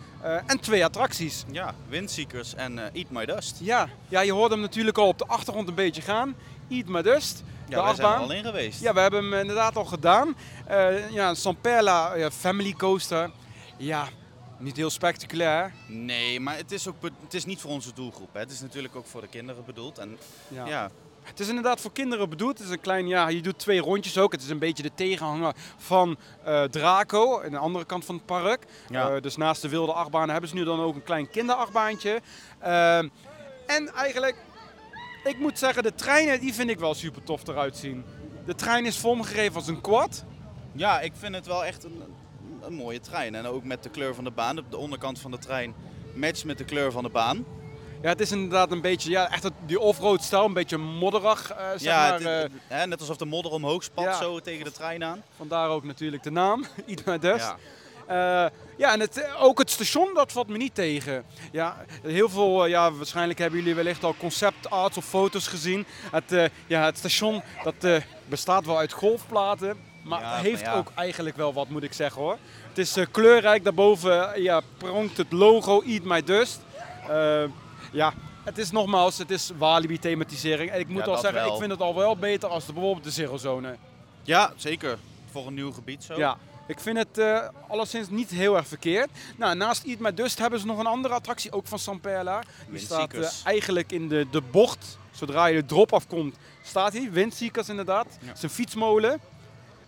en 0.46 0.60
twee 0.60 0.84
attracties. 0.84 1.44
Ja, 1.50 1.74
Windseekers 1.88 2.54
en 2.54 2.78
Eat 2.78 3.10
My 3.10 3.24
Dust. 3.24 3.58
Ja, 3.60 3.88
ja, 4.08 4.20
je 4.20 4.32
hoorde 4.32 4.54
hem 4.54 4.62
natuurlijk 4.62 4.98
al 4.98 5.08
op 5.08 5.18
de 5.18 5.26
achtergrond 5.26 5.68
een 5.68 5.74
beetje 5.74 6.02
gaan. 6.02 6.34
Eat 6.68 6.86
My 6.86 7.02
Dust, 7.02 7.36
de 7.68 7.76
Ja, 7.76 7.82
wij 7.84 7.94
zijn 7.94 8.12
er 8.12 8.18
al 8.18 8.32
in 8.32 8.44
geweest. 8.44 8.80
Ja, 8.80 8.94
we 8.94 9.00
hebben 9.00 9.22
hem 9.22 9.34
inderdaad 9.34 9.76
al 9.76 9.84
gedaan. 9.84 10.36
Ja, 11.10 11.34
Samperla 11.34 12.30
Family 12.30 12.72
Coaster. 12.72 13.30
Ja, 13.76 14.08
niet 14.58 14.76
heel 14.76 14.90
spectaculair. 14.90 15.72
Nee, 15.86 16.40
maar 16.40 16.56
het 16.56 16.72
is, 16.72 16.88
ook 16.88 16.94
het 17.22 17.34
is 17.34 17.44
niet 17.44 17.60
voor 17.60 17.70
onze 17.70 17.92
doelgroep. 17.94 18.28
Hè. 18.32 18.40
Het 18.40 18.50
is 18.50 18.60
natuurlijk 18.60 18.96
ook 18.96 19.06
voor 19.06 19.20
de 19.20 19.28
kinderen 19.28 19.64
bedoeld. 19.64 19.98
En 19.98 20.18
Ja. 20.48 20.66
ja, 20.66 20.90
Het 21.22 21.40
is 21.40 21.48
inderdaad 21.48 21.80
voor 21.80 21.92
kinderen 21.92 22.28
bedoeld. 22.28 22.58
Het 22.58 22.66
is 22.66 22.72
een 22.72 22.80
klein, 22.80 23.06
ja, 23.06 23.28
je 23.28 23.40
doet 23.40 23.58
twee 23.58 23.80
rondjes 23.80 24.18
ook. 24.18 24.32
Het 24.32 24.42
is 24.42 24.48
een 24.48 24.58
beetje 24.58 24.82
de 24.82 24.90
tegenhanger 24.94 25.54
van 25.76 26.16
eh, 26.44 26.62
Draco, 26.62 27.42
aan 27.42 27.50
de 27.50 27.58
andere 27.58 27.84
kant 27.84 28.04
van 28.04 28.14
het 28.14 28.26
park. 28.26 28.64
Ja. 28.88 29.10
Eh, 29.10 29.22
dus 29.22 29.36
naast 29.36 29.62
de 29.62 29.68
wilde 29.68 29.92
achtbaan 29.92 30.28
hebben 30.30 30.48
ze 30.50 30.56
nu 30.56 30.64
dan 30.64 30.80
ook 30.80 30.94
een 30.94 31.02
klein 31.04 31.30
kinderachtbaantje. 31.30 32.20
Ehm, 32.58 33.08
en 33.66 33.94
eigenlijk, 33.94 34.36
ik 35.24 35.38
moet 35.38 35.58
zeggen, 35.58 35.82
de 35.82 35.94
treinen 35.94 36.40
die 36.40 36.54
vind 36.54 36.70
ik 36.70 36.78
wel 36.78 36.94
super 36.94 37.22
tof 37.22 37.46
eruit 37.46 37.76
zien. 37.76 38.04
De 38.46 38.54
trein 38.54 38.86
is 38.86 38.98
vormgegeven 38.98 39.54
als 39.54 39.68
een 39.68 39.80
quad. 39.80 40.24
Ja, 40.72 41.00
ik 41.00 41.12
vind 41.16 41.34
het 41.34 41.46
wel 41.46 41.64
echt 41.64 41.84
een, 41.84 42.02
een 42.66 42.74
mooie 42.74 43.00
trein. 43.00 43.34
En 43.34 43.46
ook 43.46 43.64
met 43.64 43.82
de 43.82 43.88
kleur 43.88 44.14
van 44.14 44.24
de 44.24 44.30
baan. 44.30 44.56
De, 44.56 44.62
de 44.70 44.76
onderkant 44.76 45.18
van 45.18 45.30
de 45.30 45.38
trein 45.38 45.74
matcht 46.14 46.44
met 46.44 46.58
de 46.58 46.64
kleur 46.64 46.92
van 46.92 47.02
de 47.02 47.08
baan. 47.08 47.44
Ja, 48.02 48.08
het 48.08 48.20
is 48.20 48.30
inderdaad 48.32 48.70
een 48.70 48.80
beetje, 48.80 49.10
ja, 49.10 49.30
echt 49.30 49.48
die 49.66 49.80
offroad 49.80 50.22
stijl, 50.22 50.44
een 50.44 50.52
beetje 50.52 50.76
modderig, 50.78 51.50
eh, 51.50 51.66
zeg 51.70 51.80
ja, 51.80 52.08
maar. 52.08 52.12
het- 52.20 52.50
eh, 52.52 52.58
hè, 52.78 52.86
net 52.86 53.00
alsof 53.00 53.16
de 53.16 53.24
modder 53.24 53.52
omhoog 53.52 53.82
spat 53.82 54.04
Ja. 54.04 54.14
zo 54.18 54.40
tegen 54.40 54.64
de 54.64 54.72
trein 54.72 55.04
aan. 55.04 55.22
vandaar 55.36 55.68
ook 55.68 55.84
natuurlijk 55.84 56.22
de 56.22 56.30
naam, 56.30 56.64
My 57.06 57.18
Dust. 57.18 57.44
Ja. 57.44 57.56
Eh, 58.44 58.50
ja, 58.76 58.92
en 58.92 59.00
het, 59.00 59.28
ook 59.38 59.58
het 59.58 59.70
station, 59.70 60.14
dat 60.14 60.32
valt 60.32 60.48
me 60.48 60.56
niet 60.56 60.74
tegen. 60.74 61.24
Ja, 61.52 61.84
heel 62.02 62.28
veel, 62.28 62.66
ja, 62.66 62.92
waarschijnlijk 62.92 63.38
hebben 63.38 63.58
jullie 63.58 63.74
wellicht 63.74 64.04
al 64.04 64.14
concept 64.18 64.70
arts 64.70 64.96
of 64.96 65.04
foto's 65.04 65.46
gezien. 65.46 65.86
Het, 66.10 66.50
ja, 66.66 66.84
het 66.84 66.98
station, 66.98 67.42
dat 67.64 68.02
bestaat 68.28 68.66
wel 68.66 68.78
uit 68.78 68.92
golfplaten, 68.92 69.76
maar 70.06 70.20
Ja, 70.20 70.36
heeft 70.36 70.64
maar 70.64 70.72
ja. 70.72 70.78
ook 70.78 70.90
eigenlijk 70.94 71.36
wel 71.36 71.52
wat, 71.52 71.68
moet 71.68 71.82
ik 71.82 71.92
zeggen 71.92 72.22
hoor. 72.22 72.38
Het 72.68 72.78
is 72.78 72.96
eh, 72.96 73.06
kleurrijk, 73.10 73.64
daarboven 73.64 74.34
eh, 74.34 74.42
ja, 74.42 74.60
pronkt 74.76 75.16
het 75.16 75.32
logo 75.32 75.82
Eat 75.82 76.02
My 76.02 76.22
Dust. 76.22 76.60
Eh, 77.08 77.42
ja, 77.92 78.12
het 78.44 78.58
is 78.58 78.70
nogmaals, 78.70 79.18
het 79.18 79.30
is 79.30 79.50
Walibi 79.58 79.98
thematisering. 79.98 80.70
En 80.70 80.80
ik 80.80 80.88
moet 80.88 81.04
Ja, 81.04 81.10
al 81.10 81.18
zeggen, 81.18 81.40
wel. 81.42 81.52
ik 81.52 81.58
vind 81.58 81.70
het 81.70 81.80
al 81.80 81.94
wel 81.94 82.16
beter 82.16 82.48
als 82.48 82.66
de, 82.66 82.72
bijvoorbeeld 82.72 83.04
de 83.04 83.10
Zero 83.10 83.36
Zone. 83.36 83.76
Ja, 84.22 84.52
zeker. 84.56 84.98
Voor 85.30 85.46
een 85.46 85.54
nieuw 85.54 85.72
gebied 85.72 86.04
zo. 86.04 86.16
Ja, 86.16 86.36
ik 86.66 86.80
vind 86.80 86.96
het 86.98 87.18
eh 87.18 87.48
alleszins 87.68 88.08
niet 88.10 88.30
heel 88.30 88.56
erg 88.56 88.66
verkeerd. 88.66 89.08
Nou, 89.36 89.54
naast 89.56 89.84
Eat 89.84 89.98
My 89.98 90.14
Dust 90.14 90.38
hebben 90.38 90.60
ze 90.60 90.66
nog 90.66 90.78
een 90.78 90.86
andere 90.86 91.14
attractie, 91.14 91.52
ook 91.52 91.66
van 91.66 91.78
San 91.78 92.00
Perla. 92.00 92.42
Die 92.68 92.80
staat 92.80 93.42
eigenlijk 93.44 93.92
in 93.92 94.08
de, 94.08 94.26
de 94.30 94.40
bocht. 94.50 94.98
Zodra 95.10 95.46
je 95.46 95.60
de 95.60 95.66
drop 95.66 95.92
afkomt, 95.92 96.36
staat 96.62 96.92
hij. 96.92 97.08
Windseekers 97.10 97.68
inderdaad. 97.68 98.06
Ja. 98.20 98.26
Het 98.26 98.36
is 98.36 98.42
een 98.42 98.50
fietsmolen. 98.50 99.20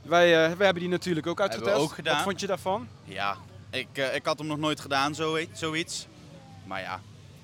Wij, 0.09 0.27
eh, 0.45 0.53
wij 0.57 0.65
hebben 0.65 0.83
die 0.83 0.89
natuurlijk 0.93 1.27
ook 1.27 1.39
Hebben 1.39 1.59
we 1.59 1.65
uitgetest. 1.65 1.91
ook 1.91 1.95
gedaan. 1.97 2.15
Wat 2.15 2.25
vond 2.25 2.41
je 2.41 2.47
daarvan? 2.47 2.89
Ja, 3.05 3.37
ik, 3.71 3.87
eh, 3.93 4.15
ik 4.15 4.25
had 4.27 4.39
hem 4.39 4.47
nog 4.47 4.59
nooit 4.59 4.81
gedaan, 4.81 5.15
zo, 5.15 5.39
zoiets. 5.53 6.07
Maar 6.65 6.81
ja, 6.81 7.01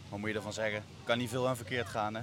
wat 0.09 0.19
moet 0.19 0.29
je 0.29 0.35
ervan 0.35 0.53
zeggen? 0.53 0.85
Kan 1.05 1.19
niet 1.19 1.31
veel 1.31 1.49
aan 1.49 1.57
verkeerd 1.57 1.89
gaan, 1.89 2.15
hè? 2.15 2.21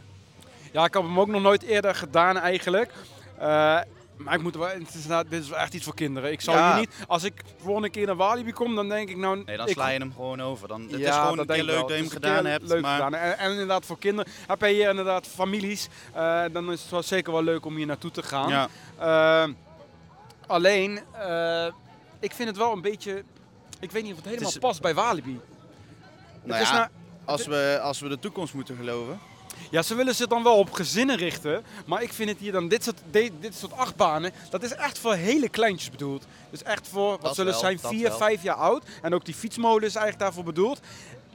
Ja, 0.72 0.86
ik 0.86 0.94
heb 0.94 1.04
hem 1.04 1.20
ook 1.20 1.28
nog 1.28 1.42
nooit 1.42 1.64
eerder 1.64 1.96
gedaan 1.96 2.38
eigenlijk. 2.38 2.92
Eh, 3.38 3.80
maar 4.18 4.34
ik 4.34 4.42
moet 4.42 4.56
wel, 4.56 4.68
het 4.68 4.94
is, 4.96 5.08
dit 5.30 5.42
is 5.42 5.50
wel 5.50 5.60
echt 5.60 5.74
iets 5.74 5.84
voor 5.86 5.96
kinderen. 5.96 6.32
Ik 6.32 6.42
zou 6.42 6.58
Ja. 6.58 6.70
hier 6.72 6.80
niet, 6.80 6.94
als 7.08 7.24
ik 7.24 7.36
de 7.38 7.64
volgende 7.64 7.90
keer 7.90 8.06
naar 8.06 8.16
Walibi 8.16 8.52
kom, 8.52 8.76
dan 8.76 8.90
denk 8.90 9.10
ik 9.10 9.18
nou... 9.18 9.44
Nee, 9.46 9.58
dan 9.58 9.68
sla 9.68 9.88
je 9.90 10.00
hem 10.00 10.14
gewoon 10.16 10.42
over. 10.42 10.68
Dan, 10.68 10.82
het 10.82 11.00
Ja, 11.00 11.10
is 11.10 11.16
gewoon 11.16 11.38
dat 11.38 11.50
een 11.50 11.56
keer 11.56 11.64
leuk 11.64 11.80
dat 11.80 11.90
je 11.90 11.96
hem 11.96 12.10
gedaan 12.10 12.46
hebt. 12.46 12.68
Leuk 12.68 12.82
maar 12.82 12.94
gedaan. 12.96 13.14
En, 13.14 13.38
en 13.38 13.52
inderdaad 13.52 13.86
voor 13.86 13.98
kinderen. 14.00 14.32
Heb 14.48 14.62
je 14.62 14.68
hier 14.68 14.90
inderdaad 14.90 15.28
families, 15.28 15.88
dan 16.52 16.72
is 16.72 16.82
het 16.82 16.92
wel 16.92 17.04
zeker 17.04 17.32
wel 17.34 17.44
leuk 17.44 17.66
om 17.66 17.76
hier 17.76 17.86
naartoe 17.86 18.12
te 18.12 18.24
gaan. 18.24 18.50
ja, 18.50 18.68
Eh, 18.98 19.50
alleen, 20.52 21.00
eh, 21.14 21.66
ik 22.20 22.34
vind 22.34 22.48
het 22.50 22.58
wel 22.58 22.72
een 22.72 22.82
beetje... 22.82 23.24
Ik 23.80 23.92
weet 23.92 24.04
niet 24.04 24.12
of 24.12 24.18
het 24.18 24.28
helemaal 24.28 24.50
is- 24.50 24.58
past 24.58 24.82
bij 24.82 24.94
Walibi. 24.94 25.40
nou 26.44 26.62
ja, 26.62 26.74
nou- 26.74 26.88
als, 27.26 27.46
we, 27.46 27.80
als 27.84 28.00
we 28.00 28.08
de 28.10 28.20
toekomst 28.20 28.54
moeten 28.54 28.76
geloven. 28.76 29.20
Ja, 29.72 29.82
ze 29.82 29.96
willen 29.96 30.16
zich 30.16 30.28
dan 30.28 30.44
wel 30.44 30.58
op 30.58 30.72
gezinnen 30.72 31.16
richten. 31.18 31.64
Maar 31.86 32.02
ik 32.04 32.14
vind 32.14 32.30
het 32.30 32.40
hier 32.40 32.52
dan, 32.52 32.68
dit 32.68 32.84
soort, 32.84 32.98
dit 33.12 33.56
soort 33.56 33.74
achtbanen, 33.74 34.32
dat 34.50 34.64
is 34.64 34.72
echt 34.74 34.98
voor 35.00 35.14
hele 35.14 35.50
kleintjes 35.50 35.90
bedoeld. 35.90 36.26
Dus 36.50 36.64
echt 36.64 36.88
voor, 36.88 37.10
wat 37.12 37.22
Dat 37.22 37.36
zullen 37.36 37.52
wel, 37.52 37.60
zijn, 37.62 37.80
vier, 37.80 38.08
wel. 38.08 38.18
vijf 38.18 38.44
jaar 38.44 38.56
oud. 38.56 38.84
En 39.02 39.14
ook 39.14 39.26
die 39.26 39.34
fietsmolen 39.34 39.84
is 39.88 39.96
eigenlijk 39.96 40.20
daarvoor 40.20 40.44
bedoeld. 40.44 40.80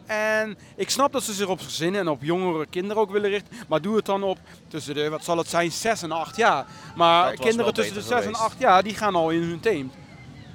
En 0.07 0.59
ik 0.77 0.91
snap 0.91 1.13
dat 1.13 1.23
ze 1.23 1.33
zich 1.33 1.47
op 1.47 1.61
gezinnen 1.61 2.01
en 2.01 2.09
op 2.09 2.23
jongere 2.23 2.67
kinderen 2.71 3.03
ook 3.03 3.11
willen 3.11 3.31
richten. 3.31 3.57
Maar 3.69 3.81
doe 3.81 3.97
het 3.97 4.07
dan 4.07 4.23
op 4.23 4.39
tussen 4.69 4.95
de, 4.95 5.09
wat 5.09 5.25
zal 5.25 5.39
het 5.39 5.49
zijn, 5.49 5.73
6 5.73 6.03
en 6.03 6.13
8 6.13 6.37
jaar. 6.37 6.67
Maar 6.97 7.35
kinderen 7.35 7.75
tussen 7.75 7.95
de 7.95 8.01
beter 8.01 8.17
6 8.17 8.27
en 8.27 8.35
geweest. 8.35 8.53
8 8.53 8.59
jaar, 8.59 8.83
die 8.83 8.95
gaan 8.95 9.15
al 9.15 9.31
in 9.31 9.43
hun 9.43 9.61
team. 9.61 9.91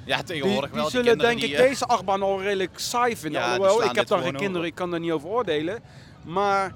Ja, 0.04 0.16
Die, 0.16 0.24
tegenwoordig 0.24 0.70
die 0.70 0.80
wel. 0.80 0.90
zullen 0.90 1.06
kinderen 1.06 1.30
denk 1.30 1.40
die, 1.40 1.50
ik 1.50 1.58
eh, 1.64 1.68
deze 1.68 1.86
achtbaan 1.86 2.22
al 2.22 2.42
redelijk 2.42 2.78
saai 2.78 3.16
vinden. 3.16 3.40
Ja, 3.40 3.46
die 3.54 3.60
Alhoewel, 3.60 3.90
ik 3.90 3.96
heb 3.96 4.06
dan 4.06 4.22
geen 4.22 4.36
kinderen, 4.36 4.66
ik 4.66 4.74
kan 4.74 4.90
daar 4.90 5.00
niet 5.00 5.10
over 5.12 5.28
oordelen. 5.28 5.82
Maar 6.24 6.72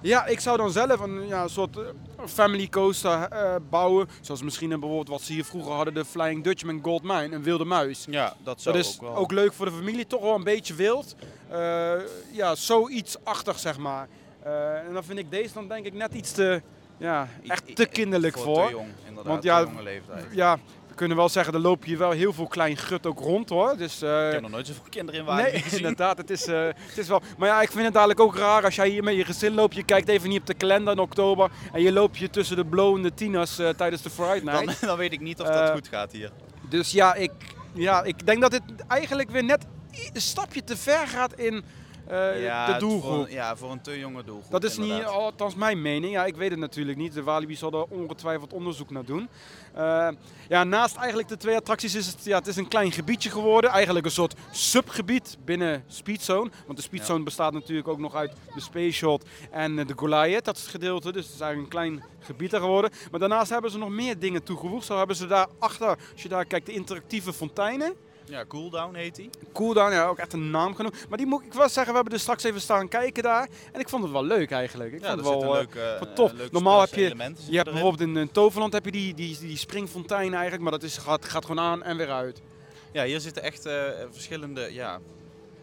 ja, 0.00 0.26
ik 0.26 0.40
zou 0.40 0.56
dan 0.56 0.70
zelf 0.70 1.00
een, 1.00 1.26
ja, 1.26 1.48
soort 1.48 1.76
eh, 1.76 1.84
family 2.26 2.68
coaster 2.68 3.22
eh, 3.22 3.54
bouwen. 3.70 4.08
Zoals 4.20 4.42
misschien 4.42 4.70
een, 4.70 4.80
bijvoorbeeld 4.80 5.08
wat 5.08 5.22
ze 5.22 5.32
hier 5.32 5.44
vroeger 5.44 5.72
hadden, 5.72 5.94
de 5.94 6.04
Flying 6.04 6.44
Dutchman 6.44 6.80
Gold 6.82 7.02
Mine, 7.02 7.34
een 7.34 7.42
wilde 7.42 7.64
muis. 7.64 8.06
Ja, 8.10 8.34
dat 8.44 8.60
zou 8.62 8.76
Dat 8.76 8.84
is 8.84 8.98
ook 9.00 9.16
ook, 9.16 9.30
wel. 9.30 9.38
leuk 9.42 9.52
voor 9.52 9.66
de 9.66 9.72
familie, 9.72 10.06
toch 10.06 10.20
wel 10.20 10.34
een 10.34 10.44
beetje 10.44 10.74
wild. 10.74 11.14
Eh, 11.48 11.92
ja, 12.32 12.54
zoiets 12.54 13.16
achtig 13.24 13.58
zeg 13.58 13.78
maar. 13.78 14.08
Eh, 14.42 14.78
en 14.78 14.92
dan 14.92 15.04
vind 15.04 15.18
ik 15.18 15.30
deze 15.30 15.54
dan 15.54 15.68
denk 15.68 15.86
ik 15.86 15.92
net 15.92 16.14
iets 16.14 16.32
te, 16.32 16.62
ja, 16.96 17.28
echt 17.46 17.76
te 17.76 17.86
kinderlijk 17.86 18.38
voor. 18.38 18.66
Te 18.66 18.70
jong, 18.70 18.88
inderdaad. 19.08 19.32
Want 19.32 19.42
ja, 19.42 19.60
jonge 19.60 19.82
leeftijd. 19.82 20.26
Ja, 20.30 20.58
kunnen 20.96 21.16
wel 21.16 21.28
zeggen, 21.28 21.54
er 21.54 21.60
loop 21.60 21.84
je 21.84 21.96
wel 21.96 22.10
heel 22.10 22.32
veel 22.32 22.46
klein 22.46 22.76
gut 22.76 23.06
ook 23.06 23.18
rond 23.18 23.48
hoor. 23.48 23.76
Dus, 23.76 24.02
eh, 24.02 24.26
Ik 24.26 24.32
heb 24.32 24.40
nog 24.42 24.50
nooit 24.50 24.66
zoveel 24.66 24.84
kinderen 24.90 25.26
in 25.26 25.34
Nee, 25.34 25.64
inderdaad. 25.70 26.18
Het 26.18 26.30
is, 26.30 26.46
eh, 26.46 26.64
het 26.66 26.98
is 26.98 27.08
wel. 27.08 27.22
Maar 27.38 27.48
ja, 27.48 27.62
ik 27.62 27.70
vind 27.70 27.84
het 27.84 27.94
dadelijk 27.94 28.20
ook 28.20 28.36
raar 28.36 28.64
als 28.64 28.74
jij 28.74 28.88
hier 28.88 29.04
met 29.04 29.14
je 29.14 29.24
gezin 29.24 29.54
loopt. 29.54 29.74
Je 29.74 29.84
kijkt 29.84 30.08
even 30.08 30.28
niet 30.28 30.40
op 30.40 30.46
de 30.46 30.54
kalender 30.54 30.92
in 30.92 30.98
oktober. 30.98 31.50
En 31.72 31.82
je 31.82 31.92
loopt 31.92 32.18
je 32.18 32.30
tussen 32.30 32.56
de 32.56 32.64
blowende 32.64 33.14
tieners 33.14 33.58
eh, 33.58 33.68
tijdens 33.68 34.02
de 34.02 34.10
Friday 34.10 34.40
Dan, 34.40 34.64
Night. 34.64 34.80
dan 34.86 34.96
weet 34.98 35.12
ik 35.12 35.20
niet 35.20 35.40
of 35.40 35.48
dat 35.48 35.70
goed 35.70 35.88
gaat 35.88 36.12
hier. 36.12 36.30
Dus 36.68 36.90
ja 36.90 37.14
ik, 37.14 37.32
ja, 37.72 38.02
ik 38.02 38.26
denk 38.26 38.40
dat 38.40 38.50
dit 38.50 38.62
eigenlijk 38.88 39.30
weer 39.30 39.44
net 39.44 39.66
een 40.12 40.20
stapje 40.20 40.64
te 40.64 40.76
ver 40.76 41.08
gaat 41.08 41.32
in 41.32 41.64
eh, 42.08 42.42
ja, 42.42 42.66
de 42.66 42.70
Voor, 42.70 42.80
doelgroep. 42.80 43.26
een- 43.26 43.32
ja, 43.32 43.56
voor 43.56 43.70
een 43.70 43.80
te 43.80 43.98
jonge 43.98 44.24
doelgroep. 44.24 44.50
Dat 44.50 44.64
is 44.64 44.76
niet, 44.78 45.04
althans 45.04 45.54
mijn 45.54 45.82
mening. 45.82 46.12
Ja, 46.12 46.24
ik 46.24 46.36
weet 46.36 46.50
het 46.50 46.58
natuurlijk 46.58 46.98
niet. 46.98 47.12
De 47.14 47.22
Walibi 47.22 47.54
zal 47.56 47.72
er 47.72 47.84
ongetwijfeld 47.88 48.52
onderzoek 48.52 48.90
naar 48.90 49.04
doen. 49.04 49.28
Eh, 49.74 50.08
ja, 50.48 50.64
naast 50.64 50.96
eigenlijk 50.96 51.28
de 51.28 51.36
twee 51.36 51.56
attracties 51.56 51.94
is 51.94 52.06
het, 52.06 52.24
ja, 52.24 52.38
het 52.38 52.46
is 52.46 52.56
een 52.56 52.68
klein 52.68 52.92
gebiedje 52.92 53.30
geworden. 53.30 53.70
Eigenlijk 53.70 54.04
een 54.06 54.12
soort 54.12 54.34
subgebied 54.50 55.36
binnen 55.44 55.84
Speedzone. 55.86 56.50
Want 56.66 56.78
de 56.78 56.84
Speedzone 56.84 57.24
bestaat 57.24 57.52
natuurlijk 57.52 57.88
ook 57.88 57.98
nog 57.98 58.14
uit 58.14 58.32
de 58.54 58.60
Space 58.60 58.90
Shot 58.92 59.24
en 59.50 59.76
de 59.76 59.92
Goliath. 59.96 60.44
Dat 60.44 60.56
is 60.56 60.62
het 60.62 60.70
gedeelte. 60.70 61.12
Dus 61.12 61.24
het 61.24 61.34
is 61.34 61.40
eigenlijk 61.40 61.74
een 61.74 61.80
klein 61.80 62.04
gebied 62.20 62.52
er 62.52 62.60
geworden. 62.60 62.90
Maar 63.10 63.20
daarnaast 63.20 63.50
hebben 63.50 63.70
ze 63.70 63.78
nog 63.78 63.88
meer 63.90 64.18
dingen 64.18 64.42
toegevoegd. 64.42 64.86
Zo 64.86 64.98
hebben 64.98 65.16
ze 65.16 65.26
daar 65.26 65.46
achter, 65.58 65.88
als 66.12 66.22
je 66.22 66.28
daar 66.28 66.44
kijkt, 66.44 66.66
de 66.66 66.72
interactieve 66.72 67.32
fonteinen. 67.32 67.94
Ja, 68.28 68.44
Cooldown 68.44 68.94
heet 68.94 69.16
hij. 69.16 69.30
Cooldown, 69.52 69.92
ja, 69.92 70.06
ook 70.06 70.18
echt 70.18 70.32
een 70.32 70.50
naam 70.50 70.74
genoemd. 70.74 71.08
Maar 71.08 71.18
die 71.18 71.26
moet 71.26 71.42
ik 71.44 71.52
wel 71.52 71.68
zeggen, 71.68 71.86
we 71.86 71.94
hebben 71.94 72.12
er 72.12 72.20
straks 72.20 72.42
even 72.44 72.60
staan 72.60 72.88
kijken 72.88 73.22
daar. 73.22 73.48
En 73.72 73.80
ik 73.80 73.88
vond 73.88 74.02
het 74.02 74.12
wel 74.12 74.24
leuk 74.24 74.50
eigenlijk. 74.50 74.92
Ik 74.92 75.00
Ja, 75.00 75.06
vond 75.06 75.18
het 75.20 75.28
wel, 75.28 75.42
eh, 75.42 75.50
leuke, 75.50 75.96
wat 75.98 76.08
eh, 76.08 76.14
tof. 76.14 76.32
Normaal 76.50 76.80
heb 76.80 76.94
je, 76.94 77.14
je 77.48 77.56
hebt 77.56 77.70
bijvoorbeeld 77.70 78.08
in, 78.08 78.16
in 78.16 78.30
Toverland 78.32 78.72
heb 78.72 78.84
je 78.84 78.90
die, 78.90 79.14
die, 79.14 79.38
die 79.38 79.56
springfontein 79.56 80.32
eigenlijk, 80.32 80.62
maar 80.62 80.72
dat 80.72 80.82
is, 80.82 80.96
gaat, 80.96 81.24
gaat 81.24 81.44
gewoon 81.44 81.64
aan 81.64 81.82
en 81.82 81.96
weer 81.96 82.10
uit. 82.10 82.40
Ja, 82.92 83.04
hier 83.04 83.20
zitten 83.20 83.42
echt 83.42 83.66
eh, 83.66 83.82
verschillende 84.10 84.72
ja, 84.72 84.98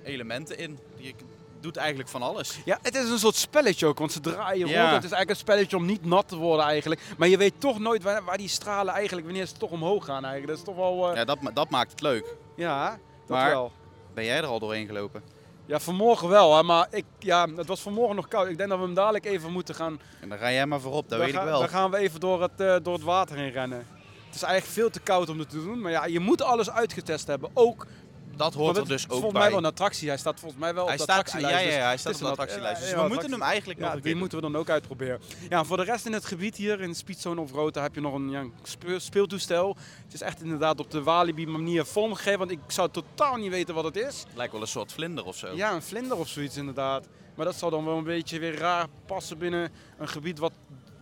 elementen 0.03 0.57
in. 0.57 0.79
Die 0.97 1.15
doet 1.59 1.77
eigenlijk 1.77 2.09
van 2.09 2.21
alles. 2.21 2.57
Ja, 2.65 2.79
het 2.81 2.95
is 2.95 3.09
een 3.09 3.19
soort 3.19 3.35
spelletje 3.35 3.85
ook, 3.85 3.99
want 3.99 4.11
ze 4.11 4.19
draaien 4.19 4.67
Ja. 4.67 4.81
rond. 4.81 4.93
Het 4.93 5.03
is 5.03 5.11
eigenlijk 5.11 5.29
een 5.29 5.35
spelletje 5.35 5.77
om 5.77 5.85
niet 5.85 6.05
nat 6.05 6.27
te 6.27 6.35
worden 6.35 6.65
eigenlijk. 6.65 7.01
Maar 7.17 7.27
je 7.27 7.37
weet 7.37 7.53
toch 7.57 7.79
nooit 7.79 8.03
waar, 8.03 8.23
waar 8.23 8.37
die 8.37 8.47
stralen 8.47 8.93
eigenlijk, 8.93 9.25
wanneer 9.27 9.45
ze 9.45 9.53
toch 9.57 9.69
omhoog 9.71 10.05
gaan 10.05 10.25
eigenlijk. 10.25 10.47
Dat 10.47 10.57
is 10.57 10.63
toch 10.63 10.75
wel, 10.75 11.09
eh, 11.09 11.15
Ja, 11.15 11.25
dat, 11.25 11.37
dat 11.53 11.69
maakt 11.69 11.91
het 11.91 12.01
leuk. 12.01 12.35
Ja, 12.55 12.89
dat 12.89 13.37
Maar- 13.37 13.49
wel. 13.49 13.71
Ben 14.13 14.25
jij 14.25 14.37
er 14.37 14.45
al 14.45 14.59
doorheen 14.59 14.87
gelopen? 14.87 15.23
Ja, 15.65 15.79
vanmorgen 15.79 16.29
wel, 16.29 16.55
hè, 16.55 16.63
maar 16.63 16.87
ik, 16.91 17.05
ja, 17.19 17.47
het 17.55 17.67
was 17.67 17.81
vanmorgen 17.81 18.15
nog 18.15 18.27
koud. 18.27 18.47
Ik 18.47 18.57
denk 18.57 18.69
dat 18.69 18.79
we 18.79 18.85
hem 18.85 18.93
dadelijk 18.93 19.25
even 19.25 19.51
moeten 19.51 19.75
gaan 19.75 19.99
En 20.21 20.29
dan 20.29 20.37
ga 20.37 20.51
jij 20.51 20.65
maar 20.65 20.79
voorop, 20.79 21.09
dat 21.09 21.17
dan 21.17 21.27
weet 21.27 21.35
ga- 21.35 21.41
ik 21.41 21.47
wel. 21.47 21.59
Dan 21.59 21.69
gaan 21.69 21.91
we 21.91 21.97
even 21.97 22.19
door 22.19 22.41
het, 22.41 22.59
eh, 22.61 22.75
door 22.83 22.93
het 22.93 23.03
water 23.03 23.35
heen 23.35 23.51
rennen. 23.51 23.87
Het 24.25 24.35
is 24.35 24.43
eigenlijk 24.43 24.73
veel 24.73 24.89
te 24.89 24.99
koud 24.99 25.29
om 25.29 25.37
dat 25.37 25.49
te 25.49 25.63
doen. 25.63 25.81
Maar 25.81 25.91
ja, 25.91 26.05
je 26.05 26.19
moet 26.19 26.41
alles 26.41 26.69
uitgetest 26.71 27.27
hebben. 27.27 27.49
Ook, 27.53 27.85
Dat 28.35 28.53
hoort 28.53 28.77
er 28.77 28.87
dus 28.87 29.03
ook 29.03 29.09
volgens 29.09 29.31
bij. 29.31 29.41
mij 29.41 29.49
wel 29.49 29.59
een 29.59 29.65
attractie. 29.65 30.07
Hij 30.07 30.17
staat 30.17 30.39
volgens 30.39 30.61
mij 30.61 30.73
wel 30.73 30.85
hij 30.85 30.93
op 30.93 30.97
de 30.97 31.03
staat, 31.03 31.15
ja, 31.15 31.21
attractielijst. 31.21 31.63
ja, 31.63 31.69
dus 31.69 31.79
ja, 31.79 31.85
hij 31.85 31.97
staat 31.97 32.13
op 32.13 32.19
de 32.19 32.27
attractielijst. 32.27 32.81
Dus 32.81 32.93
we 32.93 33.07
moeten 33.07 33.31
hem 33.31 33.41
eigenlijk 33.41 33.79
nog 33.79 33.91
die 33.91 34.01
keer 34.01 34.17
moeten 34.17 34.37
we 34.37 34.43
dan 34.43 34.55
ook 34.55 34.69
uitproberen. 34.69 35.21
Ja, 35.49 35.63
voor 35.63 35.77
de 35.77 35.83
rest 35.83 36.05
in 36.05 36.13
het 36.13 36.25
gebied 36.25 36.55
hier, 36.55 36.81
in 36.81 36.95
Speedzone 36.95 37.41
of 37.41 37.51
Rota, 37.51 37.81
heb 37.81 37.95
je 37.95 38.01
nog 38.01 38.13
een, 38.13 38.53
speeltoestel. 38.97 39.77
Het 40.03 40.13
is 40.13 40.21
echt 40.21 40.41
inderdaad 40.41 40.79
op 40.79 40.91
de 40.91 41.03
Walibi 41.03 41.47
manier 41.47 41.85
vormgegeven, 41.85 42.39
want 42.39 42.51
ik 42.51 42.59
zou 42.67 42.89
totaal 42.91 43.35
niet 43.35 43.51
weten 43.51 43.75
wat 43.75 43.83
het 43.83 43.95
is. 43.95 44.23
Lijkt 44.35 44.51
wel 44.51 44.61
een 44.61 44.67
soort 44.67 44.91
vlinder 44.91 45.25
of 45.25 45.35
zo. 45.35 45.55
Ja, 45.55 45.73
een 45.73 45.83
vlinder 45.83 46.17
of 46.17 46.27
zoiets 46.27 46.57
inderdaad. 46.57 47.07
Maar 47.35 47.45
dat 47.45 47.55
zou 47.55 47.71
dan 47.71 47.85
wel 47.85 47.97
een 47.97 48.03
beetje 48.03 48.39
weer 48.39 48.57
raar 48.57 48.87
passen 49.05 49.37
binnen 49.37 49.71
een 49.97 50.07
gebied 50.07 50.39
wat 50.39 50.53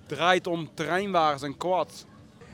draait 0.06 0.48
om 0.48 0.70
terreinwagens 0.74 1.42
en 1.42 1.58
quads. 1.58 2.06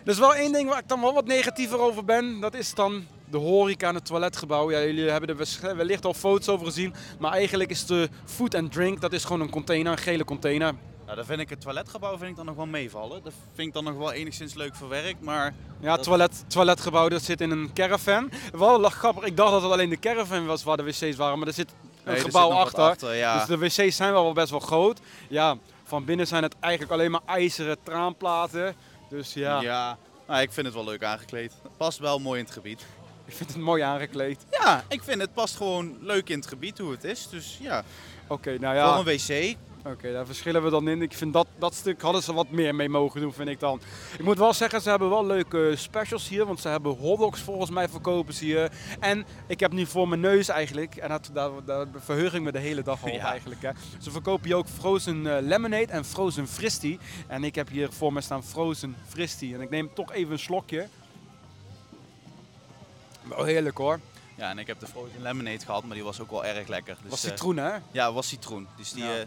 Er 0.04 0.12
is 0.12 0.20
wel 0.20 0.36
één 0.36 0.52
ding 0.52 0.70
waar 0.70 0.80
ik 0.80 0.88
dan 0.88 1.02
wel 1.02 1.14
wat 1.14 1.26
negatiever 1.26 1.80
over 1.80 2.06
ben. 2.06 2.40
Dat 2.40 2.54
is 2.54 2.74
dan 2.74 3.06
de 3.30 3.38
horeca 3.38 3.88
en 3.88 3.96
het 3.96 4.06
toiletgebouw. 4.06 4.72
Ja, 4.72 4.80
jullie 4.80 5.10
hebben 5.10 5.38
er 5.38 5.76
wellicht 5.76 6.06
al 6.06 6.14
foto's 6.14 6.48
over 6.48 6.66
gezien. 6.66 6.94
Maar 7.20 7.32
eigenlijk 7.32 7.70
is 7.70 7.86
de 7.86 8.10
food 8.26 8.56
and 8.56 8.72
drink, 8.72 9.02
dat 9.02 9.14
is 9.14 9.24
gewoon 9.24 9.42
een 9.42 9.50
container, 9.50 9.92
een 9.92 9.98
gele 9.98 10.24
container. 10.26 10.74
Nou, 11.06 11.16
dan 11.20 11.26
vind 11.28 11.40
ik 11.40 11.50
het 11.50 11.62
toiletgebouw 11.62 12.18
vind 12.18 12.30
ik 12.30 12.36
dan 12.36 12.46
nog 12.46 12.56
wel 12.56 12.66
meevallen. 12.66 13.24
Dat 13.24 13.34
vind 13.54 13.68
ik 13.68 13.74
dan 13.74 13.84
nog 13.84 13.96
wel 13.98 14.12
enigszins 14.12 14.54
leuk 14.54 14.76
verwerkt, 14.76 15.22
maar 15.22 15.54
Ja, 15.80 15.96
Dat- 15.96 16.04
toilet, 16.06 16.44
toiletgebouw 16.50 17.10
dat 17.10 17.22
zit 17.22 17.42
in 17.42 17.52
een 17.52 17.74
caravan. 17.74 18.30
Wel 18.52 18.80
lag 18.80 18.94
grappig, 18.94 19.24
ik 19.24 19.38
dacht 19.38 19.52
dat 19.52 19.62
het 19.62 19.72
alleen 19.72 19.90
de 19.90 20.00
caravan 20.00 20.46
was 20.46 20.64
waar 20.64 20.78
de 20.78 20.84
wc's 20.84 21.16
waren. 21.16 21.38
Maar 21.40 21.48
er 21.48 21.54
zit 21.54 21.72
een 22.04 22.14
nee, 22.14 22.22
gebouw 22.22 22.50
zit 22.66 22.76
achter. 22.78 23.16
ja. 23.16 23.38
Dus 23.38 23.48
de 23.48 23.58
wc's 23.58 23.96
zijn 23.96 24.12
wel 24.12 24.34
best 24.34 24.50
wel 24.50 24.60
groot. 24.60 25.00
Ja, 25.30 25.58
van 25.84 26.06
binnen 26.06 26.28
zijn 26.28 26.44
het 26.44 26.56
eigenlijk 26.60 26.94
alleen 26.94 27.12
maar 27.12 27.22
ijzeren 27.26 27.78
traanplaten. 27.84 28.76
Dus 29.10 29.34
ja, 29.34 29.62
ja. 29.62 29.98
Nou, 30.28 30.42
ik 30.42 30.52
vind 30.52 30.66
het 30.66 30.76
wel 30.76 30.84
leuk 30.86 31.04
aangekleed. 31.04 31.54
Het 31.64 31.78
past 31.78 32.00
wel 32.00 32.20
mooi 32.20 32.40
in 32.40 32.46
het 32.46 32.54
gebied. 32.54 32.86
Ik 33.28 33.34
vind 33.34 33.54
het 33.54 33.62
mooi 33.62 33.82
aangekleed. 33.82 34.46
Ja, 34.52 34.84
ik 34.88 35.04
vind 35.04 35.22
het 35.22 35.34
past 35.34 35.56
gewoon 35.56 35.98
leuk 36.02 36.30
in 36.30 36.38
het 36.38 36.48
gebied 36.48 36.78
hoe 36.78 36.92
het 36.92 37.04
is. 37.04 37.28
Dus 37.30 37.58
ja, 37.62 37.84
Oké, 38.28 38.58
nou 38.60 38.76
ja, 38.76 38.90
voor 38.90 39.00
oké, 39.00 39.12
een 39.12 39.56
wc. 39.98 40.14
daar 40.14 40.26
verschillen 40.26 40.64
we 40.64 40.70
dan 40.70 40.88
in. 40.88 41.02
Ik 41.02 41.14
vind 41.14 41.34
dat, 41.34 41.48
dat 41.60 41.74
stuk 41.74 42.02
hadden 42.02 42.24
ze 42.24 42.34
wat 42.34 42.50
meer 42.50 42.76
mee 42.76 42.90
mogen 42.90 43.22
doen, 43.22 43.34
vind 43.34 43.50
ik 43.50 43.60
dan. 43.60 43.82
Ik 44.18 44.24
moet 44.26 44.38
wel 44.38 44.54
zeggen, 44.54 44.82
ze 44.82 44.90
hebben 44.90 45.10
wel 45.10 45.26
leuke 45.26 45.74
specials 45.76 46.28
hier. 46.30 46.46
Want 46.46 46.60
ze 46.60 46.68
hebben 46.68 46.98
hotdogs 46.98 47.42
volgens 47.42 47.70
mij 47.70 47.90
verkopen 47.90 48.34
ze 48.34 48.44
hier. 48.46 48.72
En 49.00 49.26
ik 49.48 49.60
heb 49.60 49.72
nu 49.72 49.86
voor 49.86 50.08
mijn 50.08 50.22
neus 50.22 50.48
eigenlijk, 50.48 50.96
en 50.96 51.10
dat, 51.10 51.30
daar, 51.34 51.50
daar 51.66 51.86
verheug 51.98 52.34
ik 52.34 52.42
me 52.42 52.52
de 52.52 52.60
hele 52.60 52.82
dag 52.84 53.04
al 53.04 53.10
op 53.10 53.16
Ja. 53.16 53.32
eigenlijk. 53.32 53.62
Hè. 53.62 53.70
Ze 54.00 54.12
verkopen 54.12 54.46
hier 54.48 54.56
ook 54.56 54.68
frozen 54.68 55.36
eh, 55.38 55.42
lemonade 55.44 55.92
en 55.92 56.06
frozen 56.06 56.48
fristie. 56.48 57.00
En 57.28 57.44
ik 57.44 57.56
heb 57.56 57.70
hier 57.70 57.92
voor 57.92 58.14
me 58.14 58.22
staan 58.22 58.44
frozen 58.44 58.96
fristie. 59.08 59.54
En 59.54 59.62
ik 59.62 59.70
neem 59.70 59.90
toch 59.94 60.14
even 60.14 60.32
een 60.32 60.40
slokje. 60.40 60.88
Wel 63.30 63.44
heerlijk 63.44 63.78
hoor. 63.78 64.00
Ja, 64.36 64.50
en 64.50 64.60
ik 64.60 64.68
heb 64.68 64.80
de 64.80 64.88
frozen 64.88 65.22
lemonade 65.22 65.66
gehad, 65.66 65.84
maar 65.84 65.96
die 65.96 66.04
was 66.04 66.20
ook 66.20 66.32
wel 66.32 66.46
erg 66.46 66.68
lekker. 66.68 66.98
Dus, 67.02 67.10
Was 67.10 67.24
eh, 67.24 67.30
citroen 67.30 67.58
hè? 67.58 67.72
ja, 67.92 68.14
was 68.14 68.28
citroen. 68.28 68.68
Dus 68.78 68.92
die, 68.92 69.04
Ja. 69.04 69.26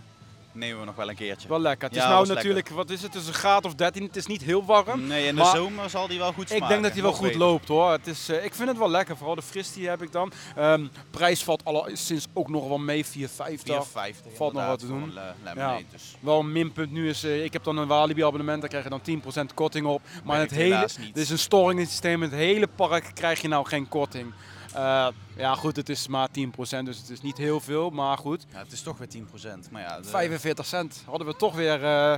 Nemen 0.53 0.81
we 0.81 0.87
nog 0.87 0.95
wel 0.95 1.09
een 1.09 1.15
keertje. 1.15 1.49
Wel 1.49 1.61
lekker. 1.61 1.89
Het 1.89 1.97
Ja, 1.97 2.03
is 2.05 2.09
nou 2.11 2.27
natuurlijk, 2.27 2.69
wat 2.69 2.91
is 2.91 3.03
het, 3.03 3.13
het 3.15 3.23
is 3.23 3.29
een 3.29 3.35
graad 3.35 3.65
of 3.65 3.75
13. 3.75 4.03
Het 4.03 4.17
is 4.17 4.27
niet 4.27 4.43
heel 4.43 4.65
warm. 4.65 5.07
Nee, 5.07 5.27
in 5.27 5.37
de 5.37 5.45
zomer 5.45 5.91
zal 5.91 6.09
die 6.09 6.19
wel 6.19 6.33
goed 6.33 6.43
Ik 6.43 6.49
smaken. 6.57 6.69
denk 6.69 6.83
dat 6.83 6.93
hij 6.93 7.03
wel 7.03 7.13
goed 7.13 7.23
beter. 7.27 7.39
loopt 7.39 7.69
hoor. 7.69 7.91
Het 7.91 8.07
is, 8.07 8.29
eh, 8.29 8.45
ik 8.45 8.55
vind 8.55 8.69
het 8.69 8.79
wel 8.79 8.91
lekker. 8.91 9.17
Vooral 9.17 9.35
de 9.35 9.43
fris 9.43 9.73
die 9.73 9.89
heb 9.89 10.03
ik 10.03 10.13
dan. 10.13 10.33
Ehm, 10.57 10.87
prijs 11.11 11.45
valt 11.45 11.65
alleszins 11.65 12.27
ook 12.33 12.49
nog 12.49 12.69
wel 12.69 12.79
mee. 12.79 13.07
4,50. 13.07 13.87
4,50 13.87 14.37
Valt 14.37 14.53
nog 14.53 14.67
wat 14.67 14.79
te 14.79 14.87
doen. 14.87 15.17
eh, 15.17 15.23
lemonade, 15.45 15.85
dus. 15.91 16.17
Wel 16.21 16.39
een 16.41 16.53
minpunt 16.53 16.91
nu 16.93 17.09
is, 17.09 17.25
eh, 17.25 17.45
ik 17.45 17.53
heb 17.53 17.65
dan 17.65 17.77
een 17.77 17.89
Walibi 17.89 18.25
abonnement, 18.25 18.61
daar 18.61 18.71
krijg 18.71 18.85
je 18.85 18.91
dan 18.91 19.01
10% 19.01 19.55
korting 19.55 19.87
op. 19.87 20.03
Maar 20.25 20.39
het 20.39 20.51
hele, 20.51 20.89
dit 20.97 21.17
is 21.17 21.31
een 21.31 21.39
storing 21.39 21.73
in 21.79 21.81
het 21.85 21.91
systeem, 21.91 22.23
in 22.23 22.29
het 22.31 22.39
hele 22.39 22.67
park 22.67 23.11
krijg 23.15 23.41
je 23.41 23.49
nou 23.49 23.67
geen 23.67 23.89
korting. 23.89 24.33
Eh, 24.75 25.09
ja 25.37 25.55
goed, 25.55 25.77
het 25.77 25.89
is 25.89 26.09
maar 26.09 26.29
10%, 26.31 26.85
dus 26.85 26.99
het 26.99 27.11
is 27.11 27.21
niet 27.21 27.37
heel 27.37 27.61
veel, 27.61 27.91
maar 27.91 28.19
goed. 28.19 28.47
Ja, 28.53 28.59
het 28.59 28.73
is 28.73 28.83
toch 28.83 28.99
weer 28.99 29.09
10%. 29.09 29.71
Maar 29.71 29.83
ja, 29.83 30.01
de- 30.01 30.09
45 30.09 30.67
cent 30.67 31.03
hadden 31.07 31.27
we 31.27 31.37
toch 31.37 31.55
weer, 31.55 31.75
eh, 31.75 32.17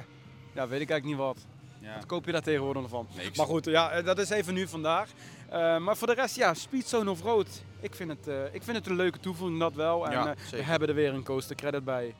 ja 0.53 0.69
weet 0.69 0.81
ik 0.81 0.91
eigenlijk 0.91 1.05
niet 1.05 1.17
wat. 1.17 1.37
ja. 1.79 1.95
Wat 1.95 2.07
koop 2.07 2.27
je 2.27 2.33
daar 2.33 2.43
tegenwoordig 2.43 2.89
van? 2.89 3.07
Niks. 3.17 3.37
Maar 3.39 3.47
goed, 3.47 3.65
ja, 3.65 3.91
eh, 3.91 4.05
dat 4.05 4.19
is 4.19 4.31
even 4.31 4.55
nu 4.55 4.69
vandaag. 4.69 5.09
Maar 5.79 5.97
voor 5.97 6.07
de 6.07 6.15
rest, 6.15 6.37
ja, 6.37 6.55
Speedzone 6.55 7.11
of 7.11 7.21
Road. 7.23 7.63
Ik 7.81 7.95
vind, 7.95 8.11
het, 8.11 8.27
ik 8.53 8.63
vind 8.63 8.77
het 8.77 8.87
een 8.87 8.97
leuke 8.97 9.21
toevoeging, 9.21 9.59
dat 9.61 9.75
wel. 9.75 10.07
En 10.07 10.13
Ja, 10.13 10.35
we 10.51 10.63
hebben 10.63 10.89
er 10.89 10.95
weer 10.95 11.15
een 11.15 11.25
coaster 11.25 11.57
credit 11.57 11.85
bij. 11.85 12.15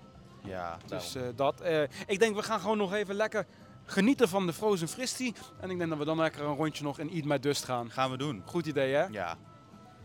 Ja, 0.45 0.79
Dus 0.87 1.17
dat. 1.37 1.63
ik 2.07 2.19
denk, 2.19 2.37
we 2.37 2.43
gaan 2.43 2.61
gewoon 2.61 2.79
nog 2.79 2.93
even 2.93 3.15
lekker 3.15 3.47
genieten 3.85 4.29
van 4.29 4.47
de 4.47 4.53
Frozen 4.53 4.89
Fristie. 4.89 5.35
En 5.61 5.71
ik 5.71 5.79
denk 5.79 5.91
dat 5.91 5.99
we 5.99 6.05
dan 6.05 6.19
lekker 6.19 6.43
een 6.43 6.55
rondje 6.57 6.85
nog 6.85 6.99
in 6.99 7.11
Eat 7.11 7.25
My 7.25 7.39
Dust 7.39 7.65
gaan. 7.65 7.91
gaan 7.91 8.11
we 8.11 8.17
doen. 8.17 8.43
Goed 8.47 8.67
idee, 8.67 8.95
hè? 8.95 9.05
Ja. 9.05 9.37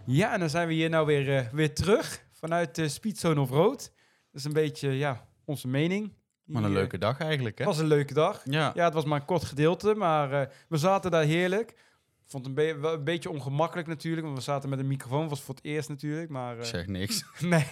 Ja, 0.08 0.34
en 0.34 0.40
dan 0.40 0.50
zijn 0.50 0.68
we 0.68 0.74
hier 0.74 0.90
nou 0.90 1.06
weer, 1.06 1.38
eh, 1.38 1.48
weer 1.52 1.74
terug 1.76 2.24
vanuit 2.32 2.76
de 2.76 2.88
Speedzone 2.90 3.40
of 3.42 3.50
Road. 3.50 3.78
Dat 3.80 3.90
is 4.32 4.44
een 4.44 4.54
beetje, 4.54 4.90
ja, 4.92 5.28
onze 5.46 5.68
mening. 5.68 6.14
Maar 6.46 6.62
een 6.64 6.68
Die, 6.70 6.78
leuke 6.78 6.98
dag 6.98 7.20
eigenlijk, 7.20 7.58
hè? 7.58 7.64
Het 7.64 7.74
was 7.74 7.82
een 7.84 7.90
leuke 7.90 8.14
dag. 8.14 8.42
Ja. 8.46 8.72
Ja, 8.76 8.86
het 8.86 8.94
was 8.94 9.06
maar 9.06 9.20
een 9.20 9.26
kort 9.26 9.44
gedeelte, 9.46 9.96
maar 9.96 10.32
eh, 10.42 10.48
we 10.70 10.78
zaten 10.78 11.12
daar 11.12 11.24
heerlijk. 11.24 11.70
Ik 11.70 12.34
vond 12.34 12.46
het 12.48 12.58
een, 12.58 12.74
be- 12.74 12.80
wel 12.80 12.94
een 12.94 13.04
beetje 13.04 13.30
ongemakkelijk 13.30 13.88
natuurlijk, 13.88 14.26
want 14.26 14.38
we 14.38 14.44
zaten 14.44 14.70
met 14.70 14.80
een 14.80 14.88
microfoon. 14.88 15.30
was 15.30 15.42
voor 15.42 15.56
het 15.56 15.64
eerst 15.64 15.90
natuurlijk, 15.90 16.30
maar... 16.30 16.58
eh, 16.58 16.64
zeg 16.64 16.88
niks. 16.88 17.24
nee, 17.40 17.66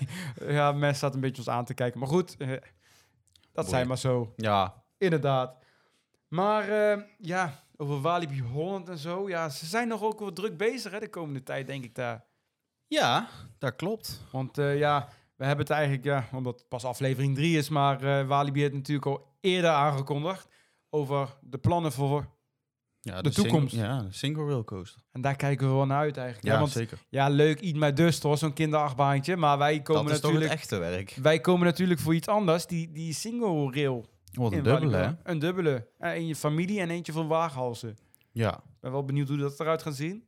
ja, 0.47 0.71
mensen 0.71 0.99
zaten 0.99 1.15
een 1.15 1.21
beetje 1.21 1.37
ons 1.41 1.49
aan 1.49 1.65
te 1.65 1.73
kijken. 1.73 1.99
Maar 1.99 2.09
goed, 2.09 2.37
eh, 2.37 2.51
dat 3.51 3.69
zijn 3.69 3.87
maar 3.87 3.97
zo. 3.97 4.33
Ja, 4.35 4.83
Inderdaad. 4.97 5.63
Maar 6.27 6.69
eh, 6.69 7.01
ja, 7.17 7.63
over 7.77 8.01
Walibi 8.01 8.41
Holland 8.41 8.89
en 8.89 8.97
zo. 8.97 9.29
Ja, 9.29 9.49
ze 9.49 9.65
zijn 9.65 9.87
nog 9.87 10.01
ook 10.03 10.19
wel 10.19 10.33
druk 10.33 10.57
bezig 10.57 10.91
hè, 10.91 10.99
de 10.99 11.09
komende 11.09 11.43
tijd, 11.43 11.67
denk 11.67 11.83
ik 11.83 11.95
daar. 11.95 12.25
ja 12.87 13.27
dat 13.59 13.75
klopt. 13.75 14.21
Want 14.31 14.57
eh, 14.57 14.77
ja, 14.77 15.09
we 15.35 15.45
hebben 15.45 15.65
het 15.65 15.73
eigenlijk, 15.75 16.03
ja, 16.03 16.27
omdat 16.31 16.59
het 16.59 16.67
pas 16.67 16.83
aflevering 16.85 17.35
3 17.35 17.57
is, 17.57 17.69
maar 17.69 18.03
eh, 18.03 18.27
Walibi 18.27 18.61
heeft 18.61 18.73
natuurlijk 18.73 19.05
al 19.07 19.37
eerder 19.41 19.69
aangekondigd 19.69 20.47
over 20.89 21.37
de 21.41 21.57
plannen 21.57 21.91
voor. 21.91 22.33
Ja, 22.99 23.21
De 23.21 23.31
toekomst. 23.31 23.75
ja, 23.75 24.01
de 24.01 24.11
single 24.11 24.45
rail 24.45 24.63
coaster. 24.63 25.01
En 25.11 25.21
daar 25.21 25.35
kijken 25.35 25.67
we 25.67 25.73
wel 25.73 25.85
naar 25.85 25.99
uit 25.99 26.17
eigenlijk. 26.17 26.47
Ja, 26.47 26.53
Ja, 26.53 26.59
want 26.59 26.71
zeker. 26.71 26.97
ja, 27.09 27.27
leuk, 27.29 27.61
Eat 27.61 27.75
My 27.75 27.93
Dust 27.93 28.23
hoor, 28.23 28.37
zo'n 28.37 28.53
kinderachtbaantje. 28.53 29.35
Maar 29.37 29.57
wij 29.57 29.81
komen, 29.81 30.03
Dat 30.05 30.13
is 30.13 30.19
toch 30.19 30.31
natuurlijk, 30.31 30.51
het 30.61 30.61
echte 30.61 30.77
werk. 30.77 31.15
wij 31.21 31.39
komen 31.39 31.65
natuurlijk 31.65 31.99
voor 31.99 32.15
iets 32.15 32.27
anders. 32.27 32.65
Die, 32.65 32.91
die 32.91 33.13
single 33.13 33.71
rail. 33.71 34.05
Wat 34.35 34.51
een 34.51 34.63
dubbele, 34.63 34.97
hè? 34.97 35.11
Een 35.23 35.39
dubbele. 35.39 35.87
En 35.97 36.15
in 36.15 36.27
je 36.27 36.35
familie 36.35 36.79
en 36.79 36.89
eentje 36.89 37.11
voor 37.11 37.27
waaghalzen. 37.27 37.97
Ja. 38.31 38.53
Ik 38.53 38.79
ben 38.79 38.91
wel 38.91 39.05
benieuwd 39.05 39.27
hoe 39.27 39.37
dat 39.37 39.59
eruit 39.59 39.81
gaat 39.81 39.95
zien. 39.95 40.23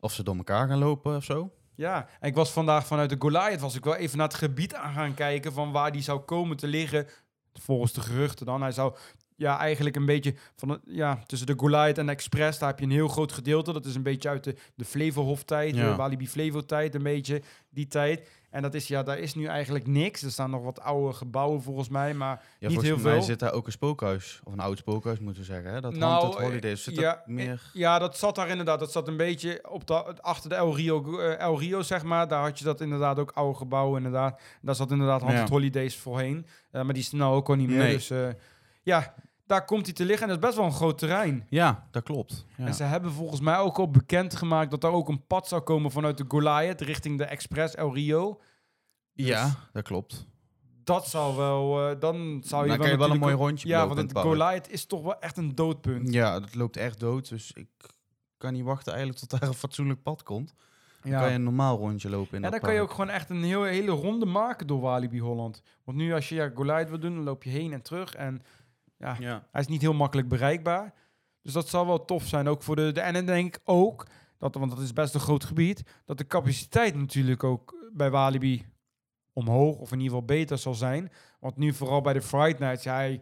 Of 0.00 0.12
ze 0.12 0.22
door 0.22 0.36
elkaar 0.36 0.68
gaan 0.68 0.78
lopen 0.78 1.16
of 1.16 1.24
zo. 1.24 1.52
Ja, 1.74 2.08
en 2.20 2.28
ik 2.28 2.34
was 2.34 2.50
vandaag 2.50 2.86
vanuit 2.86 3.10
de 3.10 3.16
Goliath, 3.18 3.60
was 3.60 3.74
ik 3.74 3.84
wel 3.84 3.94
even 3.94 4.18
naar 4.18 4.26
het 4.26 4.36
gebied 4.36 4.74
aan 4.74 4.92
gaan 4.92 5.14
kijken 5.14 5.52
van 5.52 5.72
waar 5.72 5.92
die 5.92 6.02
zou 6.02 6.20
komen 6.20 6.56
te 6.56 6.66
liggen. 6.66 7.06
Volgens 7.52 7.92
de 7.92 8.00
geruchten 8.00 8.46
dan. 8.46 8.62
Hij 8.62 8.72
zou 8.72 8.96
ja, 9.36 9.58
eigenlijk 9.58 9.96
een 9.96 10.06
beetje 10.06 10.34
van 10.56 10.68
het, 10.68 10.80
ja, 10.86 11.18
tussen 11.26 11.46
de 11.46 11.54
Goliath 11.56 11.98
en 11.98 12.06
de 12.06 12.12
Express, 12.12 12.58
daar 12.58 12.68
heb 12.68 12.78
je 12.78 12.84
een 12.84 12.90
heel 12.90 13.08
groot 13.08 13.32
gedeelte. 13.32 13.72
Dat 13.72 13.84
is 13.86 13.94
een 13.94 14.02
beetje 14.02 14.28
uit 14.28 14.44
de, 14.44 14.54
de 14.74 14.84
Flevohof-tijd, 14.84 15.74
Ja. 15.76 15.90
de 15.90 15.96
Walibi 15.96 16.28
Flevo-tijd, 16.28 16.94
een 16.94 17.02
beetje 17.02 17.42
die 17.70 17.86
tijd. 17.86 18.28
En 18.50 18.62
dat 18.62 18.74
is, 18.74 18.88
ja, 18.88 19.02
daar 19.02 19.18
is 19.18 19.34
nu 19.34 19.44
eigenlijk 19.46 19.86
niks. 19.86 20.22
Er 20.22 20.30
staan 20.30 20.50
nog 20.50 20.62
wat 20.62 20.80
oude 20.80 21.12
gebouwen 21.12 21.62
volgens 21.62 21.88
mij, 21.88 22.14
maar 22.14 22.42
Ja, 22.58 22.68
niet 22.68 22.82
heel 22.82 22.96
mij 22.98 23.12
veel. 23.12 23.22
zit 23.22 23.38
daar 23.38 23.52
ook 23.52 23.66
een 23.66 23.72
spookhuis. 23.72 24.40
Of 24.44 24.52
een 24.52 24.60
oud 24.60 24.78
spookhuis, 24.78 25.18
moeten 25.18 25.42
we 25.42 25.48
zeggen. 25.48 25.72
Hè? 25.72 25.80
Dat 25.80 25.94
Nou, 25.94 26.20
Haunted 26.20 26.42
Holidays. 26.42 26.82
Zit 26.82 26.94
ja, 26.96 27.14
er 27.16 27.22
meer... 27.32 27.70
Ja, 27.72 27.98
dat 27.98 28.16
zat 28.18 28.34
daar 28.34 28.48
inderdaad. 28.48 28.78
Dat 28.78 28.92
zat 28.92 29.08
een 29.08 29.16
beetje 29.16 29.64
op 29.68 29.86
de, 29.86 30.22
achter 30.22 30.48
de 30.50 30.54
El 30.56 30.76
Rio, 30.76 31.18
eh, 31.18 31.38
El 31.38 31.58
Rio, 31.58 31.82
zeg 31.82 32.02
maar. 32.02 32.28
Daar 32.28 32.42
had 32.42 32.58
je 32.58 32.64
dat 32.64 32.80
inderdaad 32.80 33.18
ook 33.18 33.30
oude 33.30 33.58
gebouwen, 33.58 33.96
inderdaad. 33.96 34.40
Daar 34.62 34.74
zat 34.74 34.90
inderdaad 34.90 35.20
Haunted 35.20 35.48
Ja. 35.48 35.52
Holidays 35.54 35.96
voorheen. 35.96 36.46
Eh, 36.70 36.82
maar 36.82 36.94
die 36.94 37.02
is 37.02 37.10
nou 37.12 37.34
ook 37.34 37.48
al 37.48 37.54
niet 37.54 37.68
meer. 37.68 37.78
Nee. 37.78 37.92
Dus 37.92 38.10
eh, 38.10 38.28
ja, 38.82 39.14
daar 39.46 39.64
komt 39.64 39.84
hij 39.84 39.94
te 39.94 40.04
liggen. 40.04 40.22
En 40.22 40.28
dat 40.28 40.38
is 40.38 40.44
best 40.44 40.56
wel 40.56 40.66
een 40.66 40.72
groot 40.76 40.98
terrein. 40.98 41.46
Ja, 41.48 41.88
dat 41.90 42.02
klopt. 42.02 42.46
Ja. 42.56 42.66
En 42.66 42.74
ze 42.74 42.82
hebben 42.82 43.12
volgens 43.12 43.40
mij 43.40 43.58
ook 43.58 43.78
al 43.78 43.90
bekendgemaakt 43.90 44.70
dat 44.70 44.84
er 44.84 44.90
ook 44.90 45.08
een 45.08 45.26
pad 45.26 45.48
zou 45.48 45.62
komen 45.62 45.90
vanuit 45.90 46.18
de 46.18 46.24
Goliath 46.28 46.80
richting 46.80 47.18
de 47.18 47.24
Express 47.24 47.74
El 47.74 47.94
Rio. 47.94 48.40
Dus 49.12 49.26
ja, 49.26 49.54
dat 49.72 49.82
klopt. 49.84 50.26
Dat 50.84 51.08
zou 51.08 51.36
wel, 51.36 51.88
eh, 51.90 52.00
dan 52.00 52.40
zou 52.44 52.62
je 52.62 52.68
Dan 52.68 52.78
kan 52.78 52.88
je 52.88 52.96
wel 52.98 53.10
een 53.10 53.18
mooi 53.18 53.34
rondje 53.34 53.68
Ja, 53.68 53.86
want 53.86 53.98
het 53.98 54.12
park. 54.12 54.26
Goliath 54.26 54.70
is 54.70 54.86
toch 54.86 55.02
wel 55.02 55.18
echt 55.20 55.36
een 55.36 55.54
doodpunt. 55.54 56.12
Ja, 56.12 56.40
dat 56.40 56.54
loopt 56.54 56.76
echt 56.76 57.00
dood. 57.00 57.28
Dus 57.28 57.52
ik 57.52 57.68
kan 58.38 58.52
niet 58.52 58.64
wachten 58.64 58.92
eigenlijk 58.92 59.20
tot 59.26 59.40
daar 59.40 59.48
een 59.48 59.54
fatsoenlijk 59.54 60.02
pad 60.02 60.22
komt. 60.22 60.54
Dan 61.02 61.10
Ja. 61.12 61.18
kan 61.20 61.28
je 61.28 61.34
een 61.34 61.42
normaal 61.42 61.76
rondje 61.76 62.10
lopen 62.10 62.36
in 62.36 62.42
Ja, 62.42 62.50
dan 62.50 62.60
kan 62.60 62.74
je 62.74 62.80
ook 62.80 62.90
gewoon 62.90 63.08
echt 63.10 63.30
een 63.30 63.42
heel, 63.42 63.64
hele 63.64 63.90
ronde 63.90 64.26
maken 64.26 64.66
door 64.66 64.80
Walibi 64.80 65.20
Holland. 65.20 65.62
Want 65.84 65.98
nu 65.98 66.14
als 66.14 66.28
je 66.28 66.34
ja, 66.34 66.50
Goliath 66.54 66.88
wil 66.88 66.98
doen, 66.98 67.14
dan 67.14 67.24
loop 67.24 67.42
je 67.42 67.50
heen 67.50 67.72
en 67.72 67.82
terug. 67.82 68.14
En 68.14 68.42
ja, 68.98 69.16
Ja. 69.18 69.46
hij 69.52 69.60
is 69.60 69.66
niet 69.66 69.80
heel 69.80 69.94
makkelijk 69.94 70.28
bereikbaar. 70.28 70.94
Dus 71.42 71.52
dat 71.52 71.68
zal 71.68 71.86
wel 71.86 72.04
tof 72.04 72.26
zijn, 72.26 72.48
ook 72.48 72.62
voor 72.62 72.76
de... 72.76 72.92
de 72.92 73.00
en 73.00 73.14
dan 73.14 73.26
denk 73.26 73.56
ik 73.56 73.60
ook, 73.64 74.06
dat, 74.38 74.54
want 74.54 74.70
dat 74.70 74.80
is 74.80 74.92
best 74.92 75.14
een 75.14 75.20
groot 75.20 75.44
gebied, 75.44 75.82
dat 76.04 76.18
de 76.18 76.26
capaciteit 76.26 76.94
natuurlijk 76.94 77.44
ook 77.44 77.74
bij 77.92 78.10
Walibi 78.10 78.66
omhoog, 79.32 79.76
of 79.76 79.92
in 79.92 80.00
ieder 80.00 80.12
geval 80.12 80.24
beter 80.36 80.58
zal 80.58 80.74
zijn. 80.74 81.12
Want 81.40 81.56
nu 81.56 81.72
vooral 81.72 82.00
bij 82.00 82.12
de 82.12 82.22
Fright 82.22 82.58
Nights, 82.58 82.84
hij- 82.84 83.20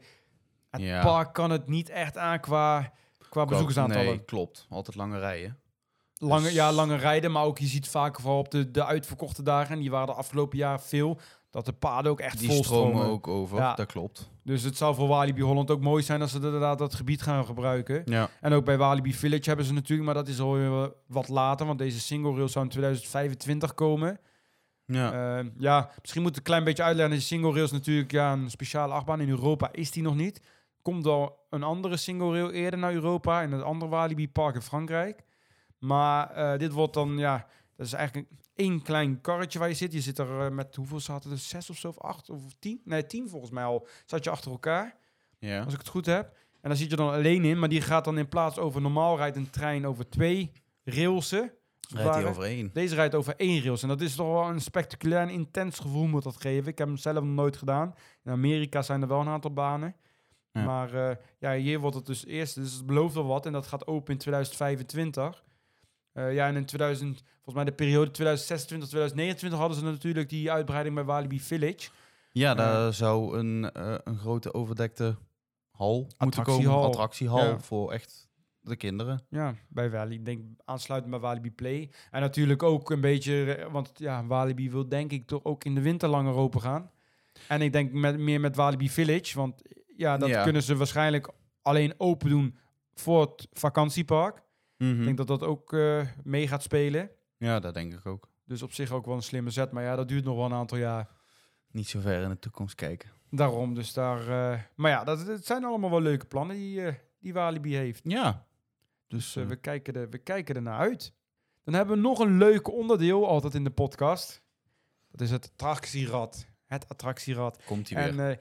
het 0.70 0.81
Ja. 0.81 1.03
park 1.03 1.33
kan 1.33 1.51
het 1.51 1.66
niet 1.68 1.89
echt 1.89 2.16
aan 2.16 2.41
qua, 2.41 2.93
qua 3.29 3.45
bezoekersaantallen. 3.45 4.05
Nee, 4.07 4.25
klopt. 4.25 4.66
Altijd 4.70 4.97
lange 4.97 5.18
rijen. 5.18 5.59
Lange, 6.14 6.43
Dus- 6.43 6.53
ja, 6.53 6.72
lange 6.72 6.97
rijden, 6.97 7.33
maar 7.33 7.45
ook 7.45 7.59
je 7.59 7.66
ziet 7.66 7.89
vaak 7.89 8.20
vooral 8.20 8.39
op 8.39 8.51
de, 8.51 8.70
de 8.70 8.85
uitverkochte 8.85 9.43
dagen, 9.43 9.75
en 9.75 9.81
die 9.81 9.91
waren 9.91 10.07
de 10.07 10.12
afgelopen 10.14 10.59
jaar 10.59 10.81
veel, 10.81 11.18
dat 11.55 11.65
de 11.65 11.73
paden 11.73 12.11
ook 12.11 12.21
echt 12.21 12.39
Die 12.39 12.49
vol 12.49 12.65
stromen 12.65 13.05
ook 13.05 13.29
over. 13.29 13.59
Ja. 13.59 13.75
Dat 13.75 13.87
klopt. 13.87 14.31
Dus 14.43 14.63
het 14.63 14.77
zou 14.77 14.95
voor 14.95 15.09
Walibi 15.09 15.43
Holland 15.43 15.71
ook 15.71 15.81
mooi 15.81 16.03
zijn 16.03 16.21
als 16.21 16.31
ze 16.31 16.37
inderdaad 16.37 16.79
dat 16.79 16.95
gebied 16.95 17.23
gaan 17.23 17.45
gebruiken. 17.45 18.03
Ja. 18.05 18.31
En 18.41 18.53
ook 18.53 18.65
bij 18.65 18.79
Walibi 18.79 19.15
Village 19.15 19.43
hebben 19.45 19.67
ze 19.67 19.73
natuurlijk, 19.73 20.07
maar 20.07 20.15
dat 20.15 20.29
is 20.29 20.41
alweer 20.41 20.93
wat 21.07 21.29
later, 21.29 21.67
want 21.67 21.79
deze 21.79 22.01
single 22.01 22.35
rail 22.35 22.49
zou 22.49 22.65
in 22.65 22.71
2025 22.71 23.75
komen. 23.75 24.21
Ja. 24.87 25.39
Eh, 25.39 25.47
ja, 25.59 25.91
misschien 26.01 26.23
moet 26.23 26.31
ik 26.31 26.37
een 26.37 26.43
klein 26.43 26.65
beetje 26.65 26.83
uitleggen. 26.83 27.17
De 27.17 27.23
single 27.23 27.53
rail 27.53 27.65
is 27.65 27.73
natuurlijk 27.73 28.13
ja, 28.13 28.33
een 28.33 28.51
speciale 28.51 28.93
achtbaan. 28.93 29.21
In 29.21 29.29
Europa 29.29 29.69
is 29.73 29.91
die 29.91 30.03
nog 30.03 30.15
niet. 30.15 30.41
Komt 30.83 31.07
al 31.07 31.47
een 31.51 31.63
andere 31.63 31.97
single 31.97 32.33
rail 32.33 32.51
eerder 32.51 32.79
naar 32.79 32.93
Europa, 32.93 33.43
in 33.43 33.53
het 33.53 33.63
andere 33.63 33.91
Walibi 33.91 34.29
Park 34.29 34.55
in 34.55 34.63
Frankrijk. 34.63 35.25
Maar 35.79 36.31
eh, 36.31 36.59
dit 36.59 36.73
wordt 36.73 36.95
dan, 36.95 37.19
ja, 37.19 37.47
dat 37.77 37.87
is 37.87 37.93
eigenlijk 37.93 38.29
één 38.55 38.83
klein 38.83 39.21
karretje 39.21 39.59
waar 39.59 39.69
je 39.69 39.75
zit. 39.75 39.93
Je 39.93 40.01
zit 40.01 40.19
er 40.19 40.41
eh, 40.41 40.51
met, 40.51 40.77
hoeveel 40.77 41.01
zaten 41.01 41.31
er? 41.31 41.39
Zes 41.39 41.71
of 41.71 41.77
zo, 41.77 41.89
of 41.89 41.99
acht 41.99 42.31
of 42.31 42.43
tien? 42.59 42.81
Nee, 42.85 43.07
tien 43.07 43.29
volgens 43.29 43.51
mij 43.51 43.65
al. 43.65 43.87
Zat 44.05 44.25
je 44.25 44.31
achter 44.31 44.51
elkaar, 44.51 44.97
ja. 45.39 45.63
als 45.63 45.73
ik 45.73 45.79
het 45.79 45.89
goed 45.89 46.07
heb. 46.07 46.37
En 46.61 46.71
dan 46.71 46.79
zit 46.79 46.91
je 46.91 46.97
dan 46.97 47.13
alleen 47.13 47.45
in, 47.45 47.59
maar 47.59 47.69
die 47.69 47.81
gaat 47.81 48.05
dan 48.05 48.19
in 48.19 48.29
plaats 48.29 48.59
over 48.59 48.81
normaal 48.81 49.17
rijdt 49.17 49.37
een 49.37 49.51
trein 49.51 49.87
over 49.87 50.09
twee 50.09 50.53
railsen. 50.85 51.53
Rijdt 51.89 52.11
hij 52.11 52.23
ware. 52.23 52.29
overheen. 52.29 52.71
Deze 52.73 52.95
rijdt 52.95 53.15
over 53.15 53.35
één 53.37 53.63
rails. 53.63 53.83
En 53.83 53.89
dat 53.89 54.01
is 54.01 54.15
toch 54.15 54.33
wel 54.33 54.49
een 54.49 54.61
spectaculair 54.61 55.23
en 55.23 55.29
intens 55.29 55.79
gevoel 55.79 56.07
moet 56.07 56.23
dat 56.23 56.41
geven. 56.41 56.71
Ik 56.71 56.79
heb 56.79 56.87
hem 56.87 56.97
zelf 56.97 57.25
nog 57.25 57.35
nooit 57.35 57.57
gedaan. 57.57 57.95
In 58.25 58.33
Amerika 58.33 58.83
zijn 58.83 59.03
er 59.03 59.09
wel 59.09 59.21
een 59.21 59.29
aantal 59.29 59.53
banen. 59.53 59.97
Ja. 60.53 60.65
Maar 60.65 60.95
eh, 60.95 61.17
ja, 61.39 61.55
hier 61.55 61.81
wordt 61.81 61.97
het 61.97 62.07
dus 62.07 62.27
eerst. 62.27 62.55
Dus 62.55 62.73
het 62.73 62.87
belooft 62.87 63.15
wel 63.15 63.27
wat. 63.27 63.47
En 63.47 63.53
dat 63.53 63.67
gaat 63.67 63.87
open 63.87 64.13
in 64.13 64.19
2025. 64.19 65.45
Eh, 66.15 66.35
ja, 66.35 66.47
en 66.47 66.57
in 66.57 66.65
2000, 66.65 67.23
volgens 67.35 67.55
mij 67.55 67.65
de 67.65 67.73
periode 67.73 68.11
2026, 68.11 68.89
2029 68.89 69.59
hadden 69.59 69.79
ze 69.79 69.85
natuurlijk 69.85 70.29
die 70.29 70.53
uitbreiding 70.53 70.95
bij 70.95 71.05
Walibi 71.05 71.41
Village. 71.41 71.89
Ja, 72.33 72.55
daar 72.55 72.93
zou 72.93 73.39
een, 73.39 73.71
eh, 73.73 73.95
een 74.05 74.19
grote 74.19 74.55
overdekte 74.55 75.17
hal 75.71 76.09
moeten 76.19 76.43
komen. 76.43 76.71
Attractiehal. 76.71 77.45
Ja. 77.45 77.59
voor 77.59 77.93
echt 77.93 78.29
de 78.61 78.77
kinderen. 78.77 79.23
Ja, 79.29 79.55
bij 79.69 79.91
Walibi. 79.91 80.15
Ik 80.15 80.25
denk 80.25 80.41
aansluitend 80.65 81.11
bij 81.12 81.21
Walibi 81.21 81.51
Play. 81.53 81.91
En 82.11 82.21
natuurlijk 82.21 82.62
ook 82.62 82.91
een 82.91 83.01
beetje, 83.01 83.55
eh, 83.55 83.73
want 83.73 83.91
ja, 83.95 84.27
Walibi 84.27 84.71
wil 84.71 84.89
denk 84.89 85.11
ik 85.12 85.27
toch 85.27 85.45
ook 85.45 85.65
in 85.65 85.75
de 85.75 85.81
winter 85.81 86.09
langer 86.09 86.35
open 86.35 86.61
gaan. 86.61 86.91
En 87.49 87.62
ik 87.62 87.73
denk 87.73 87.93
met, 87.93 88.19
meer 88.19 88.41
met 88.41 88.57
Walibi 88.57 88.89
Village, 88.91 89.39
want 89.39 89.62
ja, 89.97 90.17
dat 90.17 90.29
Ja. 90.29 90.43
kunnen 90.43 90.62
ze 90.62 90.77
waarschijnlijk 90.77 91.29
alleen 91.62 91.95
open 91.97 92.29
doen 92.29 92.57
voor 92.95 93.21
het 93.21 93.49
vakantiepark. 93.53 94.43
Mhm. 94.91 94.99
Ik 94.99 95.05
denk 95.05 95.16
dat 95.16 95.26
dat 95.26 95.43
ook 95.43 95.72
eh, 95.72 96.07
mee 96.22 96.49
gaat 96.49 96.62
spelen. 96.62 97.11
Ja, 97.37 97.61
dat 97.61 97.74
denk 97.74 97.93
ik 97.95 98.07
ook. 98.07 98.28
Dus 98.45 98.62
op 98.62 98.72
zich 98.72 98.91
ook 98.91 99.07
wel 99.07 99.14
een 99.14 99.22
slimme 99.22 99.51
zet. 99.51 99.72
Maar 99.72 99.82
ja, 99.82 99.97
dat 99.97 100.09
duurt 100.09 100.24
nog 100.24 100.37
wel 100.37 100.45
een 100.45 100.53
aantal 100.53 100.78
jaar. 100.78 101.09
Niet 101.70 101.89
zo 101.89 102.01
ver 102.01 102.22
in 102.22 102.28
de 102.28 102.39
toekomst 102.39 102.74
kijken. 102.74 103.11
Daarom, 103.30 103.74
dus 103.74 103.93
daar... 103.93 104.20
eh, 104.20 104.61
maar 104.74 104.91
ja, 104.91 105.05
dat, 105.05 105.26
het 105.26 105.47
zijn 105.47 105.64
allemaal 105.64 105.91
wel 105.91 106.01
leuke 106.01 106.26
plannen 106.26 106.57
die, 106.57 106.87
eh, 106.87 106.95
die 107.20 107.32
Walibi 107.32 107.74
heeft. 107.74 108.01
Ja. 108.05 108.47
Dus 109.09 109.35
we, 109.35 109.57
kijken 109.57 109.95
er, 109.95 110.11
we 110.11 110.18
kijken 110.18 110.55
er 110.55 110.62
naar 110.62 110.78
uit. 110.78 111.14
Dan 111.64 111.74
hebben 111.74 111.97
we 111.97 112.03
nog 112.03 112.18
een 112.18 112.37
leuk 112.39 112.68
onderdeel 112.72 113.28
altijd 113.28 113.55
in 113.55 113.64
de 113.64 113.70
podcast. 113.70 114.43
Dat 115.11 115.20
is 115.20 115.30
het 115.30 115.51
attractierad. 115.53 116.47
Het 116.66 116.89
attractierad. 116.89 117.59
Komt 117.64 117.91
hij 117.91 118.12
weer. 118.12 118.20
En 118.20 118.39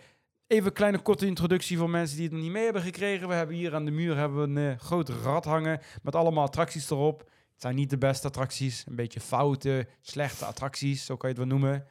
even 0.53 0.67
een 0.67 0.73
kleine 0.73 0.99
korte 0.99 1.25
introductie 1.25 1.77
voor 1.77 1.89
mensen 1.89 2.15
die 2.15 2.25
het 2.25 2.33
nog 2.33 2.43
niet 2.43 2.51
mee 2.51 2.63
hebben 2.63 2.81
gekregen. 2.81 3.27
We 3.27 3.33
hebben 3.33 3.55
hier 3.55 3.75
aan 3.75 3.85
de 3.85 3.91
muur 3.91 4.17
hebben 4.17 4.37
we 4.41 4.61
een 4.61 4.71
eh, 4.71 4.79
groot 4.79 5.09
rad 5.09 5.45
hangen 5.45 5.79
met 6.01 6.15
allemaal 6.15 6.43
attracties 6.43 6.89
erop. 6.89 7.19
Het 7.19 7.61
zijn 7.61 7.75
niet 7.75 7.89
de 7.89 7.97
beste 7.97 8.27
attracties. 8.27 8.83
Een 8.87 8.95
beetje 8.95 9.19
foute, 9.19 9.87
slechte 10.01 10.45
attracties, 10.45 11.05
zo 11.05 11.17
kan 11.17 11.29
je 11.29 11.35
het 11.35 11.47
wel 11.47 11.57
noemen. 11.57 11.85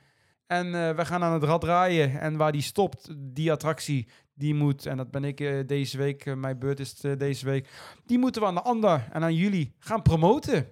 En 0.46 0.66
eh, 0.66 0.96
we 0.96 1.04
gaan 1.04 1.22
aan 1.22 1.32
het 1.32 1.42
rad 1.42 1.60
draaien. 1.60 2.20
En 2.20 2.36
waar 2.36 2.52
die 2.52 2.62
stopt, 2.62 3.08
die 3.16 3.52
attractie, 3.52 4.08
die 4.34 4.54
moet, 4.54 4.86
en 4.86 4.96
dat 4.96 5.10
ben 5.10 5.24
ik 5.24 5.40
eh, 5.40 5.66
deze 5.66 5.98
week, 5.98 6.34
mijn 6.36 6.58
beurt 6.58 6.80
is 6.80 7.02
het, 7.02 7.20
deze 7.20 7.44
week, 7.44 7.68
die 8.06 8.18
moeten 8.18 8.42
we 8.42 8.48
aan 8.48 8.54
de 8.54 8.62
ander 8.62 9.08
en 9.12 9.22
aan 9.22 9.34
jullie 9.34 9.74
gaan 9.78 10.02
promoten. 10.02 10.70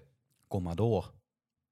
Kom 0.48 0.62
maar 0.62 0.76
door. 0.76 1.12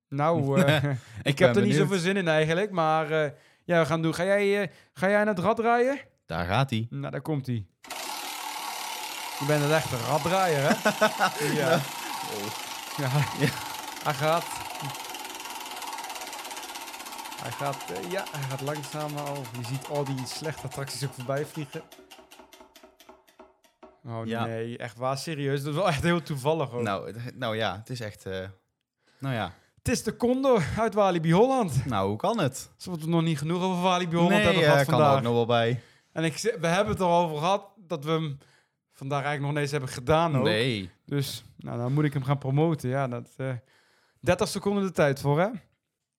Nou, 0.09 0.61
ik, 1.23 1.39
heb 1.39 1.39
er 1.39 1.47
niet 1.47 1.55
benieuwd. 1.55 1.75
zoveel 1.75 1.99
zin 1.99 2.17
in 2.17 2.29
eigenlijk, 2.29 2.71
maar 2.71 3.35
ja, 3.69 3.81
we 3.81 3.87
gaan 3.87 4.03
doen. 4.03 4.15
Ga 4.15 4.25
jij, 4.25 4.63
eh, 4.63 4.69
ga 4.93 5.09
jij 5.09 5.21
aan 5.21 5.27
het 5.27 5.39
rad 5.39 5.57
draaien? 5.57 6.01
Daar 6.27 6.47
gaat 6.47 6.71
hij. 6.71 6.87
Nou, 6.91 7.11
daar 7.11 7.21
komt 7.21 7.47
hij. 7.47 7.67
Je 9.39 9.45
bent 9.47 9.63
een 9.65 9.73
echte 9.73 9.97
raddraaier, 9.97 10.59
hè? 10.63 10.75
ja. 11.63 11.81
ja. 12.97 13.09
Hij 14.05 14.15
gaat. 14.15 14.45
Hij 17.43 17.51
gaat, 17.51 17.85
eh, 17.91 18.11
ja, 18.11 18.25
hij 18.31 18.43
gaat 18.49 18.61
langzamer 18.61 19.21
al. 19.21 19.43
Je 19.59 19.65
ziet 19.65 19.87
al 19.89 20.05
die 20.05 20.27
slechte 20.27 20.67
attracties 20.67 21.05
ook 21.05 21.13
voorbij 21.15 21.47
vliegen. 21.47 21.83
Oh 24.05 24.27
Ja. 24.27 24.45
nee, 24.45 24.79
echt 24.79 24.97
waar, 24.97 25.19
serieus. 25.19 25.61
Dat 25.63 25.69
is 25.71 25.79
wel 25.79 25.89
echt 25.89 26.03
heel 26.03 26.23
toevallig 26.23 26.73
ook. 26.73 26.83
Nou, 26.83 27.15
nou 27.35 27.57
ja, 27.57 27.77
het 27.77 27.91
is 27.91 28.01
echt... 28.01 28.27
eh, 28.27 28.49
nou 29.19 29.35
ja. 29.35 29.53
Het 29.89 29.97
is 29.97 30.03
de 30.03 30.17
Condor 30.17 30.65
uit 30.79 30.95
Walibi 30.95 31.33
Holland. 31.33 31.85
Nou, 31.87 32.09
hoe 32.09 32.17
kan 32.17 32.41
het? 32.41 32.71
We 32.85 32.91
het 32.91 33.07
nog 33.07 33.23
niet 33.23 33.39
genoeg 33.39 33.63
over 33.63 33.83
Walibi 33.83 34.17
Holland 34.17 34.35
nee, 34.35 34.43
hebben 34.45 34.63
eh, 34.63 34.71
gehad 34.71 34.85
kan 34.87 34.95
vandaag? 34.95 35.17
ook 35.17 35.23
nog 35.23 35.33
wel 35.33 35.47
bij. 35.47 35.81
En 36.13 36.25
ik, 36.25 36.39
ze- 36.39 36.57
we 36.61 36.67
hebben 36.67 36.93
het 36.93 37.03
erover 37.03 37.37
gehad 37.39 37.67
dat 37.77 38.05
we 38.05 38.11
hem 38.11 38.39
vandaag 38.93 39.23
eigenlijk 39.25 39.45
nog 39.45 39.53
niet 39.53 39.61
eens 39.61 39.71
hebben 39.71 39.89
gedaan 39.91 40.37
ook. 40.37 40.45
Nee. 40.45 40.91
Dus 41.07 41.45
nou, 41.57 41.79
dan 41.79 41.93
moet 41.93 42.05
ik 42.05 42.13
hem 42.13 42.25
gaan 42.25 42.39
promoten. 42.39 42.89
Ja, 42.89 43.09
dat, 43.09 43.29
eh 43.37 43.53
30 44.21 44.49
seconden 44.49 44.85
de 44.85 44.93
tijd 44.93 45.21
voor, 45.21 45.41
hè? 45.41 45.49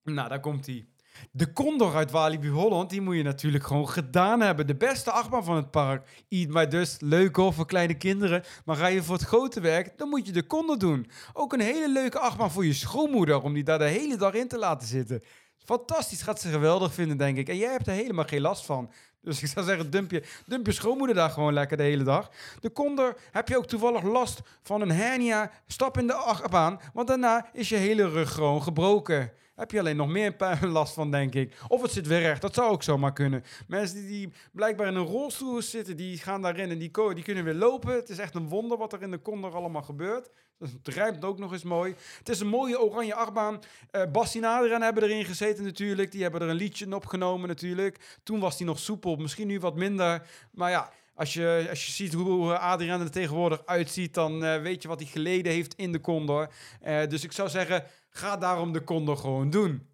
Nou, 0.04 0.30
daar 0.30 0.40
komt 0.40 0.66
hij. 0.66 0.86
De 1.32 1.54
Condor 1.54 1.96
uit 1.96 2.12
Walibi 2.12 2.50
Holland, 2.50 2.90
die 2.90 3.02
moet 3.02 3.16
je 3.16 3.24
natuurlijk 3.24 3.64
gewoon 3.64 3.90
gedaan 3.90 4.42
hebben. 4.42 4.68
De 4.68 4.76
beste 4.76 5.12
achtbaan 5.12 5.44
van 5.44 5.56
het 5.56 5.72
park. 5.72 6.08
Eat 6.30 6.48
My 6.48 6.68
Dust, 6.68 7.02
leuk 7.02 7.36
hoor 7.36 7.54
voor 7.54 7.66
kleine 7.66 7.94
kinderen. 7.94 8.44
Maar 8.66 8.76
ga 8.76 8.88
je 8.88 9.04
voor 9.04 9.16
het 9.16 9.26
grote 9.26 9.60
werk, 9.60 9.98
dan 9.98 10.10
moet 10.10 10.26
je 10.26 10.32
de 10.32 10.48
Condor 10.48 10.78
doen. 10.78 11.10
Ook 11.34 11.54
een 11.54 11.60
hele 11.60 11.90
leuke 11.90 12.20
achtbaan 12.20 12.52
voor 12.52 12.66
je 12.66 12.74
schoonmoeder, 12.74 13.42
om 13.42 13.54
die 13.54 13.64
daar 13.64 13.80
de 13.80 13.86
hele 13.86 14.16
dag 14.16 14.34
in 14.34 14.48
te 14.48 14.58
laten 14.58 14.88
zitten. 14.88 15.24
Fantastisch, 15.58 16.22
gaat 16.22 16.42
ze 16.42 16.50
geweldig 16.50 16.94
vinden, 16.94 17.18
denk 17.18 17.38
ik. 17.38 17.50
En 17.50 17.58
jij 17.58 17.72
hebt 17.72 17.88
er 17.88 17.94
helemaal 17.94 18.26
geen 18.26 18.42
last 18.42 18.66
van. 18.66 18.92
Dus 19.22 19.42
ik 19.42 19.48
zou 19.48 19.66
zeggen, 19.66 19.90
dump 19.90 20.12
je, 20.12 20.24
dump 20.46 20.66
je 20.66 20.72
schoonmoeder 20.72 21.16
daar 21.16 21.30
gewoon 21.30 21.54
lekker 21.54 21.78
de 21.78 21.84
hele 21.84 22.04
dag. 22.04 22.30
De 22.60 22.72
Condor, 22.72 23.18
heb 23.32 23.48
je 23.48 23.58
ook 23.58 23.66
toevallig 23.66 24.04
last 24.04 24.42
van 24.62 24.82
een 24.82 24.92
hernia, 24.92 25.52
stap 25.68 25.98
in 25.98 26.08
de 26.08 26.14
achtbaan, 26.14 26.80
want 26.94 27.08
daarna 27.08 27.50
is 27.54 27.70
je 27.70 27.76
hele 27.76 28.10
rug 28.10 28.34
gewoon 28.34 28.64
gebroken. 28.64 29.32
Heb 29.60 29.72
je 29.72 29.80
alleen 29.80 29.96
nog 29.96 30.08
meer 30.08 30.36
last 30.62 30.94
van, 30.94 31.12
denk 31.12 31.34
ik. 31.34 31.58
Of 31.68 31.82
het 31.82 31.92
zit 31.92 32.08
weer 32.08 32.20
recht, 32.20 32.42
dat 32.42 32.54
zou 32.54 32.72
ook 32.72 32.84
zomaar 32.84 33.14
kunnen. 33.14 33.44
Mensen 33.68 33.96
die, 33.96 34.08
die 34.08 34.32
blijkbaar 34.52 34.88
in 34.88 34.96
een 34.96 35.06
rolstoel 35.06 35.62
zitten, 35.62 35.98
die 35.98 36.18
gaan 36.18 36.42
daarin 36.42 36.70
en 36.70 36.78
die, 36.78 36.92
die 37.14 37.24
kunnen 37.24 37.44
weer 37.44 37.54
lopen. 37.54 37.94
Het 37.94 38.10
is 38.10 38.18
echt 38.18 38.36
een 38.36 38.48
wonder 38.48 38.78
wat 38.78 38.94
er 38.94 39.02
in 39.02 39.12
de 39.12 39.22
Condor 39.22 39.56
allemaal 39.56 39.82
gebeurt. 39.82 40.30
Dus 40.58 40.72
het 40.72 40.88
rijmt 40.88 41.26
ook 41.26 41.40
nog 41.40 41.52
eens 41.52 41.64
mooi. 41.64 41.96
Het 42.18 42.30
is 42.30 42.40
een 42.40 42.48
mooie 42.48 42.82
oranje 42.82 43.16
achtbaan. 43.16 43.60
Eh 43.92 44.12
Bastien 44.12 44.44
en 44.44 44.50
Adriaan 44.50 44.82
hebben 44.82 45.04
erin 45.04 45.26
gezeten 45.26 45.64
natuurlijk. 45.64 46.12
Die 46.12 46.22
hebben 46.22 46.42
er 46.42 46.50
een 46.50 46.56
liedje 46.56 46.96
opgenomen 46.96 47.48
natuurlijk. 47.48 48.20
Toen 48.24 48.40
was 48.40 48.58
hij 48.58 48.68
nog 48.68 48.80
soepel, 48.80 49.16
misschien 49.16 49.48
nu 49.48 49.60
wat 49.60 49.76
minder. 49.76 50.28
Maar 50.52 50.70
ja, 50.70 50.92
als 51.20 51.34
je, 51.34 51.68
als 51.70 51.86
je 51.86 51.92
ziet 51.92 52.14
hoe 52.14 52.58
Adriaan 52.58 53.02
er 53.02 53.12
tegenwoordig 53.12 53.66
uitziet, 53.66 54.14
dan 54.14 54.44
eh, 54.44 54.62
weet 54.62 54.82
je 54.82 54.88
wat 54.88 55.00
hij 55.00 55.10
geleden 55.10 55.52
heeft 55.52 55.74
in 55.74 55.92
de 55.92 56.02
Condor. 56.02 56.50
Eh, 56.82 57.08
dus 57.08 57.24
ik 57.24 57.32
zou 57.32 57.50
zeggen, 57.50 57.84
ga 58.10 58.38
daarom 58.38 58.74
de 58.74 58.84
Condor 58.84 59.18
gewoon 59.18 59.50
doen. 59.50 59.90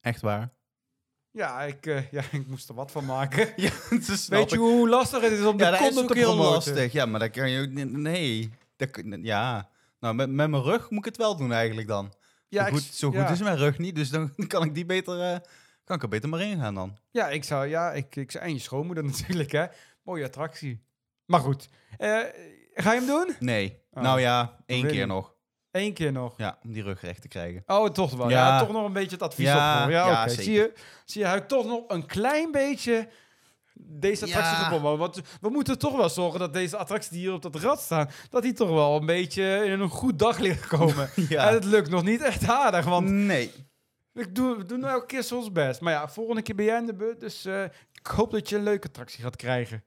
Echt 0.00 0.20
waar. 0.20 0.52
Ja, 1.30 1.62
ik, 1.62 1.86
eh, 1.86 2.10
ja, 2.10 2.22
ik 2.32 2.46
moest 2.46 2.68
er 2.68 2.74
wat 2.74 2.90
van 2.90 3.04
maken. 3.04 3.52
Ja, 3.56 3.70
Weet 4.28 4.50
je 4.50 4.56
hoe 4.56 4.88
lastig 4.88 5.20
het 5.22 5.32
is 5.32 5.44
om 5.44 5.58
Ja, 5.58 5.70
de 5.70 5.78
dat 5.78 5.90
is 5.90 5.98
ook 5.98 6.08
te 6.08 6.18
heel 6.18 6.34
promoten? 6.34 6.52
lastig. 6.52 6.92
Ja, 6.92 7.06
maar 7.06 7.20
dat 7.20 7.30
kan 7.30 7.50
je 7.50 7.62
ook 7.62 7.70
niet... 7.70 7.92
Nee. 7.92 8.50
Dat, 8.76 9.02
ja. 9.22 9.68
Nou, 10.00 10.14
met, 10.14 10.30
met 10.30 10.50
mijn 10.50 10.62
rug 10.62 10.90
moet 10.90 10.98
ik 10.98 11.04
het 11.04 11.16
wel 11.16 11.36
doen 11.36 11.52
eigenlijk 11.52 11.88
dan. 11.88 12.12
Ja, 12.48 12.64
zo 12.64 12.72
goed, 12.72 12.82
zo 12.82 13.08
goed 13.08 13.18
ja. 13.18 13.28
is 13.28 13.42
mijn 13.42 13.56
rug 13.56 13.78
niet, 13.78 13.94
dus 13.94 14.10
dan 14.10 14.34
kan 14.46 14.64
ik 14.64 14.74
die 14.74 14.86
beter... 14.86 15.40
kan 15.84 15.96
ik 15.96 16.02
er 16.02 16.08
beter 16.08 16.28
maar 16.28 16.40
in 16.40 16.60
gaan 16.60 16.74
dan. 16.74 16.98
Ja, 17.10 17.28
ik 17.28 17.44
zou, 17.44 17.66
ja, 17.66 17.92
ik, 17.92 18.16
ik 18.16 18.30
zou, 18.30 18.44
en 18.44 18.52
je 18.52 18.58
schoonmoeder 18.58 19.04
natuurlijk, 19.04 19.52
hè. 19.52 19.66
Mooie 20.04 20.24
attractie. 20.24 20.84
Maar 21.24 21.40
goed, 21.40 21.68
eh, 21.98 22.08
ga 22.74 22.92
je 22.92 22.98
hem 22.98 23.06
doen? 23.06 23.34
Nee. 23.40 23.82
Oh. 23.90 24.02
Nou 24.02 24.20
ja, 24.20 24.56
één 24.66 24.86
keer 24.86 25.00
ik. 25.00 25.06
nog. 25.06 25.34
Eén 25.70 25.92
keer 25.92 26.12
nog. 26.12 26.34
Ja, 26.36 26.58
om 26.64 26.72
die 26.72 26.82
rug 26.82 27.00
recht 27.00 27.20
te 27.22 27.28
krijgen. 27.28 27.62
Oh, 27.66 27.88
toch 27.90 28.12
wel. 28.14 28.30
Ja, 28.30 28.46
Ja. 28.46 28.58
toch 28.58 28.72
nog 28.72 28.84
een 28.86 28.92
beetje 28.92 29.10
het 29.16 29.22
advies 29.22 29.46
Ja, 29.46 29.84
op. 29.84 29.90
Ja, 29.90 30.06
ja. 30.06 30.28
Zie 30.28 30.52
je, 30.52 30.72
zie 31.04 31.20
je, 31.20 31.26
hij 31.26 31.36
heeft 31.36 31.48
toch 31.48 31.66
nog 31.66 31.84
een 31.88 32.06
klein 32.06 32.50
beetje 32.52 33.08
deze 33.76 34.24
attractie 34.24 34.74
Ja. 34.80 34.96
Want 34.96 35.20
we 35.40 35.48
moeten 35.48 35.78
toch 35.78 35.96
wel 35.96 36.08
zorgen 36.08 36.40
dat 36.40 36.52
deze 36.52 36.76
attracties 36.76 37.10
die 37.10 37.20
hier 37.20 37.32
op 37.32 37.42
dat 37.42 37.54
rad 37.56 37.80
staan, 37.80 38.10
dat 38.30 38.42
die 38.42 38.52
toch 38.52 38.68
wel 38.70 38.96
een 38.96 39.06
beetje 39.06 39.64
in 39.64 39.80
een 39.80 39.88
goed 39.88 40.18
daglicht 40.18 40.66
komen. 40.76 41.10
Ja. 41.14 41.48
En 41.48 41.54
het 41.54 41.64
lukt 41.64 41.90
nog 41.90 42.02
niet 42.02 42.20
echt 42.22 42.48
aardig, 42.48 42.84
want 42.84 43.08
Nee. 43.10 43.52
we 44.12 44.32
doen, 44.32 44.56
we 44.56 44.64
doen 44.64 44.84
elke 44.84 45.06
keer 45.06 45.22
zoals 45.22 45.52
best. 45.52 45.80
Maar 45.80 45.92
ja, 45.92 46.08
volgende 46.08 46.42
keer 46.42 46.54
ben 46.54 46.64
jij 46.64 46.78
in 46.78 46.86
de 46.86 46.94
beurt, 46.94 47.20
dus 47.20 47.44
eh, 47.44 47.64
ik 47.92 48.06
hoop 48.06 48.30
dat 48.30 48.48
je 48.48 48.56
een 48.56 48.62
leuke 48.62 48.86
attractie 48.88 49.22
gaat 49.22 49.36
krijgen. 49.36 49.84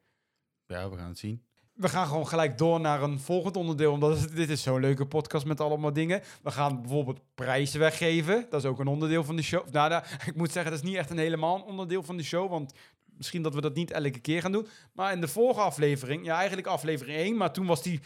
Ja, 0.68 0.90
we 0.90 0.98
gaan 0.98 1.08
het 1.10 1.18
zien. 1.20 1.42
We 1.74 1.90
gaan 1.90 2.08
gewoon 2.08 2.28
gelijk 2.28 2.58
door 2.58 2.80
naar 2.80 3.04
een 3.04 3.20
volgend 3.20 3.56
onderdeel, 3.56 3.92
omdat 3.92 4.20
het- 4.20 4.36
dit 4.36 4.50
is 4.50 4.62
zo'n 4.64 4.80
leuke 4.80 5.06
podcast 5.06 5.46
met 5.46 5.62
allemaal 5.62 5.94
dingen. 5.94 6.22
We 6.44 6.52
gaan 6.52 6.82
bijvoorbeeld 6.82 7.20
prijzen 7.36 7.80
weggeven. 7.80 8.46
Dat 8.50 8.64
is 8.64 8.70
ook 8.70 8.80
een 8.80 8.88
onderdeel 8.88 9.24
van 9.24 9.36
de 9.36 9.42
show. 9.42 9.70
Nou, 9.72 9.90
nou, 9.90 10.04
ik 10.26 10.36
moet 10.36 10.52
zeggen, 10.52 10.72
dat 10.72 10.82
is 10.84 10.88
niet 10.90 10.98
echt 10.98 11.10
een 11.10 11.18
helemaal 11.18 11.56
een 11.56 11.64
onderdeel 11.64 12.04
van 12.04 12.18
de 12.18 12.24
show, 12.24 12.50
want 12.50 12.74
misschien 13.06 13.42
dat 13.42 13.54
we 13.54 13.62
dat 13.62 13.76
niet 13.76 13.92
elke 13.92 14.20
keer 14.20 14.42
gaan 14.42 14.52
doen. 14.52 14.68
Maar 14.94 15.12
in 15.14 15.22
de 15.22 15.28
vorige 15.28 15.60
aflevering, 15.60 16.26
ja, 16.26 16.36
eigenlijk 16.38 16.68
aflevering 16.68 17.18
1, 17.18 17.38
maar 17.38 17.54
toen 17.54 17.66
was 17.66 17.84
die 17.84 18.00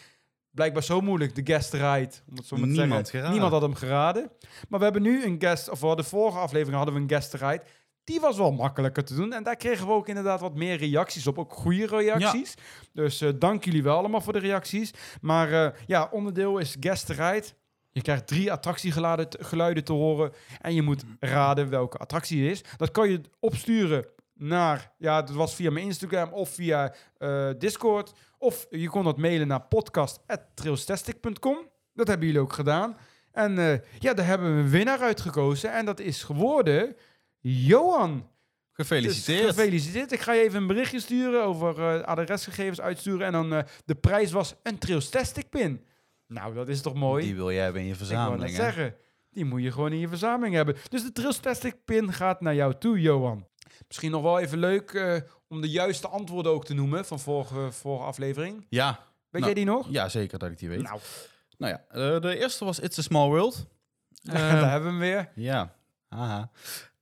blijkbaar 0.52 0.84
zo 0.84 1.02
moeilijk, 1.02 1.36
de 1.36 1.54
guest 1.54 1.74
ride. 1.74 2.12
Om 2.30 2.36
het 2.36 2.46
zo 2.46 2.56
maar 2.58 2.66
te 2.66 2.72
Niemand 2.72 2.92
zeggen. 2.92 3.10
geraden. 3.10 3.32
Niemand 3.32 3.52
had 3.52 3.62
hem 3.62 3.74
geraden. 3.76 4.32
Maar 4.70 4.80
we 4.80 4.86
hebben 4.86 5.02
nu 5.04 5.24
een 5.26 5.36
guest, 5.40 5.70
of 5.70 5.80
voor 5.80 5.96
de 5.96 6.04
vorige 6.04 6.38
aflevering 6.38 6.76
hadden 6.76 6.94
we 6.96 7.02
een 7.02 7.10
guest 7.10 7.34
ride. 7.34 7.64
Die 8.04 8.20
was 8.20 8.38
wel 8.38 8.52
makkelijker 8.52 9.04
te 9.04 9.16
doen. 9.16 9.34
En 9.34 9.44
daar 9.44 9.56
kregen 9.56 9.88
we 9.88 9.94
ook 9.94 10.08
inderdaad 10.08 10.40
wat 10.40 10.56
meer 10.56 10.78
reacties 10.78 11.28
op. 11.28 11.40
Ook 11.40 11.54
goede 11.54 11.86
reacties. 11.86 12.56
Dus 12.94 13.22
eh, 13.22 13.30
dank 13.36 13.64
jullie 13.64 13.84
wel 13.84 13.98
allemaal 13.98 14.22
voor 14.22 14.34
de 14.34 14.40
reacties. 14.40 14.94
Maar 15.22 15.52
eh, 15.52 15.72
ja, 15.86 16.10
onderdeel 16.12 16.58
is 16.58 16.76
guest 16.80 17.10
ride. 17.10 17.46
Je 17.92 18.02
krijgt 18.02 18.28
drie 18.28 18.52
attractiegeluiden 18.52 19.30
te, 19.30 19.44
geluiden 19.44 19.84
te 19.84 19.94
horen. 19.94 20.32
En 20.62 20.74
je 20.74 20.82
moet 20.82 21.04
raden 21.20 21.70
welke 21.70 21.98
attractie 21.98 22.44
het 22.44 22.52
is. 22.52 22.64
Dat 22.78 22.92
kan 22.92 23.10
je 23.10 23.22
opsturen 23.40 24.06
naar... 24.34 24.92
Ja, 24.98 25.22
dat 25.22 25.36
was 25.36 25.56
via 25.56 25.72
mijn 25.72 25.86
Instagram 25.86 26.34
of 26.34 26.50
via 26.50 26.94
eh, 27.18 27.50
Discord. 27.58 28.14
Of 28.38 28.68
je 28.70 28.90
kon 28.90 29.04
dat 29.04 29.18
mailen 29.18 29.48
naar 29.48 29.62
podcast.trailstastic.com. 29.62 31.58
Dat 31.94 32.08
hebben 32.08 32.28
jullie 32.28 32.42
ook 32.42 32.54
gedaan. 32.54 32.98
En 33.32 33.84
ja, 34.00 34.14
daar 34.14 34.26
hebben 34.26 34.56
we 34.56 34.62
een 34.62 34.70
winnaar 34.70 35.00
uitgekozen. 35.00 35.74
En 35.74 35.86
dat 35.86 36.00
is 36.00 36.24
geworden 36.24 36.96
Johan. 37.42 38.30
Gefeliciteerd. 38.72 39.42
Dus 39.42 39.56
gefeliciteerd. 39.56 40.12
Ik 40.12 40.20
ga 40.20 40.32
je 40.34 40.42
even 40.42 40.62
een 40.62 40.68
berichtje 40.68 41.00
sturen 41.00 41.44
over 41.44 41.80
eh, 42.00 42.04
adresgegevens 42.04 42.82
uitsturen. 42.82 43.26
En 43.26 43.32
dan 43.32 43.54
eh, 43.54 43.64
de 43.86 43.96
prijs 43.96 44.32
was 44.32 44.56
een 44.64 44.78
Trailstastic 44.78 45.50
pin. 45.50 45.86
Nou, 46.28 46.54
dat 46.54 46.68
is 46.70 46.82
toch 46.82 46.94
mooi? 46.94 47.26
Die 47.26 47.36
wil 47.36 47.52
jij 47.52 47.64
hebben 47.64 47.82
in 47.82 47.88
je 47.88 47.94
Ik 47.94 47.98
verzameling, 47.98 48.50
hè? 48.50 48.56
zeggen. 48.56 48.96
Die 49.30 49.46
moet 49.46 49.62
je 49.64 49.72
gewoon 49.72 49.92
in 49.92 50.00
je 50.00 50.08
verzameling 50.08 50.56
hebben. 50.56 50.76
Dus 50.90 51.04
de 51.04 51.12
Trailstastic 51.12 51.76
pin 51.86 52.14
gaat 52.14 52.42
naar 52.42 52.56
jou 52.56 52.74
toe, 52.80 53.02
Johan. 53.02 53.48
Misschien 53.88 54.12
nog 54.12 54.22
wel 54.22 54.40
even 54.40 54.58
leuk 54.58 54.92
eh, 54.92 55.16
om 55.48 55.62
de 55.62 55.70
juiste 55.70 56.08
antwoorden 56.08 56.52
ook 56.52 56.66
te 56.66 56.74
noemen 56.74 57.06
van 57.06 57.20
vorige, 57.20 57.72
vorige 57.72 58.06
aflevering. 58.06 58.66
Ja. 58.70 58.90
Weet 59.30 59.42
Nou, 59.42 59.46
jij 59.46 59.54
die 59.54 59.66
nog? 59.74 59.88
Ja, 59.90 60.10
zeker 60.10 60.40
dat 60.40 60.52
ik 60.52 60.60
die 60.60 60.70
weet. 60.70 60.82
Nou, 60.82 61.00
Nou 61.58 61.78
ja, 61.92 62.20
de 62.20 62.38
eerste 62.38 62.66
was 62.66 62.80
It's 62.80 62.98
a 62.98 63.02
Small 63.02 63.28
World. 63.30 63.66
daar 64.24 64.36
Ehm, 64.36 64.70
hebben 64.70 64.84
we 64.84 64.90
hem 64.90 65.00
weer. 65.00 65.32
Ja, 65.36 65.76
haha. 66.10 66.52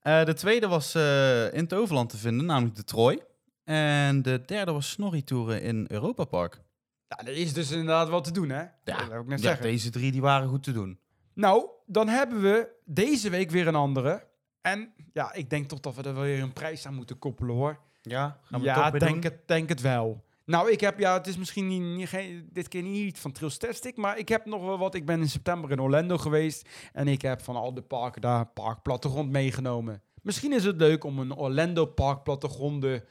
Eh, 0.10 0.26
de 0.26 0.34
tweede 0.34 0.68
was 0.68 0.96
eh, 0.96 1.54
in 1.54 1.68
Toverland 1.68 2.10
te 2.10 2.18
vinden, 2.18 2.46
namelijk 2.46 2.76
de 2.76 2.84
Troy. 2.84 3.20
En 3.64 4.22
de 4.22 4.42
derde 4.46 4.72
was 4.72 4.90
Snorri-toeren 4.90 5.62
in 5.62 5.86
Europa 5.88 6.26
Park. 6.26 6.62
Ja, 7.08 7.16
dat 7.24 7.36
is 7.36 7.54
dus 7.54 7.72
inderdaad 7.72 8.10
wat 8.10 8.24
te 8.24 8.32
doen, 8.32 8.50
hè? 8.50 8.64
dat 8.84 9.08
wil 9.08 9.22
ik 9.22 9.28
net 9.28 9.40
ja 9.40 9.46
zeggen. 9.46 9.66
deze 9.66 9.90
drie 9.90 10.12
die 10.12 10.22
waren 10.22 10.48
goed 10.48 10.64
te 10.64 10.72
doen. 10.72 11.00
Nou, 11.34 11.70
dan 11.86 12.08
hebben 12.08 12.42
we 12.42 12.68
deze 12.86 13.30
week 13.30 13.52
weer 13.52 13.68
een 13.68 13.76
andere. 13.76 14.28
En 14.62 14.94
ja, 15.14 15.34
ik 15.34 15.50
denk 15.50 15.70
toch 15.70 15.80
dat 15.80 15.96
we 15.96 16.04
er 16.04 16.14
wel 16.14 16.24
weer 16.24 16.42
een 16.42 16.54
prijs 16.54 16.86
aan 16.86 16.94
moeten 16.96 17.20
koppelen 17.20 17.56
hoor. 17.56 17.80
Ja, 18.02 18.40
gaan 18.44 18.60
we 18.60 18.66
ja, 18.66 18.92
denk 18.92 19.22
doen? 19.22 19.32
het, 19.32 19.48
denk 19.48 19.70
het 19.70 19.82
wel. 19.82 20.24
Nou, 20.50 20.72
ik 20.72 20.80
heb, 20.82 21.00
ja, 21.00 21.14
het 21.18 21.28
is 21.28 21.38
misschien 21.38 21.68
niet, 21.68 21.82
niet, 21.82 22.08
geen- 22.10 22.50
dit 22.52 22.68
keer 22.68 22.82
niet 22.82 23.20
van 23.20 23.32
Trilstastic, 23.32 23.98
maar 23.98 24.18
ik 24.18 24.30
heb 24.30 24.46
nog 24.46 24.66
wel 24.66 24.78
wat. 24.78 24.96
Ik 24.96 25.06
ben 25.06 25.20
in 25.20 25.30
september 25.30 25.72
in 25.72 25.82
Orlando 25.82 26.18
geweest 26.18 26.70
en 26.94 27.08
ik 27.08 27.22
heb 27.22 27.42
van 27.42 27.56
al 27.56 27.74
de 27.74 27.82
parken 27.82 28.22
daar 28.22 28.46
parkplattegrond 28.46 29.30
meegenomen. 29.32 30.02
Misschien 30.22 30.54
is 30.54 30.64
het 30.64 30.78
leuk 30.78 31.04
om 31.04 31.20
een 31.20 31.36
Orlando 31.36 31.86
parkplattegronden 31.86 33.04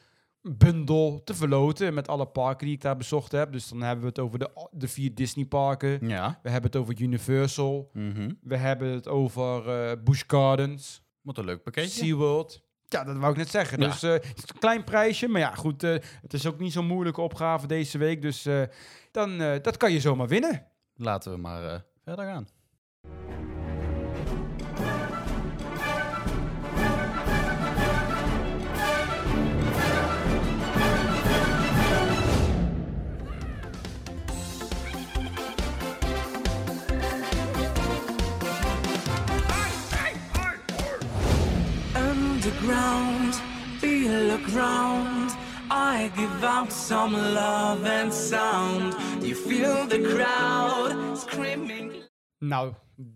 bundel 0.43 1.21
te 1.25 1.35
verloten 1.35 1.95
met 1.95 2.09
alle 2.09 2.27
parken 2.27 2.67
die 2.67 2.75
ik 2.75 2.81
daar 2.83 2.97
bezocht 2.97 3.33
heb. 3.33 3.53
Dus 3.53 3.69
dan 3.69 3.81
hebben 3.83 4.01
we 4.03 4.09
het 4.09 4.19
over 4.19 4.39
de, 4.39 4.69
de 4.73 4.89
vier 4.89 5.15
Disney 5.15 5.45
parken. 5.45 6.09
Ja. 6.09 6.39
We 6.43 6.51
hebben 6.51 6.71
het 6.71 6.81
over 6.81 7.01
Universal. 7.01 7.91
Mhm. 7.93 8.33
We 8.43 8.57
hebben 8.57 8.89
het 8.93 9.09
over 9.09 9.69
eh 9.69 9.97
Busch 10.05 10.25
Gardens. 10.27 11.03
Wat 11.21 11.39
een 11.39 11.45
leuk 11.45 11.63
pakketje. 11.63 11.91
SeaWorld. 12.05 12.67
Ja, 12.89 13.05
dat 13.05 13.17
wou 13.17 13.31
ik 13.31 13.37
net 13.37 13.51
zeggen. 13.51 13.81
Ja. 13.81 13.87
Dus 13.87 14.03
eh, 14.03 14.13
het 14.13 14.25
is 14.37 14.43
een 14.47 14.59
klein 14.59 14.85
prijsje. 14.85 15.29
Maar 15.29 15.41
ja, 15.41 15.55
goed. 15.55 15.83
eh, 15.83 15.91
het 16.23 16.33
is 16.33 16.47
ook 16.47 16.59
niet 16.59 16.73
zo'n 16.73 16.87
moeilijke 16.87 17.21
opgave 17.21 17.67
deze 17.67 17.99
week. 17.99 18.23
Dus 18.23 18.47
eh, 18.47 18.63
dan, 19.11 19.39
dat 19.39 19.77
kan 19.77 19.93
je 19.93 20.01
zomaar 20.01 20.29
winnen. 20.29 20.67
Laten 20.97 21.33
we 21.33 21.39
maar 21.39 21.85
verder 22.05 22.25
gaan. 22.25 22.49
Underground, 42.49 43.35
feel 43.79 44.29
the 44.29 44.43
ground. 44.53 45.37
I 45.71 46.11
give 46.17 46.47
out 46.47 46.73
some 46.73 47.17
love 47.17 47.85
and 47.85 48.15
sound. 48.15 48.95
You 49.21 49.35
feel 49.35 49.87
the 49.87 50.01
crowd 50.01 51.19
screaming. 51.19 51.93
Nou, 52.39 52.73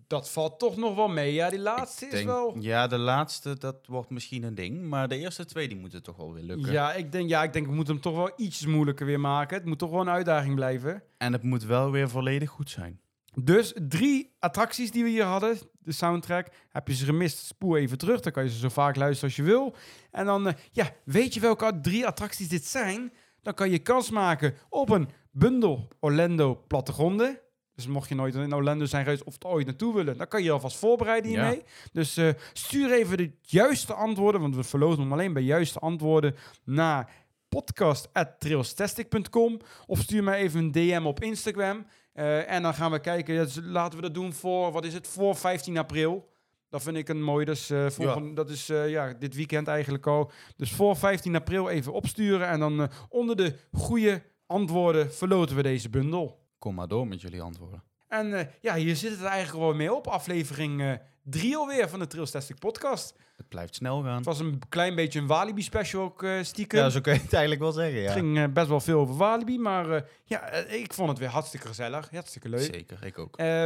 dat 0.07 0.30
valt 0.30 0.59
toch 0.59 0.76
nog 0.76 0.95
wel 0.95 1.09
mee. 1.09 1.33
Ja, 1.33 1.51
die 1.51 1.59
laatste 1.59 2.07
is 2.07 2.24
wel... 2.24 2.57
Ja, 2.61 2.87
de 2.87 2.99
laatste, 2.99 3.59
dat 3.59 3.76
wordt 3.87 4.11
misschien 4.11 4.43
een 4.43 4.55
ding. 4.55 4.83
Maar 4.83 5.09
de 5.09 5.16
eerste 5.16 5.45
twee, 5.45 5.68
die 5.68 5.78
moeten 5.78 6.03
toch 6.03 6.16
wel 6.16 6.33
weer 6.33 6.43
lukken. 6.43 6.72
Ja 6.72 6.93
ik, 6.93 7.12
denk, 7.12 7.28
ja, 7.28 7.43
ik 7.43 7.53
denk 7.53 7.66
we 7.66 7.74
moeten 7.74 7.95
hem 7.95 8.03
toch 8.03 8.16
wel 8.16 8.33
iets 8.37 8.66
moeilijker 8.66 9.07
weer 9.07 9.20
maken. 9.20 9.57
Het 9.57 9.66
moet 9.66 9.78
toch 9.78 9.91
wel 9.91 10.01
een 10.01 10.11
uitdaging 10.11 10.55
blijven. 10.55 11.03
En 11.18 11.33
het 11.33 11.43
moet 11.43 11.64
wel 11.64 11.91
weer 11.91 12.09
volledig 12.09 12.51
goed 12.51 12.70
zijn. 12.70 13.01
Dus 13.41 13.72
drie 13.89 14.35
attracties 14.39 14.91
die 14.91 15.03
we 15.05 15.09
hier 15.09 15.24
hadden. 15.24 15.59
De 15.78 15.93
soundtrack. 15.93 16.49
Heb 16.68 16.89
je 16.89 16.95
ze 16.95 17.05
gemist, 17.05 17.39
spoel 17.47 17.76
even 17.76 17.99
terug. 17.99 18.20
Dan 18.20 18.33
kan 18.33 18.45
je 18.45 18.51
ze 18.51 18.59
zo 18.59 18.68
vaak 18.68 18.97
luisteren 18.97 19.24
als 19.28 19.37
je 19.37 19.43
wil. 19.43 19.74
En 20.11 20.26
dan, 20.26 20.47
eh, 20.49 20.55
ja, 20.70 20.91
weet 21.05 21.35
je 21.35 21.41
welke 21.41 21.78
drie 21.83 22.07
attracties 22.07 22.49
dit 22.49 22.66
zijn? 22.66 23.12
Dan 23.43 23.55
kan 23.55 23.70
je 23.70 23.78
kans 23.78 24.11
maken 24.11 24.55
op 24.68 24.91
een 24.91 25.09
bundel 25.30 25.89
Orlando 26.01 26.55
plattegronden. 26.68 27.39
Dus 27.74 27.87
mocht 27.87 28.09
je 28.09 28.14
nooit 28.14 28.35
in 28.35 28.55
Orlando 28.55 28.85
zijn 28.85 29.05
geweest 29.05 29.24
of 29.24 29.37
er 29.43 29.47
ooit 29.49 29.66
naartoe 29.66 29.95
willen, 29.95 30.16
dan 30.16 30.28
kan 30.28 30.41
je 30.41 30.47
je 30.47 30.53
alvast 30.53 30.76
voorbereiden 30.76 31.30
Ja. 31.30 31.41
hiermee. 31.41 31.62
Dus 31.93 32.16
eh, 32.16 32.28
stuur 32.53 32.93
even 32.93 33.16
de 33.16 33.30
juiste 33.41 33.95
antwoorden, 33.95 34.41
want 34.41 34.57
we 34.57 34.62
verloten 34.62 35.01
hem 35.03 35.12
alleen 35.12 35.33
bij 35.33 35.43
juiste 35.43 35.78
antwoorden 35.78 36.35
naar 36.64 37.11
podcast.trailstastic.com 37.53 39.61
of 39.86 39.98
stuur 39.98 40.24
mij 40.24 40.38
even 40.38 40.61
een 40.61 40.72
DM 40.72 41.03
op 41.05 41.22
Instagram. 41.22 41.86
Eh, 42.12 42.50
en 42.50 42.62
dan 42.62 42.74
gaan 42.74 42.90
we 42.90 42.98
kijken, 42.98 43.34
dus 43.34 43.59
laten 43.62 43.98
we 43.98 44.05
dat 44.05 44.14
doen 44.14 44.32
voor, 44.32 44.72
wat 44.72 44.84
is 44.84 44.94
het, 44.94 45.07
voor 45.07 45.36
15 45.36 45.78
april. 45.78 46.30
Dat 46.68 46.82
vind 46.82 46.96
ik 46.96 47.09
een 47.09 47.22
mooi, 47.22 47.44
dus 47.44 47.70
volgende, 47.86 48.32
dat 48.32 48.50
is 48.50 48.68
eh, 48.68 48.90
ja, 48.90 49.12
dit 49.12 49.34
weekend 49.34 49.68
eigenlijk 49.68 50.07
al. 50.07 50.30
Dus 50.57 50.72
voor 50.72 50.96
15 50.96 51.36
april 51.36 51.68
even 51.68 51.92
opsturen 51.92 52.48
en 52.48 52.61
dan 52.61 52.88
onder 53.09 53.36
de 53.36 53.55
goede 53.72 54.22
antwoorden 54.46 55.12
verloten 55.12 55.57
we 55.57 55.62
deze 55.62 55.90
bundel. 55.90 56.40
Kom 56.59 56.74
maar 56.74 56.88
door 56.88 57.07
met 57.07 57.20
jullie 57.20 57.42
antwoorden. 57.42 57.82
En 58.13 58.39
eh, 58.39 58.47
ja, 58.61 58.75
hier 58.75 58.97
zit 58.97 59.11
het 59.11 59.23
eigenlijk 59.25 59.65
wel 59.65 59.75
mee 59.75 59.95
op. 59.95 60.07
Aflevering 60.07 60.99
3 61.23 61.57
alweer 61.57 61.89
van 61.89 61.99
de 61.99 62.07
Trailstastic 62.07 62.59
podcast. 62.59 63.15
Het 63.37 63.49
blijft 63.49 63.75
snel 63.75 64.03
gaan. 64.03 64.17
Het 64.17 64.25
was 64.25 64.39
een 64.39 64.63
klein 64.69 64.95
beetje 64.95 65.19
een 65.19 65.27
Walibi 65.27 65.63
special 65.63 66.03
ook 66.03 66.23
eh, 66.23 66.43
stiekem. 66.43 66.79
Ja, 66.79 66.91
zo 66.91 67.01
kun 67.01 67.13
je 67.13 67.19
het 67.21 67.33
eigenlijk 67.33 67.63
wel 67.63 67.73
zeggen, 67.73 68.03
Het 68.03 68.13
ging 68.13 68.39
eh, 68.39 68.45
best 68.53 68.69
wel 68.69 68.81
veel 68.81 69.01
over 69.01 69.17
Walibi, 69.17 69.59
maar 69.59 69.91
eh, 69.91 70.03
ja, 70.25 70.41
eh, 70.49 70.81
ik 70.81 70.93
vond 70.93 71.09
het 71.09 71.19
weer 71.19 71.29
hartstikke 71.29 71.67
gezellig, 71.67 72.11
hartstikke 72.11 72.49
leuk. 72.49 72.75
Zeker, 72.75 73.05
ik 73.05 73.19
ook. 73.19 73.37
Eh, 73.37 73.65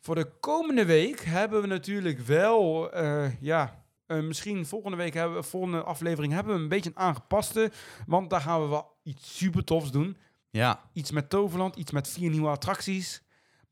voor 0.00 0.14
de 0.14 0.30
komende 0.40 0.84
week 0.84 1.20
hebben 1.20 1.60
we 1.60 1.66
natuurlijk 1.66 2.18
wel, 2.18 2.92
eh, 2.92 3.40
ja, 3.40 3.84
eh, 4.06 4.20
misschien 4.20 4.66
volgende 4.66 4.96
week 4.96 5.14
hebben 5.14 5.36
we, 5.36 5.42
volgende 5.42 5.82
aflevering 5.82 6.32
hebben 6.32 6.54
we 6.54 6.60
een 6.60 6.68
beetje 6.68 6.90
een 6.90 6.98
aangepaste, 6.98 7.70
want 8.06 8.30
daar 8.30 8.40
gaan 8.40 8.62
we 8.62 8.68
wel 8.68 8.96
iets 9.02 9.36
super 9.36 9.64
tofs 9.64 9.90
doen. 9.90 10.16
Ja, 10.50 10.80
Iets 10.92 11.10
met 11.10 11.30
Toverland, 11.30 11.76
iets 11.76 11.90
met 11.92 12.08
vier 12.08 12.30
nieuwe 12.30 12.48
attracties. 12.48 13.22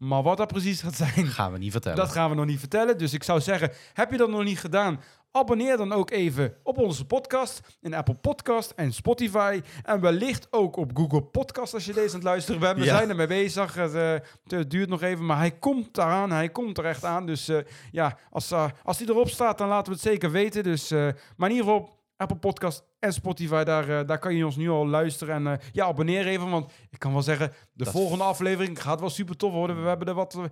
Maar 0.09 0.23
wat 0.23 0.37
dat 0.37 0.49
precies 0.49 0.81
gaat 0.81 0.95
zijn, 0.95 1.27
gaan 1.27 1.53
we 1.53 1.59
niet 1.59 1.73
vertellen. 1.73 1.99
dat 1.99 2.11
gaan 2.13 2.31
we 2.31 2.37
nog 2.37 2.47
niet 2.47 2.59
vertellen. 2.59 2.99
Dus 2.99 3.13
ik 3.13 3.23
zou 3.23 3.41
zeggen, 3.41 3.71
heb 3.93 4.11
je 4.11 4.17
dat 4.17 4.29
nog 4.31 4.45
niet 4.45 4.59
gedaan? 4.59 5.01
Abonneer 5.31 5.77
dan 5.77 5.93
ook 5.93 6.11
even 6.11 6.55
op 6.63 6.79
onze 6.79 7.05
podcast 7.07 7.61
in 7.81 7.95
Apple 7.95 8.15
Podcast 8.15 8.71
en 8.77 8.93
Spotify. 8.93 9.61
En 9.83 10.01
wellicht 10.01 10.47
ook 10.51 10.77
op 10.77 10.91
Google 10.97 11.23
Podcast 11.23 11.75
als 11.75 11.85
je 11.85 11.93
deze 11.93 12.09
aan 12.09 12.15
het 12.15 12.23
luisteren 12.23 12.61
bent. 12.61 12.79
We 12.79 12.85
Ja. 12.85 12.97
zijn 12.97 13.09
ermee 13.11 13.27
bezig. 13.27 13.75
Het, 13.75 13.95
eh, 13.95 14.15
het 14.47 14.71
duurt 14.71 14.89
nog 14.89 15.03
even, 15.03 15.27
maar 15.27 15.39
hij 15.39 15.51
komt 15.51 15.99
eraan. 15.99 16.31
Hij 16.31 16.49
komt 16.49 16.79
er 16.79 16.85
echt 16.85 17.05
aan. 17.05 17.27
Dus 17.27 17.49
eh, 17.49 17.59
ja, 17.91 18.19
als, 18.31 18.51
eh, 18.51 18.67
als 18.83 18.99
hij 18.99 19.07
erop 19.09 19.29
staat, 19.29 19.59
dan 19.59 19.69
laten 19.69 19.87
we 19.93 19.99
het 19.99 20.07
zeker 20.09 20.31
weten. 20.31 20.63
Dus, 20.63 20.91
eh, 20.91 20.99
maar 21.37 21.49
in 21.51 21.57
ieder 21.57 21.73
geval, 21.73 22.03
Apple 22.17 22.37
Podcast 22.37 22.85
en 23.05 23.13
Spotify, 23.13 23.63
daar, 23.65 23.89
eh, 24.01 24.07
daar 24.07 24.19
kan 24.19 24.35
je 24.35 24.45
ons 24.45 24.57
nu 24.57 24.71
al 24.71 24.87
luisteren. 24.87 25.35
En 25.35 25.47
eh, 25.61 25.67
ja, 25.73 25.85
abonneer 25.85 26.27
even, 26.27 26.51
want 26.51 26.73
ik 26.91 26.99
kan 26.99 27.13
wel 27.13 27.23
zeggen, 27.23 27.53
de 27.73 27.85
Dat- 27.85 27.93
volgende 27.93 28.25
aflevering 28.25 28.83
gaat 28.83 29.01
wel 29.01 29.11
super 29.11 29.37
tof 29.37 29.53
worden. 29.53 29.83
We 29.83 29.89
hebben 29.89 30.09
er 30.09 30.15
wat... 30.15 30.35
eh, 30.35 30.43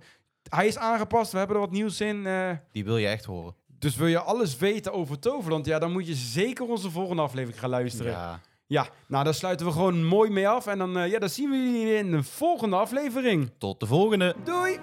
hij 0.49 0.67
is 0.67 0.77
aangepast, 0.77 1.31
we 1.31 1.37
hebben 1.37 1.55
er 1.55 1.61
wat 1.61 1.71
nieuws 1.71 2.01
in. 2.01 2.27
Die 2.71 2.83
wil 2.83 2.97
je 2.97 3.07
echt 3.07 3.25
horen. 3.25 3.55
dus 3.79 3.95
wil 3.95 4.07
je 4.07 4.19
alles 4.19 4.57
weten 4.57 4.93
over 4.93 5.19
Toverland, 5.19 5.65
ja, 5.65 5.79
dan 5.79 5.91
moet 5.91 6.07
je 6.07 6.13
zeker 6.15 6.65
onze 6.65 6.91
volgende 6.91 7.21
aflevering 7.21 7.59
gaan 7.59 7.69
luisteren. 7.69 8.11
Ja, 8.11 8.39
Ja, 8.67 8.87
nou, 9.07 9.23
daar 9.23 9.33
sluiten 9.33 9.65
we 9.65 9.71
gewoon 9.71 10.03
mooi 10.05 10.29
mee 10.29 10.47
af. 10.47 10.67
En 10.67 10.77
dan, 10.77 11.09
ja, 11.09 11.19
dan 11.19 11.29
zien 11.29 11.49
we 11.49 11.55
jullie 11.55 11.95
in 11.95 12.11
de 12.11 12.23
volgende 12.23 12.75
aflevering. 12.75 13.51
tot 13.57 13.79
de 13.79 13.85
volgende. 13.85 14.35
Doei! 14.43 14.79